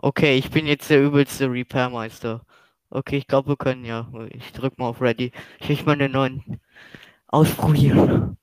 Okay, 0.00 0.38
ich 0.38 0.50
bin 0.50 0.66
jetzt 0.66 0.90
der 0.90 1.02
übelste 1.02 1.50
Repairmeister. 1.50 2.44
Okay, 2.90 3.18
ich 3.18 3.26
glaube, 3.26 3.50
wir 3.50 3.56
können 3.56 3.84
ja. 3.84 4.10
Ich 4.30 4.52
drück 4.52 4.78
mal 4.78 4.88
auf 4.88 5.00
Ready. 5.00 5.32
Ich 5.60 5.68
will 5.68 5.84
meine 5.86 6.08
neuen 6.08 6.60
ausprobieren. 7.26 8.36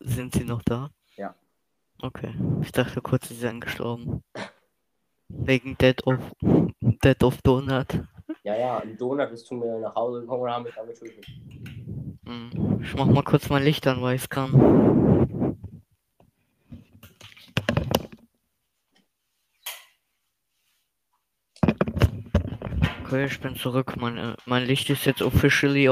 Sind 0.00 0.34
sie 0.34 0.44
noch 0.44 0.62
da? 0.62 0.90
Ja. 1.16 1.34
Okay. 2.02 2.34
Ich 2.62 2.72
dachte 2.72 3.00
kurz, 3.00 3.28
sie 3.28 3.34
seien 3.34 3.60
gestorben. 3.60 4.22
Wegen 5.28 5.76
Dead 5.78 6.06
of 6.06 6.18
Dead 6.42 7.22
of 7.24 7.40
Donut. 7.42 7.86
Ja, 8.44 8.56
ja, 8.56 8.78
ein 8.78 8.96
Donut 8.96 9.30
ist 9.30 9.46
zu 9.46 9.54
mir 9.54 9.78
nach 9.78 9.94
Hause 9.94 10.20
gekommen 10.20 10.42
und 10.42 10.50
haben 10.50 10.64
mich 10.64 10.74
damit 10.74 11.00
getötet. 11.00 11.26
Hm, 12.26 12.80
Ich 12.82 12.94
mach 12.94 13.06
mal 13.06 13.22
kurz 13.22 13.48
mein 13.48 13.62
Licht 13.62 13.86
an, 13.86 14.02
weil 14.02 14.16
ich 14.16 14.28
kann. 14.28 14.52
Okay, 23.12 23.26
ich 23.26 23.40
bin 23.40 23.54
zurück. 23.56 23.94
Mein, 23.98 24.16
äh, 24.16 24.36
mein 24.46 24.64
Licht 24.64 24.88
ist 24.88 25.04
jetzt 25.04 25.20
officially 25.20 25.86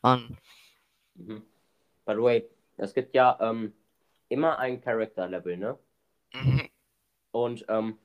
an. 0.00 0.38
Mhm. 1.14 1.42
By 2.06 2.14
the 2.14 2.22
way, 2.22 2.48
es 2.78 2.94
gibt 2.94 3.14
ja 3.14 3.36
ähm, 3.38 3.74
immer 4.30 4.58
ein 4.58 4.80
Character-Level, 4.80 5.58
ne? 5.58 5.78
Mhm. 6.32 6.68
Und 7.32 7.66
ähm, 7.68 7.98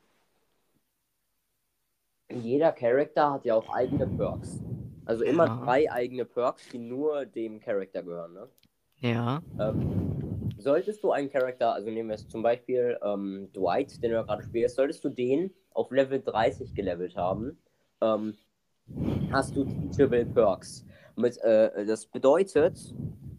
jeder 2.33 2.73
Charakter 2.73 3.31
hat 3.31 3.45
ja 3.45 3.55
auch 3.55 3.73
eigene 3.73 4.07
Perks. 4.07 4.59
Also 5.05 5.23
immer 5.23 5.45
Ja. 5.45 5.61
drei 5.63 5.89
eigene 5.89 6.25
Perks, 6.25 6.67
die 6.67 6.79
nur 6.79 7.25
dem 7.25 7.61
Charakter 7.61 8.03
gehören, 8.03 8.33
ne? 8.33 8.49
Ja. 8.97 9.41
Ähm, 9.57 10.51
solltest 10.57 11.01
du 11.01 11.13
einen 11.13 11.31
Charakter, 11.31 11.73
also 11.73 11.89
nehmen 11.89 12.09
wir 12.09 12.15
jetzt 12.17 12.29
zum 12.29 12.43
Beispiel 12.43 12.99
ähm, 13.05 13.49
Dwight, 13.53 14.03
den 14.03 14.11
du 14.11 14.17
ja 14.17 14.23
gerade 14.23 14.43
spielst, 14.43 14.75
solltest 14.75 15.01
du 15.05 15.07
den 15.07 15.53
auf 15.71 15.91
Level 15.91 16.21
30 16.21 16.75
gelevelt 16.75 17.15
haben, 17.15 17.57
ähm, 18.03 18.37
hast 19.31 19.55
du 19.55 19.63
Teachable 19.65 20.25
Perks. 20.25 20.85
Mit, 21.15 21.37
äh, 21.37 21.85
das 21.85 22.05
bedeutet, 22.05 22.93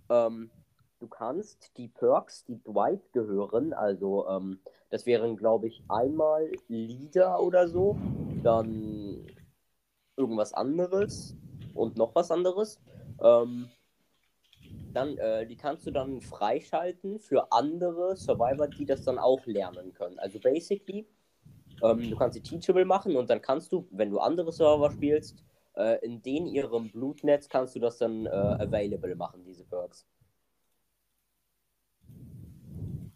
ähm, 0.09 0.51
du 1.01 1.09
kannst 1.09 1.77
die 1.77 1.89
Perks, 1.89 2.45
die 2.45 2.63
Dwight 2.63 3.13
gehören, 3.13 3.73
also 3.73 4.27
ähm, 4.29 4.61
das 4.91 5.07
wären, 5.07 5.37
glaube 5.37 5.67
ich, 5.67 5.83
einmal 5.89 6.51
Leader 6.69 7.41
oder 7.43 7.69
so, 7.69 7.97
dann 8.43 9.27
irgendwas 10.17 10.55
anderes 10.55 11.37
und 11.75 11.97
noch 11.97 12.15
was 12.15 12.31
anderes. 12.31 12.81
Ähm, 13.21 13.69
dann, 14.93 15.19
äh, 15.19 15.47
die 15.47 15.57
kannst 15.57 15.87
du 15.87 15.91
dann 15.91 16.21
freischalten 16.21 17.19
für 17.19 17.51
andere 17.51 18.17
Survivor, 18.17 18.69
die 18.69 18.85
das 18.85 19.03
dann 19.03 19.19
auch 19.19 19.45
lernen 19.47 19.93
können. 19.93 20.19
Also 20.21 20.39
basically, 20.39 21.09
ähm, 21.85 22.11
du 22.11 22.17
kannst 22.17 22.35
sie 22.35 22.41
teachable 22.41 22.85
machen 22.85 23.17
und 23.17 23.29
dann 23.31 23.43
kannst 23.43 23.73
du, 23.73 23.87
wenn 23.91 24.11
du 24.11 24.19
andere 24.19 24.53
Server 24.53 24.91
spielst, 24.91 25.45
äh, 25.77 26.05
in 26.05 26.23
denen 26.23 26.47
ihrem 26.47 26.91
Blutnetz 26.91 27.49
kannst 27.49 27.75
du 27.75 27.81
das 27.81 27.99
dann 27.99 28.27
äh, 28.27 28.31
available 28.31 29.15
machen, 29.15 29.45
diese 29.45 29.65
Perks. 29.65 30.07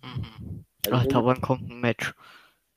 Mhm. 0.03 0.65
Also 0.87 0.97
Ach, 0.97 1.07
da 1.07 1.25
wann 1.25 1.41
kommt 1.41 1.71
ein 1.71 1.81
Match? 1.81 2.15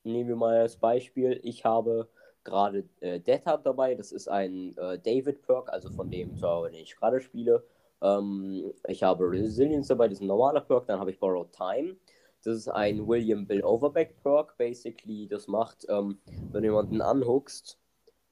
Nehmen 0.03 0.29
wir 0.29 0.35
mal 0.35 0.57
als 0.57 0.77
Beispiel, 0.77 1.39
ich 1.43 1.63
habe 1.65 2.09
gerade 2.43 2.85
äh, 3.01 3.19
Death 3.19 3.45
Hard 3.45 3.65
dabei, 3.65 3.95
das 3.95 4.11
ist 4.11 4.27
ein 4.27 4.75
äh, 4.77 4.97
David 4.97 5.41
Perk, 5.43 5.69
also 5.69 5.89
von 5.91 6.09
dem 6.09 6.35
Server, 6.35 6.69
den 6.69 6.81
ich 6.81 6.95
gerade 6.95 7.21
spiele. 7.21 7.63
Ähm, 8.01 8.73
ich 8.87 9.03
habe 9.03 9.29
Resilience 9.29 9.87
dabei, 9.87 10.07
das 10.07 10.17
ist 10.17 10.21
ein 10.21 10.27
normaler 10.27 10.61
Perk, 10.61 10.87
dann 10.87 10.99
habe 10.99 11.11
ich 11.11 11.19
Borrowed 11.19 11.51
Time. 11.51 11.95
Das 12.43 12.57
ist 12.57 12.67
ein 12.67 13.07
William 13.07 13.45
Bill 13.45 13.63
Overback 13.63 14.21
Perk, 14.23 14.57
basically. 14.57 15.27
Das 15.27 15.47
macht, 15.47 15.85
ähm, 15.89 16.19
wenn 16.51 16.63
du 16.63 16.69
jemanden 16.69 17.01
anhuckst, 17.01 17.77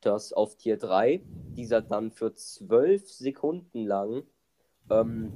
das 0.02 0.34
auf 0.34 0.56
Tier 0.56 0.77
3, 0.77 1.22
dieser 1.56 1.81
dann 1.81 2.11
für 2.11 2.34
12 2.34 3.10
Sekunden 3.10 3.86
lang 3.86 4.23
ähm, 4.90 5.31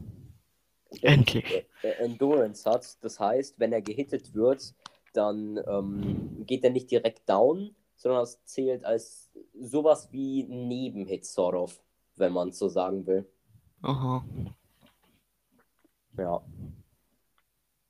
Endlich. 1.01 1.65
äh, 1.81 1.89
Endurance 1.99 2.69
hat. 2.69 3.03
Das 3.03 3.19
heißt, 3.19 3.59
wenn 3.59 3.73
er 3.73 3.81
gehittet 3.81 4.33
wird, 4.33 4.73
dann 5.13 5.59
ähm, 5.67 6.43
geht 6.45 6.63
er 6.63 6.71
nicht 6.71 6.89
direkt 6.89 7.29
down, 7.29 7.75
sondern 7.95 8.23
es 8.23 8.43
zählt 8.45 8.83
als 8.83 9.31
sowas 9.59 10.09
wie 10.11 10.43
Nebenhit, 10.43 11.25
sort 11.25 11.55
of, 11.55 11.81
wenn 12.15 12.33
man 12.33 12.49
es 12.49 12.57
so 12.59 12.69
sagen 12.69 13.05
will. 13.05 13.27
Aha. 13.81 14.25
Ja. 16.17 16.41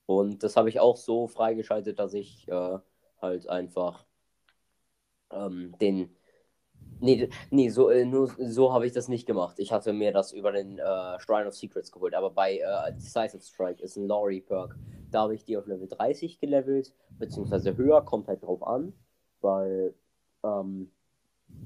Und 0.06 0.44
das 0.44 0.56
habe 0.56 0.70
ich 0.70 0.80
auch 0.80 0.98
so 0.98 1.28
freigeschaltet, 1.28 2.00
dass 2.00 2.14
ich 2.14 2.48
äh, 2.48 2.78
halt 3.22 3.48
einfach 3.50 4.06
ähm, 5.32 5.76
den. 5.80 6.16
Nee, 7.00 7.30
nee 7.50 7.70
so, 7.70 7.90
äh, 7.90 8.06
nur 8.06 8.28
so 8.38 8.74
habe 8.74 8.86
ich 8.86 8.94
das 8.94 9.08
nicht 9.08 9.26
gemacht. 9.26 9.60
Ich 9.60 9.72
hatte 9.72 9.94
mir 9.94 10.12
das 10.12 10.32
über 10.32 10.52
den 10.52 10.80
äh, 10.80 11.20
Shrine 11.20 11.48
of 11.48 11.56
Secrets 11.56 11.92
geholt. 11.92 12.14
Aber 12.14 12.30
bei 12.30 12.58
äh, 12.58 12.94
Decisive 12.94 13.42
Strike 13.42 13.84
ist 13.84 13.98
ein 13.98 14.08
Lori 14.08 14.42
Perk. 14.42 14.78
Da 15.12 15.22
habe 15.22 15.36
ich 15.36 15.46
die 15.46 15.58
auf 15.58 15.68
Level 15.68 15.88
30 15.88 16.40
gelevelt, 16.40 16.94
beziehungsweise 17.20 17.78
höher, 17.78 18.04
kommt 18.04 18.28
halt 18.28 18.44
drauf 18.44 18.66
an. 18.66 18.94
Weil 19.42 19.94
ähm, 20.44 20.92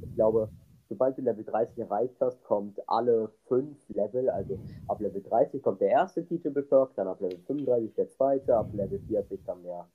ich 0.02 0.16
glaube, 0.16 0.52
sobald 0.90 1.18
du 1.18 1.22
Level 1.22 1.44
30 1.44 1.78
erreicht 1.78 2.16
hast, 2.20 2.44
kommt 2.44 2.80
alle 2.88 3.32
fünf 3.48 3.78
Level, 3.90 4.30
also 4.30 4.60
ab 4.88 5.00
Level 5.02 5.22
30 5.22 5.62
kommt 5.62 5.82
der 5.82 5.90
erste 5.90 6.26
Teachable 6.26 6.64
Perk, 6.64 6.96
dann 6.96 7.08
ab 7.08 7.22
Level 7.22 7.40
35 7.48 7.94
der 7.96 8.08
zweite, 8.10 8.56
ab 8.56 8.70
Level 8.74 9.00
40 9.08 9.40
dann 9.46 9.64
der 9.64 9.88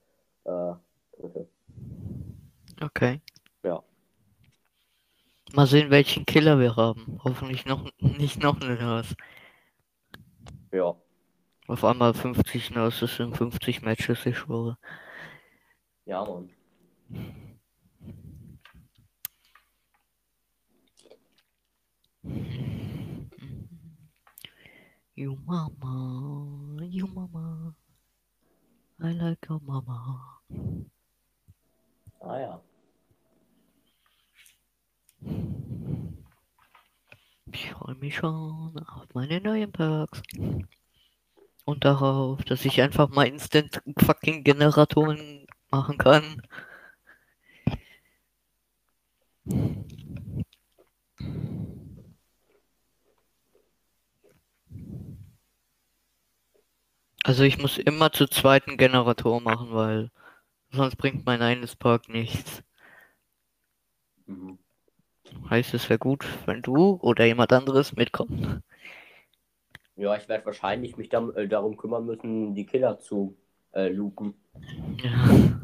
äh, 0.44 1.20
dritte. 1.20 1.48
Okay. 2.81 3.20
Ja. 3.62 3.82
Mal 5.55 5.66
sehen, 5.66 5.90
welchen 5.90 6.27
Killer 6.27 6.59
wir 6.59 6.77
haben. 6.77 7.20
Hoffentlich 7.24 7.66
noch 7.66 7.90
nicht 8.01 8.43
noch 8.43 8.60
eine 8.60 8.77
Nurse. 8.77 9.14
Ja. 10.73 10.94
Auf 11.69 11.85
einmal 11.85 12.14
50 12.14 12.70
Nurses 12.73 13.19
in 13.20 13.32
50 13.35 13.82
Matches, 13.82 14.27
ich 14.27 14.39
schwöre. 14.39 14.78
Ja, 16.05 16.24
Mann. 16.24 16.51
You 25.14 25.38
mama, 25.46 26.84
you 26.84 27.06
mama. 27.06 27.74
I 29.00 29.12
like 29.12 29.46
your 29.48 29.60
mama. 29.60 30.40
Ah 32.20 32.38
ja. 32.38 32.60
Ich 37.52 37.70
freue 37.72 37.94
mich 37.96 38.16
schon 38.16 38.74
auf 38.86 39.06
meine 39.14 39.40
neuen 39.40 39.70
Perks. 39.70 40.22
Und 41.64 41.84
darauf, 41.84 42.42
dass 42.44 42.64
ich 42.64 42.80
einfach 42.80 43.09
mal 43.10 43.26
Instant 43.26 43.82
fucking 43.98 44.44
Generatoren 44.44 45.46
machen 45.70 45.98
kann. 45.98 46.42
Also 57.24 57.44
ich 57.44 57.58
muss 57.58 57.78
immer 57.78 58.12
zu 58.12 58.26
zweiten 58.26 58.76
Generator 58.76 59.40
machen, 59.40 59.72
weil 59.72 60.10
sonst 60.70 60.96
bringt 60.96 61.24
mein 61.24 61.42
eines 61.42 61.76
Perk 61.76 62.08
nichts. 62.08 62.62
Mhm. 64.26 64.58
Heißt 65.48 65.74
es 65.74 65.88
wäre 65.88 65.98
gut, 65.98 66.26
wenn 66.46 66.62
du 66.62 66.98
oder 67.00 67.24
jemand 67.24 67.52
anderes 67.52 67.94
mitkommt. 67.94 68.62
Ja, 69.96 70.16
ich 70.16 70.28
werde 70.28 70.46
wahrscheinlich 70.46 70.96
mich 70.96 71.08
dam 71.08 71.34
äh, 71.36 71.46
darum 71.46 71.76
kümmern 71.76 72.06
müssen, 72.06 72.54
die 72.54 72.66
Killer 72.66 72.98
zu 72.98 73.36
äh, 73.72 73.88
loopen. 73.88 74.34
Ja. 75.02 75.60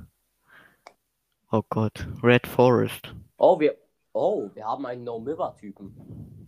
Oh 1.51 1.63
Gott, 1.71 2.07
Red 2.23 2.47
Forest. 2.47 3.15
Oh, 3.39 3.59
wir. 3.59 3.77
Oh, 4.13 4.51
wir 4.55 4.65
haben 4.65 4.85
einen 4.87 5.05
No-Miver-Typen. 5.05 6.47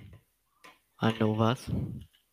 I 1.03 1.13
know 1.13 1.39
was. 1.39 1.71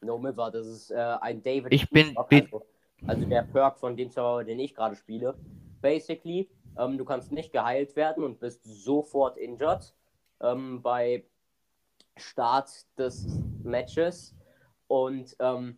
No-Miver, 0.02 0.52
das 0.52 0.68
ist 0.68 0.92
äh, 0.92 0.96
ein 0.96 1.42
David. 1.42 1.74
Ich 1.74 1.90
bin 1.90 2.16
also, 2.18 2.66
also 3.08 3.26
der 3.26 3.44
Perk 3.44 3.78
von 3.80 3.96
dem 3.96 4.10
Server, 4.10 4.44
den 4.44 4.60
ich 4.60 4.76
gerade 4.76 4.96
spiele. 4.96 5.36
Basically, 5.82 6.50
ähm, 6.78 6.98
du 6.98 7.06
kannst 7.06 7.32
nicht 7.32 7.52
geheilt 7.52 7.96
werden 7.96 8.24
und 8.24 8.40
bist 8.40 8.64
sofort 8.64 9.38
injured 9.38 9.94
ähm, 10.42 10.82
bei 10.82 11.24
Start 12.16 12.70
des 12.98 13.28
Matches. 13.64 14.36
Und 14.88 15.36
ähm, 15.40 15.78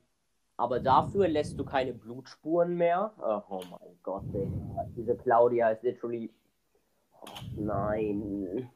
aber 0.58 0.82
dafür 0.82 1.30
lässt 1.30 1.58
du 1.58 1.64
keine 1.64 1.94
Blutspuren 1.94 2.76
mehr. 2.76 3.14
Oh, 3.22 3.42
oh 3.50 3.62
mein 3.72 3.98
Gott, 4.04 4.24
Digga. 4.34 4.86
diese 4.96 5.16
Claudia 5.16 5.70
ist 5.70 5.84
literally. 5.84 6.30
Oh, 7.22 7.28
nein. 7.56 8.70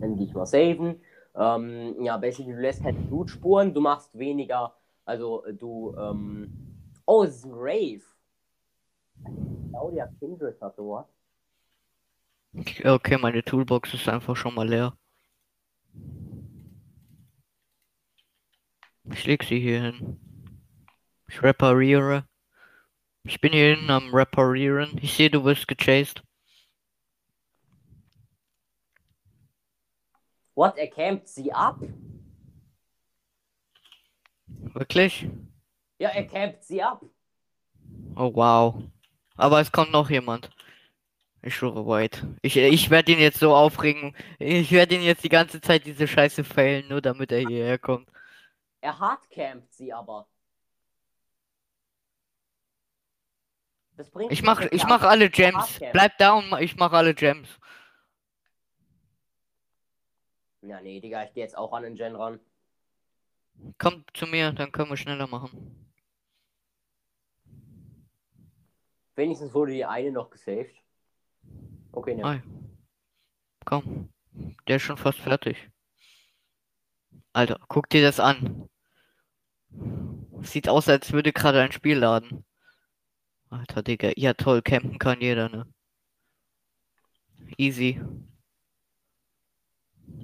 Dann 0.00 0.16
gehe 0.16 0.26
ich 0.26 0.34
mal 0.34 0.46
saven. 0.46 1.00
Ähm, 1.36 2.02
ja, 2.02 2.16
basically, 2.16 2.54
du 2.54 2.60
lässt 2.60 2.82
keine 2.82 2.98
Blutspuren, 2.98 3.74
du 3.74 3.80
machst 3.80 4.16
weniger, 4.18 4.74
also 5.04 5.44
äh, 5.44 5.52
du, 5.54 5.94
ähm, 5.98 6.50
oh, 7.04 7.24
es 7.24 7.36
ist 7.36 7.44
ein 7.44 7.52
Rave. 7.54 8.02
Claudia 9.70 10.06
Kindred 10.18 10.60
hatte 10.60 10.82
was. 10.82 11.06
Okay, 12.84 13.18
meine 13.18 13.42
Toolbox 13.42 13.92
ist 13.92 14.08
einfach 14.08 14.34
schon 14.34 14.54
mal 14.54 14.66
leer. 14.66 14.96
Ich 19.12 19.26
leg 19.26 19.44
sie 19.44 19.60
hier 19.60 19.82
hin. 19.82 20.18
Ich 21.28 21.42
repariere. 21.42 22.24
Ich 23.24 23.40
bin 23.40 23.52
hier 23.52 23.74
hinten 23.76 23.90
am 23.90 24.14
Reparieren. 24.14 24.98
Ich 25.02 25.14
sehe, 25.14 25.30
du 25.30 25.44
wirst 25.44 25.68
gechased. 25.68 26.22
What, 30.56 30.78
er 30.78 30.88
campt 30.88 31.28
sie 31.28 31.52
ab? 31.52 31.78
Wirklich? 34.46 35.28
Ja, 35.98 36.08
er 36.08 36.26
campt 36.26 36.64
sie 36.64 36.82
ab. 36.82 37.04
Oh 38.16 38.34
wow. 38.34 38.82
Aber 39.36 39.60
es 39.60 39.70
kommt 39.70 39.92
noch 39.92 40.08
jemand. 40.08 40.50
Ich 41.42 41.54
schwöre, 41.54 41.86
wait. 41.86 42.24
Ich, 42.40 42.56
ich 42.56 42.88
werde 42.88 43.12
ihn 43.12 43.18
jetzt 43.18 43.38
so 43.38 43.54
aufregen. 43.54 44.16
Ich 44.38 44.72
werde 44.72 44.94
ihn 44.94 45.02
jetzt 45.02 45.24
die 45.24 45.28
ganze 45.28 45.60
Zeit 45.60 45.84
diese 45.84 46.08
Scheiße 46.08 46.42
failen, 46.42 46.88
nur 46.88 47.02
damit 47.02 47.32
er 47.32 47.40
hierher 47.46 47.78
kommt. 47.78 48.08
Er 48.80 48.98
hardcampt 48.98 49.74
sie 49.74 49.92
aber. 49.92 50.26
Das 53.96 54.10
bringt 54.10 54.32
Ich 54.32 54.42
mach, 54.42 54.62
ich 54.62 54.84
mach 54.84 55.02
alle 55.02 55.28
Gems. 55.28 55.80
Bleib 55.92 56.16
da 56.16 56.32
und 56.32 56.50
ich 56.60 56.76
mach 56.76 56.92
alle 56.92 57.14
Gems. 57.14 57.58
Ja, 60.66 60.80
nee, 60.80 61.00
Digga, 61.00 61.22
ich 61.22 61.32
geh 61.32 61.40
jetzt 61.40 61.56
auch 61.56 61.72
an 61.72 61.84
den 61.84 61.94
Gen 61.94 62.16
ran. 62.16 62.40
Komm 63.78 64.04
zu 64.14 64.26
mir, 64.26 64.52
dann 64.52 64.72
können 64.72 64.90
wir 64.90 64.96
schneller 64.96 65.28
machen. 65.28 65.86
Wenigstens 69.14 69.54
wurde 69.54 69.72
die 69.72 69.84
eine 69.84 70.10
noch 70.10 70.28
gesaved. 70.28 70.74
Okay, 71.92 72.16
ne. 72.16 72.24
Ei. 72.24 72.42
Komm. 73.64 74.12
Der 74.66 74.76
ist 74.76 74.82
schon 74.82 74.96
fast 74.96 75.20
fertig. 75.20 75.70
Alter, 77.32 77.60
guck 77.68 77.88
dir 77.88 78.02
das 78.02 78.18
an. 78.18 78.68
Sieht 80.42 80.68
aus, 80.68 80.88
als 80.88 81.12
würde 81.12 81.32
gerade 81.32 81.62
ein 81.62 81.72
Spiel 81.72 81.98
laden. 81.98 82.44
Alter, 83.50 83.82
Digga. 83.82 84.10
Ja, 84.16 84.34
toll, 84.34 84.62
campen 84.62 84.98
kann 84.98 85.20
jeder, 85.20 85.48
ne? 85.48 85.72
Easy. 87.56 88.00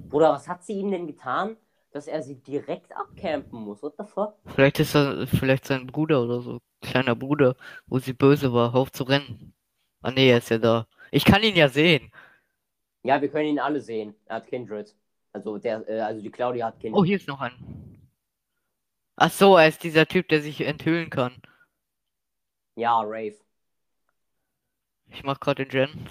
Bruder, 0.09 0.31
was 0.31 0.47
hat 0.47 0.63
sie 0.63 0.73
ihm 0.73 0.91
denn 0.91 1.07
getan? 1.07 1.57
dass 1.93 2.07
er 2.07 2.23
sie 2.23 2.35
direkt 2.35 2.95
abcampen 2.95 3.59
muss. 3.59 3.81
What 3.83 3.93
the 3.97 4.03
fuck? 4.03 4.35
Vielleicht 4.47 4.79
ist 4.79 4.95
er 4.95 5.27
vielleicht 5.27 5.65
sein 5.65 5.87
Bruder 5.87 6.23
oder 6.23 6.41
so. 6.41 6.59
Kleiner 6.81 7.15
Bruder, 7.15 7.55
wo 7.85 7.99
sie 7.99 8.13
böse 8.13 8.51
war. 8.51 8.73
Hör 8.73 8.81
auf 8.81 8.91
zu 8.91 9.03
rennen. 9.03 9.53
Ah 10.01 10.11
nee, 10.11 10.29
er 10.29 10.39
ist 10.39 10.49
ja 10.49 10.57
da. 10.57 10.87
Ich 11.11 11.23
kann 11.23 11.43
ihn 11.43 11.55
ja 11.55 11.69
sehen. 11.69 12.11
Ja, 13.03 13.21
wir 13.21 13.29
können 13.29 13.47
ihn 13.47 13.59
alle 13.59 13.79
sehen. 13.79 14.15
Er 14.25 14.37
hat 14.37 14.47
Kindred. 14.47 14.95
Also 15.31 15.57
der, 15.59 15.87
äh, 15.87 15.99
also 15.99 16.21
die 16.21 16.31
Claudia 16.31 16.67
hat 16.67 16.79
Kindred. 16.79 16.99
Oh, 16.99 17.05
hier 17.05 17.17
ist 17.17 17.27
noch 17.27 17.39
ein. 17.39 18.09
Ach 19.15 19.31
so, 19.31 19.55
er 19.55 19.67
ist 19.67 19.83
dieser 19.83 20.07
Typ, 20.07 20.27
der 20.29 20.41
sich 20.41 20.61
enthüllen 20.61 21.09
kann. 21.11 21.41
Ja, 22.75 22.99
Rave. 23.01 23.35
Ich 25.09 25.23
mach 25.23 25.39
gerade 25.39 25.65
den 25.65 25.69
Gen. 25.69 26.09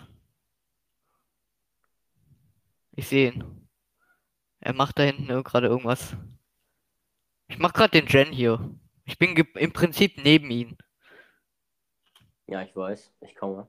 Ich 2.95 3.09
sehe 3.09 3.33
ihn. 3.33 3.62
Er 4.65 4.75
macht 4.75 4.97
da 4.99 5.03
hinten 5.03 5.27
gerade 5.43 5.67
irgendwas. 5.67 6.17
Ich 7.49 7.59
mach 7.59 7.73
gerade 7.73 7.91
den 8.01 8.07
Gen 8.07 8.33
hier. 8.33 8.71
Ich 9.05 9.19
bin 9.19 9.35
im 9.37 9.73
Prinzip 9.73 10.23
neben 10.23 10.51
ihn. 10.53 10.79
Ja, 12.47 12.63
ich 12.63 12.75
weiß. 12.75 13.13
Ich 13.23 13.35
komme. 13.35 13.69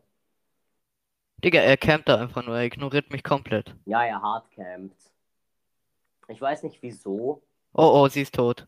Digga, 1.43 1.61
er 1.61 1.77
campt 1.77 2.07
da 2.09 2.21
einfach 2.21 2.45
nur. 2.45 2.55
Er 2.55 2.65
ignoriert 2.65 3.11
mich 3.11 3.23
komplett. 3.23 3.75
Ja, 3.85 4.05
er 4.05 4.21
hardcampt. 4.21 4.95
Ich 6.27 6.39
weiß 6.39 6.61
nicht 6.61 6.79
wieso. 6.83 7.41
Oh, 7.73 8.03
oh, 8.03 8.07
sie 8.07 8.21
ist 8.21 8.35
tot. 8.35 8.67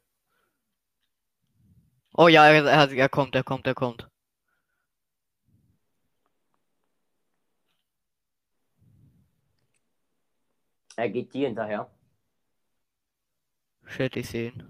Oh 2.13 2.27
ja, 2.27 2.47
er, 2.47 2.65
er, 2.65 2.91
er 2.91 3.09
kommt, 3.09 3.35
er 3.35 3.43
kommt, 3.43 3.67
er 3.67 3.75
kommt. 3.75 4.09
Er 10.95 11.09
geht 11.09 11.33
dir 11.33 11.47
hinterher. 11.47 11.94
Shit, 13.85 14.15
ich 14.17 14.29
sehe 14.29 14.51
ihn. 14.51 14.63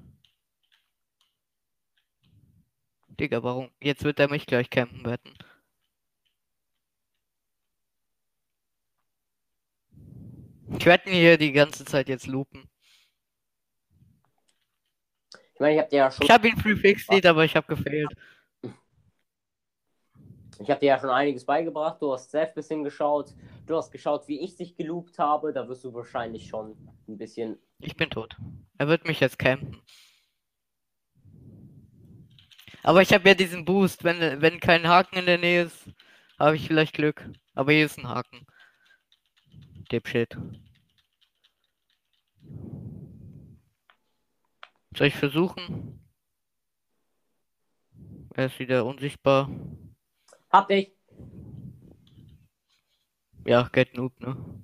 Digga, 3.20 3.42
warum? 3.44 3.72
Jetzt 3.80 4.04
wird 4.04 4.20
er 4.20 4.30
mich 4.30 4.46
gleich 4.46 4.70
campen 4.70 5.06
wetten. 5.06 5.34
Ich 10.78 10.86
werde 10.86 11.10
ihn 11.10 11.16
hier 11.16 11.38
die 11.38 11.54
ganze 11.54 11.86
Zeit 11.86 12.10
jetzt 12.10 12.28
loopen. 12.28 12.70
Ich 15.54 15.60
meine, 15.60 15.76
ich 15.76 15.80
habe 15.80 15.90
dir 15.90 15.98
ja 15.98 16.12
schon, 16.12 16.26
Ich 16.26 16.32
habe 16.32 16.48
ihn 16.50 16.58
free 16.58 16.76
fixed, 16.76 17.26
aber 17.26 17.46
ich 17.46 17.56
habe 17.56 17.74
gefailt. 17.74 18.14
ich 20.60 20.70
habe 20.70 20.80
dir 20.82 20.88
ja 20.88 21.00
schon 21.00 21.10
einiges 21.10 21.46
beigebracht. 21.46 22.02
Du 22.02 22.12
hast 22.12 22.30
selbst 22.30 22.52
ein 22.52 22.56
bisschen 22.56 22.84
geschaut. 22.84 23.34
Du 23.66 23.78
hast 23.78 23.92
geschaut, 23.92 24.28
wie 24.28 24.42
ich 24.42 24.58
dich 24.58 24.76
geloopt 24.76 25.18
habe. 25.18 25.54
Da 25.54 25.68
wirst 25.70 25.86
du 25.86 25.94
wahrscheinlich 25.94 26.48
schon 26.48 26.76
ein 27.08 27.18
bisschen. 27.18 27.58
Ich 27.80 27.96
bin 27.96 28.10
tot. 28.10 28.36
Er 28.78 28.88
wird 28.88 29.06
mich 29.06 29.20
jetzt 29.20 29.40
campen. 29.40 29.82
Aber 32.84 33.02
ich 33.02 33.14
habe 33.14 33.28
ja 33.28 33.36
diesen 33.36 33.66
Boost. 33.66 34.04
Wenn, 34.04 34.42
wenn 34.42 34.60
kein 34.60 34.88
Haken 34.88 35.18
in 35.18 35.26
der 35.26 35.38
Nähe 35.38 35.64
ist, 35.64 35.90
habe 36.38 36.56
ich 36.56 36.68
vielleicht 36.68 36.94
Glück. 36.94 37.28
Aber 37.54 37.72
hier 37.72 37.86
ist 37.86 37.98
ein 37.98 38.08
Haken. 38.08 38.46
Dipshit. 39.92 40.38
Soll 44.96 45.08
ich 45.08 45.16
versuchen? 45.16 46.00
Er 48.34 48.48
ist 48.48 48.60
wieder 48.60 48.86
unsichtbar. 48.86 49.50
Hab 50.50 50.68
dich. 50.68 50.92
Ja, 53.46 53.64
get 53.72 53.96
noob, 53.96 54.20
ne? 54.20 54.55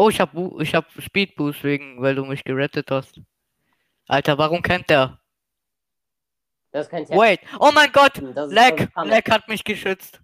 Oh, 0.00 0.10
ich 0.10 0.20
hab, 0.20 0.32
ich 0.60 0.76
hab 0.76 0.88
Speed 1.02 1.34
Boost 1.34 1.64
wegen, 1.64 2.00
weil 2.00 2.14
du 2.14 2.24
mich 2.24 2.44
gerettet 2.44 2.88
hast. 2.88 3.20
Alter, 4.06 4.38
warum 4.38 4.62
kennt 4.62 4.88
er? 4.92 5.20
Das 6.70 6.86
ist 6.86 6.90
kein 6.90 7.04
Test. 7.04 7.18
Wait, 7.18 7.40
oh 7.58 7.72
mein 7.74 7.90
Gott! 7.90 8.16
Voll 8.16 8.32
Pfanne. 8.32 9.10
Leck 9.10 9.28
hat 9.28 9.48
mich 9.48 9.64
geschützt. 9.64 10.22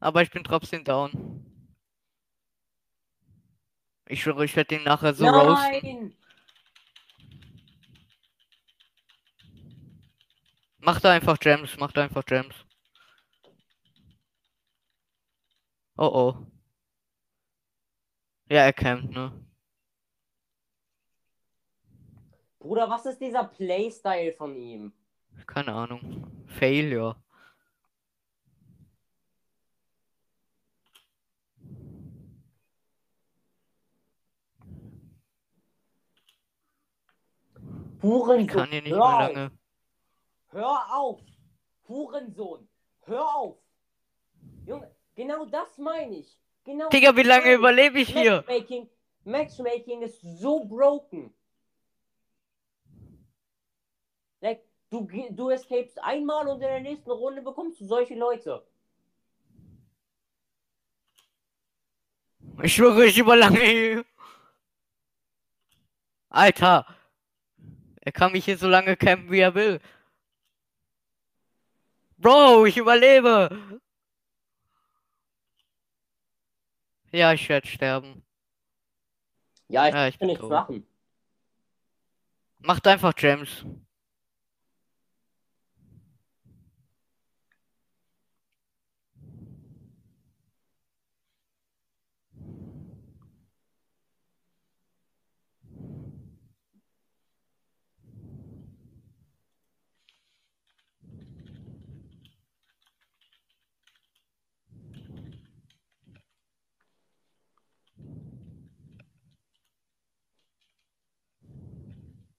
Aber 0.00 0.20
ich 0.20 0.30
bin 0.30 0.44
trotzdem 0.44 0.84
down. 0.84 1.42
Ich 4.08 4.22
schwöre, 4.22 4.44
ich 4.44 4.54
werde 4.54 4.74
ihn 4.74 4.84
nachher 4.84 5.14
so 5.14 5.26
roasten. 5.26 5.80
Nein! 5.82 6.16
Mach 10.80 11.00
da 11.00 11.12
einfach 11.12 11.38
Gems, 11.38 11.78
mach 11.78 11.92
da 11.92 12.02
einfach 12.02 12.26
Gems. 12.26 12.54
Oh 15.96 16.10
oh. 16.12 16.57
Ja, 18.50 18.64
er 18.64 18.72
campt, 18.72 19.10
ne? 19.10 19.32
Bruder, 22.58 22.88
was 22.90 23.06
ist 23.06 23.20
dieser 23.20 23.44
Playstyle 23.44 24.32
von 24.32 24.54
ihm? 24.56 24.92
Keine 25.46 25.72
Ahnung. 25.72 26.26
Failure. 26.46 27.16
Ich 38.00 38.02
Hurensohn. 38.02 38.46
kann 38.46 38.68
hier 38.70 38.82
nicht 38.82 38.92
hör 38.92 38.98
mehr 38.98 39.06
auf. 39.06 39.34
lange. 39.34 39.50
Hör 40.50 40.94
auf! 40.94 41.20
Hurensohn! 41.88 42.68
Hör 43.02 43.34
auf! 43.34 43.58
Junge, 44.66 44.94
genau 45.14 45.44
das 45.46 45.78
meine 45.78 46.16
ich. 46.16 46.38
Genau 46.68 46.90
Digga, 46.90 47.16
wie 47.16 47.22
lange 47.22 47.54
überlebe 47.54 47.98
ich 47.98 48.10
hier? 48.10 48.44
Matchmaking, 48.46 48.90
Matchmaking 49.24 50.02
ist 50.02 50.20
so 50.20 50.66
broken. 50.66 51.32
Like, 54.42 54.62
du, 54.90 55.08
du 55.30 55.48
escapest 55.48 55.98
einmal 56.02 56.46
und 56.46 56.56
in 56.56 56.68
der 56.68 56.80
nächsten 56.80 57.10
Runde 57.10 57.40
bekommst 57.40 57.80
du 57.80 57.86
solche 57.86 58.14
Leute. 58.16 58.62
Ich 62.62 62.74
schwöre, 62.74 63.06
ich 63.06 63.16
überlange 63.16 63.60
hier. 63.60 64.04
Alter. 66.28 66.84
Er 68.02 68.12
kann 68.12 68.32
mich 68.32 68.44
hier 68.44 68.58
so 68.58 68.68
lange 68.68 68.94
campen, 68.94 69.30
wie 69.30 69.40
er 69.40 69.54
will. 69.54 69.80
Bro, 72.18 72.66
ich 72.66 72.76
überlebe. 72.76 73.80
Ja, 77.12 77.32
ich 77.32 77.48
werde 77.48 77.66
sterben. 77.66 78.22
Ja, 79.68 79.88
ich 79.88 79.94
Ja, 79.94 80.08
ich 80.08 80.18
kann 80.18 80.18
bin 80.18 80.28
nichts 80.28 80.40
tot. 80.40 80.50
machen. 80.50 80.86
Macht 82.60 82.86
einfach 82.86 83.14
Gems. 83.14 83.64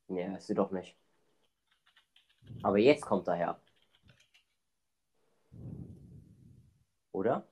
Nee, 0.09 0.35
ist 0.35 0.47
sie 0.47 0.55
doch 0.55 0.71
nicht. 0.71 0.95
Aber 2.63 2.77
jetzt 2.77 3.01
kommt 3.01 3.27
er 3.27 3.35
her. 3.35 3.61
Oder? 7.11 7.47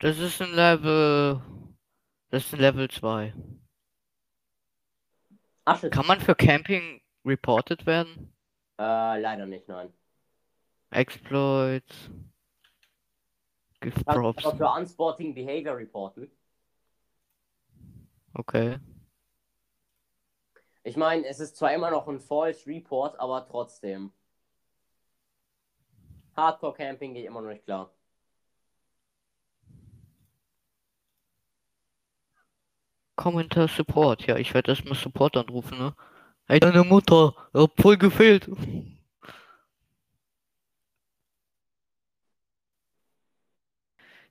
Das 0.00 0.18
ist 0.18 0.40
ein 0.42 0.52
Level. 0.52 1.40
Das 2.30 2.44
ist 2.44 2.54
ein 2.54 2.60
Level 2.60 2.90
2. 2.90 3.34
Asche. 5.64 5.90
Kann 5.90 6.06
man 6.06 6.20
für 6.20 6.34
Camping 6.34 7.00
reported 7.24 7.86
werden? 7.86 8.34
Äh, 8.78 9.20
leider 9.20 9.46
nicht, 9.46 9.68
nein. 9.68 9.92
Exploits. 10.90 12.10
Gift 13.80 14.04
Kannst 14.04 14.20
Props. 14.20 14.44
aber 14.44 14.56
für 14.56 14.68
Unsporting 14.68 15.34
Behavior 15.34 15.76
reporten. 15.76 16.30
Okay. 18.34 18.78
Ich 20.84 20.96
meine, 20.96 21.26
es 21.26 21.40
ist 21.40 21.56
zwar 21.56 21.72
immer 21.74 21.90
noch 21.90 22.08
ein 22.08 22.20
False 22.20 22.66
Report, 22.66 23.18
aber 23.20 23.46
trotzdem. 23.48 24.12
Hardcore 26.36 26.74
Camping 26.74 27.14
geht 27.14 27.26
immer 27.26 27.40
noch 27.40 27.50
nicht 27.50 27.64
klar. 27.64 27.92
Kommentar 33.16 33.68
Support. 33.68 34.26
Ja, 34.26 34.36
ich 34.36 34.52
werde 34.54 34.70
erstmal 34.72 34.96
Support 34.96 35.36
anrufen, 35.36 35.78
ne? 35.78 35.94
Hey, 36.48 36.58
deine 36.58 36.82
Mutter, 36.84 37.34
hab 37.54 37.80
voll 37.80 37.96
gefehlt. 37.96 38.48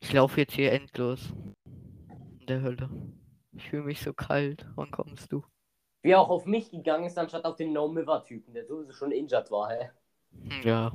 Ich 0.02 0.12
laufe 0.12 0.42
jetzt 0.42 0.54
hier 0.54 0.72
endlos. 0.74 1.32
In 2.40 2.48
der 2.48 2.62
Hölle. 2.62 2.90
Ich 3.54 3.70
fühle 3.70 3.84
mich 3.84 4.02
so 4.02 4.14
kalt. 4.14 4.66
Wann 4.76 4.92
kommst 4.92 5.32
du? 5.32 5.46
Wie 6.02 6.12
er 6.12 6.20
auch 6.20 6.30
auf 6.30 6.46
mich 6.46 6.72
gegangen 6.72 7.06
ist, 7.06 7.18
anstatt 7.18 7.46
auf 7.46 7.56
den 7.56 7.74
No-Miver-Typen, 7.74 8.54
der 8.54 8.66
sowieso 8.66 8.92
schon 8.92 9.12
injured 9.12 9.52
war, 9.52 9.70
hä? 9.70 9.90
Hm, 10.32 10.62
Ja. 10.64 10.92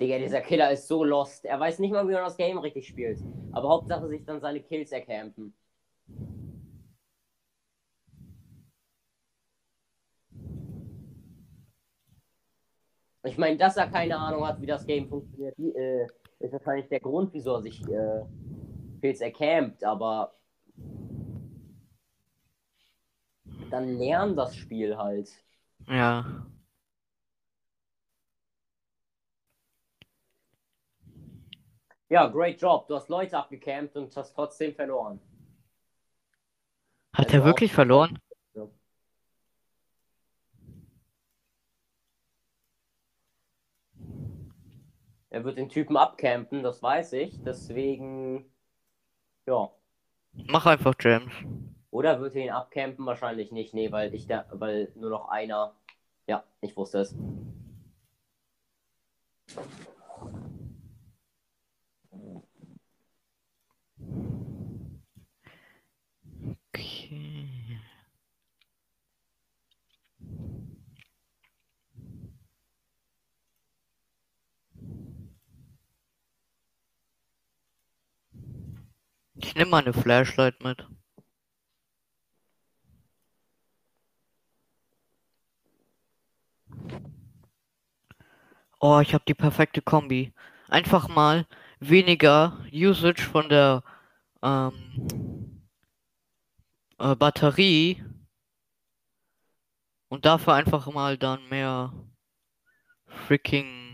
Digga, 0.00 0.18
dieser 0.18 0.40
Killer 0.40 0.70
ist 0.70 0.86
so 0.86 1.02
lost. 1.02 1.44
Er 1.44 1.58
weiß 1.58 1.80
nicht 1.80 1.90
mal, 1.90 2.06
wie 2.06 2.12
man 2.12 2.24
das 2.24 2.36
Game 2.36 2.58
richtig 2.58 2.86
spielt. 2.86 3.18
Aber 3.52 3.68
Hauptsache 3.68 4.06
sich 4.08 4.24
dann 4.24 4.40
seine 4.40 4.60
Kills 4.60 4.92
ercampen. 4.92 5.52
Ich 13.24 13.36
meine, 13.36 13.56
dass 13.56 13.76
er 13.76 13.88
keine 13.88 14.16
Ahnung 14.16 14.46
hat, 14.46 14.60
wie 14.60 14.66
das 14.66 14.86
Game 14.86 15.08
funktioniert, 15.08 15.58
äh, 15.58 16.06
ist 16.38 16.52
wahrscheinlich 16.52 16.88
der 16.88 17.00
Grund, 17.00 17.32
wieso 17.34 17.56
er 17.56 17.62
sich 17.62 17.82
äh, 17.88 18.22
Kills 19.00 19.20
ercampt, 19.20 19.82
aber 19.84 20.34
dann 23.70 23.98
lernen 23.98 24.36
das 24.36 24.54
Spiel 24.56 24.96
halt. 24.96 25.28
Ja. 25.88 26.24
Ja, 32.10 32.26
great 32.26 32.60
job. 32.60 32.88
Du 32.88 32.94
hast 32.94 33.08
Leute 33.08 33.36
abgecampt 33.36 33.96
und 33.96 34.16
hast 34.16 34.34
trotzdem 34.34 34.74
verloren. 34.74 35.20
Hat 37.12 37.26
Also 37.26 37.38
er 37.38 37.44
wirklich 37.44 37.72
verloren? 37.72 38.18
Ja. 38.54 38.68
Er 45.30 45.44
wird 45.44 45.58
den 45.58 45.68
Typen 45.68 45.96
abcampen, 45.96 46.62
das 46.62 46.82
weiß 46.82 47.12
ich. 47.14 47.42
Deswegen, 47.42 48.50
ja. 49.46 49.70
Mach 50.32 50.64
einfach 50.64 50.94
James. 50.98 51.32
Oder 51.90 52.20
wird 52.20 52.36
er 52.36 52.44
ihn 52.44 52.50
abcampen? 52.50 53.04
Wahrscheinlich 53.04 53.52
nicht. 53.52 53.74
Nee, 53.74 53.92
weil 53.92 54.14
ich 54.14 54.26
da, 54.26 54.46
weil 54.52 54.90
nur 54.94 55.10
noch 55.10 55.28
einer. 55.28 55.74
Ja, 56.26 56.44
ich 56.60 56.76
wusste 56.76 57.00
es. 57.00 57.14
Ich 79.48 79.54
nehme 79.54 79.70
mal 79.70 79.78
eine 79.78 79.94
Flashlight 79.94 80.62
mit. 80.62 80.86
Oh, 88.78 89.00
ich 89.00 89.14
habe 89.14 89.24
die 89.26 89.32
perfekte 89.32 89.80
Kombi. 89.80 90.34
Einfach 90.68 91.08
mal 91.08 91.46
weniger 91.80 92.62
Usage 92.70 93.22
von 93.22 93.48
der 93.48 93.82
ähm, 94.42 95.62
äh, 96.98 97.16
Batterie 97.16 98.04
und 100.08 100.26
dafür 100.26 100.52
einfach 100.54 100.86
mal 100.92 101.16
dann 101.16 101.48
mehr 101.48 101.94
freaking 103.06 103.87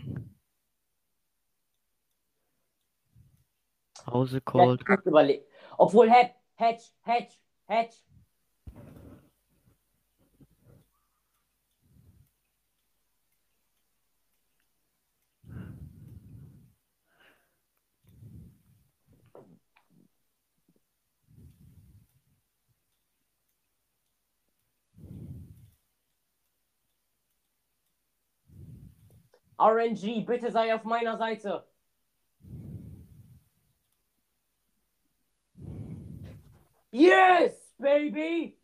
Hause 4.07 4.83
gut 4.85 5.05
überlegt. 5.05 5.47
Obwohl, 5.77 6.09
Hedge, 6.09 6.33
Hedge, 6.55 6.83
Hedge, 7.03 7.33
Hedge. 7.67 7.95
RNG, 29.57 30.25
bitte 30.25 30.51
sei 30.51 30.75
auf 30.75 30.83
meiner 30.83 31.17
Seite. 31.17 31.65
Yes, 36.97 37.51
baby! 37.77 38.55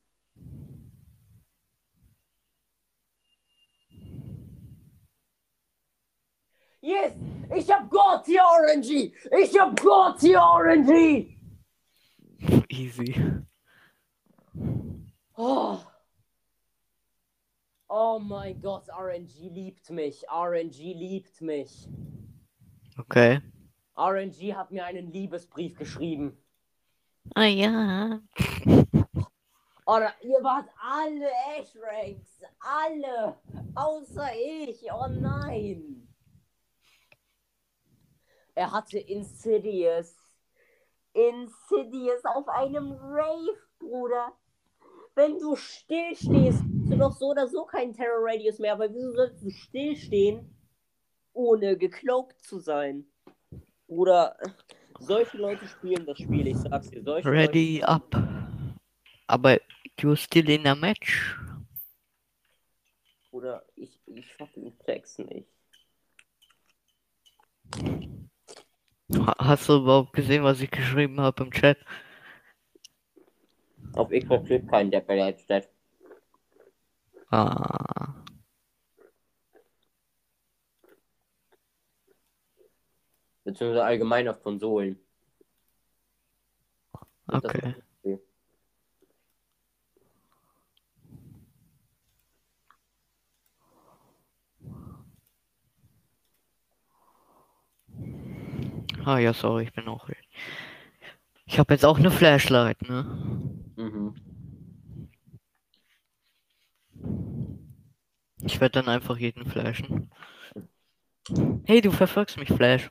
Yes! 6.80 7.12
Ich 7.54 7.70
hab 7.70 7.90
Gott 7.90 8.26
hier, 8.26 8.42
RNG! 8.42 9.14
Ich 9.38 9.60
hab 9.60 9.78
Gott 9.82 10.22
hier, 10.22 10.40
RNG! 10.40 11.36
Easy. 12.70 13.22
Oh. 15.36 15.80
oh 17.90 18.18
mein 18.18 18.62
Gott, 18.62 18.88
RNG 18.88 19.50
liebt 19.50 19.90
mich. 19.90 20.24
RNG 20.30 20.94
liebt 20.94 21.42
mich. 21.42 21.86
Okay. 22.98 23.42
RNG 23.98 24.56
hat 24.56 24.72
mir 24.72 24.86
einen 24.86 25.12
Liebesbrief 25.12 25.78
geschrieben. 25.78 26.38
Ah 27.36 27.46
ja. 27.46 28.20
Oder 29.86 30.14
ihr 30.22 30.44
wart 30.44 30.70
alle 30.80 31.30
Ash-Ranks. 31.58 32.42
Alle. 32.60 33.38
Außer 33.76 34.30
ich. 34.36 34.92
Oh 34.92 35.08
nein. 35.10 36.08
Er 38.56 38.72
hatte 38.72 39.00
Insidious. 39.00 40.16
Insidious 41.14 42.24
auf 42.26 42.48
einem 42.48 42.94
Rave, 42.94 43.58
Bruder. 43.80 44.34
Wenn 45.16 45.38
du 45.40 45.56
stillstehst, 45.56 46.62
hast 46.62 46.92
du 46.92 46.98
doch 46.98 47.12
so 47.14 47.32
oder 47.32 47.48
so 47.48 47.66
keinen 47.66 47.94
Terror 47.94 48.20
Radius 48.22 48.60
mehr. 48.60 48.74
Aber 48.74 48.94
wieso 48.94 49.12
sollst 49.12 49.42
du 49.44 49.50
stillstehen, 49.50 50.56
ohne 51.34 51.78
gecloakt 51.78 52.42
zu 52.44 52.60
sein? 52.60 53.06
Bruder, 53.88 54.38
solche 55.02 55.38
Leute 55.38 55.68
spielen 55.68 56.06
das 56.06 56.18
Spiel. 56.20 56.48
Ich 56.48 56.58
sag's 56.58 56.90
dir. 56.90 57.04
Solche 57.04 57.28
Leute 57.28 57.40
Ready 57.50 57.84
up. 57.84 58.16
Aber 59.28 59.60
you 60.00 60.16
still 60.16 60.50
in 60.50 60.66
a 60.68 60.76
match? 60.76 61.36
Oder 63.32 63.64
ich, 63.76 64.00
ich 64.08 64.34
fucking 64.34 64.74
check's 64.86 65.18
nicht. 65.20 65.48
Ha- 69.16 69.36
Hast 69.40 69.70
du 69.70 69.78
überhaupt 69.78 70.14
gesehen, 70.14 70.44
was 70.44 70.62
ich 70.62 70.70
geschrieben 70.72 71.20
habe 71.20 71.44
im 71.44 71.52
Chat? 71.52 71.78
Auf 73.94 74.10
Xbox 74.10 74.50
lebt 74.50 74.70
kein 74.70 74.90
der 74.92 75.02
bereits 75.02 75.44
steht. 75.44 75.70
Ah. 77.30 78.14
Beziehungsweise 83.44 83.84
allgemein 83.84 84.28
auf 84.28 84.42
Konsolen. 84.44 85.00
Das- 87.28 87.44
Okay. 87.44 87.76
Ah 99.06 99.18
ja, 99.20 99.34
sorry, 99.34 99.64
ich 99.64 99.74
bin 99.74 99.88
auch. 99.88 100.08
Ich 101.46 101.60
habe 101.60 101.74
jetzt 101.74 101.86
auch 101.86 101.98
eine 102.00 102.12
Flashlight, 102.12 102.82
ne? 102.84 103.04
Mhm. 103.76 104.16
Ich 108.44 108.60
werde 108.60 108.80
dann 108.82 108.88
einfach 108.90 109.18
jeden 109.18 109.46
flashen. 109.46 110.12
Hey, 111.66 111.82
du 111.82 111.92
verfolgst 111.92 112.38
mich, 112.38 112.50
Flash. 112.50 112.90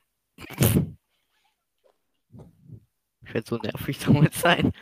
Ich 3.22 3.34
werde 3.34 3.46
so 3.46 3.56
nervig 3.58 3.98
damit 3.98 4.34
sein. 4.34 4.72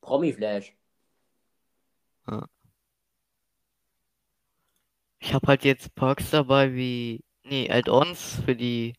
Promi-Flash. 0.00 0.74
Ich 5.20 5.34
habe 5.34 5.46
halt 5.46 5.64
jetzt 5.64 5.94
Perks 5.94 6.30
dabei 6.30 6.74
wie 6.74 7.24
nee, 7.44 7.70
Add-ons 7.70 8.42
für 8.44 8.54
die 8.54 8.94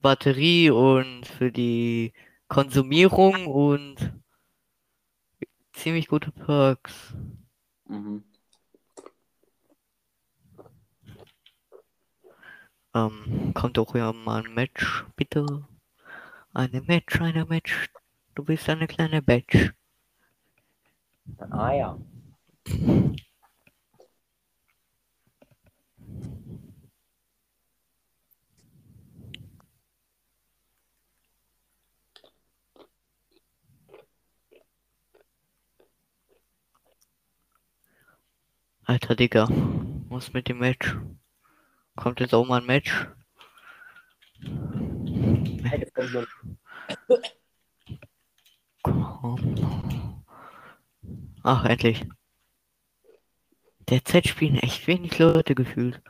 Batterie 0.00 0.70
und 0.70 1.26
für 1.26 1.50
die 1.50 2.12
Konsumierung 2.48 3.46
und 3.46 4.12
ziemlich 5.72 6.08
gute 6.08 6.30
Perks. 6.32 7.14
Mhm. 7.86 8.24
Ähm, 12.96 13.52
kommt 13.52 13.78
auch 13.78 13.94
ja 13.94 14.10
mal 14.14 14.42
ein 14.42 14.54
Match, 14.54 15.04
bitte. 15.16 15.44
Eine 16.54 16.80
Match, 16.80 17.20
eine 17.20 17.44
Match. 17.44 17.90
Du 18.34 18.42
bist 18.42 18.70
eine 18.70 18.86
kleine 18.86 19.20
Batch. 19.20 19.74
Ah 21.50 21.72
ja. 21.74 21.98
Alter 38.84 39.14
Digga, 39.16 39.48
was 40.08 40.32
mit 40.32 40.48
dem 40.48 40.60
Match? 40.60 40.96
Kommt 41.96 42.20
jetzt 42.20 42.34
auch 42.34 42.46
mal 42.46 42.60
ein 42.60 42.66
Match? 42.66 43.08
Komm. 48.82 50.22
Ach, 51.42 51.64
endlich. 51.64 52.04
Derzeit 53.88 54.26
spielen 54.26 54.56
echt 54.56 54.86
wenig 54.86 55.18
Leute 55.18 55.54
gefühlt. 55.54 56.02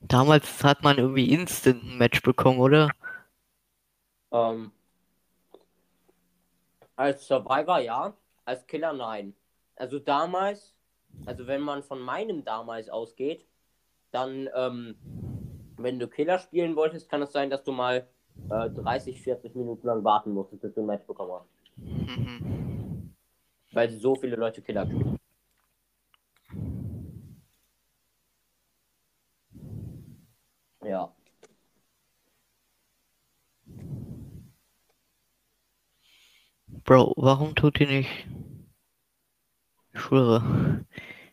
Damals 0.00 0.62
hat 0.62 0.82
man 0.82 0.98
irgendwie 0.98 1.32
instant 1.32 1.82
ein 1.82 1.98
Match 1.98 2.22
bekommen, 2.22 2.60
oder? 2.60 2.90
Ähm, 4.32 4.72
als 6.94 7.26
Survivor 7.26 7.78
ja, 7.80 8.14
als 8.44 8.66
Killer 8.66 8.92
nein. 8.92 9.34
Also 9.76 9.98
damals, 9.98 10.75
also 11.24 11.46
wenn 11.46 11.60
man 11.60 11.82
von 11.82 12.00
meinem 12.00 12.44
damals 12.44 12.88
ausgeht, 12.88 13.46
dann, 14.10 14.48
ähm, 14.54 14.96
wenn 15.76 15.98
du 15.98 16.08
Killer 16.08 16.38
spielen 16.38 16.76
wolltest, 16.76 17.08
kann 17.08 17.22
es 17.22 17.32
sein, 17.32 17.50
dass 17.50 17.64
du 17.64 17.72
mal 17.72 18.08
äh, 18.50 18.70
30, 18.70 19.20
40 19.20 19.54
Minuten 19.54 19.86
lang 19.86 20.04
warten 20.04 20.32
musstest, 20.32 20.62
bis 20.62 20.74
du 20.74 20.80
ein 20.80 20.86
Match 20.86 21.06
bekommen 21.06 21.32
hast. 21.32 21.48
Mhm. 21.76 23.14
Weil 23.72 23.90
so 23.90 24.14
viele 24.14 24.36
Leute 24.36 24.62
Killer 24.62 24.86
spielen. 24.86 25.18
Ja. 30.84 31.12
Bro, 36.84 37.14
warum 37.16 37.56
tut 37.56 37.80
ihr 37.80 37.88
nicht? 37.88 38.26
Ich 39.96 40.02
schwöre. 40.02 40.84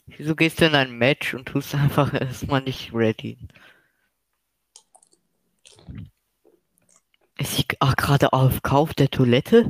Wieso 0.05 0.35
gehst 0.35 0.61
du 0.61 0.65
in 0.65 0.75
ein 0.75 0.97
Match 0.97 1.33
und 1.33 1.47
tust 1.47 1.75
einfach 1.75 2.13
erstmal 2.19 2.61
nicht 2.61 2.93
ready? 2.93 3.37
Ist 7.37 7.55
sie 7.57 7.65
ach, 7.79 7.95
gerade 7.95 8.31
auf 8.31 8.61
Kauf 8.61 8.93
der 8.93 9.09
Toilette? 9.09 9.69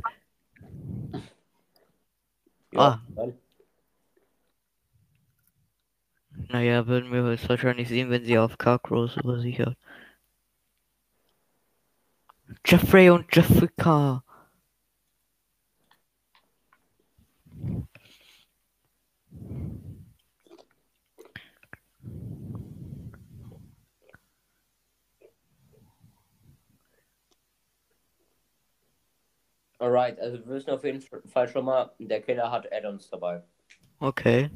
ja 2.72 2.80
Ah. 2.80 3.00
dann. 3.16 3.34
Naja, 6.48 6.86
würden 6.86 7.12
wir 7.12 7.24
es 7.26 7.48
wahrscheinlich 7.48 7.88
sehen, 7.88 8.10
wenn 8.10 8.24
sie 8.24 8.38
auf 8.38 8.58
Carcross 8.58 9.16
übersichert. 9.16 9.76
Jeffrey 12.64 13.10
und 13.10 13.26
Jessica. 13.34 14.22
Alright, 29.84 30.18
also 30.18 30.38
wir 30.38 30.54
wissen 30.54 30.70
auf 30.70 30.82
jeden 30.82 31.02
Fall 31.02 31.46
schon 31.46 31.66
mal, 31.66 31.92
der 31.98 32.22
Killer 32.22 32.50
hat 32.50 32.72
Add-ons 32.72 33.10
dabei. 33.10 33.42
Okay. 34.00 34.48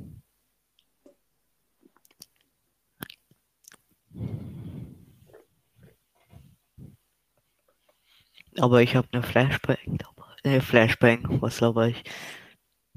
Aber 8.59 8.81
ich 8.81 8.97
habe 8.97 9.07
eine 9.13 9.23
Flashbang 9.23 9.99
dabei. 9.99 10.33
Äh, 10.45 10.61
Flashbang, 10.61 11.43
was 11.43 11.59
glaube 11.59 11.91
ich? 11.91 12.03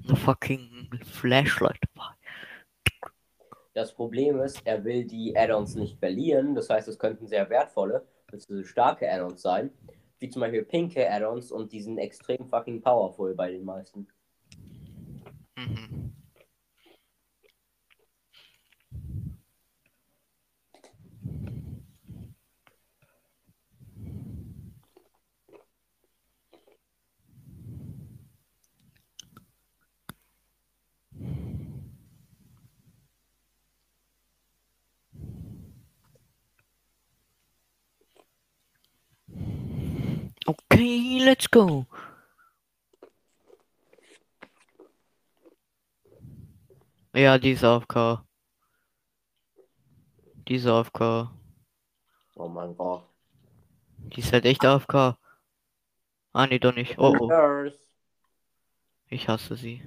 Eine 0.08 0.16
fucking 0.16 0.90
Flashlight 1.04 1.82
dabei. 1.94 2.14
Das 3.74 3.94
Problem 3.94 4.40
ist, 4.40 4.66
er 4.66 4.86
will 4.86 5.06
die 5.06 5.36
Add-ons 5.36 5.76
nicht 5.76 6.00
verlieren. 6.00 6.56
Das 6.56 6.70
heißt, 6.70 6.88
es 6.88 6.98
könnten 6.98 7.28
sehr 7.28 7.50
wertvolle, 7.50 8.08
bzw. 8.32 8.64
starke 8.64 9.12
Add-ons 9.12 9.42
sein. 9.42 9.70
Wie 10.22 10.30
zum 10.30 10.42
Beispiel 10.42 10.64
pinke 10.64 11.10
Add-ons 11.10 11.52
und 11.52 11.72
die 11.72 11.82
sind 11.82 11.98
extrem 11.98 12.48
fucking 12.48 12.80
powerful 12.80 13.34
bei 13.34 13.50
den 13.50 13.66
meisten. 13.66 14.08
Mhm. 15.58 16.14
Okay, 40.52 41.24
let's 41.24 41.48
go. 41.50 41.86
Ja, 47.14 47.38
die 47.38 47.52
ist 47.52 47.64
AFK. 47.64 48.26
Die 50.48 50.56
ist 50.56 50.66
AFK. 50.66 51.32
Oh 52.36 52.50
mein 52.50 52.76
Gott. 52.76 53.08
Die 53.98 54.20
ist 54.20 54.34
halt 54.34 54.44
echt 54.44 54.66
AFK. 54.66 55.18
Ah, 56.34 56.48
nee, 56.48 56.60
doch 56.60 56.76
nicht. 56.76 56.98
Oh, 56.98 57.16
oh. 57.18 57.28
Nurse. 57.28 57.80
Ich 59.08 59.30
hasse 59.30 59.56
sie. 59.56 59.82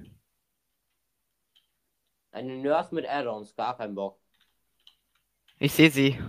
Eine 2.31 2.57
Nurse 2.57 2.95
mit 2.95 3.07
Add-ons, 3.07 3.55
gar 3.55 3.77
kein 3.77 3.93
Bock. 3.93 4.19
Ich 5.59 5.73
sehe 5.73 5.91
sie. 5.91 6.19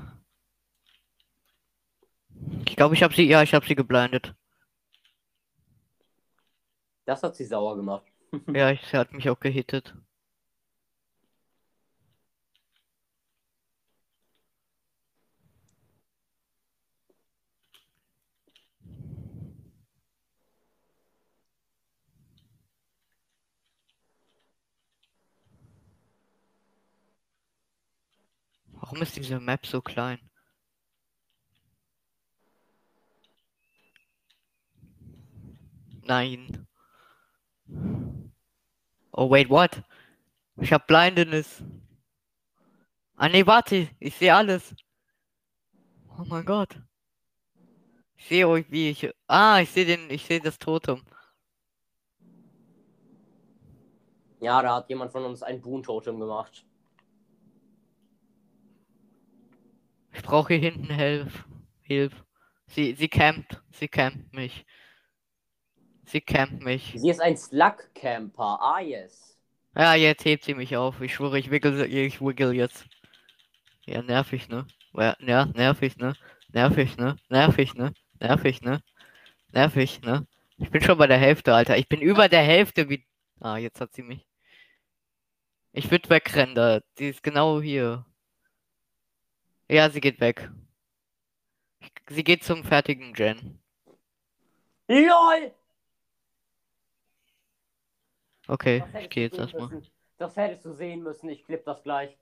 Ich 2.67 2.77
glaube, 2.77 2.95
ich 2.95 3.03
habe 3.03 3.15
sie, 3.15 3.23
ja, 3.29 3.43
ich 3.43 3.55
habe 3.55 3.67
sie 3.67 3.75
geblindet. 3.75 4.35
Das 7.07 7.23
hat 7.23 7.35
sie 7.37 7.45
sauer 7.45 7.77
gemacht. 7.77 8.05
Ja, 8.55 8.71
ich, 8.71 8.83
sie 8.87 8.97
hat 8.99 9.13
mich 9.13 9.29
auch 9.31 9.41
gehittet. 9.41 9.95
Warum 28.75 29.03
ist 29.03 29.17
diese 29.17 29.41
Map 29.41 29.67
so 29.67 29.83
klein? 29.83 30.26
Nein. 36.07 36.67
Oh, 39.13 39.29
wait, 39.29 39.51
what? 39.51 39.83
Ich 40.59 40.73
hab 40.73 40.87
Blindness. 40.87 41.65
Ah, 43.17 43.29
nee, 43.29 43.47
warte. 43.47 43.89
Ich 43.99 44.15
sehe 44.15 44.35
alles. 44.35 44.75
Oh 46.19 46.25
mein 46.25 46.45
Gott. 46.45 46.81
Ich 48.17 48.27
sehe 48.27 48.49
euch, 48.49 48.71
wie 48.71 48.91
ich... 48.91 49.11
Ah, 49.27 49.61
ich 49.61 49.71
sehe 49.71 49.85
den... 49.85 50.09
Ich 50.11 50.25
sehe 50.25 50.41
das 50.41 50.59
Totem. 50.59 51.03
Ja, 54.41 54.63
da 54.63 54.77
hat 54.77 54.89
jemand 54.89 55.13
von 55.13 55.25
uns 55.25 55.43
ein 55.43 55.61
Boon-Totem 55.61 56.21
gemacht. 56.21 56.65
Ich 60.13 60.23
brauche 60.23 60.55
hier 60.55 60.71
hinten 60.71 60.93
Hilfe. 60.93 61.45
Hilfe. 61.81 62.25
Sie, 62.69 62.95
sie 62.95 63.09
campt. 63.09 63.63
Sie 63.73 63.89
campt 63.89 64.33
mich. 64.33 64.65
Sie 66.07 66.21
campt 66.21 66.63
mich. 66.63 66.95
Sie 66.97 67.11
ist 67.11 67.21
ein 67.21 67.37
Slug-Camper. 67.37 68.59
Ah, 68.61 68.81
yes. 68.81 69.37
Ja, 69.75 69.95
jetzt 69.95 70.25
hebt 70.25 70.45
sie 70.45 70.55
mich 70.55 70.77
auf. 70.77 71.01
Ich 71.01 71.15
schwöre, 71.15 71.39
ich 71.39 71.51
wickel, 71.51 71.93
ich 71.93 72.21
wiggle 72.21 72.53
jetzt. 72.53 72.87
Ja, 73.85 74.03
nervig, 74.03 74.49
ne? 74.49 74.67
Ja, 74.95 75.17
nervig, 75.21 75.97
ne? 75.99 76.15
Nervig, 76.53 76.97
ne? 76.97 77.17
Nervig, 77.29 77.75
ne? 77.75 77.93
Nervig, 78.21 78.63
ne? 78.63 78.81
Nervig, 79.53 80.01
ne? 80.03 80.27
Ich 80.59 80.71
bin 80.71 80.81
schon 80.81 80.97
bei 80.97 81.07
der 81.09 81.19
Hälfte, 81.19 81.53
Alter. 81.55 81.77
Ich 81.77 81.89
bin 81.89 82.01
über 82.01 82.29
der 82.29 82.43
Hälfte 82.43 82.89
wie. 82.89 83.05
Ah, 83.41 83.57
jetzt 83.59 83.81
hat 83.81 83.93
sie 83.93 84.03
mich. 84.03 84.25
Ich 85.73 85.91
würde 85.91 86.09
wegrennen, 86.09 86.55
da. 86.55 86.81
Sie 86.97 87.09
ist 87.09 87.23
genau 87.23 87.61
hier. 87.61 88.07
Ja, 89.69 89.91
sie 89.91 90.01
geht 90.01 90.21
weg. 90.21 90.51
Sie 92.09 92.25
geht 92.25 92.45
zum 92.45 92.65
fertigen 92.65 93.13
Gen. 93.13 93.61
LOL! 94.89 95.53
Okay, 98.49 98.85
ich 99.01 99.11
gehe 99.11 99.25
jetzt 99.25 99.39
erstmal. 99.39 99.69
müssen. 99.69 99.91
Das 100.19 100.37
hättest 100.37 100.65
du 100.65 100.73
sehen 100.73 101.03
müssen. 101.03 101.29
Ich 101.29 101.45
klipp 101.45 101.65
das 101.65 101.83
gleich. 101.83 102.17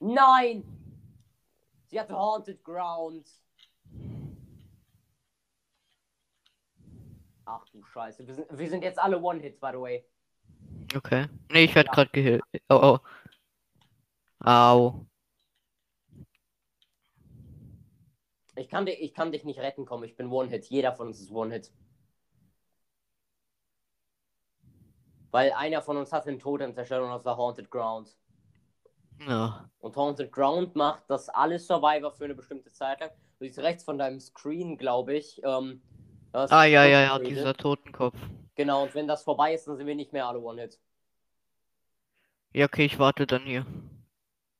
Nein! 0.00 0.64
Sie 1.86 2.00
hatte 2.00 2.16
Haunted 2.16 2.62
Ground. 2.64 3.28
Ach 7.44 7.64
du 7.68 7.82
Scheiße. 7.84 8.26
Wir 8.26 8.34
sind, 8.34 8.46
wir 8.50 8.70
sind 8.70 8.82
jetzt 8.82 8.98
alle 8.98 9.20
One-Hits, 9.20 9.58
by 9.60 9.70
the 9.72 9.80
way. 9.80 10.04
Okay. 10.94 11.26
Nee, 11.50 11.64
ich 11.64 11.74
werde 11.74 11.88
Ja. 11.88 11.92
gerade 11.94 12.10
gehilft. 12.10 12.44
Oh, 12.68 12.98
oh. 14.40 14.46
Au. 14.46 15.06
Ich 18.56 18.68
kann, 18.68 18.86
dich, 18.86 19.00
ich 19.00 19.14
kann 19.14 19.32
dich 19.32 19.44
nicht 19.44 19.58
retten, 19.60 19.84
komm. 19.86 20.04
Ich 20.04 20.16
bin 20.16 20.28
One-Hit. 20.28 20.66
Jeder 20.66 20.92
von 20.94 21.08
uns 21.08 21.20
ist 21.20 21.30
One-Hit. 21.30 21.72
Weil 25.32 25.52
einer 25.52 25.82
von 25.82 25.96
uns 25.96 26.12
hat 26.12 26.26
den 26.26 26.38
Totem 26.38 26.72
zerstört 26.74 27.02
und 27.02 27.10
das 27.10 27.24
war 27.24 27.36
Haunted 27.36 27.70
Ground. 27.70 28.16
Ja. 29.26 29.68
Und 29.80 29.96
Haunted 29.96 30.30
Ground 30.30 30.76
macht, 30.76 31.10
dass 31.10 31.28
alle 31.28 31.58
Survivor 31.58 32.12
für 32.12 32.24
eine 32.24 32.34
bestimmte 32.34 32.70
Zeit 32.70 33.00
lang. 33.00 33.10
Du 33.38 33.46
siehst 33.46 33.58
rechts 33.58 33.82
von 33.82 33.98
deinem 33.98 34.20
Screen, 34.20 34.78
glaube 34.78 35.14
ich. 35.16 35.40
Ähm, 35.44 35.82
Ah, 36.32 36.64
ja, 36.64 36.84
ja, 36.84 37.02
ja, 37.02 37.18
dieser 37.18 37.54
Totenkopf. 37.54 38.16
Genau, 38.54 38.84
und 38.84 38.94
wenn 38.94 39.06
das 39.06 39.22
vorbei 39.22 39.52
ist, 39.52 39.66
dann 39.66 39.76
sind 39.76 39.86
wir 39.86 39.94
nicht 39.94 40.12
mehr 40.12 40.26
alle 40.26 40.40
One-Hit. 40.40 40.78
Ja, 42.54 42.66
okay, 42.66 42.86
ich 42.86 42.98
warte 42.98 43.26
dann 43.26 43.42
hier. 43.42 43.66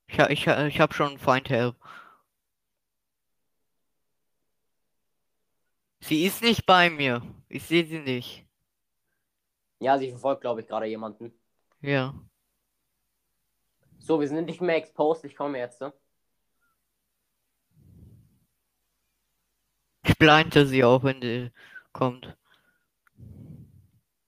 Ich, 0.07 0.19
ich, 0.19 0.47
ich 0.47 0.79
hab 0.79 0.93
schon 0.93 1.17
Find 1.17 1.49
Help. 1.49 1.75
Sie 6.01 6.25
ist 6.25 6.43
nicht 6.43 6.65
bei 6.65 6.89
mir. 6.89 7.21
Ich 7.49 7.63
sehe 7.63 7.85
sie 7.85 7.99
nicht. 7.99 8.42
Ja, 9.83 9.97
sie 9.97 10.09
verfolgt, 10.09 10.41
glaube 10.41 10.61
ich, 10.61 10.67
gerade 10.67 10.85
jemanden. 10.85 11.33
Ja. 11.81 12.13
So, 13.99 14.19
wir 14.19 14.27
sind 14.27 14.45
nicht 14.45 14.61
mehr 14.61 14.77
exposed. 14.77 15.25
Ich 15.25 15.35
komme 15.35 15.59
jetzt. 15.59 15.81
Ne? 15.81 15.93
Ich 20.05 20.17
blinde 20.17 20.65
sie 20.65 20.83
auch, 20.83 21.03
wenn 21.03 21.21
sie 21.21 21.51
kommt. 21.91 22.35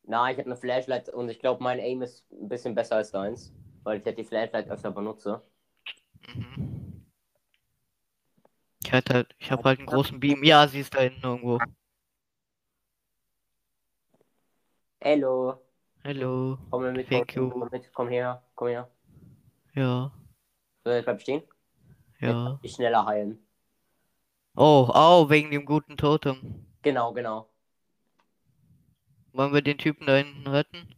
Na, 0.03 0.29
ich 0.29 0.37
habe 0.37 0.45
eine 0.45 0.55
Flashlight 0.55 1.09
und 1.09 1.29
ich 1.29 1.39
glaube, 1.39 1.63
mein 1.63 1.79
Aim 1.79 2.01
ist 2.01 2.31
ein 2.31 2.47
bisschen 2.47 2.75
besser 2.75 2.97
als 2.97 3.11
deins. 3.11 3.53
Weil 3.83 3.99
ich 3.99 4.05
halt 4.05 4.17
die 4.17 4.23
Flashlight 4.23 4.69
öfter 4.69 4.91
benutze. 4.91 5.41
Mhm. 6.33 7.05
Ich 8.83 8.91
halt, 8.91 9.35
ich 9.39 9.51
habe 9.51 9.63
halt 9.63 9.79
einen 9.79 9.87
großen 9.87 10.19
Beam. 10.19 10.43
Ja, 10.43 10.67
sie 10.67 10.79
ist 10.81 10.93
da 10.93 10.99
hinten 10.99 11.23
irgendwo. 11.23 11.59
Hello. 15.05 15.63
Hallo. 16.05 16.57
Komm 16.69 16.83
mal 16.83 16.93
mit, 16.93 17.09
Thank 17.09 17.35
komm, 17.35 17.49
komm 17.49 17.69
mit, 17.71 17.91
komm 17.93 18.09
her, 18.09 18.43
komm 18.55 18.67
her. 18.69 18.89
Ja, 19.75 20.11
So, 20.85 20.91
jetzt 20.91 21.05
bleib 21.05 21.21
stehen. 21.21 21.43
ja. 22.19 22.59
Ich 22.61 22.73
schneller 22.73 23.05
heilen. 23.05 23.47
Oh, 24.57 24.89
au, 24.93 25.29
wegen 25.29 25.49
dem 25.51 25.65
guten 25.65 25.95
Totem. 25.95 26.65
Genau, 26.83 27.13
genau. 27.13 27.49
Wollen 29.33 29.53
wir 29.53 29.61
den 29.61 29.77
Typen 29.77 30.07
da 30.07 30.15
hinten 30.15 30.47
retten? 30.47 30.95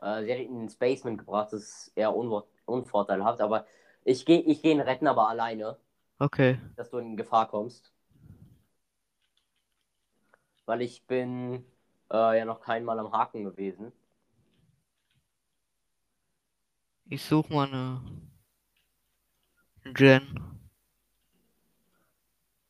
Äh, 0.00 0.24
sie 0.24 0.32
hat 0.32 0.38
ihn 0.40 0.60
ins 0.62 0.76
Basement 0.76 1.18
gebracht. 1.18 1.52
Das 1.52 1.62
ist 1.62 1.92
eher 1.96 2.10
unvor- 2.14 2.46
unvorteilhaft. 2.66 3.40
Aber 3.40 3.66
ich 4.04 4.24
gehe 4.26 4.40
ich 4.40 4.62
geh 4.62 4.72
ihn 4.72 4.80
retten, 4.80 5.06
aber 5.06 5.28
alleine. 5.28 5.78
Okay. 6.20 6.58
dass 6.76 6.90
du 6.90 6.98
in 6.98 7.16
Gefahr 7.16 7.48
kommst. 7.48 7.92
Weil 10.64 10.82
ich 10.82 11.06
bin 11.06 11.64
äh, 12.10 12.38
ja 12.38 12.44
noch 12.44 12.60
kein 12.60 12.84
Mal 12.84 12.98
am 12.98 13.12
Haken 13.12 13.44
gewesen. 13.44 13.92
Ich 17.08 17.22
suche 17.22 17.52
mal 17.52 17.68
eine 17.68 18.02
Gen. 19.94 20.58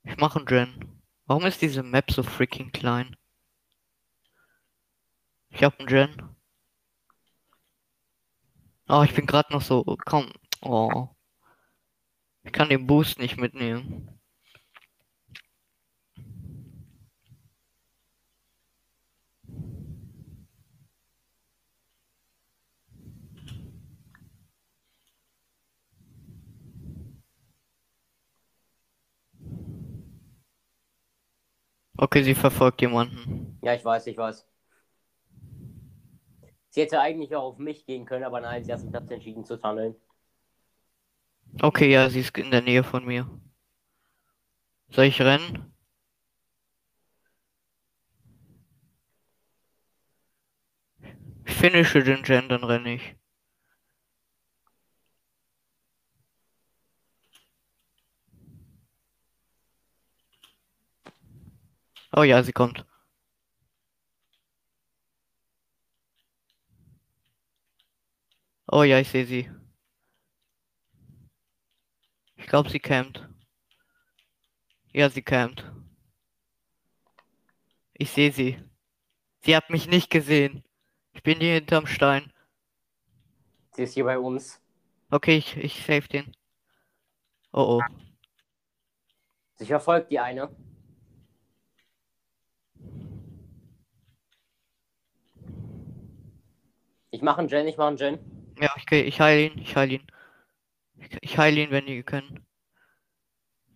Ich 0.04 0.16
mache 0.18 0.38
einen 0.38 0.46
Gen. 0.46 1.02
Warum 1.26 1.46
ist 1.46 1.62
diese 1.62 1.82
Map 1.82 2.10
so 2.10 2.22
freaking 2.22 2.70
klein? 2.72 3.16
Ich 5.48 5.62
hab 5.64 5.78
einen 5.78 5.88
Gen. 5.88 6.36
Oh, 8.88 9.02
ich 9.02 9.14
bin 9.14 9.26
gerade 9.26 9.52
noch 9.52 9.62
so. 9.62 9.84
Komm. 10.04 10.32
Oh. 10.62 11.08
Ich 12.44 12.52
kann 12.52 12.68
den 12.68 12.86
Boost 12.86 13.18
nicht 13.18 13.36
mitnehmen. 13.36 14.15
Okay, 31.98 32.22
sie 32.22 32.34
verfolgt 32.34 32.80
jemanden. 32.82 33.58
Ja, 33.62 33.74
ich 33.74 33.84
weiß, 33.84 34.06
ich 34.06 34.16
weiß. 34.16 34.46
Sie 36.70 36.82
hätte 36.82 37.00
eigentlich 37.00 37.34
auch 37.34 37.44
auf 37.44 37.58
mich 37.58 37.86
gehen 37.86 38.04
können, 38.04 38.24
aber 38.24 38.40
nein, 38.40 38.62
sie 38.64 38.72
hat 38.72 38.80
sich 38.80 38.90
dazu 38.90 39.14
entschieden 39.14 39.44
zu 39.44 39.56
tunneln. 39.56 39.96
Okay, 41.62 41.90
ja, 41.90 42.08
sie 42.10 42.20
ist 42.20 42.36
in 42.36 42.50
der 42.50 42.62
Nähe 42.62 42.84
von 42.84 43.04
mir. 43.06 43.26
Soll 44.90 45.06
ich 45.06 45.20
rennen? 45.22 45.72
Ich 51.46 51.54
finische 51.54 52.02
den 52.02 52.22
Gen, 52.22 52.48
dann 52.48 52.64
renne 52.64 52.94
ich. 52.94 53.16
Oh 62.16 62.22
ja, 62.22 62.42
sie 62.42 62.52
kommt. 62.52 62.86
Oh 68.66 68.82
ja, 68.84 68.98
ich 68.98 69.10
sehe 69.10 69.26
sie. 69.26 69.50
Ich 72.36 72.46
glaube, 72.46 72.70
sie 72.70 72.80
campt. 72.80 73.28
Ja, 74.94 75.10
sie 75.10 75.20
campt. 75.20 75.70
Ich 77.92 78.10
sehe 78.10 78.32
sie. 78.32 78.58
Sie 79.40 79.54
hat 79.54 79.68
mich 79.68 79.86
nicht 79.86 80.08
gesehen. 80.08 80.64
Ich 81.12 81.22
bin 81.22 81.38
hier 81.38 81.54
hinterm 81.54 81.86
Stein. 81.86 82.32
Sie 83.72 83.82
ist 83.82 83.92
hier 83.92 84.04
bei 84.04 84.18
uns. 84.18 84.62
Okay, 85.10 85.36
ich, 85.36 85.56
ich 85.58 85.84
save 85.84 86.08
den. 86.08 86.34
Oh 87.52 87.78
oh. 87.78 87.82
Sie 89.56 89.66
verfolgt 89.66 90.10
die 90.10 90.18
eine. 90.18 90.56
Ich 97.16 97.22
mache 97.22 97.38
einen 97.38 97.48
Gen, 97.48 97.66
ich 97.66 97.78
mache 97.78 97.88
einen 97.88 97.96
Gen. 97.96 98.18
Ja, 98.60 98.70
ich, 98.76 98.84
geh- 98.84 99.00
ich 99.00 99.18
heile 99.22 99.46
ihn, 99.46 99.58
ich 99.58 99.74
heile 99.74 99.94
ihn. 99.94 100.06
Ich, 100.98 101.16
ich 101.22 101.38
heile 101.38 101.62
ihn, 101.62 101.70
wenn 101.70 101.86
die 101.86 102.02
können. 102.02 102.44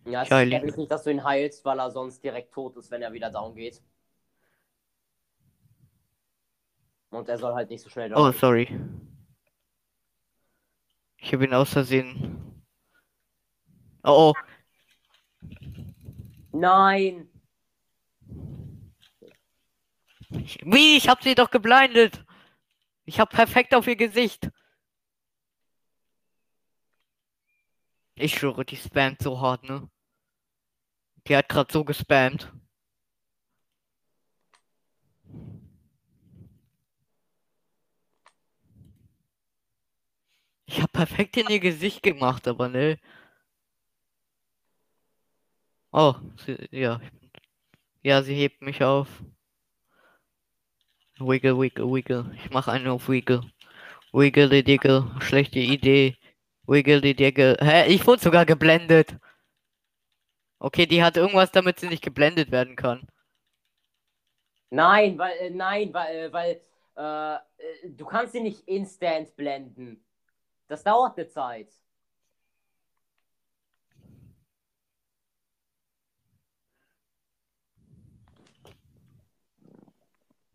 Ja, 0.05 0.23
Geil. 0.25 0.43
ist 0.45 0.51
gefährlich 0.51 0.77
nicht, 0.77 0.91
dass 0.91 1.03
du 1.05 1.09
ihn 1.09 1.23
heilst, 1.23 1.65
weil 1.65 1.79
er 1.79 1.89
sonst 1.89 2.23
direkt 2.23 2.53
tot 2.53 2.77
ist, 2.77 2.91
wenn 2.91 3.01
er 3.01 3.11
wieder 3.11 3.31
down 3.31 3.55
geht. 3.55 3.81
Und 7.09 7.27
er 7.29 7.39
soll 7.39 7.55
halt 7.55 7.71
nicht 7.71 7.81
so 7.81 7.89
schnell 7.89 8.09
down 8.09 8.29
Oh, 8.29 8.31
sorry. 8.31 8.67
Ich 11.17 11.33
habe 11.33 11.45
ihn 11.45 11.53
aus 11.55 11.73
Versehen. 11.73 12.61
Oh, 14.03 14.29
oh. 14.29 14.33
Nein! 16.53 17.27
Ich, 20.29 20.59
wie? 20.63 20.97
Ich 20.97 21.09
habe 21.09 21.23
sie 21.23 21.33
doch 21.33 21.49
geblindet. 21.49 22.23
Ich 23.05 23.19
habe 23.19 23.35
perfekt 23.35 23.73
auf 23.75 23.87
ihr 23.87 23.95
Gesicht. 23.95 24.49
Ich 28.15 28.35
schwöre, 28.35 28.63
die 28.65 28.77
spammt 28.77 29.21
so 29.21 29.39
hart, 29.41 29.63
ne? 29.63 29.89
Die 31.27 31.35
hat 31.35 31.49
gerade 31.49 31.71
so 31.73 31.83
gespammt. 31.83 32.51
Ich 40.65 40.81
hab 40.81 40.91
perfekt 40.93 41.37
in 41.37 41.47
ihr 41.49 41.59
Gesicht 41.59 42.01
gemacht, 42.03 42.47
aber 42.47 42.69
ne. 42.69 42.97
Oh, 45.93 46.15
sie, 46.45 46.57
ja. 46.71 46.99
Ja, 48.03 48.23
sie 48.23 48.35
hebt 48.35 48.61
mich 48.61 48.83
auf. 48.83 49.07
Wiggle, 51.27 51.57
wiggle, 51.57 51.85
wiggle. 51.91 52.31
Ich 52.35 52.49
mach 52.51 52.67
einen 52.67 52.87
auf 52.87 53.07
Wiggle. 53.09 53.41
Wiggle 54.13 54.49
die 54.49 54.63
Diggle. 54.63 55.09
Schlechte 55.21 55.59
Idee. 55.59 56.17
Wiggle 56.67 57.01
die 57.01 57.15
Diggle. 57.15 57.57
Hä? 57.59 57.87
Ich 57.87 58.05
wurde 58.07 58.21
sogar 58.21 58.45
geblendet. 58.45 59.15
Okay, 60.59 60.85
die 60.85 61.03
hat 61.03 61.17
irgendwas, 61.17 61.51
damit 61.51 61.79
sie 61.79 61.87
nicht 61.87 62.03
geblendet 62.03 62.51
werden 62.51 62.75
kann. 62.75 63.07
Nein, 64.69 65.17
weil, 65.17 65.37
äh, 65.37 65.49
nein, 65.49 65.93
weil, 65.93 66.15
äh, 66.15 66.33
weil, 66.33 66.61
äh, 66.97 67.35
äh, 67.35 67.89
du 67.89 68.05
kannst 68.05 68.33
sie 68.33 68.41
nicht 68.41 68.67
instant 68.67 69.35
blenden. 69.35 70.05
Das 70.67 70.83
dauert 70.83 71.17
eine 71.17 71.27
Zeit. 71.27 71.80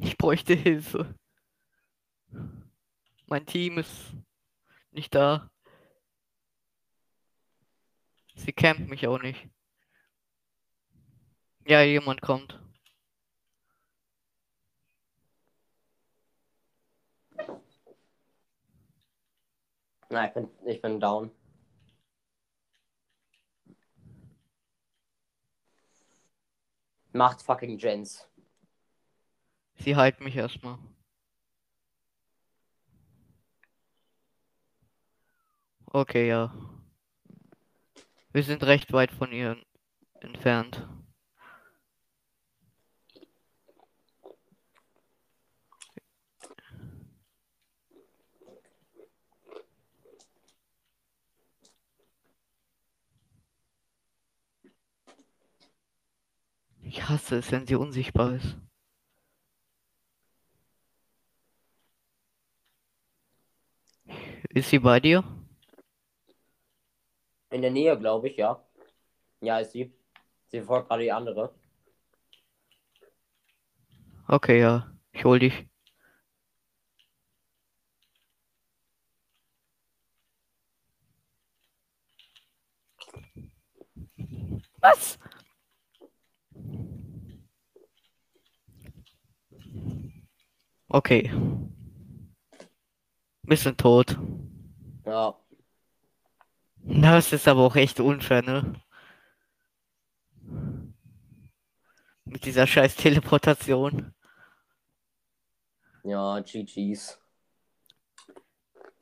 Ich 0.06 0.16
bräuchte 0.16 0.54
Hilfe. 0.54 1.16
Mein 3.26 3.44
Team 3.44 3.78
ist 3.78 4.14
nicht 4.92 5.12
da. 5.12 5.50
Sie 8.36 8.52
campt 8.52 8.88
mich 8.88 9.08
auch 9.08 9.20
nicht. 9.20 9.48
Ja, 11.66 11.82
jemand 11.82 12.22
kommt. 12.22 12.56
Nein, 20.08 20.28
ich 20.28 20.34
bin, 20.34 20.48
ich 20.66 20.80
bin 20.80 21.00
down. 21.00 21.32
Macht 27.12 27.42
fucking 27.42 27.76
Jens. 27.76 28.30
Sie 29.78 29.96
heilt 29.96 30.20
mich 30.20 30.36
erstmal. 30.36 30.78
Okay, 35.92 36.28
ja. 36.28 36.52
Wir 38.32 38.42
sind 38.42 38.62
recht 38.64 38.92
weit 38.92 39.10
von 39.10 39.32
ihr 39.32 39.56
entfernt. 40.20 40.86
Ich 56.82 57.08
hasse 57.08 57.36
es, 57.38 57.50
wenn 57.52 57.66
sie 57.66 57.74
unsichtbar 57.74 58.34
ist. 58.34 58.56
Ist 64.56 64.70
sie 64.70 64.78
bei 64.78 65.00
dir? 65.00 65.22
In 67.50 67.60
der 67.60 67.70
Nähe, 67.70 67.98
glaube 67.98 68.28
ich, 68.28 68.38
ja. 68.38 68.64
Ja, 69.42 69.58
ist 69.58 69.72
sie. 69.72 69.92
Sie 70.46 70.62
folgt 70.62 70.88
gerade 70.88 71.02
die 71.02 71.12
andere. 71.12 71.54
Okay, 74.28 74.58
ja. 74.58 74.90
Ich 75.12 75.26
hol 75.26 75.38
dich. 75.40 75.66
Was? 84.80 85.18
Okay. 90.88 91.30
Wir 93.42 93.56
sind 93.58 93.78
tot. 93.78 94.16
Ja. 95.06 95.38
Das 96.82 97.32
ist 97.32 97.48
aber 97.48 97.62
auch 97.62 97.76
echt 97.76 98.00
unfair, 98.00 98.42
ne? 98.42 98.74
Mit 102.24 102.44
dieser 102.44 102.66
scheiß 102.66 102.96
Teleportation. 102.96 104.12
Ja, 106.02 106.40
GG's. 106.40 107.18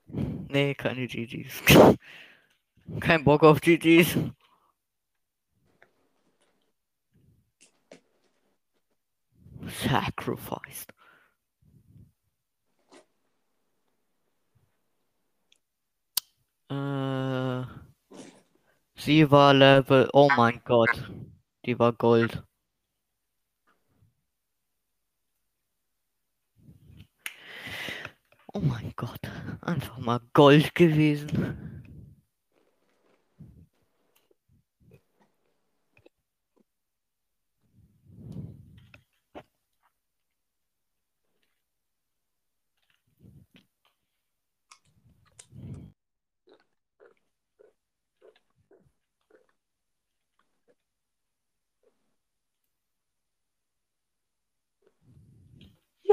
Nee, 0.06 0.74
keine 0.74 1.06
GGs. 1.06 1.62
Kein 3.00 3.24
Bock 3.24 3.42
auf 3.42 3.60
GGs. 3.60 4.16
Sacrificed. 9.66 10.93
Äh, 16.68 17.62
sie 18.96 19.30
war 19.30 19.54
Level. 19.54 20.08
Oh 20.12 20.30
mein 20.36 20.60
Gott. 20.64 21.10
Die 21.66 21.78
war 21.78 21.92
Gold. 21.92 22.42
Oh 28.52 28.60
mein 28.60 28.92
Gott. 28.96 29.20
Einfach 29.60 29.98
mal 29.98 30.20
Gold 30.32 30.74
gewesen. 30.74 31.73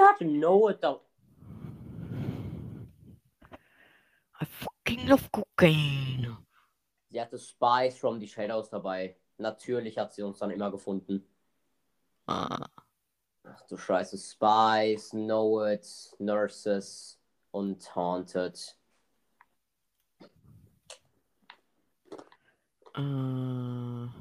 You 0.02 0.08
have 0.08 0.18
to 0.18 0.26
know 0.26 0.68
it 0.70 0.82
though. 0.82 1.02
I 4.42 4.46
fucking 4.46 5.08
love 5.08 5.30
cocaine. 5.32 6.36
Sie 7.12 7.22
hatte 7.22 7.38
Spies 7.38 8.00
from 8.00 8.20
the 8.20 8.26
Shadows 8.26 8.68
dabei. 8.72 9.16
Natürlich 9.38 10.00
hat 10.00 10.12
sie 10.12 10.24
uns 10.24 10.40
dann 10.40 10.50
immer 10.50 10.72
gefunden. 10.72 11.24
Ah, 12.26 12.66
Ach 13.44 13.62
du 13.68 13.78
Scheiße. 13.78 14.18
Spies, 14.18 15.12
Know 15.12 15.64
It, 15.68 15.86
Nurses 16.18 17.20
und 17.52 17.96
Haunted. 17.96 18.76
äh. 22.96 24.21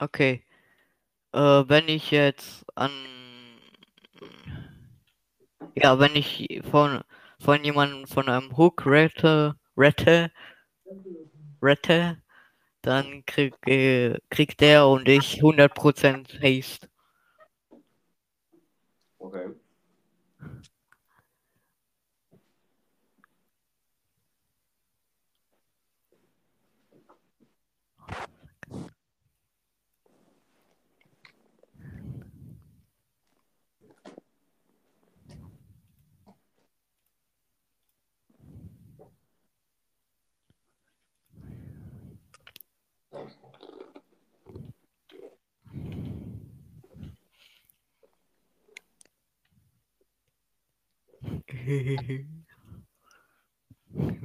Okay. 0.00 0.44
Äh, 1.32 1.38
wenn 1.38 1.88
ich 1.88 2.10
jetzt 2.10 2.64
an. 2.76 2.90
Ja, 5.74 5.98
wenn 5.98 6.16
ich 6.16 6.60
von, 6.70 7.02
von 7.40 7.64
jemandem 7.64 8.06
von 8.06 8.28
einem 8.28 8.56
Hook 8.56 8.84
rette, 8.86 9.56
rette, 9.76 10.32
rette, 11.62 12.22
dann 12.82 13.24
krieg, 13.26 13.54
äh, 13.66 14.18
kriegt 14.30 14.60
der 14.60 14.86
und 14.86 15.08
ich 15.08 15.42
100% 15.42 16.40
Haste. 16.42 16.88
Okay. 19.18 19.57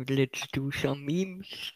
Let's 0.07 0.47
do 0.53 0.71
some 0.71 1.05
memes. 1.05 1.73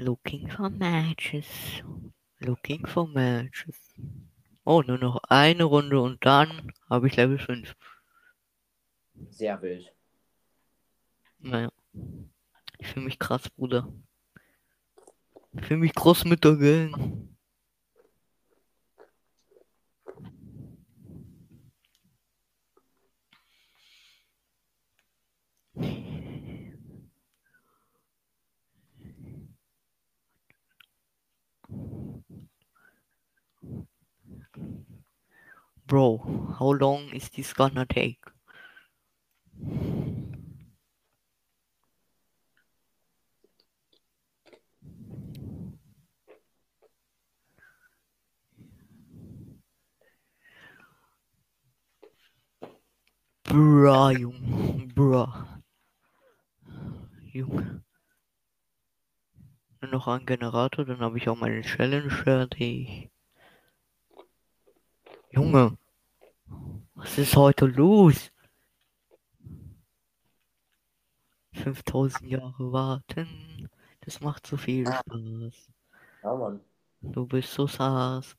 Looking 0.00 0.48
for 0.48 0.70
matches. 0.70 1.46
Looking 2.40 2.86
for 2.86 3.06
matches. 3.06 3.76
Oh, 4.64 4.80
nur 4.80 4.96
noch 4.96 5.22
eine 5.28 5.64
Runde 5.64 6.00
und 6.00 6.24
dann 6.24 6.72
habe 6.88 7.08
ich 7.08 7.16
Level 7.16 7.38
5. 7.38 7.76
Sehr 9.28 9.60
wild. 9.60 9.92
Naja. 11.38 11.70
Ich 12.78 12.86
fühle 12.86 13.04
mich 13.04 13.18
krass, 13.18 13.50
Bruder. 13.50 13.92
Ich 15.52 15.66
fühle 15.66 15.80
mich 15.80 15.92
groß 15.92 16.24
mit 16.24 16.44
der 16.44 16.56
Gang. 16.56 17.29
Bro, 35.90 36.54
how 36.58 36.70
long 36.70 37.10
is 37.10 37.28
this 37.30 37.52
gonna 37.52 37.84
take? 37.84 38.22
Bruh, 53.44 54.12
Junge, 54.18 54.86
bruh. 54.94 55.28
Junge. 57.34 57.82
Nur 59.82 59.90
noch 59.90 60.08
ein 60.08 60.24
Generator, 60.24 60.86
dann 60.86 61.00
habe 61.00 61.18
ich 61.18 61.28
auch 61.28 61.36
meine 61.36 61.60
Challenge 61.60 62.08
fertig. 62.08 63.09
Junge, 65.32 65.78
was 66.94 67.18
ist 67.18 67.36
heute 67.36 67.66
los? 67.66 68.32
5000 71.52 72.26
Jahre 72.26 72.72
warten, 72.72 73.68
das 74.00 74.20
macht 74.20 74.46
so 74.46 74.56
viel 74.56 74.86
Spaß. 74.86 75.70
Ja, 76.22 76.34
Mann. 76.34 76.60
Du 77.00 77.26
bist 77.26 77.52
so 77.52 77.66
sass. 77.68 78.36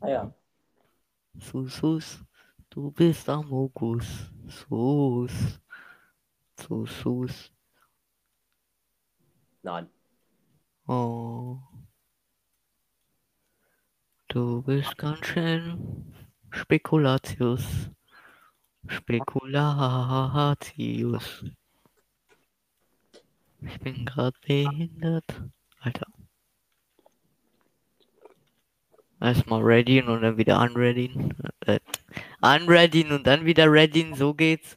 Ah 0.00 0.08
ja. 0.08 0.34
Sus, 1.38 1.76
sus, 1.76 2.24
du 2.70 2.90
bist 2.90 3.28
Amogus. 3.28 4.32
Sus. 4.48 5.60
Sus, 6.58 6.90
sus. 7.00 7.52
Nein. 9.62 9.88
Oh. 10.88 11.58
Du 14.28 14.62
bist 14.62 14.98
ganz 14.98 15.24
schön 15.24 16.12
Spekulatius. 16.50 17.90
Spekulatius. 18.88 21.44
Ich 23.60 23.80
bin 23.80 24.04
gerade 24.04 24.36
behindert. 24.44 25.42
Alter. 25.78 26.06
Erstmal 29.20 29.62
readyen 29.62 30.08
und 30.08 30.22
dann 30.22 30.36
wieder 30.36 30.60
unreadyen. 30.60 31.32
Äh, 31.60 31.78
unreadyen 32.42 33.12
und 33.12 33.26
dann 33.26 33.44
wieder 33.44 33.70
readyen, 33.70 34.14
so 34.14 34.34
geht's. 34.34 34.76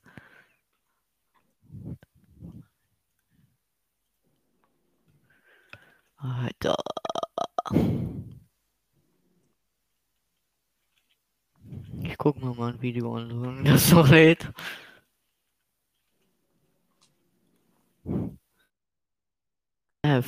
Alter. 6.17 6.75
Ich 12.09 12.17
guck 12.17 12.41
mir 12.41 12.55
mal 12.55 12.73
ein 12.73 12.81
Video 12.81 13.15
an, 13.15 13.29
solange 13.29 13.63
das 13.63 13.91
noch 13.91 14.09
lädt. 14.09 14.51
Äh. 20.03 20.21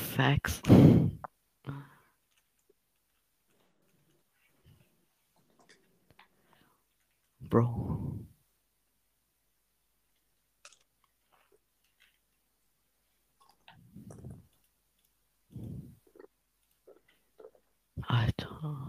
Bro. 7.40 8.20
Alter. 18.04 18.81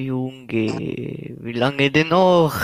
Junge, 0.00 1.36
wie 1.40 1.52
lange 1.52 1.90
denn 1.90 2.08
noch? 2.08 2.54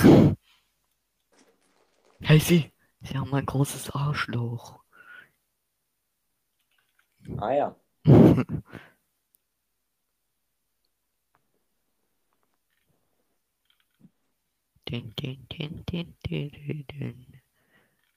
Hey, 2.21 2.41
sie, 2.41 2.73
sie 3.03 3.17
haben 3.17 3.33
ein 3.35 3.47
großes 3.47 3.91
Arschloch. 3.91 4.81
Ah 7.39 7.53
ja. 7.53 7.77
Din, 14.87 15.13
din, 15.17 15.47
din, 15.51 15.83
din, 15.85 16.15
din, 16.23 16.51
din, 16.51 16.85
din. 16.87 17.27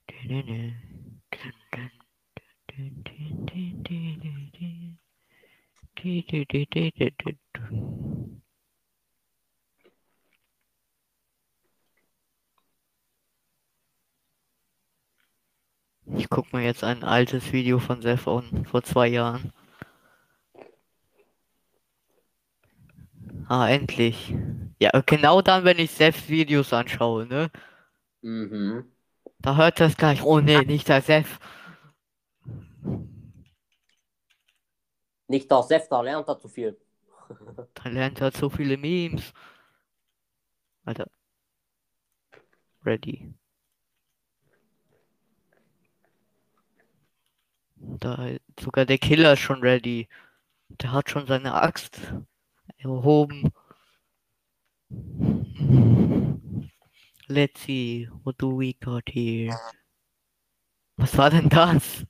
Din, 0.08 0.28
din, 0.28 0.44
din. 0.46 0.84
Din, 1.32 2.94
din. 3.04 3.04
Din, 3.04 3.04
din, 3.04 3.46
din, 3.46 3.84
din, 3.84 4.20
din, 4.20 4.52
din. 4.54 5.00
Di, 5.96 6.24
di, 6.30 6.46
di, 6.46 6.66
di, 6.70 6.92
Ich 16.16 16.30
guck 16.30 16.52
mir 16.54 16.64
jetzt 16.64 16.84
ein 16.84 17.04
altes 17.04 17.52
Video 17.52 17.80
von 17.80 18.02
Seth 18.02 18.28
an, 18.28 18.66
vor 18.66 18.84
zwei 18.84 19.08
Jahren. 19.08 19.54
Ah, 23.48 23.68
endlich. 23.70 24.34
Ja, 24.80 24.92
genau 25.06 25.42
dann, 25.42 25.66
wenn 25.66 25.80
ich 25.80 25.92
Seths 25.92 26.30
Videos 26.30 26.72
anschaue, 26.74 27.26
ne? 27.26 27.52
Mhm. 28.22 28.86
Da 29.40 29.56
hört 29.56 29.80
das 29.80 29.98
gleich. 29.98 30.24
Oh 30.24 30.40
nee, 30.40 30.62
nicht 30.66 30.88
der 30.88 31.02
Seth. 31.02 31.40
Nicht, 35.28 35.50
dass 35.52 35.68
Seth 35.68 35.88
da 35.90 36.02
lernt 36.02 36.28
er 36.28 36.40
zu 36.40 36.48
viel. 36.48 36.78
Da 37.76 37.90
lernt 37.90 38.22
er 38.22 38.32
so 38.32 38.50
viele 38.50 38.78
Memes. 38.78 39.34
Alter. 40.86 41.08
Ready. 42.86 43.39
Da 47.82 48.30
sogar 48.60 48.86
der 48.86 48.98
Killer 48.98 49.34
ist 49.34 49.40
schon 49.40 49.62
ready. 49.62 50.08
Der 50.70 50.92
hat 50.92 51.10
schon 51.10 51.28
seine 51.28 51.54
Axt 51.54 52.00
erhoben. 52.78 53.52
Let's 57.28 57.62
see, 57.62 58.10
what 58.24 58.42
do 58.42 58.58
we 58.58 58.74
got 58.74 59.04
here? 59.10 59.56
Was 60.98 61.18
war 61.18 61.30
denn 61.30 61.48
das? 61.50 62.06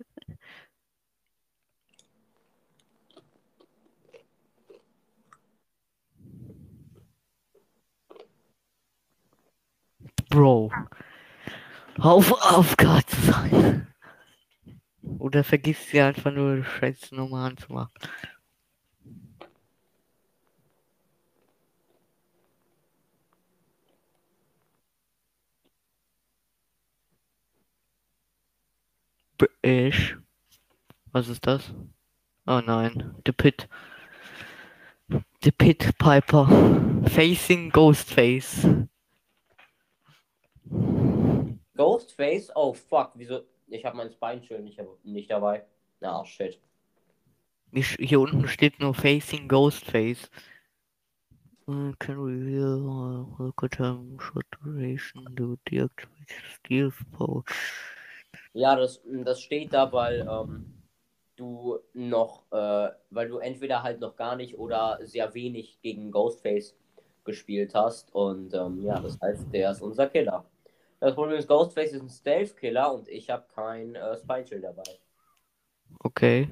Bro. 10.30 10.72
Auf 11.98 12.32
Aufgabe 12.32 13.06
zu 13.08 13.22
sein. 13.22 13.89
Oder 15.18 15.44
vergiss 15.44 15.88
sie 15.88 16.00
einfach 16.02 16.32
nur 16.32 16.64
scheiß 16.64 17.12
Nummer 17.12 17.46
anzumachen. 17.46 17.92
British. 29.38 30.18
Was 31.12 31.28
ist 31.28 31.48
das? 31.48 31.74
Oh 32.46 32.62
nein, 32.66 33.16
The 33.26 33.32
Pit. 33.32 33.68
The 35.42 35.52
Pit 35.52 35.98
Piper. 35.98 36.48
Facing 37.08 37.72
Ghostface. 37.72 38.88
Ghostface? 41.76 42.52
Oh 42.56 42.74
fuck, 42.74 43.12
wieso? 43.16 43.44
Ich 43.70 43.86
habe 43.86 43.98
mein 43.98 44.12
Spine-Schild 44.12 44.64
nicht, 44.64 44.82
nicht 45.04 45.32
dabei. 45.32 45.66
Na, 46.00 46.24
shit. 46.26 46.60
Hier 47.72 47.84
sch- 47.84 48.04
Hier 48.04 48.20
unten 48.20 48.48
steht 48.48 48.80
nur 48.80 48.94
Facing 48.94 49.48
Ghostface. 49.48 50.30
Uh, 51.68 51.94
Can 52.00 52.18
reveal 52.18 52.82
uh, 52.82 53.44
look 53.44 53.64
at 53.64 53.76
him, 53.76 54.18
short 54.20 54.48
duration, 54.60 55.24
do 55.36 55.56
deactivate 55.70 56.34
stealth 56.56 56.96
power. 57.12 57.44
Ja, 58.54 58.76
das, 58.76 59.02
das 59.06 59.42
steht 59.42 59.72
da, 59.72 59.92
weil 59.92 60.28
ähm, 60.28 60.66
du 61.36 61.78
noch, 61.94 62.52
äh, 62.52 62.90
weil 63.12 63.28
du 63.30 63.38
entweder 63.38 63.84
halt 63.84 64.00
noch 64.00 64.16
gar 64.16 64.36
nicht 64.36 64.58
oder 64.58 64.98
sehr 65.04 65.32
wenig 65.36 65.80
gegen 65.82 66.10
Ghostface 66.12 66.76
gespielt 67.24 67.76
hast. 67.76 68.14
Und 68.16 68.54
ähm, 68.56 68.84
ja, 68.84 69.00
das 69.00 69.20
heißt, 69.22 69.54
der 69.54 69.70
ist 69.72 69.82
unser 69.84 70.08
Killer. 70.08 70.44
Das 71.00 71.16
Problem 71.16 71.38
ist, 71.38 71.48
Ghostface 71.48 71.94
ist 71.94 72.02
ein 72.02 72.10
Stealth-Killer 72.10 72.94
und 72.94 73.08
ich 73.08 73.30
habe 73.30 73.46
kein 73.54 73.96
äh, 73.96 74.18
Spine-Schild 74.18 74.64
dabei. 74.64 74.84
Okay. 76.04 76.50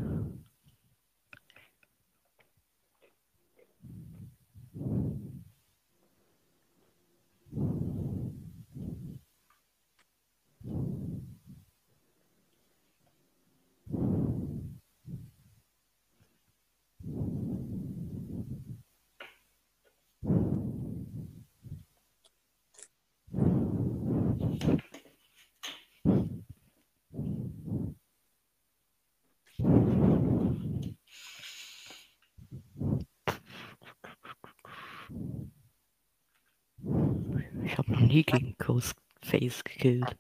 Gegen 38.26 38.56
Ghostface 38.58 39.64
gekillt. 39.64 40.18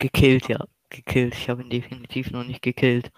Gekillt, 0.00 0.48
ja. 0.48 0.66
Gekillt. 0.88 1.34
Ich 1.34 1.48
habe 1.48 1.62
ihn 1.62 1.70
definitiv 1.70 2.32
noch 2.32 2.42
nicht 2.42 2.62
gekillt. 2.62 3.12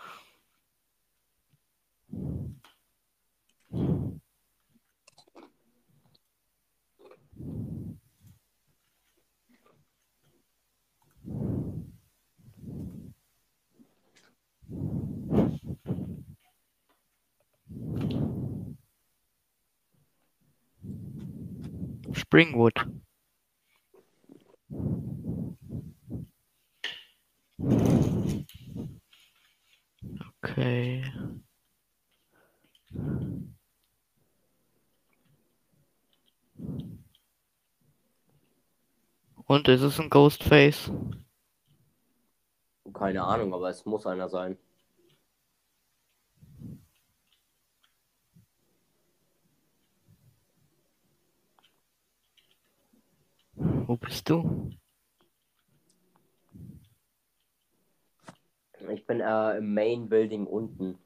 Springwood. 22.12 22.75
Okay. 30.42 31.05
Und 39.47 39.68
ist 39.68 39.83
es 39.83 40.01
ein 40.01 40.10
Ghostface? 40.10 40.91
Keine 42.92 43.23
Ahnung, 43.23 43.55
aber 43.55 43.70
es 43.70 43.84
muss 43.84 44.07
einer 44.07 44.28
sein. 44.28 44.59
Wo 53.86 53.97
bist 53.97 54.28
du? 54.31 54.70
Ich 58.91 59.07
bin 59.07 59.20
äh, 59.20 59.57
im 59.57 59.73
Main 59.73 60.11
Building 60.11 60.47
unten, 60.47 60.99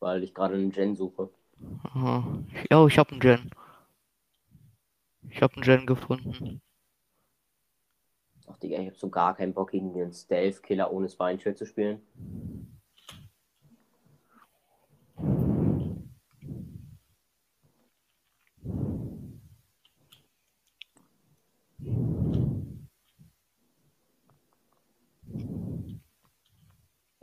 weil 0.00 0.24
ich 0.24 0.34
gerade 0.34 0.54
einen 0.54 0.70
Gen 0.72 0.96
suche. 0.96 1.30
Aha. 1.84 2.42
Ich- 2.52 2.72
Oh, 2.74 2.86
ich 2.88 2.98
habe 2.98 3.10
einen 3.12 3.20
Gen. 3.20 3.50
Ich 5.28 5.42
habe 5.42 5.54
einen 5.54 5.64
Gen 5.64 5.84
gefunden. 5.84 6.60
Ach 8.46 8.56
Digga, 8.58 8.78
ich 8.78 8.86
hab 8.86 8.96
so 8.96 9.10
gar 9.10 9.34
keinen 9.34 9.52
Bock 9.52 9.72
gegen 9.72 9.92
den 9.94 10.12
Stealth-Killer 10.12 10.92
ohne 10.92 11.08
Spine-Schild 11.08 11.58
zu 11.58 11.66
spielen. 11.66 12.02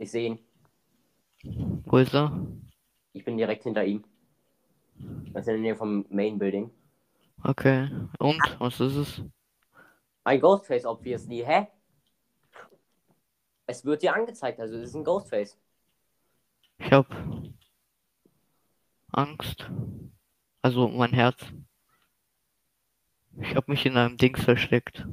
Ich 0.00 0.10
sehe 0.10 0.28
ihn. 0.28 0.38
Wo 1.84 1.98
ist 1.98 2.14
er? 2.14 2.46
Ich 3.12 3.22
bin 3.22 3.36
direkt 3.36 3.64
hinter 3.64 3.84
ihm. 3.84 4.02
Das 5.34 5.42
ist 5.42 5.48
in 5.48 5.54
der 5.54 5.60
Nähe 5.60 5.76
vom 5.76 6.06
Main 6.08 6.38
Building. 6.38 6.70
Okay. 7.44 7.90
Und? 8.18 8.40
Was 8.58 8.80
ist 8.80 8.94
es? 8.94 9.22
Ein 10.24 10.40
Ghostface, 10.40 10.86
obviously. 10.86 11.44
Hä? 11.46 11.66
Es 13.66 13.84
wird 13.84 14.00
dir 14.00 14.14
angezeigt, 14.14 14.58
also 14.58 14.76
es 14.76 14.88
ist 14.88 14.94
ein 14.94 15.04
Ghostface. 15.04 15.58
Ich 16.78 16.90
hab 16.90 17.06
Angst. 19.12 19.70
Also 20.62 20.88
mein 20.88 21.12
Herz. 21.12 21.44
Ich 23.38 23.54
hab 23.54 23.68
mich 23.68 23.84
in 23.84 23.98
einem 23.98 24.16
Dings 24.16 24.42
versteckt. 24.42 25.06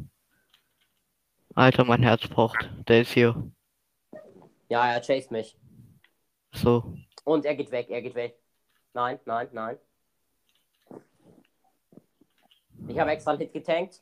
Alter, 1.55 1.83
mein 1.83 2.03
Herz 2.03 2.25
pocht. 2.29 2.69
Der 2.87 3.01
ist 3.01 3.11
hier. 3.11 3.51
Ja, 4.69 4.85
er 4.85 5.01
chased 5.01 5.31
mich. 5.31 5.57
So. 6.53 6.93
Und 7.23 7.45
er 7.45 7.55
geht 7.55 7.71
weg, 7.71 7.89
er 7.89 8.01
geht 8.01 8.15
weg. 8.15 8.37
Nein, 8.93 9.19
nein, 9.25 9.47
nein. 9.51 9.77
Ich 12.87 12.99
habe 12.99 13.11
extra 13.11 13.31
einen 13.31 13.41
Hit 13.41 13.53
getankt. 13.53 14.01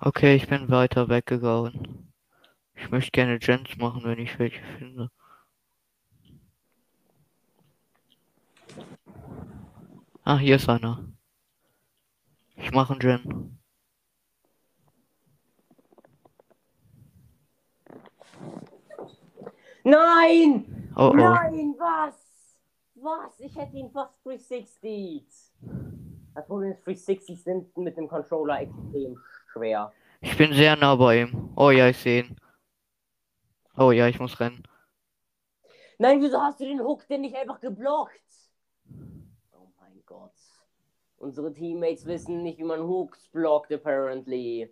Okay, 0.00 0.36
ich 0.36 0.46
bin 0.48 0.68
weiter 0.70 1.08
weggegangen. 1.08 2.03
Ich 2.84 2.90
möchte 2.90 3.12
gerne 3.12 3.38
Gens 3.38 3.78
machen, 3.78 4.02
wenn 4.04 4.18
ich 4.18 4.38
welche 4.38 4.62
finde. 4.76 5.10
Ah, 10.22 10.36
hier 10.36 10.56
ist 10.56 10.68
einer. 10.68 11.08
Ich 12.56 12.70
mache 12.72 12.92
einen 12.92 13.00
Gen. 13.00 13.58
Nein! 19.82 20.92
Oh 20.94 21.08
oh. 21.10 21.14
Nein, 21.14 21.74
was? 21.78 22.58
Was? 22.96 23.40
Ich 23.40 23.56
hätte 23.56 23.76
ihn 23.78 23.90
fast 23.90 24.12
360. 24.24 25.24
Das 26.34 26.46
Problem 26.46 26.72
ist, 26.72 26.84
360 26.84 27.42
sind 27.42 27.76
mit 27.78 27.96
dem 27.96 28.08
Controller 28.08 28.60
extrem 28.60 29.18
schwer. 29.50 29.90
Ich 30.20 30.36
bin 30.36 30.52
sehr 30.52 30.76
nah 30.76 30.94
bei 30.96 31.22
ihm. 31.22 31.50
Oh 31.56 31.70
ja, 31.70 31.88
ich 31.88 31.96
sehe 31.96 32.24
ihn. 32.24 32.36
Oh 33.76 33.90
ja, 33.90 34.06
ich 34.06 34.20
muss 34.20 34.38
rennen. 34.38 34.62
Nein, 35.98 36.20
wieso 36.22 36.40
hast 36.40 36.60
du 36.60 36.64
den 36.64 36.80
Hook 36.80 37.06
denn 37.08 37.22
nicht 37.22 37.34
einfach 37.34 37.60
geblockt? 37.60 38.12
Oh 39.52 39.68
mein 39.80 40.02
Gott. 40.06 40.32
Unsere 41.16 41.52
Teammates 41.52 42.06
wissen 42.06 42.42
nicht, 42.42 42.58
wie 42.58 42.64
man 42.64 42.82
Hooks 42.82 43.28
blockt, 43.28 43.72
apparently. 43.72 44.68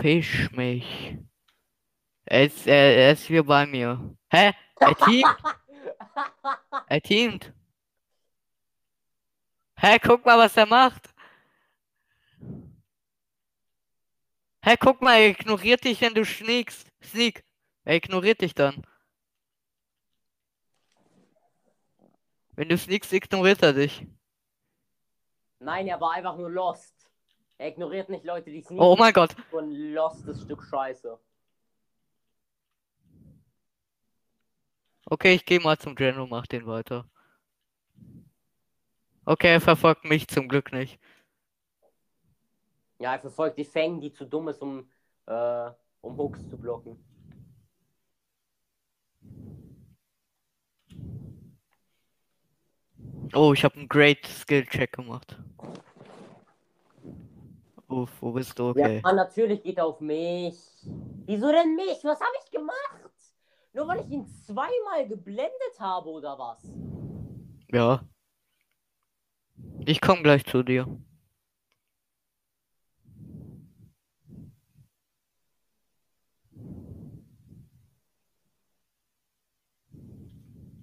Fisch 0.00 0.50
mich. 0.52 1.18
Er 2.26 2.44
ist, 2.44 2.66
er, 2.66 2.96
er 2.96 3.12
ist 3.12 3.24
hier 3.24 3.44
bei 3.44 3.66
mir. 3.66 4.14
Hä? 4.30 4.52
Er 4.80 4.94
teamt? 4.94 5.36
Er 6.88 7.00
teamt. 7.02 7.52
Hä, 9.80 9.98
guck 10.00 10.24
mal, 10.24 10.38
was 10.38 10.56
er 10.56 10.66
macht. 10.66 11.14
Hä, 14.60 14.76
guck 14.76 15.00
mal, 15.00 15.20
er 15.20 15.28
ignoriert 15.28 15.84
dich, 15.84 16.00
wenn 16.00 16.14
du 16.14 16.24
sneakst. 16.24 16.90
Sneak. 17.02 17.44
Er 17.84 17.94
ignoriert 17.94 18.40
dich 18.40 18.54
dann. 18.54 18.84
Wenn 22.56 22.68
du 22.68 22.76
sneakst, 22.76 23.12
ignoriert 23.12 23.62
er 23.62 23.72
dich. 23.72 24.04
Nein, 25.60 25.86
er 25.86 26.00
war 26.00 26.12
einfach 26.14 26.36
nur 26.36 26.50
lost. 26.50 26.94
Er 27.56 27.68
ignoriert 27.68 28.08
nicht 28.08 28.24
Leute, 28.24 28.50
die 28.50 28.62
sneaken. 28.62 28.84
Oh 28.84 28.96
mein 28.96 29.12
Gott. 29.12 29.36
Ein 29.52 29.70
lostes 29.92 30.42
Stück 30.42 30.64
Scheiße. 30.64 31.18
Okay, 35.06 35.34
ich 35.34 35.44
gehe 35.46 35.60
mal 35.60 35.78
zum 35.78 35.94
Gen 35.94 36.18
und 36.18 36.30
mach 36.30 36.48
den 36.48 36.66
weiter. 36.66 37.08
Okay, 39.28 39.52
er 39.52 39.60
verfolgt 39.60 40.06
mich 40.06 40.26
zum 40.26 40.48
Glück 40.48 40.72
nicht. 40.72 40.98
Ja, 42.98 43.12
er 43.12 43.18
verfolgt 43.18 43.58
die 43.58 43.64
Fang, 43.66 44.00
die 44.00 44.10
zu 44.10 44.24
dumm 44.24 44.48
ist, 44.48 44.62
um, 44.62 44.88
äh, 45.26 45.70
um 46.00 46.16
Hooks 46.16 46.48
zu 46.48 46.56
blocken. 46.56 46.96
Oh, 53.34 53.52
ich 53.52 53.62
habe 53.64 53.74
einen 53.74 53.88
Great 53.90 54.24
Skill 54.24 54.64
Check 54.64 54.92
gemacht. 54.92 55.38
Uff, 57.88 58.10
wo 58.22 58.32
bist 58.32 58.58
du? 58.58 58.70
Okay. 58.70 59.02
Ja, 59.04 59.12
natürlich 59.12 59.62
geht 59.62 59.76
er 59.76 59.84
auf 59.84 60.00
mich. 60.00 60.56
Wieso 61.26 61.52
denn 61.52 61.76
mich? 61.76 62.02
Was 62.02 62.18
habe 62.18 62.32
ich 62.42 62.50
gemacht? 62.50 63.12
Nur 63.74 63.88
weil 63.88 64.00
ich 64.00 64.08
ihn 64.08 64.26
zweimal 64.46 65.06
geblendet 65.06 65.78
habe 65.78 66.08
oder 66.08 66.38
was? 66.38 66.64
Ja. 67.70 68.00
Ich 69.86 70.00
komme 70.00 70.22
gleich 70.22 70.44
zu 70.44 70.62
dir. 70.62 70.86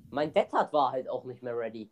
Mein 0.09 0.33
Deadhard 0.33 0.71
war 0.71 0.91
halt 0.93 1.09
auch 1.09 1.25
nicht 1.25 1.43
mehr 1.43 1.57
ready. 1.57 1.91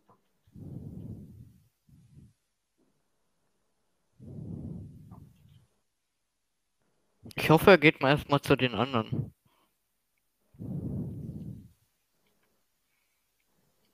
Ich 7.36 7.50
hoffe, 7.50 7.72
er 7.72 7.78
geht 7.78 8.00
mal 8.00 8.10
erstmal 8.10 8.40
zu 8.40 8.56
den 8.56 8.74
anderen. 8.74 9.34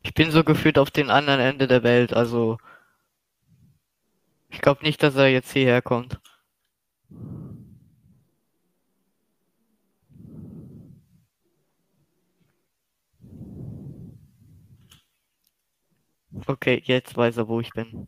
Ich 0.02 0.14
bin 0.14 0.30
so 0.30 0.44
gefühlt 0.44 0.78
auf 0.78 0.90
dem 0.90 1.10
anderen 1.10 1.40
Ende 1.40 1.66
der 1.66 1.82
Welt, 1.82 2.12
also 2.12 2.58
ich 4.50 4.60
glaube 4.60 4.82
nicht, 4.84 5.02
dass 5.02 5.16
er 5.16 5.28
jetzt 5.28 5.52
hierher 5.52 5.82
kommt. 5.82 6.20
Okay, 16.46 16.82
jetzt 16.84 17.16
weiß 17.16 17.38
er, 17.38 17.48
wo 17.48 17.60
ich 17.60 17.70
bin. 17.70 18.06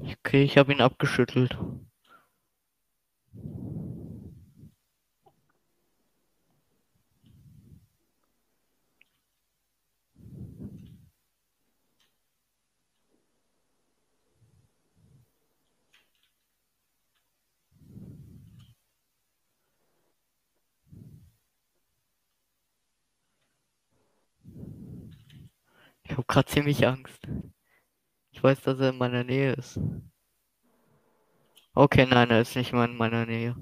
Okay, 0.00 0.42
ich 0.42 0.58
habe 0.58 0.72
ihn 0.72 0.80
abgeschüttelt. 0.80 1.56
Habe 26.18 26.26
gerade 26.26 26.48
ziemlich 26.48 26.86
Angst. 26.86 27.28
Ich 28.32 28.42
weiß, 28.42 28.60
dass 28.62 28.80
er 28.80 28.90
in 28.90 28.98
meiner 28.98 29.22
Nähe 29.22 29.52
ist. 29.52 29.78
Okay, 31.74 32.06
nein, 32.06 32.30
er 32.30 32.40
ist 32.40 32.56
nicht 32.56 32.72
mal 32.72 32.88
in 32.88 32.96
meiner 32.96 33.24
Nähe. 33.24 33.54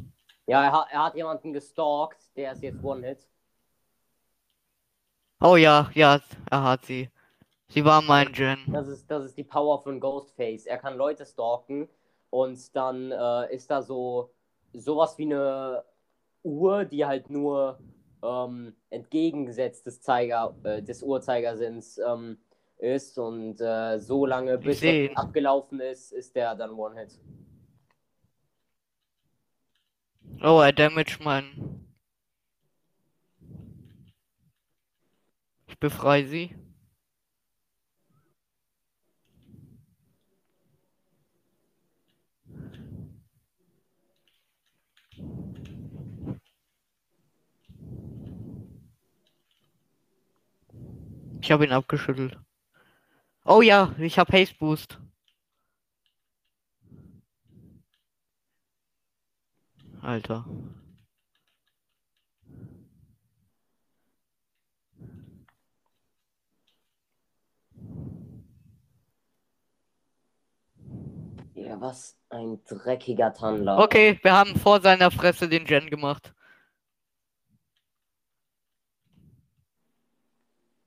Ja, 0.46 0.64
er 0.64 0.72
hat, 0.72 0.88
er 0.90 1.04
hat 1.04 1.14
jemanden 1.16 1.52
gestalkt, 1.52 2.34
der 2.34 2.52
ist 2.52 2.62
jetzt 2.62 2.82
One-Hit. 2.82 3.28
Oh 5.40 5.56
ja, 5.56 5.90
ja, 5.92 6.18
er 6.50 6.62
hat 6.62 6.86
sie. 6.86 7.10
Sie 7.68 7.84
war 7.84 8.00
mein 8.00 8.32
Gen. 8.32 8.58
Das 8.68 8.88
ist, 8.88 9.10
das 9.10 9.24
ist 9.24 9.36
die 9.36 9.44
Power 9.44 9.82
von 9.82 10.00
Ghostface. 10.00 10.64
Er 10.64 10.78
kann 10.78 10.96
Leute 10.96 11.26
stalken 11.26 11.88
und 12.30 12.74
dann 12.74 13.12
äh, 13.12 13.54
ist 13.54 13.70
da 13.70 13.82
so 13.82 14.30
sowas 14.72 15.18
wie 15.18 15.24
eine 15.24 15.84
Uhr, 16.42 16.86
die 16.86 17.04
halt 17.04 17.28
nur 17.28 17.78
ähm, 18.22 18.74
entgegengesetzt 18.88 19.84
des 19.84 20.00
Zeiger, 20.00 20.56
äh, 20.62 20.82
des 20.82 21.02
Uhrzeigersinns 21.02 21.98
ähm, 21.98 22.38
ist 22.78 23.18
und 23.18 23.60
äh, 23.60 23.98
so 23.98 24.26
lange 24.26 24.58
bis 24.58 24.82
ihn. 24.82 25.16
abgelaufen 25.16 25.80
ist, 25.80 26.12
ist 26.12 26.34
der 26.36 26.54
dann 26.54 26.72
One-Hit. 26.72 27.20
Oh, 30.42 30.60
er 30.60 30.72
damage 30.72 31.18
mein. 31.22 31.86
Ich 35.66 35.78
befreie 35.78 36.26
sie. 36.26 36.54
Ich 51.40 51.52
habe 51.52 51.64
ihn 51.64 51.72
abgeschüttelt. 51.72 52.38
Oh 53.48 53.62
ja, 53.62 53.94
ich 53.98 54.18
habe 54.18 54.32
Haste 54.32 54.56
Boost. 54.56 54.98
Alter. 60.02 60.44
Ja, 71.54 71.80
was 71.80 72.16
ein 72.30 72.60
dreckiger 72.64 73.32
Tandler. 73.32 73.78
Okay, 73.78 74.18
wir 74.22 74.32
haben 74.32 74.56
vor 74.56 74.80
seiner 74.80 75.12
Fresse 75.12 75.48
den 75.48 75.64
Gen 75.64 75.88
gemacht. 75.88 76.34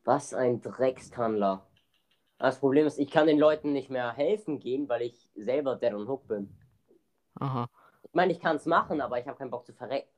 Was 0.04 0.34
ein 0.34 0.62
Dreckstandler. 0.62 1.69
Das 2.40 2.60
Problem 2.60 2.88
ist, 2.88 2.98
ich 2.98 3.12
kann 3.12 3.28
den 3.28 3.38
Leuten 3.38 3.74
nicht 3.74 3.90
mehr 3.90 4.14
helfen 4.14 4.60
gehen, 4.60 4.88
weil 4.88 5.02
ich 5.02 5.30
selber 5.36 5.76
Dead 5.76 5.94
on 5.94 6.08
Hook 6.08 6.26
bin. 6.28 6.58
Aha. 7.36 7.70
Ich 8.04 8.14
meine, 8.14 8.32
ich 8.32 8.40
kann 8.40 8.56
es 8.56 8.66
machen, 8.66 9.02
aber 9.02 9.20
ich 9.20 9.28
habe 9.28 9.38
keinen 9.38 9.52
Bock 9.52 9.66
zu 9.66 9.74
verrecken. 9.74 10.10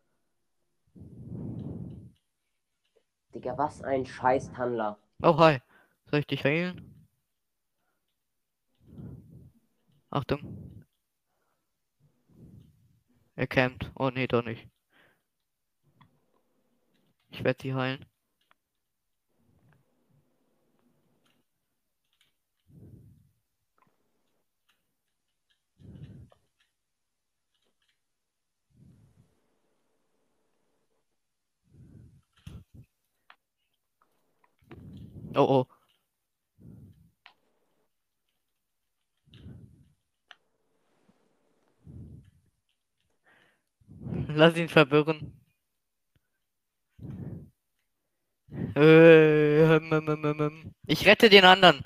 Digga, 3.34 3.58
was 3.58 3.82
ein 3.82 4.06
scheiß 4.06 4.52
Tandler. 4.52 5.00
Oh, 5.24 5.36
hi. 5.38 5.60
Soll 6.06 6.20
ich 6.20 6.28
dich 6.28 6.44
heilen? 6.44 7.08
Achtung. 10.12 10.86
Er 13.36 13.48
campt. 13.48 13.92
Oh, 13.96 14.10
nee, 14.10 14.28
doch 14.28 14.44
nicht. 14.44 14.70
Ich 17.30 17.44
werde 17.44 17.60
sie 17.64 17.74
heilen. 17.74 18.06
Oh, 35.36 35.42
oh. 35.42 35.68
Lass 44.28 44.58
ihn 44.58 44.70
verwirren. 44.70 45.34
Äh, 48.76 49.68
hm, 49.68 49.92
hm, 49.92 50.24
hm. 50.24 50.74
Ich 50.88 51.06
rette 51.06 51.30
den 51.30 51.46
anderen. 51.46 51.82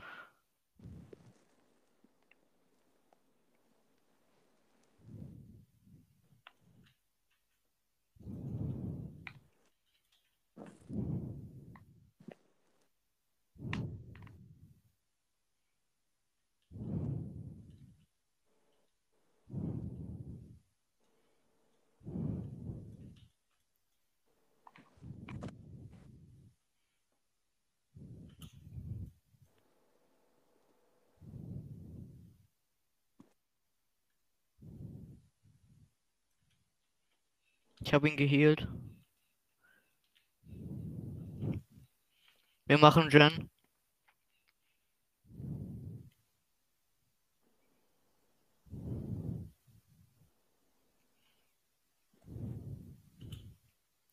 Ich 37.85 37.93
habe 37.93 38.09
ihn 38.09 38.17
geheilt. 38.17 38.67
Wir 42.65 42.80
machen 42.80 43.09
Gen. 43.09 43.47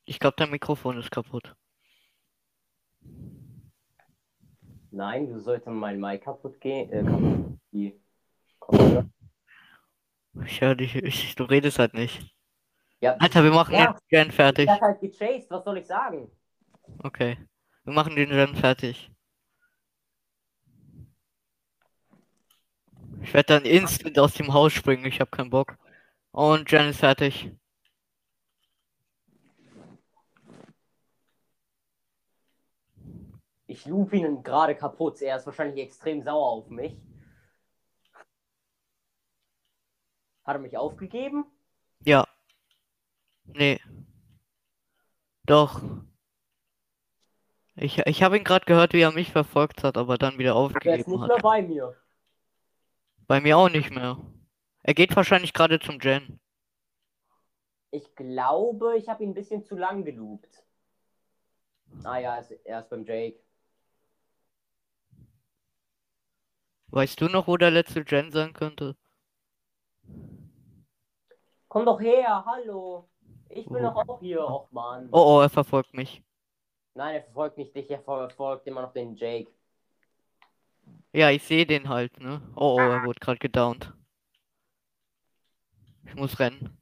Ich 0.04 0.18
glaube, 0.18 0.34
dein 0.36 0.50
Mikrofon 0.50 0.98
ist 0.98 1.10
kaputt. 1.10 1.56
Nein, 4.90 5.28
wieso 5.28 5.40
sollte 5.40 5.70
mein 5.70 5.98
Mic 5.98 6.22
kaputt 6.24 6.60
gehen? 6.60 6.92
Äh, 6.92 7.02
kaputt 7.02 7.58
die? 7.72 7.98
Ich 10.44 10.60
höre 10.60 10.74
dich, 10.74 10.94
ich, 10.94 11.34
du 11.36 11.44
redest 11.44 11.78
halt 11.78 11.94
nicht. 11.94 12.36
Ja, 13.02 13.16
Alter, 13.18 13.42
wir 13.42 13.50
machen 13.50 13.74
Ja. 13.74 13.92
den 13.94 13.98
Gen 14.08 14.30
fertig. 14.30 14.64
ich 14.66 14.70
hab 14.70 14.80
halt 14.80 15.00
gechased, 15.00 15.50
was 15.50 15.64
soll 15.64 15.78
ich 15.78 15.86
sagen? 15.86 16.30
Okay. 17.02 17.36
Wir 17.82 17.92
machen 17.92 18.14
den 18.14 18.28
Gen 18.30 18.54
fertig. 18.54 19.10
Ich 23.20 23.34
werde 23.34 23.54
dann 23.54 23.64
instant 23.64 24.16
aus 24.20 24.34
dem 24.34 24.52
Haus 24.52 24.72
springen, 24.72 25.04
ich 25.04 25.18
habe 25.20 25.30
keinen 25.32 25.50
Bock. 25.50 25.76
Und 26.30 26.66
Gen 26.68 26.90
ist 26.90 27.00
fertig. 27.00 27.50
Ich 33.66 33.84
loop 33.86 34.12
ihn 34.12 34.44
gerade 34.44 34.76
kaputt. 34.76 35.20
Er 35.22 35.36
ist 35.38 35.46
wahrscheinlich 35.46 35.84
extrem 35.84 36.22
sauer 36.22 36.46
auf 36.46 36.68
mich. 36.68 36.96
Hat 40.44 40.56
er 40.56 40.58
mich 40.60 40.76
aufgegeben? 40.76 41.46
Nee. 43.54 43.78
Doch. 45.46 45.80
Ich, 47.76 47.98
ich 47.98 48.22
habe 48.22 48.38
ihn 48.38 48.44
gerade 48.44 48.64
gehört, 48.64 48.94
wie 48.94 49.02
er 49.02 49.12
mich 49.12 49.30
verfolgt 49.30 49.84
hat, 49.84 49.98
aber 49.98 50.16
dann 50.16 50.38
wieder 50.38 50.54
Der 50.84 50.96
ist 50.96 51.06
aufgegeben 51.06 51.12
nicht 51.12 51.20
hat. 51.20 51.28
mehr 51.28 51.38
bei 51.38 51.62
mir. 51.62 51.96
Bei 53.26 53.40
mir 53.40 53.58
auch 53.58 53.68
nicht 53.68 53.90
mehr. 53.90 54.16
Er 54.84 54.94
geht 54.94 55.16
wahrscheinlich 55.16 55.52
gerade 55.52 55.80
zum 55.80 55.98
Gen. 55.98 56.38
Ich 57.92 58.16
glaube, 58.16 58.96
ich 58.98 59.08
habe 59.08 59.22
ihn 59.22 59.30
ein 59.30 59.34
bisschen 59.34 59.62
zu 59.64 59.76
lang 59.76 60.04
geloopt. 60.04 60.64
Ah 62.04 62.18
ja, 62.18 62.34
er 62.36 62.40
ist, 62.40 62.50
er 62.64 62.80
ist 62.80 62.88
beim 62.90 63.04
Jake. 63.04 63.38
Weißt 66.92 67.20
du 67.20 67.26
noch, 67.26 67.48
wo 67.48 67.56
der 67.56 67.72
letzte 67.72 68.04
Gen 68.04 68.30
sein 68.30 68.52
könnte? 68.52 68.96
Komm 71.68 71.86
doch 71.86 72.00
her, 72.00 72.44
hallo. 72.46 73.08
Ich 73.54 73.66
bin 73.66 73.84
Oh. 73.84 73.90
doch 73.92 74.08
auch 74.08 74.20
hier, 74.20 74.42
och 74.44 74.72
Mann. 74.72 75.08
Oh 75.12 75.36
oh, 75.38 75.40
er 75.42 75.50
verfolgt 75.50 75.94
mich. 75.94 76.22
Nein, 76.94 77.16
er 77.16 77.22
verfolgt 77.22 77.58
nicht 77.58 77.74
dich, 77.74 77.90
er 77.90 78.00
verfolgt 78.00 78.66
immer 78.66 78.82
noch 78.82 78.92
den 78.92 79.14
Jake. 79.14 79.50
Ja, 81.12 81.30
ich 81.30 81.42
sehe 81.42 81.66
den 81.66 81.88
halt, 81.88 82.18
ne? 82.20 82.40
Oh 82.56 82.76
oh, 82.76 82.78
er 82.80 83.04
wurde 83.04 83.20
gerade 83.20 83.38
gedownt. 83.38 83.92
Ich 86.06 86.14
muss 86.14 86.38
rennen. 86.38 86.78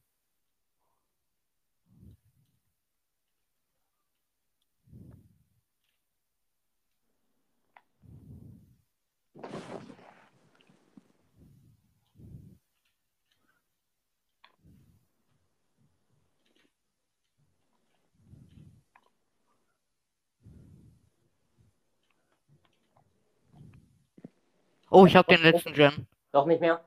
Oh, 24.92 25.06
ich 25.06 25.14
hab 25.14 25.28
den 25.28 25.40
letzten 25.40 25.72
Gen. 25.72 26.06
Doch 26.32 26.46
nicht 26.46 26.60
mehr? 26.60 26.80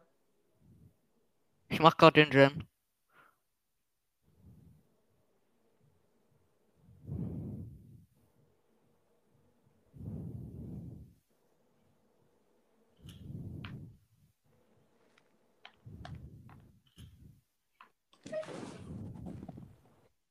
Ich 1.69 1.79
mach 1.79 1.95
gerade 1.97 2.21
den 2.21 2.29
Gen. 2.29 2.67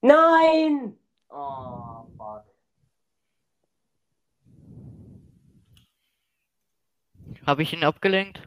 Nein! 0.02 0.98
Oh, 1.30 1.81
Habe 7.46 7.62
ich 7.62 7.72
ihn 7.72 7.82
abgelenkt? 7.82 8.40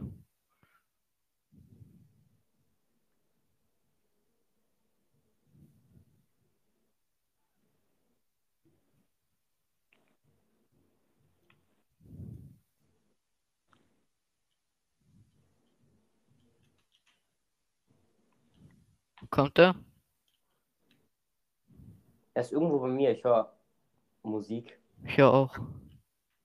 Kommt 19.30 19.60
er? 19.60 19.76
Er 22.34 22.42
ist 22.42 22.54
irgendwo 22.54 22.80
bei 22.80 22.88
mir, 22.88 23.12
ich 23.12 23.24
höre 23.24 23.52
Musik. 24.24 24.80
Ich 25.04 25.18
ja 25.18 25.30
auch. 25.30 25.58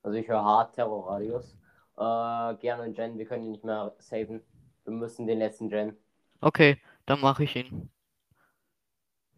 Also 0.03 0.19
ich 0.19 0.27
höre 0.27 0.43
Hard 0.43 0.75
Terror 0.75 1.09
Radios. 1.09 1.60
Äh, 2.01 2.55
gerne 2.57 2.85
einen 2.85 2.95
Gen, 2.95 3.19
wir 3.19 3.27
können 3.27 3.45
ihn 3.45 3.51
nicht 3.51 3.65
mehr 3.65 3.95
saven. 3.99 4.41
Wir 4.85 4.93
müssen 4.95 5.27
den 5.27 5.39
letzten 5.39 5.69
Gen. 5.69 5.99
Okay, 6.41 6.79
dann 7.05 7.20
mache 7.20 7.45
ich 7.45 7.55
ihn. 7.57 7.91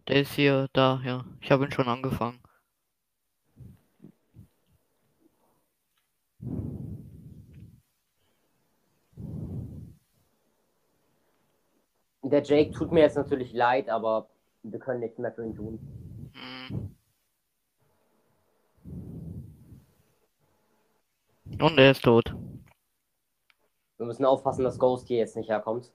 Der 0.07 0.21
ist 0.21 0.35
hier, 0.35 0.69
da, 0.73 1.01
ja. 1.05 1.25
Ich 1.41 1.51
habe 1.51 1.65
ihn 1.65 1.73
schon 1.73 1.89
angefangen. 1.89 2.39
Der 12.23 12.45
Jake 12.45 12.71
tut 12.71 12.93
mir 12.93 13.01
jetzt 13.01 13.17
natürlich 13.17 13.53
leid, 13.53 13.89
aber 13.89 14.29
wir 14.63 14.79
können 14.79 15.01
nichts 15.01 15.19
mehr 15.19 15.33
für 15.33 15.45
ihn 15.45 15.57
tun. 15.57 15.81
Hm. 16.33 16.95
Und 21.61 21.79
er 21.79 21.91
ist 21.91 22.05
tot. 22.05 22.33
Wir 24.03 24.07
müssen 24.07 24.25
aufpassen, 24.25 24.65
dass 24.65 24.81
Ghost 24.81 25.07
hier 25.07 25.19
jetzt 25.19 25.37
nicht 25.37 25.49
herkommt. 25.49 25.93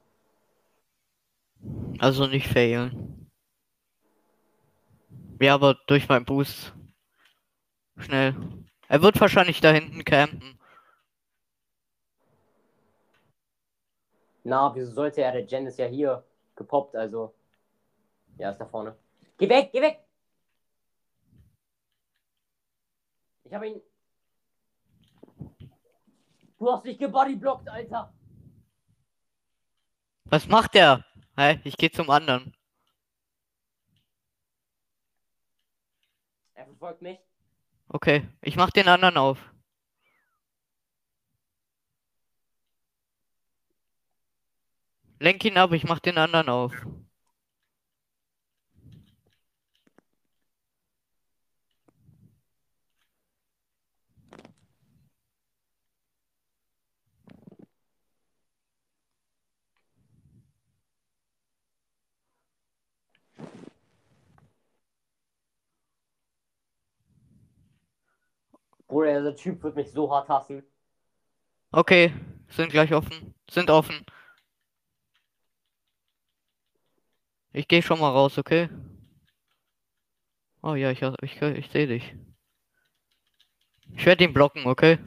Also 1.99 2.25
nicht 2.25 2.47
failen. 2.47 3.29
Ja, 5.41 5.55
aber 5.55 5.73
durch 5.87 6.07
meinen 6.07 6.23
Boost. 6.23 6.73
Schnell. 7.97 8.33
Er 8.87 9.01
wird 9.01 9.19
wahrscheinlich 9.19 9.59
da 9.59 9.73
hinten 9.73 10.05
campen. 10.05 10.57
Na, 14.45 14.73
wieso 14.73 14.93
sollte 14.93 15.21
er? 15.23 15.33
Der 15.33 15.43
Gen 15.43 15.67
ist 15.67 15.77
ja 15.77 15.87
hier 15.87 16.23
gepoppt, 16.55 16.95
also. 16.95 17.33
Ja, 18.37 18.51
ist 18.51 18.59
da 18.59 18.65
vorne. 18.65 18.95
Geh 19.37 19.49
weg, 19.49 19.71
geh 19.73 19.81
weg! 19.81 19.99
Ich 23.43 23.53
habe 23.53 23.67
ihn. 23.67 23.81
Du 26.57 26.71
hast 26.71 26.85
dich 26.85 26.97
gebodyblockt, 26.97 27.69
Alter! 27.69 28.13
Was 30.25 30.47
macht 30.47 30.73
der? 30.73 31.05
Hä? 31.37 31.61
Ich 31.63 31.77
gehe 31.77 31.91
zum 31.91 32.09
anderen. 32.09 32.53
Er 36.55 36.65
verfolgt 36.65 37.01
mich. 37.01 37.19
Okay, 37.89 38.27
ich 38.41 38.55
mach 38.55 38.71
den 38.71 38.87
anderen 38.87 39.17
auf. 39.17 39.37
Lenk 45.19 45.45
ihn 45.45 45.57
ab, 45.57 45.71
ich 45.71 45.83
mach 45.83 45.99
den 45.99 46.17
anderen 46.17 46.49
auf. 46.49 46.73
Bruder, 68.87 69.19
dieser 69.19 69.35
Typ 69.35 69.63
wird 69.63 69.75
mich 69.77 69.91
so 69.91 70.11
hart 70.11 70.27
hassen. 70.29 70.63
Okay, 71.71 72.13
sind 72.49 72.71
gleich 72.71 72.93
offen. 72.93 73.33
Sind 73.49 73.69
offen. 73.69 74.05
Ich 77.51 77.67
gehe 77.67 77.81
schon 77.81 77.99
mal 77.99 78.11
raus, 78.11 78.37
okay? 78.37 78.69
Oh 80.61 80.75
ja, 80.75 80.91
ich, 80.91 81.01
ich, 81.21 81.41
ich 81.41 81.71
sehe 81.71 81.87
dich. 81.87 82.13
Ich 83.93 84.05
werde 84.05 84.23
ihn 84.23 84.31
blocken, 84.33 84.65
okay? 84.65 84.97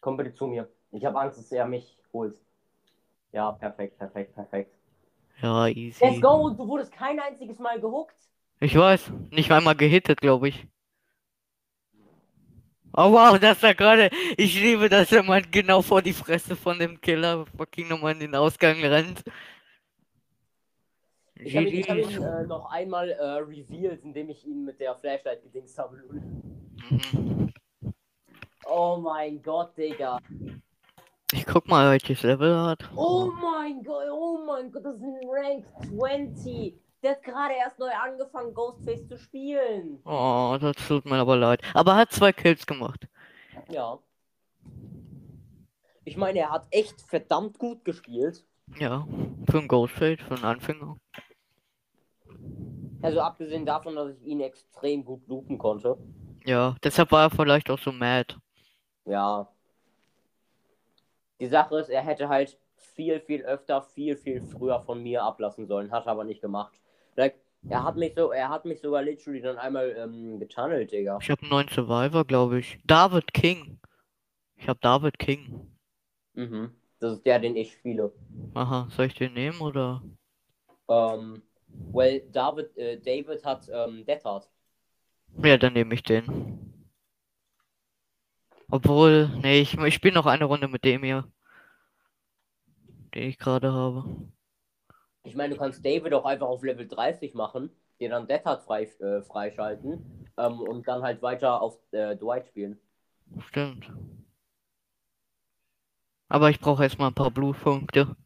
Komm 0.00 0.16
bitte 0.18 0.34
zu 0.34 0.46
mir. 0.46 0.68
Ich 0.90 1.04
habe 1.04 1.18
Angst, 1.18 1.38
dass 1.38 1.52
er 1.52 1.66
mich 1.66 1.96
holt. 2.12 2.36
Ja, 3.32 3.52
perfekt, 3.52 3.98
perfekt, 3.98 4.34
perfekt. 4.34 4.74
Ja, 5.42 5.66
Let's 6.00 6.18
easy. 6.18 6.20
go! 6.20 6.46
Und 6.46 6.58
du 6.58 6.66
wurdest 6.66 6.92
kein 6.92 7.20
einziges 7.20 7.58
Mal 7.60 7.80
gehuckt. 7.80 8.16
Ich 8.60 8.74
weiß, 8.76 9.12
nicht 9.32 9.50
einmal 9.52 9.74
gehittet, 9.76 10.20
glaube 10.20 10.48
ich. 10.48 10.66
Oh 12.92 13.12
wow, 13.12 13.38
das 13.38 13.60
da 13.60 13.72
gerade. 13.72 14.10
Ich 14.36 14.60
liebe, 14.60 14.88
dass 14.88 15.10
mal 15.24 15.42
genau 15.42 15.80
vor 15.82 16.02
die 16.02 16.12
Fresse 16.12 16.56
von 16.56 16.78
dem 16.78 17.00
Killer 17.00 17.46
fucking 17.56 17.88
nochmal 17.88 18.12
in 18.14 18.20
den 18.20 18.34
Ausgang 18.34 18.80
rennt. 18.80 19.22
Ich 21.36 21.56
habe 21.56 21.68
ihn, 21.68 21.84
hab 21.84 21.96
ihn 21.96 22.22
äh, 22.22 22.46
noch 22.46 22.70
einmal 22.70 23.10
äh, 23.10 23.22
revealed, 23.22 24.02
indem 24.04 24.28
ich 24.28 24.46
ihn 24.46 24.64
mit 24.64 24.78
der 24.80 24.94
Flashlight 24.96 25.42
gedingst 25.42 25.78
habe. 25.78 25.96
Mhm. 26.90 27.52
Oh 28.66 28.98
mein 29.02 29.40
Gott, 29.40 29.76
Digga. 29.76 30.18
Ich 31.32 31.46
guck 31.46 31.68
mal, 31.68 31.90
welches 31.90 32.22
Level 32.22 32.50
er 32.50 32.66
hat. 32.66 32.90
Oh 32.94 33.30
mein 33.40 33.82
Gott, 33.84 34.08
oh 34.12 34.44
mein 34.46 34.70
Gott, 34.70 34.84
das 34.84 34.96
ist 34.96 35.02
ein 35.02 35.28
Rank 35.28 35.64
20. 35.88 36.74
Der 37.02 37.12
hat 37.12 37.22
gerade 37.22 37.54
erst 37.54 37.78
neu 37.78 37.90
angefangen, 37.90 38.52
Ghostface 38.52 39.06
zu 39.06 39.16
spielen. 39.16 40.00
Oh, 40.04 40.58
das 40.60 40.76
tut 40.76 41.06
mir 41.06 41.16
aber 41.16 41.36
leid. 41.36 41.62
Aber 41.72 41.92
er 41.92 41.96
hat 41.98 42.12
zwei 42.12 42.32
Kills 42.32 42.66
gemacht. 42.66 43.08
Ja. 43.70 43.98
Ich 46.04 46.16
meine, 46.16 46.40
er 46.40 46.50
hat 46.50 46.66
echt 46.70 47.00
verdammt 47.00 47.58
gut 47.58 47.84
gespielt. 47.84 48.44
Ja, 48.78 49.06
für 49.50 49.58
einen 49.58 49.68
Ghostfade, 49.68 50.18
für 50.18 50.34
einen 50.34 50.44
Anfänger. 50.44 50.96
Also 53.02 53.20
abgesehen 53.20 53.64
davon, 53.64 53.96
dass 53.96 54.10
ich 54.10 54.22
ihn 54.26 54.40
extrem 54.40 55.04
gut 55.04 55.26
loopen 55.26 55.56
konnte. 55.58 55.96
Ja, 56.44 56.76
deshalb 56.82 57.12
war 57.12 57.24
er 57.24 57.30
vielleicht 57.30 57.70
auch 57.70 57.78
so 57.78 57.92
mad. 57.92 58.36
Ja. 59.06 59.48
Die 61.38 61.46
Sache 61.46 61.78
ist, 61.78 61.88
er 61.88 62.02
hätte 62.02 62.28
halt 62.28 62.58
viel, 62.76 63.20
viel 63.20 63.42
öfter, 63.42 63.82
viel, 63.82 64.16
viel 64.16 64.42
früher 64.42 64.80
von 64.80 65.02
mir 65.02 65.22
ablassen 65.22 65.66
sollen. 65.66 65.90
Hat 65.90 66.06
er 66.06 66.12
aber 66.12 66.24
nicht 66.24 66.42
gemacht. 66.42 66.78
Like, 67.16 67.36
er 67.68 67.84
hat 67.84 67.96
mich 67.96 68.14
so, 68.14 68.30
er 68.30 68.48
hat 68.48 68.64
mich 68.64 68.80
sogar 68.80 69.02
literally 69.02 69.40
dann 69.40 69.58
einmal 69.58 69.94
ähm, 69.96 70.38
getunnelt, 70.40 70.92
Digga. 70.92 71.18
Ich 71.20 71.30
habe 71.30 71.42
einen 71.42 71.50
neuen 71.50 71.68
Survivor, 71.68 72.24
glaube 72.24 72.58
ich. 72.58 72.78
David 72.84 73.32
King. 73.32 73.78
Ich 74.56 74.68
habe 74.68 74.78
David 74.80 75.18
King. 75.18 75.70
Mhm. 76.34 76.70
Das 77.00 77.14
ist 77.14 77.26
der, 77.26 77.38
den 77.38 77.56
ich 77.56 77.72
spiele. 77.72 78.12
Aha, 78.54 78.88
soll 78.90 79.06
ich 79.06 79.14
den 79.14 79.32
nehmen 79.32 79.60
oder? 79.60 80.02
Ähm, 80.88 81.42
well, 81.92 82.22
David, 82.32 82.76
äh, 82.76 82.98
David 82.98 83.44
hat 83.44 83.68
ähm, 83.72 84.04
Death 84.04 84.24
Heart. 84.24 84.48
Ja, 85.42 85.56
dann 85.56 85.72
nehme 85.72 85.94
ich 85.94 86.02
den. 86.02 86.58
Obwohl, 88.70 89.28
nee, 89.42 89.60
ich, 89.60 89.76
ich 89.78 89.94
spiele 89.94 90.14
noch 90.14 90.26
eine 90.26 90.44
Runde 90.44 90.68
mit 90.68 90.84
dem 90.84 91.02
hier. 91.02 91.24
Den 93.14 93.28
ich 93.28 93.38
gerade 93.38 93.72
habe. 93.72 94.04
Ich 95.22 95.34
meine, 95.34 95.54
du 95.54 95.60
kannst 95.60 95.84
David 95.84 96.14
auch 96.14 96.24
einfach 96.24 96.48
auf 96.48 96.62
Level 96.62 96.88
30 96.88 97.34
machen, 97.34 97.70
dir 97.98 98.08
dann 98.08 98.26
Death 98.26 98.44
Heart 98.46 98.62
frei, 98.62 98.84
äh, 98.84 99.22
freischalten 99.22 100.28
ähm, 100.38 100.60
und 100.60 100.88
dann 100.88 101.02
halt 101.02 101.22
weiter 101.22 101.60
auf 101.60 101.78
äh, 101.92 102.16
Dwight 102.16 102.46
spielen. 102.46 102.78
Stimmt. 103.48 103.90
Aber 106.28 106.48
ich 106.48 106.60
brauche 106.60 106.82
erstmal 106.84 107.10
ein 107.10 107.14
paar 107.14 107.30
Blutpunkte. 107.30 108.16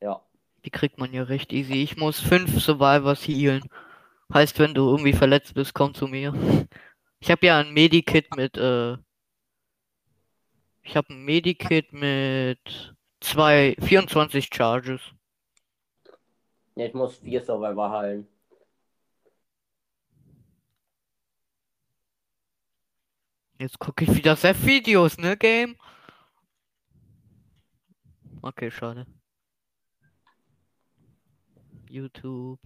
Ja. 0.00 0.22
Die 0.64 0.70
kriegt 0.70 0.98
man 0.98 1.12
ja 1.12 1.24
recht 1.24 1.52
easy. 1.52 1.82
Ich 1.82 1.96
muss 1.96 2.20
fünf 2.20 2.62
Survivors 2.62 3.26
healen. 3.26 3.62
Heißt, 4.32 4.58
wenn 4.60 4.74
du 4.74 4.88
irgendwie 4.88 5.12
verletzt 5.12 5.54
bist, 5.54 5.74
komm 5.74 5.92
zu 5.92 6.06
mir. 6.06 6.32
Ich 7.18 7.30
habe 7.30 7.46
ja 7.46 7.58
ein 7.58 7.72
Medikit 7.72 8.34
mit, 8.36 8.56
äh. 8.56 8.96
Ich 10.82 10.96
habe 10.96 11.12
ein 11.12 11.24
Medikit 11.24 11.92
mit 11.92 12.94
zwei, 13.20 13.76
24 13.80 14.48
Charges. 14.52 15.00
Ja, 16.80 16.86
ich 16.86 16.94
muss 16.94 17.18
vier 17.18 17.42
Survivor 17.44 17.90
heilen. 17.90 18.26
Jetzt 23.58 23.78
gucke 23.78 24.04
ich 24.04 24.14
wieder 24.14 24.34
sehr 24.34 24.58
Videos, 24.64 25.18
ne, 25.18 25.36
Game? 25.36 25.76
Okay, 28.40 28.70
schade. 28.70 29.06
YouTube. 31.90 32.60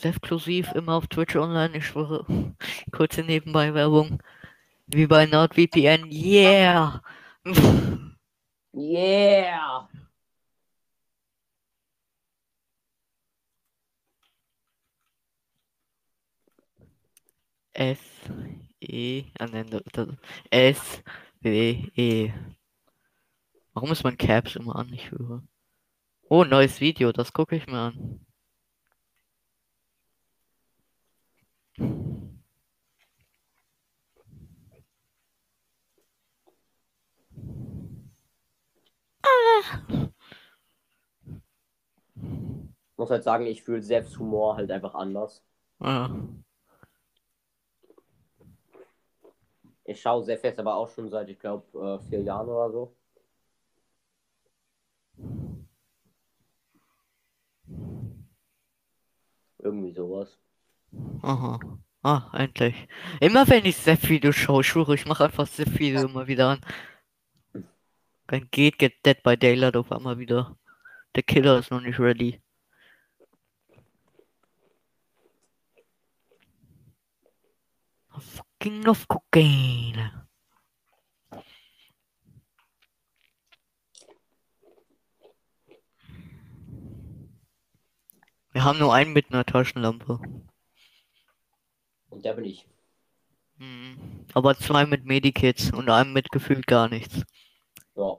Exklusiv 0.00 0.72
immer 0.72 0.94
auf 0.94 1.08
Twitch 1.08 1.36
online, 1.36 1.76
ich 1.76 1.86
schwöre. 1.86 2.24
Kurze 2.90 3.22
Nebenbei-Werbung. 3.22 4.22
Wie 4.86 5.06
bei 5.06 5.26
NordVPN. 5.26 6.10
Yeah! 6.10 7.02
Yeah! 8.76 9.88
S 17.74 17.98
E 18.80 19.24
ah, 19.38 19.46
nein, 19.46 19.68
S 20.50 21.02
W 21.42 21.90
E. 21.96 22.32
Warum 23.72 23.90
ist 23.92 24.04
mein 24.04 24.16
Caps 24.16 24.56
immer 24.56 24.76
an? 24.76 24.92
Ich 24.92 25.10
höre. 25.10 25.42
Oh, 26.28 26.44
neues 26.44 26.80
Video, 26.80 27.12
das 27.12 27.32
gucke 27.32 27.56
ich 27.56 27.66
mir 27.66 27.78
an. 27.78 28.24
Muss 42.96 43.10
halt 43.10 43.24
sagen, 43.24 43.46
ich 43.46 43.62
fühle 43.62 43.82
selbst 43.82 44.18
Humor 44.18 44.56
halt 44.56 44.70
einfach 44.70 44.94
anders. 44.94 45.44
Ah, 45.80 46.10
Ich 49.84 50.00
schaue 50.02 50.22
sehr 50.24 50.36
fest, 50.38 50.58
aber 50.58 50.74
auch 50.74 50.88
schon 50.90 51.08
seit, 51.08 51.28
ich 51.30 51.38
glaube, 51.38 51.64
äh, 51.78 51.98
vier 52.08 52.20
Jahren 52.22 52.48
oder 52.50 52.70
so. 52.70 52.94
Irgendwie 59.58 59.92
sowas. 59.92 60.38
aha. 61.22 61.58
Ah, 62.02 62.30
endlich. 62.34 62.74
Immer 63.20 63.48
wenn 63.48 63.64
ich 63.64 63.76
sehr 63.76 63.96
viele 63.96 64.32
schaue, 64.34 64.60
ich 64.60 64.68
schwöre, 64.68 64.94
ich 64.94 65.06
mache 65.06 65.24
einfach 65.24 65.46
sehr 65.46 65.66
viele 65.66 66.02
immer 66.02 66.26
wieder 66.26 66.50
an. 66.50 66.60
Dann 68.26 68.48
geht 68.50 68.78
Get 68.78 69.06
Dead 69.06 69.22
by 69.22 69.34
Daylight 69.34 69.76
auf 69.76 69.90
einmal 69.90 70.18
wieder. 70.18 70.58
Der 71.16 71.22
Killer 71.22 71.58
ist 71.58 71.70
noch 71.70 71.80
nicht 71.80 72.00
ready. 72.00 72.40
Fucking 78.64 78.88
of 78.88 79.06
cocaine. 79.08 80.26
Wir 88.52 88.64
haben 88.64 88.78
nur 88.78 88.94
einen 88.94 89.12
mit 89.12 89.30
einer 89.30 89.44
Taschenlampe. 89.44 90.18
Und 92.08 92.24
der 92.24 92.32
bin 92.32 92.46
ich. 92.46 92.66
Mhm. 93.58 94.24
Aber 94.32 94.56
zwei 94.56 94.86
mit 94.86 95.04
Medikits 95.04 95.70
und 95.70 95.90
einem 95.90 96.14
mit 96.14 96.30
gefühlt 96.30 96.66
gar 96.66 96.88
nichts. 96.88 97.22
Ja. 97.94 98.16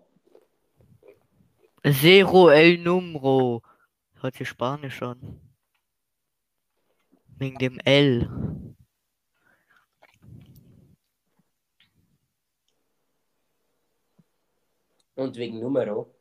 Zero 1.91 2.51
el 2.51 2.77
numero. 2.77 3.63
Hört 4.21 4.35
sich 4.35 4.47
Spanisch 4.47 5.01
an. 5.01 5.41
Wegen 7.29 7.57
dem 7.57 7.79
L. 7.79 8.74
Und 15.15 15.37
wegen 15.37 15.59
Numero. 15.59 16.13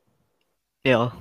Ja. 0.86 1.12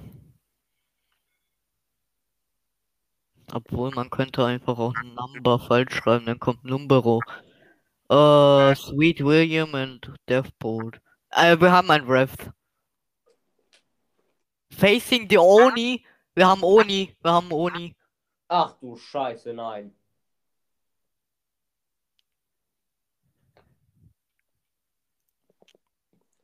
Obwohl 3.52 3.92
man 3.92 4.10
könnte 4.10 4.46
einfach 4.46 4.78
auch 4.80 4.94
Number 5.04 5.60
falsch 5.60 5.94
schreiben, 5.96 6.26
dann 6.26 6.40
kommt 6.40 6.64
Numbero. 6.64 7.20
Äh, 8.10 8.76
Sweet 8.76 9.24
William 9.24 9.74
und 9.74 10.12
Deathbolt. 10.28 11.02
Äh, 11.30 11.60
wir 11.60 11.72
haben 11.72 11.90
ein 11.92 12.04
Rev. 12.06 12.34
Facing 14.72 15.30
the 15.30 15.38
Oni. 15.38 16.06
Wir 16.36 16.48
haben 16.48 16.64
Oni. 16.64 17.16
Wir 17.22 17.32
haben 17.32 17.52
Oni. 17.52 17.96
Ach 18.48 18.74
du 18.80 18.96
Scheiße, 18.96 19.54
nein. 19.54 19.96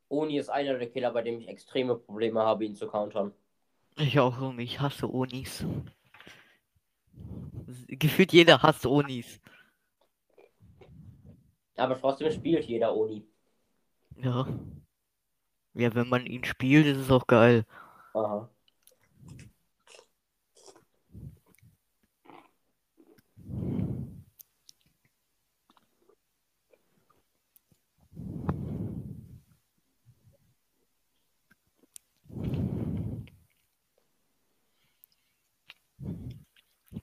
Oni 0.09 0.37
ist 0.37 0.49
einer 0.49 0.77
der 0.77 0.89
Killer, 0.89 1.11
bei 1.11 1.21
dem 1.21 1.39
ich 1.39 1.47
extreme 1.47 1.95
Probleme 1.95 2.41
habe, 2.41 2.65
ihn 2.65 2.75
zu 2.75 2.87
countern. 2.87 3.33
Ich 3.97 4.19
auch 4.19 4.39
irgendwie. 4.41 4.63
Ich 4.63 4.79
hasse 4.79 5.11
Onis. 5.11 5.65
Gefühlt 7.87 8.33
jeder 8.33 8.61
hasst 8.61 8.85
Onis. 8.85 9.39
Aber 11.75 11.97
trotzdem 11.99 12.31
spielt 12.31 12.65
jeder 12.65 12.95
Oni. 12.95 13.25
Ja. 14.17 14.47
Ja, 15.75 15.95
wenn 15.95 16.09
man 16.09 16.25
ihn 16.25 16.43
spielt, 16.43 16.87
ist 16.87 16.97
es 16.97 17.11
auch 17.11 17.27
geil. 17.27 17.65
Aha. 18.13 18.49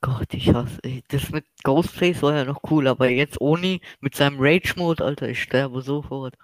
Gott, 0.00 0.33
ich 0.34 0.52
hasse. 0.52 0.81
Das 1.08 1.31
mit 1.31 1.44
Ghostface 1.62 2.23
war 2.23 2.34
ja 2.34 2.44
noch 2.44 2.62
cool, 2.70 2.86
aber 2.89 3.08
jetzt 3.08 3.41
Oni 3.41 3.81
mit 4.00 4.15
seinem 4.15 4.39
Rage-Mode, 4.41 5.05
Alter, 5.05 5.28
ich 5.28 5.42
sterbe 5.42 5.83
sofort. 5.83 6.34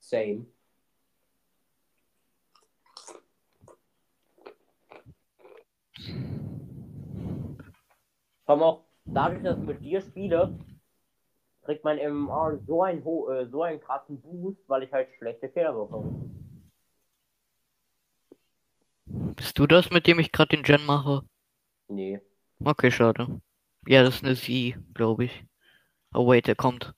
Same. 0.00 0.46
Allem 8.46 8.62
auch 8.62 8.84
dadurch, 9.04 9.42
dass 9.42 9.58
ich 9.58 9.64
mit 9.64 9.80
dir 9.80 10.00
spiele, 10.00 10.58
kriegt 11.62 11.84
mein 11.84 11.98
MMR 11.98 12.58
so 12.66 12.82
einen, 12.82 13.04
ho 13.04 13.28
äh, 13.30 13.46
so 13.46 13.62
einen 13.62 13.80
krassen 13.80 14.20
Boost, 14.20 14.68
weil 14.68 14.82
ich 14.82 14.92
halt 14.92 15.08
schlechte 15.18 15.48
Fehler 15.48 15.72
bekomme. 15.72 16.30
Bist 19.36 19.58
du 19.58 19.66
das, 19.66 19.90
mit 19.90 20.06
dem 20.06 20.18
ich 20.18 20.32
gerade 20.32 20.56
den 20.56 20.64
Gen 20.64 20.84
mache? 20.84 21.22
Nee. 21.88 22.20
Okay, 22.62 22.90
schade. 22.90 23.40
Ja, 23.86 24.02
das 24.02 24.16
ist 24.16 24.24
eine 24.24 24.34
Sie, 24.34 24.76
glaube 24.94 25.24
ich. 25.24 25.44
Oh 26.12 26.26
wait, 26.28 26.46
er 26.48 26.54
kommt. 26.54 26.94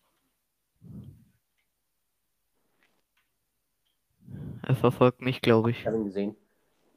Er 4.62 4.74
verfolgt 4.74 5.20
mich, 5.20 5.40
glaube 5.40 5.70
ich. 5.70 5.80
Ich 5.80 5.86
habe 5.86 5.96
ihn 5.98 6.04
gesehen. 6.04 6.36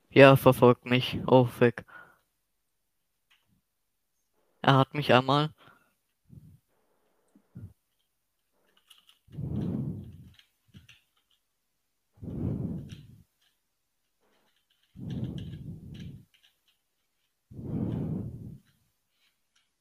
Ja, 0.10 0.30
er 0.30 0.38
verfolgt 0.38 0.86
mich. 0.86 1.20
Oh, 1.28 1.48
weg. 1.60 1.86
Er 4.62 4.78
hat 4.78 4.94
mich 4.94 5.14
einmal. 5.14 5.54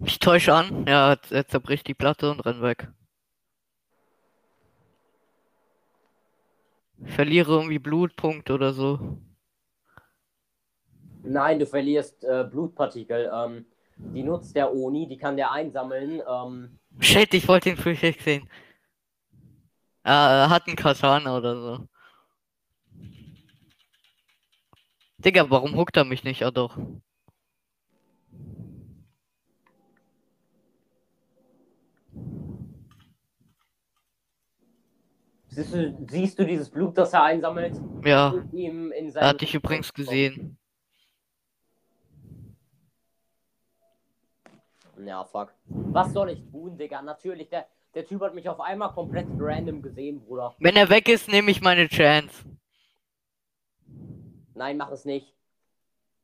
Ich 0.05 0.19
täusche 0.19 0.55
an. 0.55 0.87
Ja, 0.87 1.17
er 1.31 1.49
zerbricht 1.49 1.87
die 1.87 1.95
Platte 1.95 2.31
und 2.31 2.41
rennt 2.41 2.63
weg. 2.63 2.89
Verliere 7.05 7.53
irgendwie 7.53 7.79
Blutpunkt 7.79 8.51
oder 8.51 8.73
so. 8.73 9.19
Nein, 11.23 11.59
du 11.59 11.67
verlierst 11.67 12.23
äh, 12.25 12.45
Blutpartikel. 12.45 13.31
Ähm, 13.33 13.67
die 13.97 14.23
nutzt 14.23 14.55
der 14.57 14.75
Oni, 14.75 15.09
die 15.09 15.17
kann 15.17 15.37
der 15.37 15.53
einsammeln. 15.53 16.21
Ähm, 16.29 16.79
Shit, 17.01 17.33
ich 17.35 17.49
wollte 17.49 17.71
den 17.71 17.79
Frühstück 17.79 18.21
sehen. 18.21 18.49
Ah, 20.03 20.45
er 20.45 20.51
hat 20.51 20.67
einen 20.67 20.77
Katana 20.77 21.37
oder 21.37 21.57
so. 21.57 21.89
Digga, 25.19 25.49
warum 25.49 25.77
huckt 25.77 25.97
er 25.97 26.05
mich 26.05 26.25
nicht? 26.25 26.43
Ah, 26.43 26.51
doch. 26.51 26.77
Siehst, 35.55 35.75
du, 35.75 36.07
siehst 36.11 36.39
du 36.39 36.47
dieses 36.47 36.71
Blut, 36.71 36.97
das 36.99 37.13
er 37.13 37.25
einsammelt? 37.25 37.81
Ja, 38.05 38.35
ihm 38.53 38.93
in 38.93 39.07
er 39.07 39.13
seinen 39.13 39.27
hat 39.29 39.41
dich 39.41 39.55
übrigens 39.55 39.93
gesehen. 39.93 40.59
Ja, 45.05 45.25
fuck. 45.25 45.53
Was 45.67 46.13
soll 46.13 46.31
ich 46.31 46.43
tun, 46.51 46.79
Digga? 46.79 47.03
Natürlich, 47.03 47.49
der, 47.49 47.67
der 47.95 48.07
Typ 48.07 48.21
hat 48.23 48.35
mich 48.35 48.49
auf 48.49 48.61
einmal 48.61 48.93
komplett 48.93 49.27
random 49.39 49.83
gesehen, 49.83 50.21
Bruder. 50.21 50.55
Wenn 50.59 50.77
er 50.77 50.89
weg 50.89 51.09
ist, 51.09 51.29
nehme 51.29 51.51
ich 51.51 51.61
meine 51.61 51.89
Chance. 51.89 52.45
Nein, 54.55 54.77
mach 54.77 54.91
es 54.93 55.05
nicht. 55.05 55.35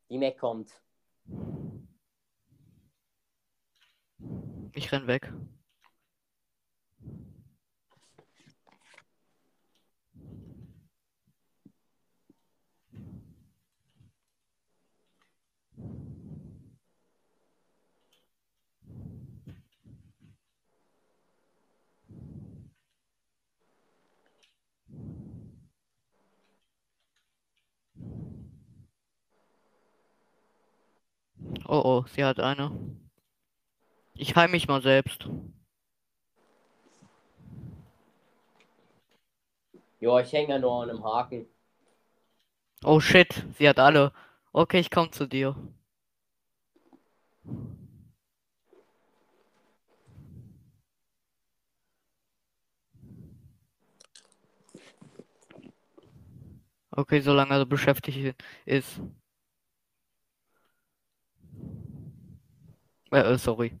Die 0.09 0.17
Mac 0.17 0.37
kommt. 0.37 0.71
Ich 4.73 4.91
renn 4.91 5.07
weg. 5.07 5.31
Oh 31.73 31.81
oh, 31.85 32.05
sie 32.13 32.25
hat 32.25 32.41
eine. 32.41 32.69
Ich 34.13 34.35
heim 34.35 34.51
mich 34.51 34.67
mal 34.67 34.81
selbst. 34.81 35.29
Jo, 40.01 40.19
ich 40.19 40.33
hänge 40.33 40.49
ja 40.49 40.59
nur 40.59 40.83
an 40.83 40.89
einem 40.89 41.01
Haken. 41.01 41.47
Oh 42.83 42.99
shit, 42.99 43.45
sie 43.57 43.69
hat 43.69 43.79
alle. 43.79 44.11
Okay, 44.51 44.79
ich 44.79 44.91
komm 44.91 45.13
zu 45.13 45.25
dir. 45.25 45.55
Okay, 56.91 57.21
solange 57.21 57.53
er 57.53 57.65
beschäftigt 57.65 58.35
ist. 58.65 58.99
Äh, 63.11 63.19
äh, 63.33 63.37
sorry. 63.37 63.79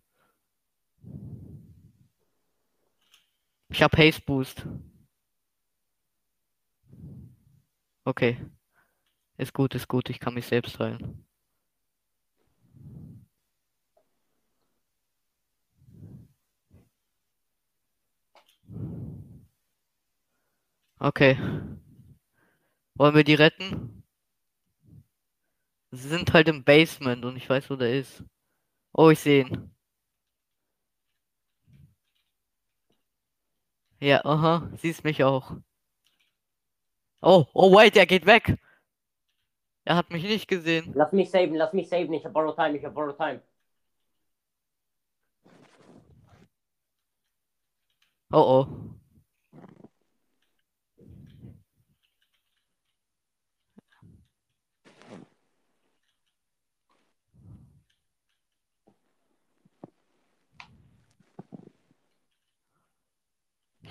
Ich 3.69 3.81
hab 3.81 3.97
Haste 3.97 4.21
Boost. 4.21 4.65
Okay. 8.05 8.37
Ist 9.37 9.53
gut, 9.53 9.75
ist 9.75 9.87
gut, 9.89 10.09
ich 10.09 10.19
kann 10.19 10.35
mich 10.35 10.45
selbst 10.47 10.79
heilen. 10.79 11.25
Okay. 21.01 21.35
Wollen 22.95 23.15
wir 23.15 23.25
die 23.25 23.33
retten? 23.33 24.03
Sie 25.91 26.09
sind 26.09 26.33
halt 26.33 26.47
im 26.49 26.63
Basement 26.65 27.23
und 27.23 27.37
ich 27.37 27.49
weiß, 27.49 27.69
wo 27.69 27.75
der 27.75 27.97
ist. 27.97 28.23
Oh, 28.93 29.09
ich 29.09 29.19
sehe 29.19 29.45
ihn. 29.45 29.71
Ja, 33.99 34.25
aha, 34.25 34.69
siehst 34.77 35.03
mich 35.03 35.23
auch. 35.23 35.55
Oh, 37.21 37.45
oh, 37.53 37.71
wait, 37.71 37.95
er 37.95 38.05
geht 38.07 38.25
weg. 38.25 38.57
Er 39.85 39.95
hat 39.95 40.09
mich 40.11 40.23
nicht 40.23 40.47
gesehen. 40.47 40.91
Lass 40.95 41.11
mich 41.11 41.29
saven, 41.29 41.55
lass 41.55 41.73
mich 41.73 41.87
saven. 41.89 42.13
Ich 42.13 42.25
hab 42.25 42.33
Borrow 42.33 42.55
Time, 42.55 42.77
ich 42.77 42.85
hab 42.85 42.93
Borrow 42.95 43.15
Time. 43.15 43.41
Oh, 48.33 48.39
oh. 48.39 49.00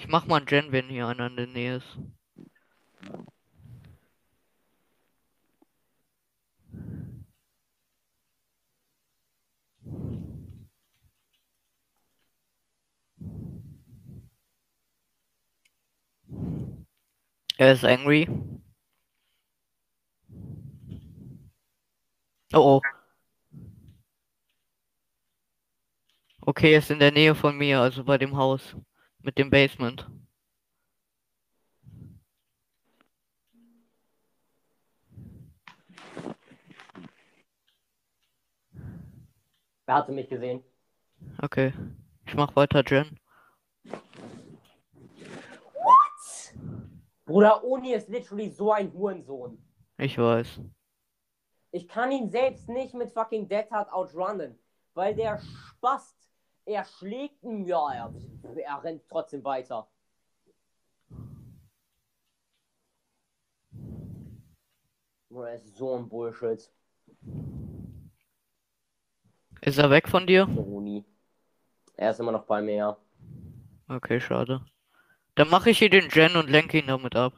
Ich 0.00 0.08
mach 0.08 0.26
mal 0.26 0.38
einen 0.38 0.46
Gen, 0.46 0.72
wenn 0.72 0.88
hier 0.88 1.08
einer 1.08 1.26
in 1.26 1.36
der 1.36 1.46
Nähe 1.46 1.76
ist. 1.76 1.98
Er 17.58 17.72
ist 17.72 17.84
angry. 17.84 18.26
Oh 22.54 22.58
oh. 22.78 22.80
Okay, 26.46 26.76
ist 26.76 26.90
in 26.90 26.98
der 26.98 27.12
Nähe 27.12 27.34
von 27.34 27.56
mir, 27.56 27.80
also 27.80 28.04
bei 28.04 28.18
dem 28.18 28.36
Haus. 28.36 28.74
Mit 29.22 29.38
dem 29.38 29.50
Basement. 29.50 30.06
Wer 39.86 39.94
hatte 39.94 40.12
mich 40.12 40.28
gesehen? 40.28 40.62
Okay. 41.42 41.72
Ich 42.24 42.34
mach 42.34 42.54
weiter, 42.54 42.84
Jen. 42.86 43.18
Bruder, 47.24 47.64
Oni 47.64 47.94
ist 47.94 48.08
literally 48.08 48.50
so 48.50 48.72
ein 48.72 48.92
Hurensohn. 48.92 49.58
Ich 49.98 50.16
weiß. 50.18 50.60
Ich 51.72 51.86
kann 51.86 52.10
ihn 52.10 52.28
selbst 52.30 52.68
nicht 52.68 52.94
mit 52.94 53.12
fucking 53.12 53.48
Dead 53.48 53.70
Hard 53.70 53.92
outrunnen, 53.92 54.58
weil 54.94 55.14
der 55.14 55.38
Spast, 55.38 56.16
er 56.64 56.84
schlägt 56.84 57.42
ihn, 57.42 57.64
ja, 57.64 57.92
er, 57.92 58.14
er 58.56 58.84
rennt 58.84 59.02
trotzdem 59.08 59.44
weiter. 59.44 59.88
Bruder, 65.28 65.54
ist 65.54 65.76
so 65.76 65.96
ein 65.96 66.08
Bullshit. 66.08 66.70
Ist 69.60 69.78
er 69.78 69.90
weg 69.90 70.08
von 70.08 70.26
dir? 70.26 70.46
Der 70.46 70.66
Oni. 70.66 71.04
Er 71.96 72.10
ist 72.10 72.20
immer 72.20 72.32
noch 72.32 72.44
bei 72.44 72.60
mir, 72.62 72.74
ja. 72.74 72.96
Okay, 73.88 74.20
schade. 74.20 74.64
Dann 75.34 75.50
mache 75.50 75.70
ich 75.70 75.78
hier 75.78 75.90
den 75.90 76.08
Gen 76.08 76.36
und 76.36 76.50
lenke 76.50 76.78
ihn 76.78 76.86
damit 76.86 77.14
ab. 77.14 77.34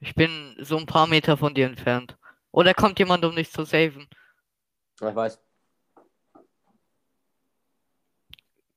Ich 0.00 0.14
bin 0.14 0.56
so 0.58 0.76
ein 0.76 0.86
paar 0.86 1.06
Meter 1.06 1.36
von 1.36 1.54
dir 1.54 1.66
entfernt. 1.66 2.16
Oder 2.50 2.74
kommt 2.74 2.98
jemand, 2.98 3.24
um 3.24 3.36
dich 3.36 3.50
zu 3.50 3.64
saven? 3.64 4.08
Ich 5.00 5.14
weiß. 5.14 5.40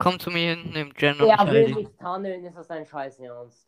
Komm 0.02 0.18
zu 0.18 0.32
mir 0.32 0.56
hin, 0.56 0.72
nimm 0.72 0.94
Gen 0.94 1.20
Er 1.20 1.52
will 1.52 1.66
dich. 1.66 1.76
nicht 1.76 2.00
tunneln, 2.00 2.46
ist 2.46 2.56
das 2.56 2.68
dein 2.68 2.86
Scheiß 2.86 3.20
Ernst? 3.20 3.68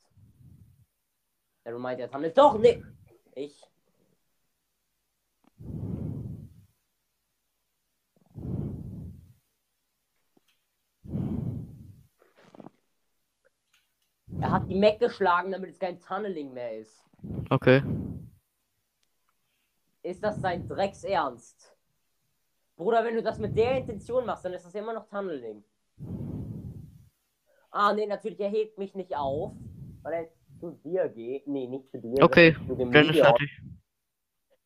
Er 1.66 1.78
meint, 1.78 2.00
er 2.00 2.10
tunnelt. 2.10 2.38
Doch, 2.38 2.58
nee. 2.58 2.82
Ich. 3.36 3.62
Er 14.40 14.52
hat 14.52 14.70
die 14.70 14.80
Mac 14.80 15.00
geschlagen, 15.00 15.52
damit 15.52 15.72
es 15.72 15.80
kein 15.80 16.00
Tunneling 16.00 16.54
mehr 16.54 16.80
ist. 16.80 17.04
Okay. 17.50 17.84
Ist 20.02 20.24
das 20.24 20.40
sein 20.40 20.66
Drecksernst? 20.68 21.76
Bruder, 22.78 23.04
wenn 23.04 23.16
du 23.16 23.22
das 23.22 23.38
mit 23.38 23.56
der 23.56 23.78
Intention 23.78 24.26
machst, 24.26 24.46
dann 24.46 24.54
ist 24.54 24.66
das 24.66 24.74
immer 24.74 24.94
noch 24.94 25.08
Tunneling. 25.08 25.64
Ah, 27.72 27.94
nee, 27.94 28.06
natürlich, 28.06 28.40
er 28.40 28.50
hebt 28.50 28.78
mich 28.78 28.94
nicht 28.96 29.16
auf, 29.16 29.54
weil 30.04 30.14
er 30.14 30.30
zu 30.60 30.72
dir 30.84 31.08
geht. 31.10 31.48
Nee, 31.48 31.68
nicht 31.68 31.90
zu 31.90 32.00
dir. 32.00 32.24
Okay, 32.24 32.56
zu 32.68 32.76
dem 32.76 32.92
Gen 32.92 33.10
ist 33.10 33.20
fertig. 33.20 33.50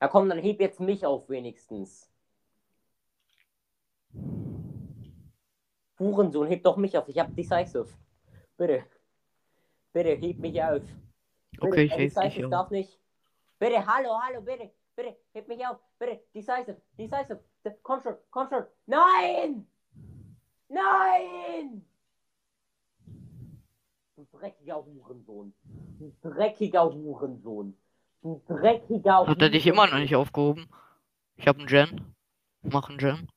Ja, 0.02 0.08
komm, 0.08 0.28
dann 0.28 0.40
heb 0.40 0.60
jetzt 0.60 0.80
mich 0.80 1.06
auf 1.06 1.30
wenigstens. 1.30 2.12
Hurensohn, 6.00 6.48
heb 6.48 6.64
doch 6.64 6.78
mich 6.78 6.98
auf. 6.98 7.08
Ich 7.08 7.18
hab 7.20 7.34
Decisive. 7.36 7.88
Bitte. 8.58 8.84
Bitte, 9.94 10.10
heb 10.18 10.38
mich 10.40 10.62
auf. 10.62 10.82
Bitte, 11.52 11.68
Okay, 11.68 11.84
ich 11.84 11.92
heb 11.92 12.00
dich 12.32 12.44
auf. 12.46 12.52
darf 12.52 12.70
nicht. 12.72 13.00
Bitte, 13.60 13.86
hallo, 13.86 14.20
hallo, 14.22 14.42
bitte. 14.42 14.72
Bitte, 14.96 15.16
heb 15.34 15.48
mich 15.48 15.66
auf. 15.66 15.78
Bitte, 15.98 16.22
Decisive, 16.34 16.82
Decisive. 16.98 17.40
Komm 17.82 18.02
schon, 18.02 18.16
komm 18.30 18.50
schon. 18.50 18.66
Nein! 18.86 19.68
Nein! 20.68 21.86
Du 24.16 24.26
dreckiger 24.32 24.86
Hurensohn. 24.86 25.54
Du 26.00 26.16
dreckiger 26.22 26.90
Hurensohn. 26.90 27.78
Du 28.22 28.42
dreckiger 28.48 29.28
Hat 29.28 29.42
er 29.42 29.50
dich 29.50 29.68
immer 29.68 29.88
noch 29.88 30.00
nicht 30.00 30.16
aufgehoben? 30.16 30.70
Ich 31.36 31.48
hab 31.48 31.58
einen 31.58 31.68
Gen. 31.68 32.16
Mach 32.62 32.88
einen 32.88 32.98
Gen. 32.98 33.28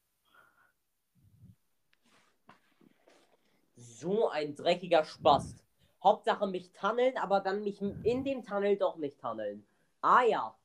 So 3.74 4.28
ein 4.28 4.54
dreckiger 4.54 5.04
Spast. 5.04 5.64
Hauptsache 6.02 6.46
mich 6.46 6.72
tunneln, 6.72 7.16
aber 7.16 7.40
dann 7.40 7.64
mich 7.64 7.82
in 7.82 8.22
dem 8.22 8.44
Tunnel 8.44 8.76
doch 8.76 8.96
nicht 8.98 9.20
tunneln. 9.20 9.66
Ah 10.00 10.22
ja. 10.22 10.56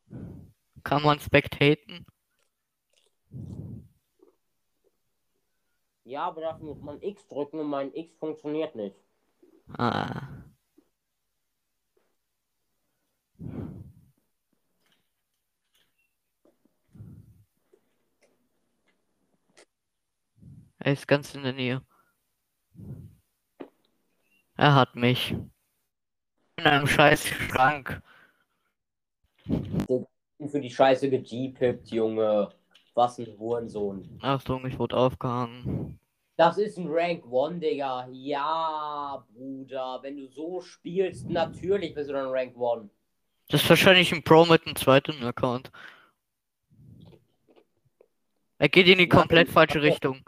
Kann 0.83 1.01
man 1.01 1.19
spectaten? 1.19 2.05
Ja, 6.03 6.25
aber 6.25 6.41
dafür 6.41 6.67
muss 6.67 6.81
man 6.81 7.01
X 7.01 7.27
drücken 7.27 7.59
und 7.59 7.69
mein 7.69 7.91
X 7.95 8.15
funktioniert 8.17 8.75
nicht. 8.75 9.02
Ah. 9.77 10.29
Er 20.79 20.91
ist 20.91 21.07
ganz 21.07 21.33
in 21.33 21.43
der 21.43 21.53
Nähe. 21.53 21.81
Er 24.55 24.75
hat 24.75 24.95
mich. 24.95 25.31
In 26.57 26.65
einem 26.65 26.87
scheiß 26.87 27.25
Schrank. 27.25 28.01
Für 29.45 30.61
die 30.61 30.69
Scheiße 30.69 31.09
gejeepippt, 31.09 31.89
Junge. 31.89 32.49
Was 32.93 33.17
ein 33.17 33.37
Hurensohn. 33.39 34.19
Achtung, 34.21 34.65
ich 34.67 34.77
wurde 34.77 34.97
aufgehangen. 34.97 35.99
Das 36.35 36.57
ist 36.57 36.77
ein 36.77 36.87
Rank 36.89 37.23
1, 37.31 37.59
Digga. 37.59 38.07
Ja, 38.11 39.23
Bruder. 39.33 39.99
Wenn 40.01 40.17
du 40.17 40.27
so 40.27 40.61
spielst, 40.61 41.29
natürlich 41.29 41.93
bist 41.93 42.09
du 42.09 42.13
dann 42.13 42.29
Rank 42.29 42.55
1. 42.55 42.89
Das 43.49 43.61
ist 43.61 43.69
wahrscheinlich 43.69 44.11
ein 44.11 44.23
Pro 44.23 44.45
mit 44.45 44.65
einem 44.65 44.75
zweiten 44.75 45.23
Account. 45.23 45.71
Er 48.57 48.69
geht 48.69 48.87
in 48.87 48.97
die 48.97 49.07
Nein, 49.07 49.19
komplett 49.19 49.49
falsche 49.49 49.79
okay. 49.79 49.89
Richtung. 49.89 50.23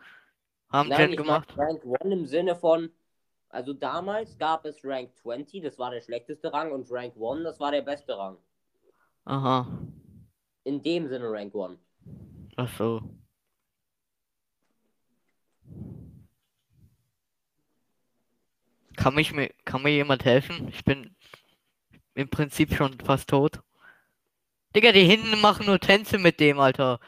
Haben 0.70 0.90
Nein, 0.90 1.10
Jen 1.10 1.18
gemacht. 1.18 1.54
mach 1.56 1.66
Rank 1.66 1.82
1 2.02 2.14
im 2.14 2.26
Sinne 2.28 2.56
von. 2.56 2.92
Also 3.50 3.74
damals 3.74 4.38
gab 4.38 4.66
es 4.66 4.84
Rank 4.84 5.16
20, 5.16 5.64
das 5.64 5.80
war 5.80 5.90
der 5.90 6.02
schlechteste 6.02 6.52
Rang, 6.52 6.74
und 6.74 6.92
Rank 6.92 7.14
1, 7.16 7.44
das 7.44 7.60
war 7.60 7.72
der 7.72 7.84
beste 7.84 8.18
Rang. 8.18 8.38
Aha. 9.24 9.66
In 10.66 10.84
dem 10.84 11.08
Sinne 11.08 11.32
Rank 11.32 11.56
1. 11.56 11.80
Ach 12.58 12.78
so. 12.78 13.02
Kann 19.06 19.14
mich 19.14 19.34
mir, 19.34 19.52
kann 19.66 19.84
mir 19.84 19.92
jemand 19.92 20.26
helfen? 20.26 20.68
Ich 20.70 20.84
bin 20.84 21.16
im 22.16 22.28
Prinzip 22.28 22.74
schon 22.74 23.00
fast 23.02 23.30
tot. 23.30 23.62
Digga, 24.76 24.92
die 24.94 25.04
hinten 25.04 25.40
machen 25.42 25.68
nur 25.68 25.80
Tänze 25.80 26.18
mit 26.18 26.40
dem, 26.40 26.60
Alter. 26.60 27.00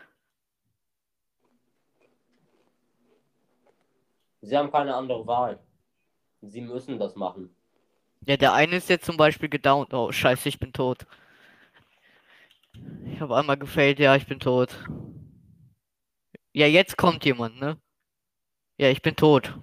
Sie 4.42 4.56
haben 4.56 4.72
keine 4.72 4.94
andere 4.94 5.26
Wahl. 5.26 5.60
Sie 6.44 6.62
müssen 6.62 7.00
das 7.00 7.16
machen. 7.16 7.50
Ja, 8.28 8.38
der 8.38 8.54
eine 8.54 8.76
ist 8.76 8.90
jetzt 8.90 9.06
zum 9.08 9.18
Beispiel 9.18 9.50
gedownt. 9.50 9.92
Oh, 9.92 10.12
scheiße, 10.12 10.50
ich 10.50 10.60
bin 10.60 10.74
tot. 10.74 11.08
Ich 13.06 13.20
habe 13.22 13.36
einmal 13.36 13.58
gefailt, 13.58 13.98
ja, 13.98 14.16
ich 14.16 14.28
bin 14.28 14.40
tot. 14.40 14.88
Ja, 16.54 16.68
jetzt 16.68 16.96
kommt 16.96 17.26
jemand, 17.26 17.60
ne? 17.60 17.82
Ja, 18.78 18.92
ich 18.92 19.02
bin 19.02 19.16
tot. 19.16 19.60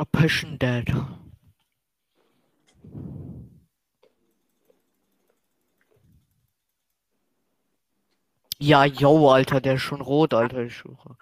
A 0.00 0.04
passion 0.04 0.56
dead. 0.58 0.88
Ja, 8.60 8.84
yo, 8.84 9.28
Alter, 9.30 9.60
der 9.60 9.74
ist 9.74 9.82
schon 9.82 10.00
rot, 10.00 10.34
Alter, 10.34 10.64
ich 10.64 10.76
schwöre. 10.76 11.16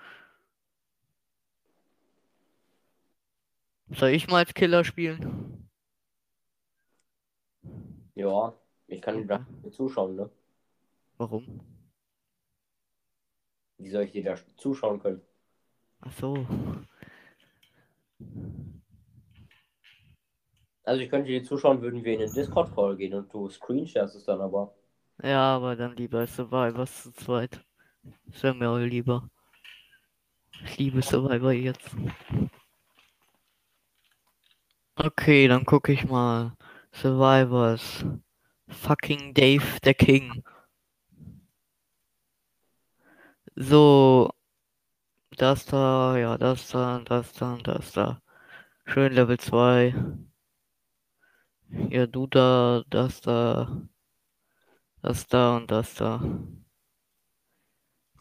Soll 3.91 4.11
ich 4.11 4.27
mal 4.29 4.39
als 4.39 4.53
Killer 4.53 4.85
spielen? 4.85 5.71
Ja, 8.15 8.55
ich 8.89 9.01
kann 9.01 9.17
dir 9.19 9.27
da 9.27 9.47
zuschauen, 9.71 10.17
ne? 10.17 10.31
Warum? 11.19 11.61
Wie 13.79 13.91
soll 13.91 14.05
ich 14.05 14.13
dir 14.13 14.25
da 14.25 14.37
zuschauen 14.57 15.01
können? 15.01 15.21
Ach 16.01 16.13
so. 16.13 16.47
Also 20.86 21.02
ich 21.02 21.10
könnte 21.10 21.28
dir 21.28 21.42
zuschauen, 21.42 21.82
würden 21.82 22.05
wir 22.05 22.12
in 22.12 22.20
den 22.20 22.32
Discord-Call 22.32 22.97
gehen 22.97 23.12
und 23.15 23.32
du 23.34 23.48
screensharest 23.50 24.15
es 24.15 24.24
dann 24.24 24.40
aber. 24.40 24.73
Ja, 25.20 25.56
aber 25.56 25.74
dann 25.74 25.97
lieber 25.97 26.24
Survivors 26.28 27.02
zu 27.02 27.12
zweit. 27.12 27.60
Das 28.26 28.44
wäre 28.44 28.55
mir 28.55 28.70
auch 28.70 28.78
lieber. 28.78 29.28
Ich 30.65 30.78
liebe 30.78 31.02
Survivor 31.02 31.50
jetzt. 31.50 31.90
Okay, 34.94 35.48
dann 35.48 35.65
gucke 35.65 35.92
ich 35.92 36.05
mal. 36.05 36.52
Survivors. 36.92 38.05
Fucking 38.68 39.34
Dave 39.34 39.65
the 39.84 39.92
King. 39.92 40.44
So. 43.56 44.31
Das 45.36 45.66
da, 45.66 46.16
ja, 46.16 46.39
das 46.39 46.68
da, 46.68 47.00
das 47.05 47.32
da, 47.32 47.58
das 47.65 47.92
da. 47.92 48.23
Schön 48.86 49.12
Level 49.12 49.39
2. 49.39 49.94
Ja, 51.70 52.07
du 52.07 52.27
da, 52.27 52.83
das 52.91 53.20
da. 53.20 53.89
Das 55.03 55.27
da 55.27 55.57
und 55.57 55.70
das 55.70 55.95
da. 55.95 56.20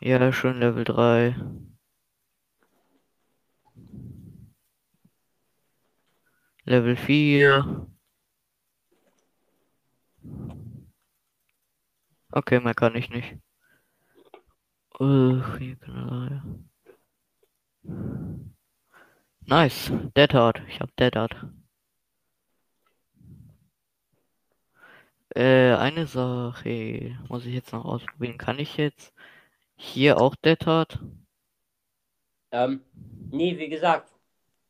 Ja, 0.02 0.32
schön 0.32 0.60
Level 0.60 0.84
3. 0.84 1.36
Level 6.66 6.96
4. 6.96 7.88
Okay, 12.32 12.60
mehr 12.60 12.74
kann 12.74 12.96
ich 12.96 13.10
nicht. 13.10 13.38
Ugh, 15.00 15.58
hier 15.60 15.76
kann 15.78 15.96
er- 16.30 16.44
Nice. 19.48 19.92
Dead 20.16 20.34
Hard. 20.34 20.62
Ich 20.68 20.80
hab 20.80 20.96
Dead 20.96 21.16
Hard. 21.16 21.36
Äh, 25.36 25.74
eine 25.76 26.08
Sache 26.08 27.18
muss 27.30 27.46
ich 27.46 27.54
jetzt 27.54 27.74
noch 27.74 27.86
ausprobieren. 27.86 28.38
Kann 28.38 28.60
ich 28.60 28.78
jetzt 28.78 29.14
hier 29.78 30.20
auch 30.22 30.36
Dead 30.36 30.66
Hard? 30.66 31.00
Ähm, 32.52 32.82
nee, 33.30 33.56
wie 33.60 33.70
gesagt, 33.70 34.12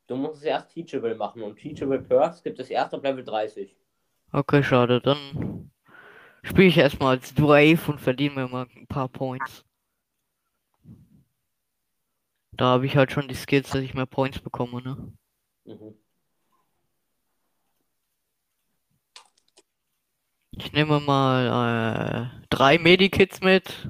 du 0.08 0.16
musst 0.18 0.38
es 0.38 0.44
erst 0.44 0.72
Teachable 0.72 1.16
machen 1.16 1.44
und 1.44 1.58
Teachable 1.58 2.02
Perks 2.02 2.44
gibt 2.44 2.60
es 2.60 2.70
erst 2.70 2.94
ab 2.94 3.04
Level 3.04 3.24
30. 3.26 3.78
Okay, 4.32 4.62
schade. 4.62 5.02
Dann 5.02 5.72
spiele 6.44 6.68
ich 6.68 6.78
erstmal 6.78 7.18
als 7.18 7.34
Brave 7.34 7.80
und 7.88 8.02
verdiene 8.02 8.36
mir 8.36 8.48
mal 8.48 8.68
ein 8.76 8.88
paar 8.88 9.10
Points. 9.10 9.66
Da 12.58 12.66
habe 12.66 12.88
ich 12.88 12.98
halt 12.98 13.12
schon 13.12 13.28
die 13.28 13.36
Skills, 13.36 13.70
dass 13.70 13.82
ich 13.82 13.94
mehr 13.94 14.08
Points 14.08 14.40
bekomme, 14.40 14.82
ne? 14.82 15.14
Mhm. 15.66 15.96
Ich 20.58 20.72
nehme 20.74 21.00
mal 21.00 22.32
äh, 22.32 22.46
drei 22.50 22.78
Medikits 22.78 23.42
mit. 23.42 23.90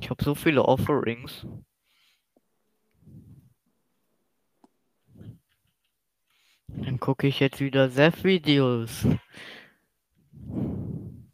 Ich 0.00 0.10
habe 0.10 0.22
so 0.22 0.34
viele 0.34 0.64
Offerings. 0.64 1.44
Dann 6.68 7.00
gucke 7.00 7.26
ich 7.26 7.40
jetzt 7.40 7.60
wieder 7.60 7.90
Zef-Videos. 7.90 9.06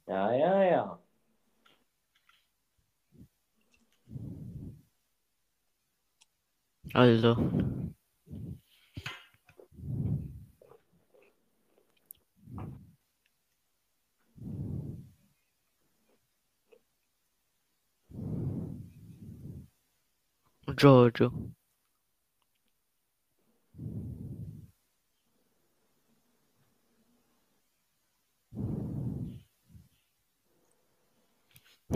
Ja, 0.06 0.32
ja, 0.32 0.62
ja. 0.62 0.98
Also. 6.94 7.36
Giorgio. 20.74 21.32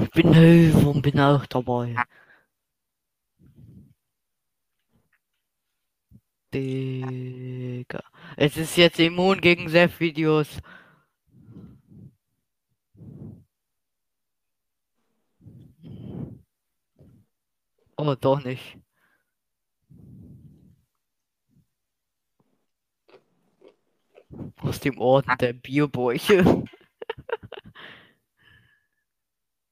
Ich 0.01 0.11
bin 0.11 0.31
neu 0.31 0.89
und 0.89 1.03
bin 1.03 1.19
auch 1.19 1.47
dabei. 1.47 1.97
Digga. 6.53 8.03
Es 8.37 8.57
ist 8.57 8.77
jetzt 8.77 8.99
immun 9.01 9.41
gegen 9.41 9.69
Sef-Videos. 9.69 10.61
Oh, 18.01 18.15
doch 18.15 18.45
nicht. 18.45 18.79
Aus 24.61 24.79
dem 24.79 24.99
Orden 24.99 25.37
der 25.41 25.53
Bierbäuche. 25.53 26.45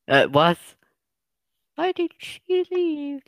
äh, 0.07 0.27
was? 0.31 0.59
Why 1.77 1.93
did 1.93 2.13
she 2.19 2.65
leave? 2.69 3.23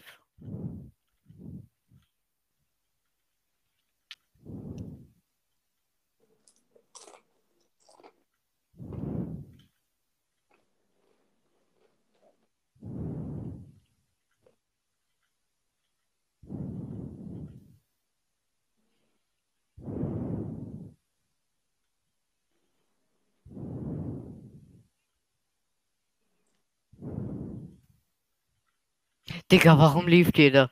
Digga, 29.50 29.78
warum 29.78 30.06
lief 30.06 30.30
jeder? 30.34 30.70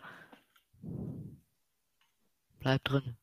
Bleib 2.61 2.85
drin. 2.85 3.17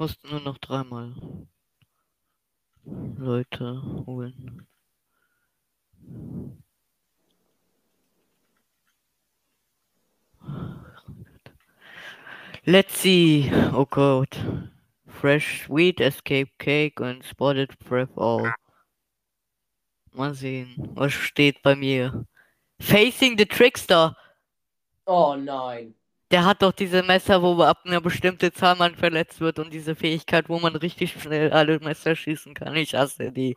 Muss 0.00 0.16
nur 0.24 0.40
noch 0.40 0.56
dreimal 0.56 1.14
Leute 2.86 3.82
holen. 4.06 4.66
Let's 12.64 13.02
see. 13.02 13.52
Oh 13.74 13.84
Gott. 13.84 14.38
Fresh 15.06 15.66
Sweet 15.66 16.00
Escape 16.00 16.50
Cake 16.56 16.98
und 17.02 17.22
Spotted 17.22 17.78
Prep 17.80 18.16
All. 18.16 18.54
Mal 20.12 20.32
sehen, 20.32 20.92
was 20.94 21.12
steht 21.12 21.60
bei 21.62 21.76
mir. 21.76 22.26
Facing 22.80 23.36
the 23.36 23.44
Trickster. 23.44 24.16
Oh 25.04 25.36
nein. 25.36 25.94
Der 26.30 26.44
hat 26.44 26.62
doch 26.62 26.72
diese 26.72 27.02
Messer, 27.02 27.42
wo 27.42 27.60
ab 27.62 27.78
einer 27.84 28.00
bestimmten 28.00 28.52
Zahl 28.52 28.76
man 28.76 28.94
verletzt 28.94 29.40
wird 29.40 29.58
und 29.58 29.72
diese 29.72 29.96
Fähigkeit, 29.96 30.48
wo 30.48 30.60
man 30.60 30.76
richtig 30.76 31.12
schnell 31.20 31.52
alle 31.52 31.80
Messer 31.80 32.14
schießen 32.14 32.54
kann. 32.54 32.76
Ich 32.76 32.94
hasse 32.94 33.32
die. 33.32 33.56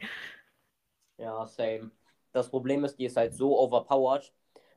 Ja, 1.18 1.46
same. 1.46 1.92
Das 2.32 2.50
Problem 2.50 2.84
ist, 2.84 2.98
die 2.98 3.06
ist 3.06 3.18
halt 3.18 3.36
so 3.36 3.60
overpowered. 3.60 4.34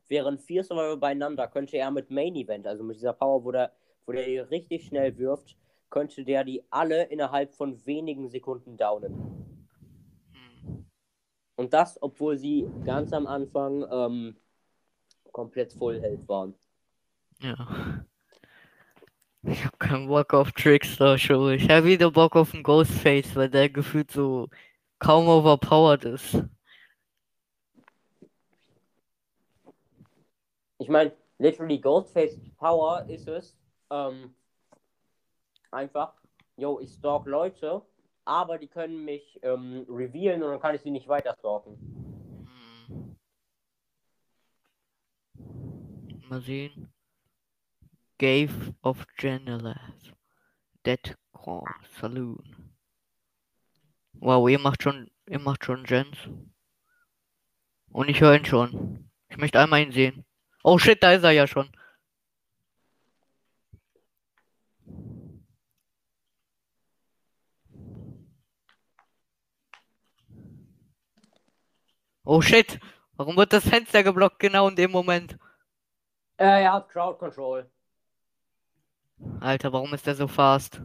Wären 0.07 0.37
vier 0.37 0.63
Survivor 0.63 0.97
beieinander, 0.97 1.47
könnte 1.47 1.77
er 1.77 1.91
mit 1.91 2.11
Main 2.11 2.35
Event, 2.35 2.67
also 2.67 2.83
mit 2.83 2.97
dieser 2.97 3.13
Power, 3.13 3.43
wo 3.43 3.51
der, 3.51 3.73
wo 4.05 4.11
der 4.11 4.25
die 4.25 4.37
richtig 4.37 4.85
schnell 4.85 5.17
wirft, 5.17 5.57
könnte 5.89 6.23
der 6.23 6.43
die 6.43 6.63
alle 6.69 7.05
innerhalb 7.05 7.55
von 7.55 7.83
wenigen 7.85 8.29
Sekunden 8.29 8.77
downen. 8.77 9.15
Und 11.55 11.73
das, 11.73 12.01
obwohl 12.01 12.37
sie 12.37 12.69
ganz 12.85 13.11
am 13.11 13.25
Anfang 13.25 13.85
ähm, 13.91 14.37
komplett 15.31 15.73
Full 15.73 15.99
Health 15.99 16.27
waren. 16.27 16.53
Ja. 17.39 18.05
Ich 19.43 19.63
hab 19.63 19.79
keinen 19.79 20.07
Bock 20.07 20.33
auf 20.33 20.51
Trickster 20.51 21.17
Show. 21.17 21.49
Ich 21.49 21.69
hab 21.69 21.83
wieder 21.83 22.11
Bock 22.11 22.35
auf 22.35 22.53
einen 22.53 22.63
Ghostface, 22.63 23.35
weil 23.35 23.49
der 23.49 23.69
gefühlt 23.69 24.11
so 24.11 24.49
kaum 24.99 25.27
overpowered 25.27 26.03
ist. 26.05 26.43
Ich 30.79 30.89
meine, 30.89 31.13
literally 31.37 31.79
Goldface 31.79 32.37
Power 32.57 33.05
ist 33.07 33.27
es, 33.27 33.57
ähm, 33.89 34.35
einfach, 35.71 36.13
yo, 36.55 36.79
ich 36.79 36.93
stalk 36.93 37.25
Leute, 37.25 37.81
aber 38.25 38.57
die 38.57 38.67
können 38.67 39.05
mich 39.05 39.39
ähm, 39.43 39.85
revealen 39.89 40.43
und 40.43 40.51
dann 40.51 40.59
kann 40.59 40.75
ich 40.75 40.81
sie 40.81 40.91
nicht 40.91 41.07
weiter 41.07 41.35
stalken. 41.39 41.77
Mal 46.29 46.41
sehen. 46.41 46.93
Gave 48.19 48.73
of 48.83 49.05
Genelas. 49.17 50.11
Dead 50.83 51.15
Call 51.33 51.65
Saloon. 51.99 52.73
Wow, 54.13 54.49
ihr 54.49 54.59
macht 54.59 54.81
schon, 54.81 55.11
ihr 55.27 55.39
macht 55.39 55.65
schon 55.65 55.83
Gens. 55.83 56.17
Und 57.91 58.09
ich 58.09 58.19
höre 58.21 58.35
ihn 58.35 58.45
schon. 58.45 59.11
Ich 59.29 59.37
möchte 59.37 59.59
einmal 59.59 59.81
ihn 59.81 59.91
sehen. 59.91 60.25
Oh 60.63 60.79
shit, 60.79 61.01
da 61.03 61.13
ist 61.13 61.23
er 61.23 61.31
ja 61.31 61.45
schon. 61.45 61.69
Oh 72.23 72.41
shit! 72.41 72.79
Warum 73.15 73.37
wird 73.37 73.53
das 73.53 73.67
Fenster 73.67 74.03
geblockt 74.03 74.39
genau 74.39 74.67
in 74.67 74.75
dem 74.75 74.91
Moment? 74.91 75.37
Äh, 76.37 76.63
er 76.63 76.73
hat 76.73 76.89
Crowd 76.89 77.17
Control. 77.19 77.69
Alter, 79.39 79.73
warum 79.73 79.93
ist 79.93 80.05
der 80.05 80.15
so 80.15 80.27
fast? 80.27 80.81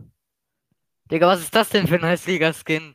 Digga, 1.11 1.27
was 1.27 1.41
ist 1.41 1.55
das 1.55 1.69
denn 1.69 1.87
für 1.87 1.97
ein 1.97 2.05
Heißliga-Skin? 2.05 2.95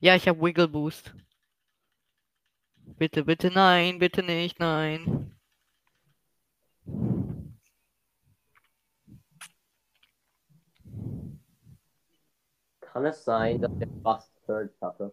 Ja, 0.00 0.16
ich 0.16 0.28
hab 0.28 0.40
Wiggle 0.40 0.68
Boost. 0.68 1.14
Bitte, 2.98 3.24
bitte, 3.24 3.50
nein, 3.50 3.98
bitte 3.98 4.22
nicht, 4.22 4.58
nein. 4.58 5.34
Kann 12.80 13.06
es 13.06 13.24
sein, 13.24 13.60
dass 13.60 13.72
er 13.80 13.88
fast 14.02 14.32
Third 14.46 14.72
hatte? 14.80 15.12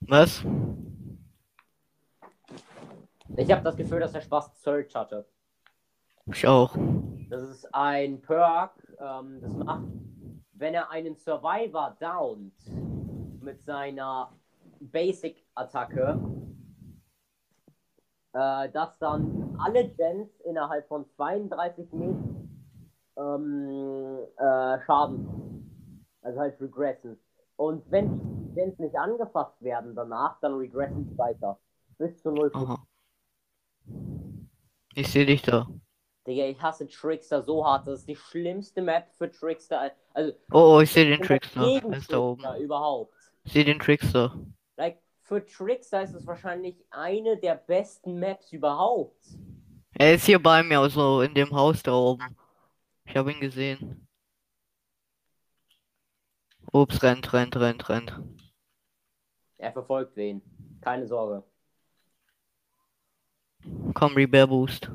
Was? 0.00 0.44
Ich 3.36 3.50
habe 3.52 3.62
das 3.62 3.76
Gefühl, 3.76 4.00
dass 4.00 4.14
er 4.14 4.22
Spaß 4.22 4.62
Search 4.62 4.94
hatte. 4.94 5.26
Ich 6.32 6.46
auch. 6.46 6.76
Das 7.30 7.42
ist 7.42 7.74
ein 7.74 8.20
Perk, 8.20 8.72
ähm, 9.00 9.40
das 9.40 9.52
macht, 9.56 9.84
wenn 10.52 10.74
er 10.74 10.90
einen 10.90 11.16
Survivor 11.16 11.96
downt 12.00 12.54
mit 13.42 13.62
seiner 13.64 14.32
Basic-Attacke, 14.80 16.20
äh, 18.32 18.68
dass 18.70 18.98
dann 18.98 19.56
alle 19.58 19.88
Gens 19.88 20.28
innerhalb 20.40 20.86
von 20.88 21.06
32 21.16 21.92
Metern 21.92 22.38
ähm, 23.16 24.18
äh, 24.36 24.80
Schaden, 24.84 26.04
also 26.22 26.40
halt 26.40 26.60
regressen. 26.60 27.18
Und 27.56 27.90
wenn 27.90 28.20
die 28.48 28.54
Gens 28.54 28.78
nicht 28.78 28.96
angefasst 28.96 29.60
werden 29.60 29.94
danach, 29.94 30.38
dann 30.40 30.54
regressen 30.54 31.04
sie 31.08 31.18
weiter. 31.18 31.58
Bis 31.98 32.22
zu 32.22 32.30
0%. 32.30 32.54
Aha. 32.54 32.86
Ich 34.94 35.10
sehe 35.10 35.26
dich 35.26 35.42
da. 35.42 35.66
Digga, 36.28 36.44
ich 36.44 36.60
hasse 36.60 36.86
Trickster 36.86 37.42
so 37.42 37.64
hart. 37.64 37.86
Das 37.86 38.00
ist 38.00 38.08
die 38.08 38.16
schlimmste 38.16 38.82
Map 38.82 39.08
für 39.16 39.30
Trickster. 39.30 39.90
Also, 40.12 40.32
Oh, 40.52 40.76
oh, 40.76 40.80
ich 40.80 40.92
sehe 40.92 41.06
den 41.06 41.18
der 41.18 41.26
Trickster. 41.26 41.60
Er 41.62 41.80
gegen 41.80 41.92
ist 41.92 42.12
da 42.12 42.18
oben. 42.18 42.44
Überhaupt. 42.60 43.14
Ich 43.44 43.52
sehe 43.52 43.64
den 43.64 43.78
Trickster. 43.78 44.38
Like, 44.76 45.00
für 45.22 45.44
Trickster 45.44 46.02
ist 46.02 46.14
es 46.14 46.26
wahrscheinlich 46.26 46.76
eine 46.90 47.36
der 47.38 47.54
besten 47.54 48.20
Maps 48.20 48.52
überhaupt. 48.52 49.16
Er 49.94 50.14
ist 50.14 50.26
hier 50.26 50.42
bei 50.42 50.62
mir, 50.62 50.80
also 50.80 51.22
in 51.22 51.34
dem 51.34 51.50
Haus 51.50 51.82
da 51.82 51.92
oben. 51.92 52.36
Ich 53.06 53.16
habe 53.16 53.32
ihn 53.32 53.40
gesehen. 53.40 54.06
Ups, 56.72 57.02
rennt, 57.02 57.32
rennt, 57.32 57.56
rennt, 57.56 57.88
rennt. 57.88 58.20
Er 59.56 59.72
verfolgt 59.72 60.14
wen. 60.16 60.42
Keine 60.82 61.06
Sorge. 61.06 61.42
Komm, 63.94 64.14
Rebear 64.14 64.46
Boost. 64.46 64.90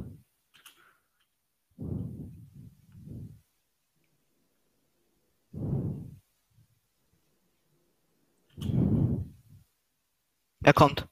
Er 10.64 10.74
kommt. 10.74 11.08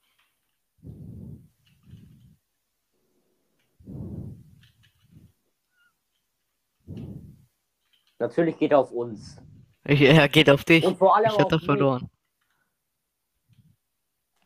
Natürlich 8.18 8.56
geht 8.56 8.70
er 8.70 8.78
auf 8.78 8.92
uns. 8.92 9.36
Ich, 9.84 10.00
er 10.00 10.28
geht 10.28 10.48
auf 10.48 10.64
dich. 10.64 10.84
Und 10.84 10.96
vor 10.96 11.16
allem 11.16 11.30
Ich 11.30 11.38
mich. 11.50 11.64
verloren. 11.64 12.08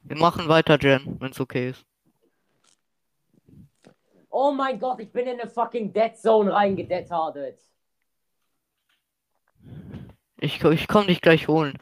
Wir 0.03 0.17
machen 0.17 0.49
weiter, 0.49 0.79
Jen, 0.81 1.21
wenn 1.21 1.31
es 1.31 1.41
okay 1.41 1.71
ist. 1.71 1.85
Oh 4.39 4.53
mein 4.53 4.79
Gott, 4.79 5.01
ich 5.01 5.11
bin 5.11 5.27
in 5.27 5.41
eine 5.41 5.49
fucking 5.49 5.95
Dead 5.95 6.15
Zone 6.15 6.53
reingedettardet. 6.53 7.59
Ich, 10.37 10.63
ich 10.63 10.89
komm 10.89 11.07
dich 11.07 11.23
gleich 11.23 11.49
holen. 11.49 11.79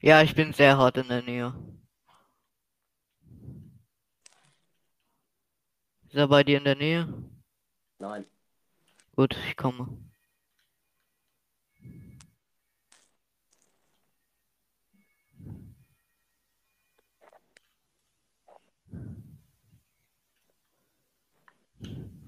Ja, 0.00 0.22
ich 0.22 0.34
bin 0.34 0.54
sehr 0.54 0.78
hart 0.78 0.96
in 0.96 1.08
der 1.08 1.20
Nähe. 1.20 1.52
Ist 6.06 6.14
er 6.14 6.28
bei 6.28 6.44
dir 6.44 6.56
in 6.56 6.64
der 6.64 6.76
Nähe? 6.76 7.12
Nein. 7.98 8.24
Gut, 9.16 9.36
ich 9.50 9.56
komme. 9.58 9.98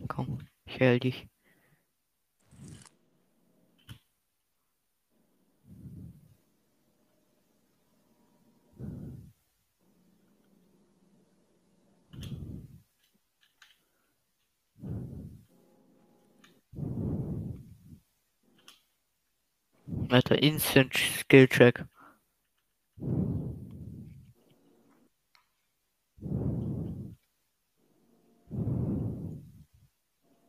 Komm, 0.08 0.39
heil 0.66 1.00
dich. 1.00 1.26
Alter, 20.10 20.41
Instant 20.42 20.94
Skill 20.94 21.49
Check. 21.49 21.84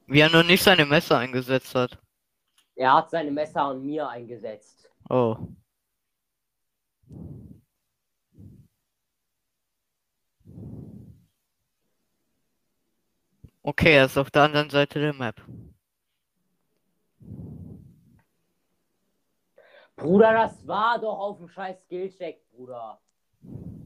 Wie 0.08 0.20
er 0.20 0.30
noch 0.30 0.44
nicht 0.44 0.64
seine 0.64 0.86
Messer 0.86 1.18
eingesetzt 1.18 1.74
hat. 1.74 1.98
Er 2.76 2.94
hat 2.94 3.10
seine 3.10 3.32
Messer 3.32 3.62
an 3.62 3.82
mir 3.84 4.08
eingesetzt. 4.08 4.90
Oh. 5.10 5.38
Okay, 13.64 13.96
er 13.96 14.06
ist 14.06 14.18
auf 14.18 14.30
der 14.30 14.44
anderen 14.44 14.70
Seite 14.70 15.00
der 15.00 15.14
Map. 15.14 15.42
Bruder, 19.96 20.34
das 20.34 20.68
war 20.68 21.00
doch 21.00 21.18
auf 21.18 21.38
dem 21.38 21.48
scheiß 21.48 21.82
Skillcheck, 21.86 22.48
Bruder. 22.52 23.00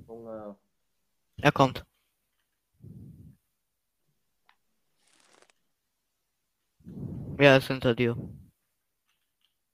Junge. 0.07 0.57
Er 1.37 1.51
kommt. 1.51 1.85
Ja, 7.39 7.55
ist 7.55 7.67
hinter 7.67 7.95
dir. 7.95 8.17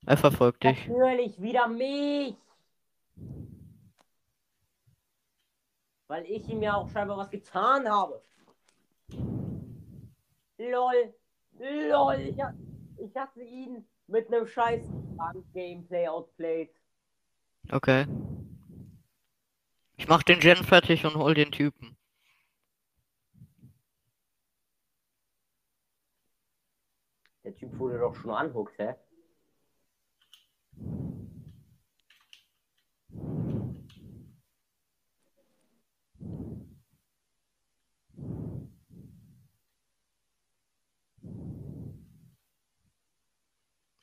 Er 0.05 0.17
verfolgt 0.17 0.63
dich. 0.63 0.87
Natürlich 0.87 1.41
wieder 1.41 1.67
mich. 1.67 2.35
Weil 6.07 6.25
ich 6.25 6.47
ihm 6.47 6.61
ja 6.61 6.75
auch 6.75 6.87
scheinbar 6.89 7.17
was 7.17 7.31
getan 7.31 7.89
habe. 7.89 8.21
Lol. 10.59 11.13
Lol. 11.57 12.19
Ich, 12.19 12.39
hab, 12.39 12.53
ich 12.97 13.15
hatte 13.15 13.41
ihn 13.41 13.83
mit 14.05 14.27
einem 14.27 14.45
scheiß 14.45 14.87
Gameplay 15.51 16.07
outplayed. 16.07 16.69
Okay. 17.71 18.05
Ich 19.97 20.07
mach 20.07 20.21
den 20.21 20.39
Gen 20.39 20.57
fertig 20.57 21.03
und 21.03 21.15
hol 21.15 21.33
den 21.33 21.51
Typen. 21.51 21.94
Der 27.45 27.55
Typ 27.55 27.77
wurde 27.77 27.99
doch 27.99 28.15
schon 28.15 28.31
anhuckt, 28.31 28.75
hä? 28.79 28.95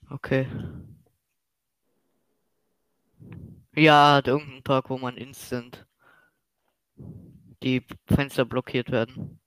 Okay. 0.09 0.47
Ja, 3.75 4.15
hat 4.17 4.29
irgendein 4.29 4.63
Tag, 4.63 4.89
wo 4.89 4.99
man 4.99 5.17
instant 5.17 5.85
die 7.63 7.85
Fenster 8.07 8.45
blockiert 8.45 8.93
werden. 8.93 9.41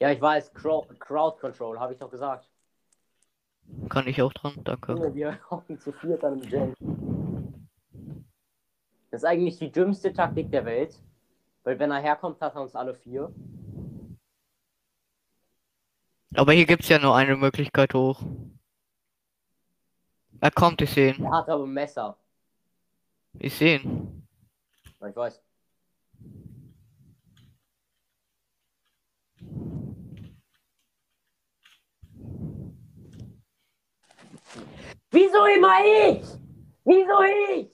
Ja, 0.00 0.10
ich 0.10 0.20
weiß, 0.20 0.52
Crowd, 0.52 0.92
Crowd 0.98 1.38
Control, 1.38 1.78
habe 1.78 1.92
ich 1.92 1.98
doch 2.00 2.10
gesagt. 2.10 2.50
Kann 3.88 4.06
ich 4.06 4.20
auch 4.22 4.32
dran, 4.32 4.54
danke. 4.64 5.14
Wir 5.14 5.38
hocken 5.50 5.78
zu 5.78 5.92
viert 5.92 6.24
an 6.24 6.34
einem 6.34 6.48
Gen. 6.48 6.74
Das 9.10 9.22
ist 9.22 9.24
eigentlich 9.24 9.58
die 9.58 9.70
dümmste 9.70 10.12
Taktik 10.12 10.50
der 10.50 10.64
Welt. 10.64 10.98
Weil 11.64 11.78
wenn 11.78 11.90
er 11.90 12.00
herkommt, 12.00 12.40
hat 12.40 12.54
er 12.54 12.62
uns 12.62 12.74
alle 12.74 12.94
vier. 12.94 13.32
Aber 16.34 16.52
hier 16.52 16.66
gibt's 16.66 16.88
ja 16.88 16.98
nur 16.98 17.14
eine 17.14 17.36
Möglichkeit 17.36 17.94
hoch. 17.94 18.20
Er 20.40 20.50
kommt, 20.50 20.82
ich 20.82 20.90
sehe 20.90 21.14
ihn. 21.14 21.24
Er 21.24 21.30
hat 21.30 21.48
aber 21.48 21.64
ein 21.64 21.72
Messer. 21.72 22.16
Ich 23.38 23.54
sehe 23.54 23.78
ihn. 23.78 24.26
Ich 24.84 25.16
weiß. 25.16 25.43
Wieso 35.14 35.44
immer 35.46 35.78
ich? 35.84 36.26
Wieso 36.84 37.22
ich? 37.22 37.70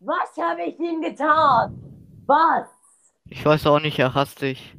Was 0.00 0.36
habe 0.36 0.62
ich 0.62 0.76
ihm 0.80 1.00
getan? 1.00 1.80
Was? 2.26 2.66
Ich 3.26 3.46
weiß 3.46 3.64
auch 3.66 3.78
nicht, 3.78 3.96
er 4.00 4.12
hasst 4.12 4.42
dich. 4.42 4.76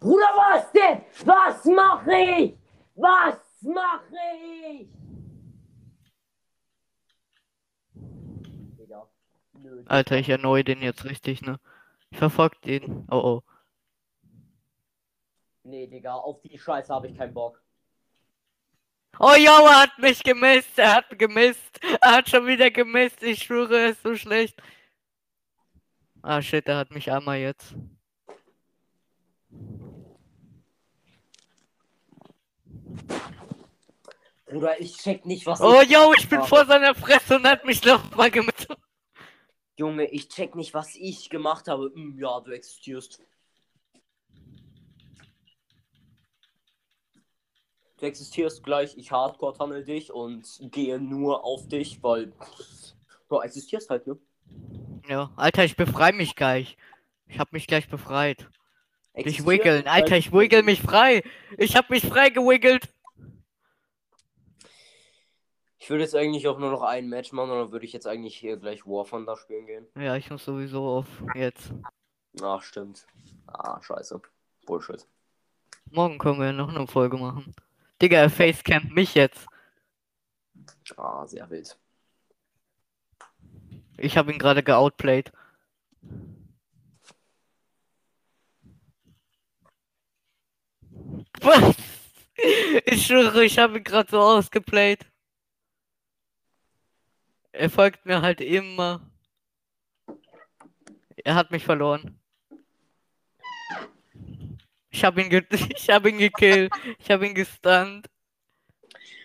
Bruder, 0.00 0.32
was 0.34 0.72
denn? 0.72 1.04
Was 1.24 1.64
mache 1.66 2.14
ich? 2.14 2.58
Was 2.96 3.38
mache 3.62 4.16
ich? 4.66 4.98
Digga. 8.88 9.06
Nö, 9.52 9.56
Alter, 9.86 10.18
ich 10.18 10.28
erneuere 10.28 10.64
den 10.64 10.82
jetzt 10.82 11.04
richtig, 11.04 11.42
ne? 11.42 11.58
Ich 12.10 12.18
verfolge 12.18 12.56
den. 12.64 13.06
Oh 13.10 13.16
oh. 13.16 13.42
Nee, 15.64 15.86
Digga, 15.86 16.14
auf 16.14 16.40
die 16.40 16.58
Scheiße 16.58 16.92
habe 16.92 17.08
ich 17.08 17.16
keinen 17.16 17.34
Bock. 17.34 17.62
Oh 19.18 19.34
yo, 19.36 19.66
er 19.66 19.82
hat 19.82 19.98
mich 19.98 20.22
gemisst. 20.22 20.78
Er 20.78 20.96
hat 20.96 21.18
gemisst. 21.18 21.80
Er 22.00 22.12
hat 22.12 22.28
schon 22.30 22.46
wieder 22.46 22.70
gemisst. 22.70 23.22
Ich 23.22 23.42
schwöre, 23.42 23.78
er 23.78 23.88
ist 23.90 24.02
so 24.02 24.14
schlecht. 24.14 24.60
Ah 26.22 26.40
shit, 26.40 26.66
er 26.68 26.78
hat 26.78 26.90
mich 26.90 27.10
einmal 27.10 27.38
jetzt. 27.38 27.74
Bruder, 34.46 34.80
ich 34.80 34.96
check 34.96 35.26
nicht, 35.26 35.46
was 35.46 35.60
Oh 35.60 35.82
yo, 35.82 36.12
ich 36.16 36.28
bin 36.28 36.42
vor 36.42 36.64
seiner 36.64 36.94
Fresse 36.94 37.36
und 37.36 37.44
er 37.44 37.52
hat 37.52 37.64
mich 37.64 37.84
nochmal 37.84 38.30
gemisst. 38.30 38.68
Junge, 39.78 40.06
ich 40.06 40.28
check 40.28 40.56
nicht, 40.56 40.74
was 40.74 40.96
ich 40.96 41.30
gemacht 41.30 41.68
habe. 41.68 41.92
Hm, 41.94 42.18
ja, 42.18 42.40
du 42.40 42.50
existierst. 42.50 43.22
Du 47.98 48.06
existierst 48.06 48.64
gleich, 48.64 48.96
ich 48.96 49.12
hardcore 49.12 49.56
tunnel 49.56 49.84
dich 49.84 50.12
und 50.12 50.58
gehe 50.72 50.98
nur 51.00 51.44
auf 51.44 51.68
dich, 51.68 52.02
weil 52.02 52.32
du 53.28 53.40
existierst 53.40 53.88
halt, 53.88 54.06
ne? 54.06 54.18
Ja, 55.08 55.32
Alter, 55.36 55.64
ich 55.64 55.76
befreie 55.76 56.12
mich 56.12 56.34
gleich. 56.34 56.76
Ich 57.28 57.38
hab 57.38 57.52
mich 57.52 57.66
gleich 57.66 57.88
befreit. 57.88 58.48
Durch 59.14 59.26
Existierst, 59.26 59.48
Wiggeln. 59.48 59.86
Alter, 59.86 60.16
ich 60.16 60.32
wiggle 60.32 60.62
mich 60.64 60.82
frei. 60.82 61.22
Ich 61.56 61.76
hab 61.76 61.88
mich 61.90 62.04
frei 62.04 62.30
gewiggelt. 62.30 62.88
Ich 65.88 65.90
würde 65.90 66.04
jetzt 66.04 66.14
eigentlich 66.14 66.46
auch 66.46 66.58
nur 66.58 66.70
noch 66.70 66.82
ein 66.82 67.08
Match 67.08 67.32
machen, 67.32 67.50
oder 67.50 67.72
würde 67.72 67.86
ich 67.86 67.94
jetzt 67.94 68.06
eigentlich 68.06 68.36
hier 68.36 68.58
gleich 68.58 68.84
War 68.84 69.06
Thunder 69.06 69.38
spielen 69.38 69.64
gehen? 69.64 69.86
Ja, 69.98 70.16
ich 70.16 70.30
muss 70.30 70.44
sowieso 70.44 70.86
auf 70.86 71.06
jetzt. 71.34 71.72
Ach, 72.42 72.60
stimmt. 72.60 73.06
Ah, 73.46 73.80
scheiße. 73.80 74.20
Bullshit. 74.66 75.06
Morgen 75.90 76.18
können 76.18 76.40
wir 76.40 76.52
noch 76.52 76.68
eine 76.68 76.86
Folge 76.86 77.16
machen. 77.16 77.54
Digga, 78.02 78.18
er 78.18 78.28
facecampt 78.28 78.92
mich 78.92 79.14
jetzt. 79.14 79.46
Ah, 80.98 81.26
sehr 81.26 81.48
wild. 81.48 81.78
Ich 83.96 84.18
habe 84.18 84.30
ihn 84.30 84.38
gerade 84.38 84.62
geoutplayed. 84.62 85.32
Was? 91.40 91.76
Ich 92.84 93.06
schwöre, 93.06 93.42
ich 93.42 93.58
habe 93.58 93.78
ihn 93.78 93.84
gerade 93.84 94.10
so 94.10 94.20
ausgeplayt. 94.20 95.04
Er 97.52 97.70
folgt 97.70 98.06
mir 98.06 98.22
halt 98.22 98.40
immer. 98.40 99.10
Er 101.24 101.34
hat 101.34 101.50
mich 101.50 101.64
verloren. 101.64 102.18
Ich 104.90 105.04
habe 105.04 105.22
ihn, 105.22 105.30
ge 105.30 105.44
ich 105.50 105.90
habe 105.90 106.10
ihn 106.10 106.18
gekillt. 106.18 106.72
Ich 106.98 107.10
habe 107.10 107.26
ihn 107.26 107.34
gestunt. 107.34 108.08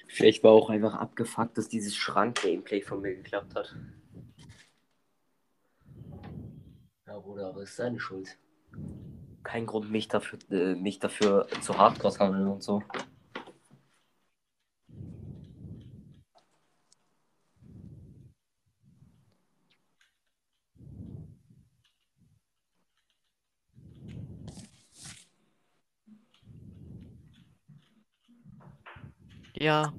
Vielleicht 0.07 0.43
war 0.43 0.51
auch 0.51 0.69
einfach 0.69 0.93
abgefuckt, 0.93 1.57
dass 1.57 1.69
dieses 1.69 1.95
Schrank-Gameplay 1.95 2.81
von 2.81 3.01
mir 3.01 3.15
geklappt 3.15 3.55
hat. 3.55 3.75
Ja, 7.07 7.19
Bruder, 7.19 7.47
aber 7.47 7.63
ist 7.63 7.75
seine 7.75 7.99
Schuld. 7.99 8.37
Kein 9.41 9.65
Grund, 9.65 9.91
mich 9.91 10.07
dafür, 10.07 10.39
äh, 10.51 10.75
mich 10.75 10.99
dafür 10.99 11.47
zu 11.61 11.77
Hardcore 11.77 12.19
handeln 12.19 12.47
und 12.47 12.61
so. 12.61 12.83
Ja. 29.63 29.93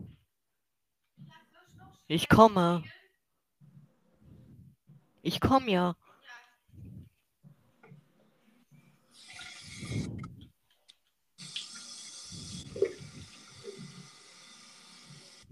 Ich 2.06 2.28
komme. 2.28 2.84
Ich 5.22 5.40
komme 5.40 5.70
ja. 5.70 5.96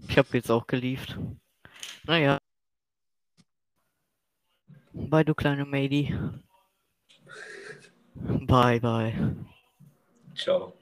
Ich 0.07 0.17
habe 0.19 0.27
jetzt 0.33 0.51
auch 0.51 0.67
geliefert. 0.67 1.17
Naja. 2.03 2.37
Bye, 4.93 5.25
du 5.25 5.33
kleine 5.33 5.65
Mady. 5.65 6.15
Bye, 8.13 8.79
bye. 8.79 9.35
Ciao. 10.35 10.73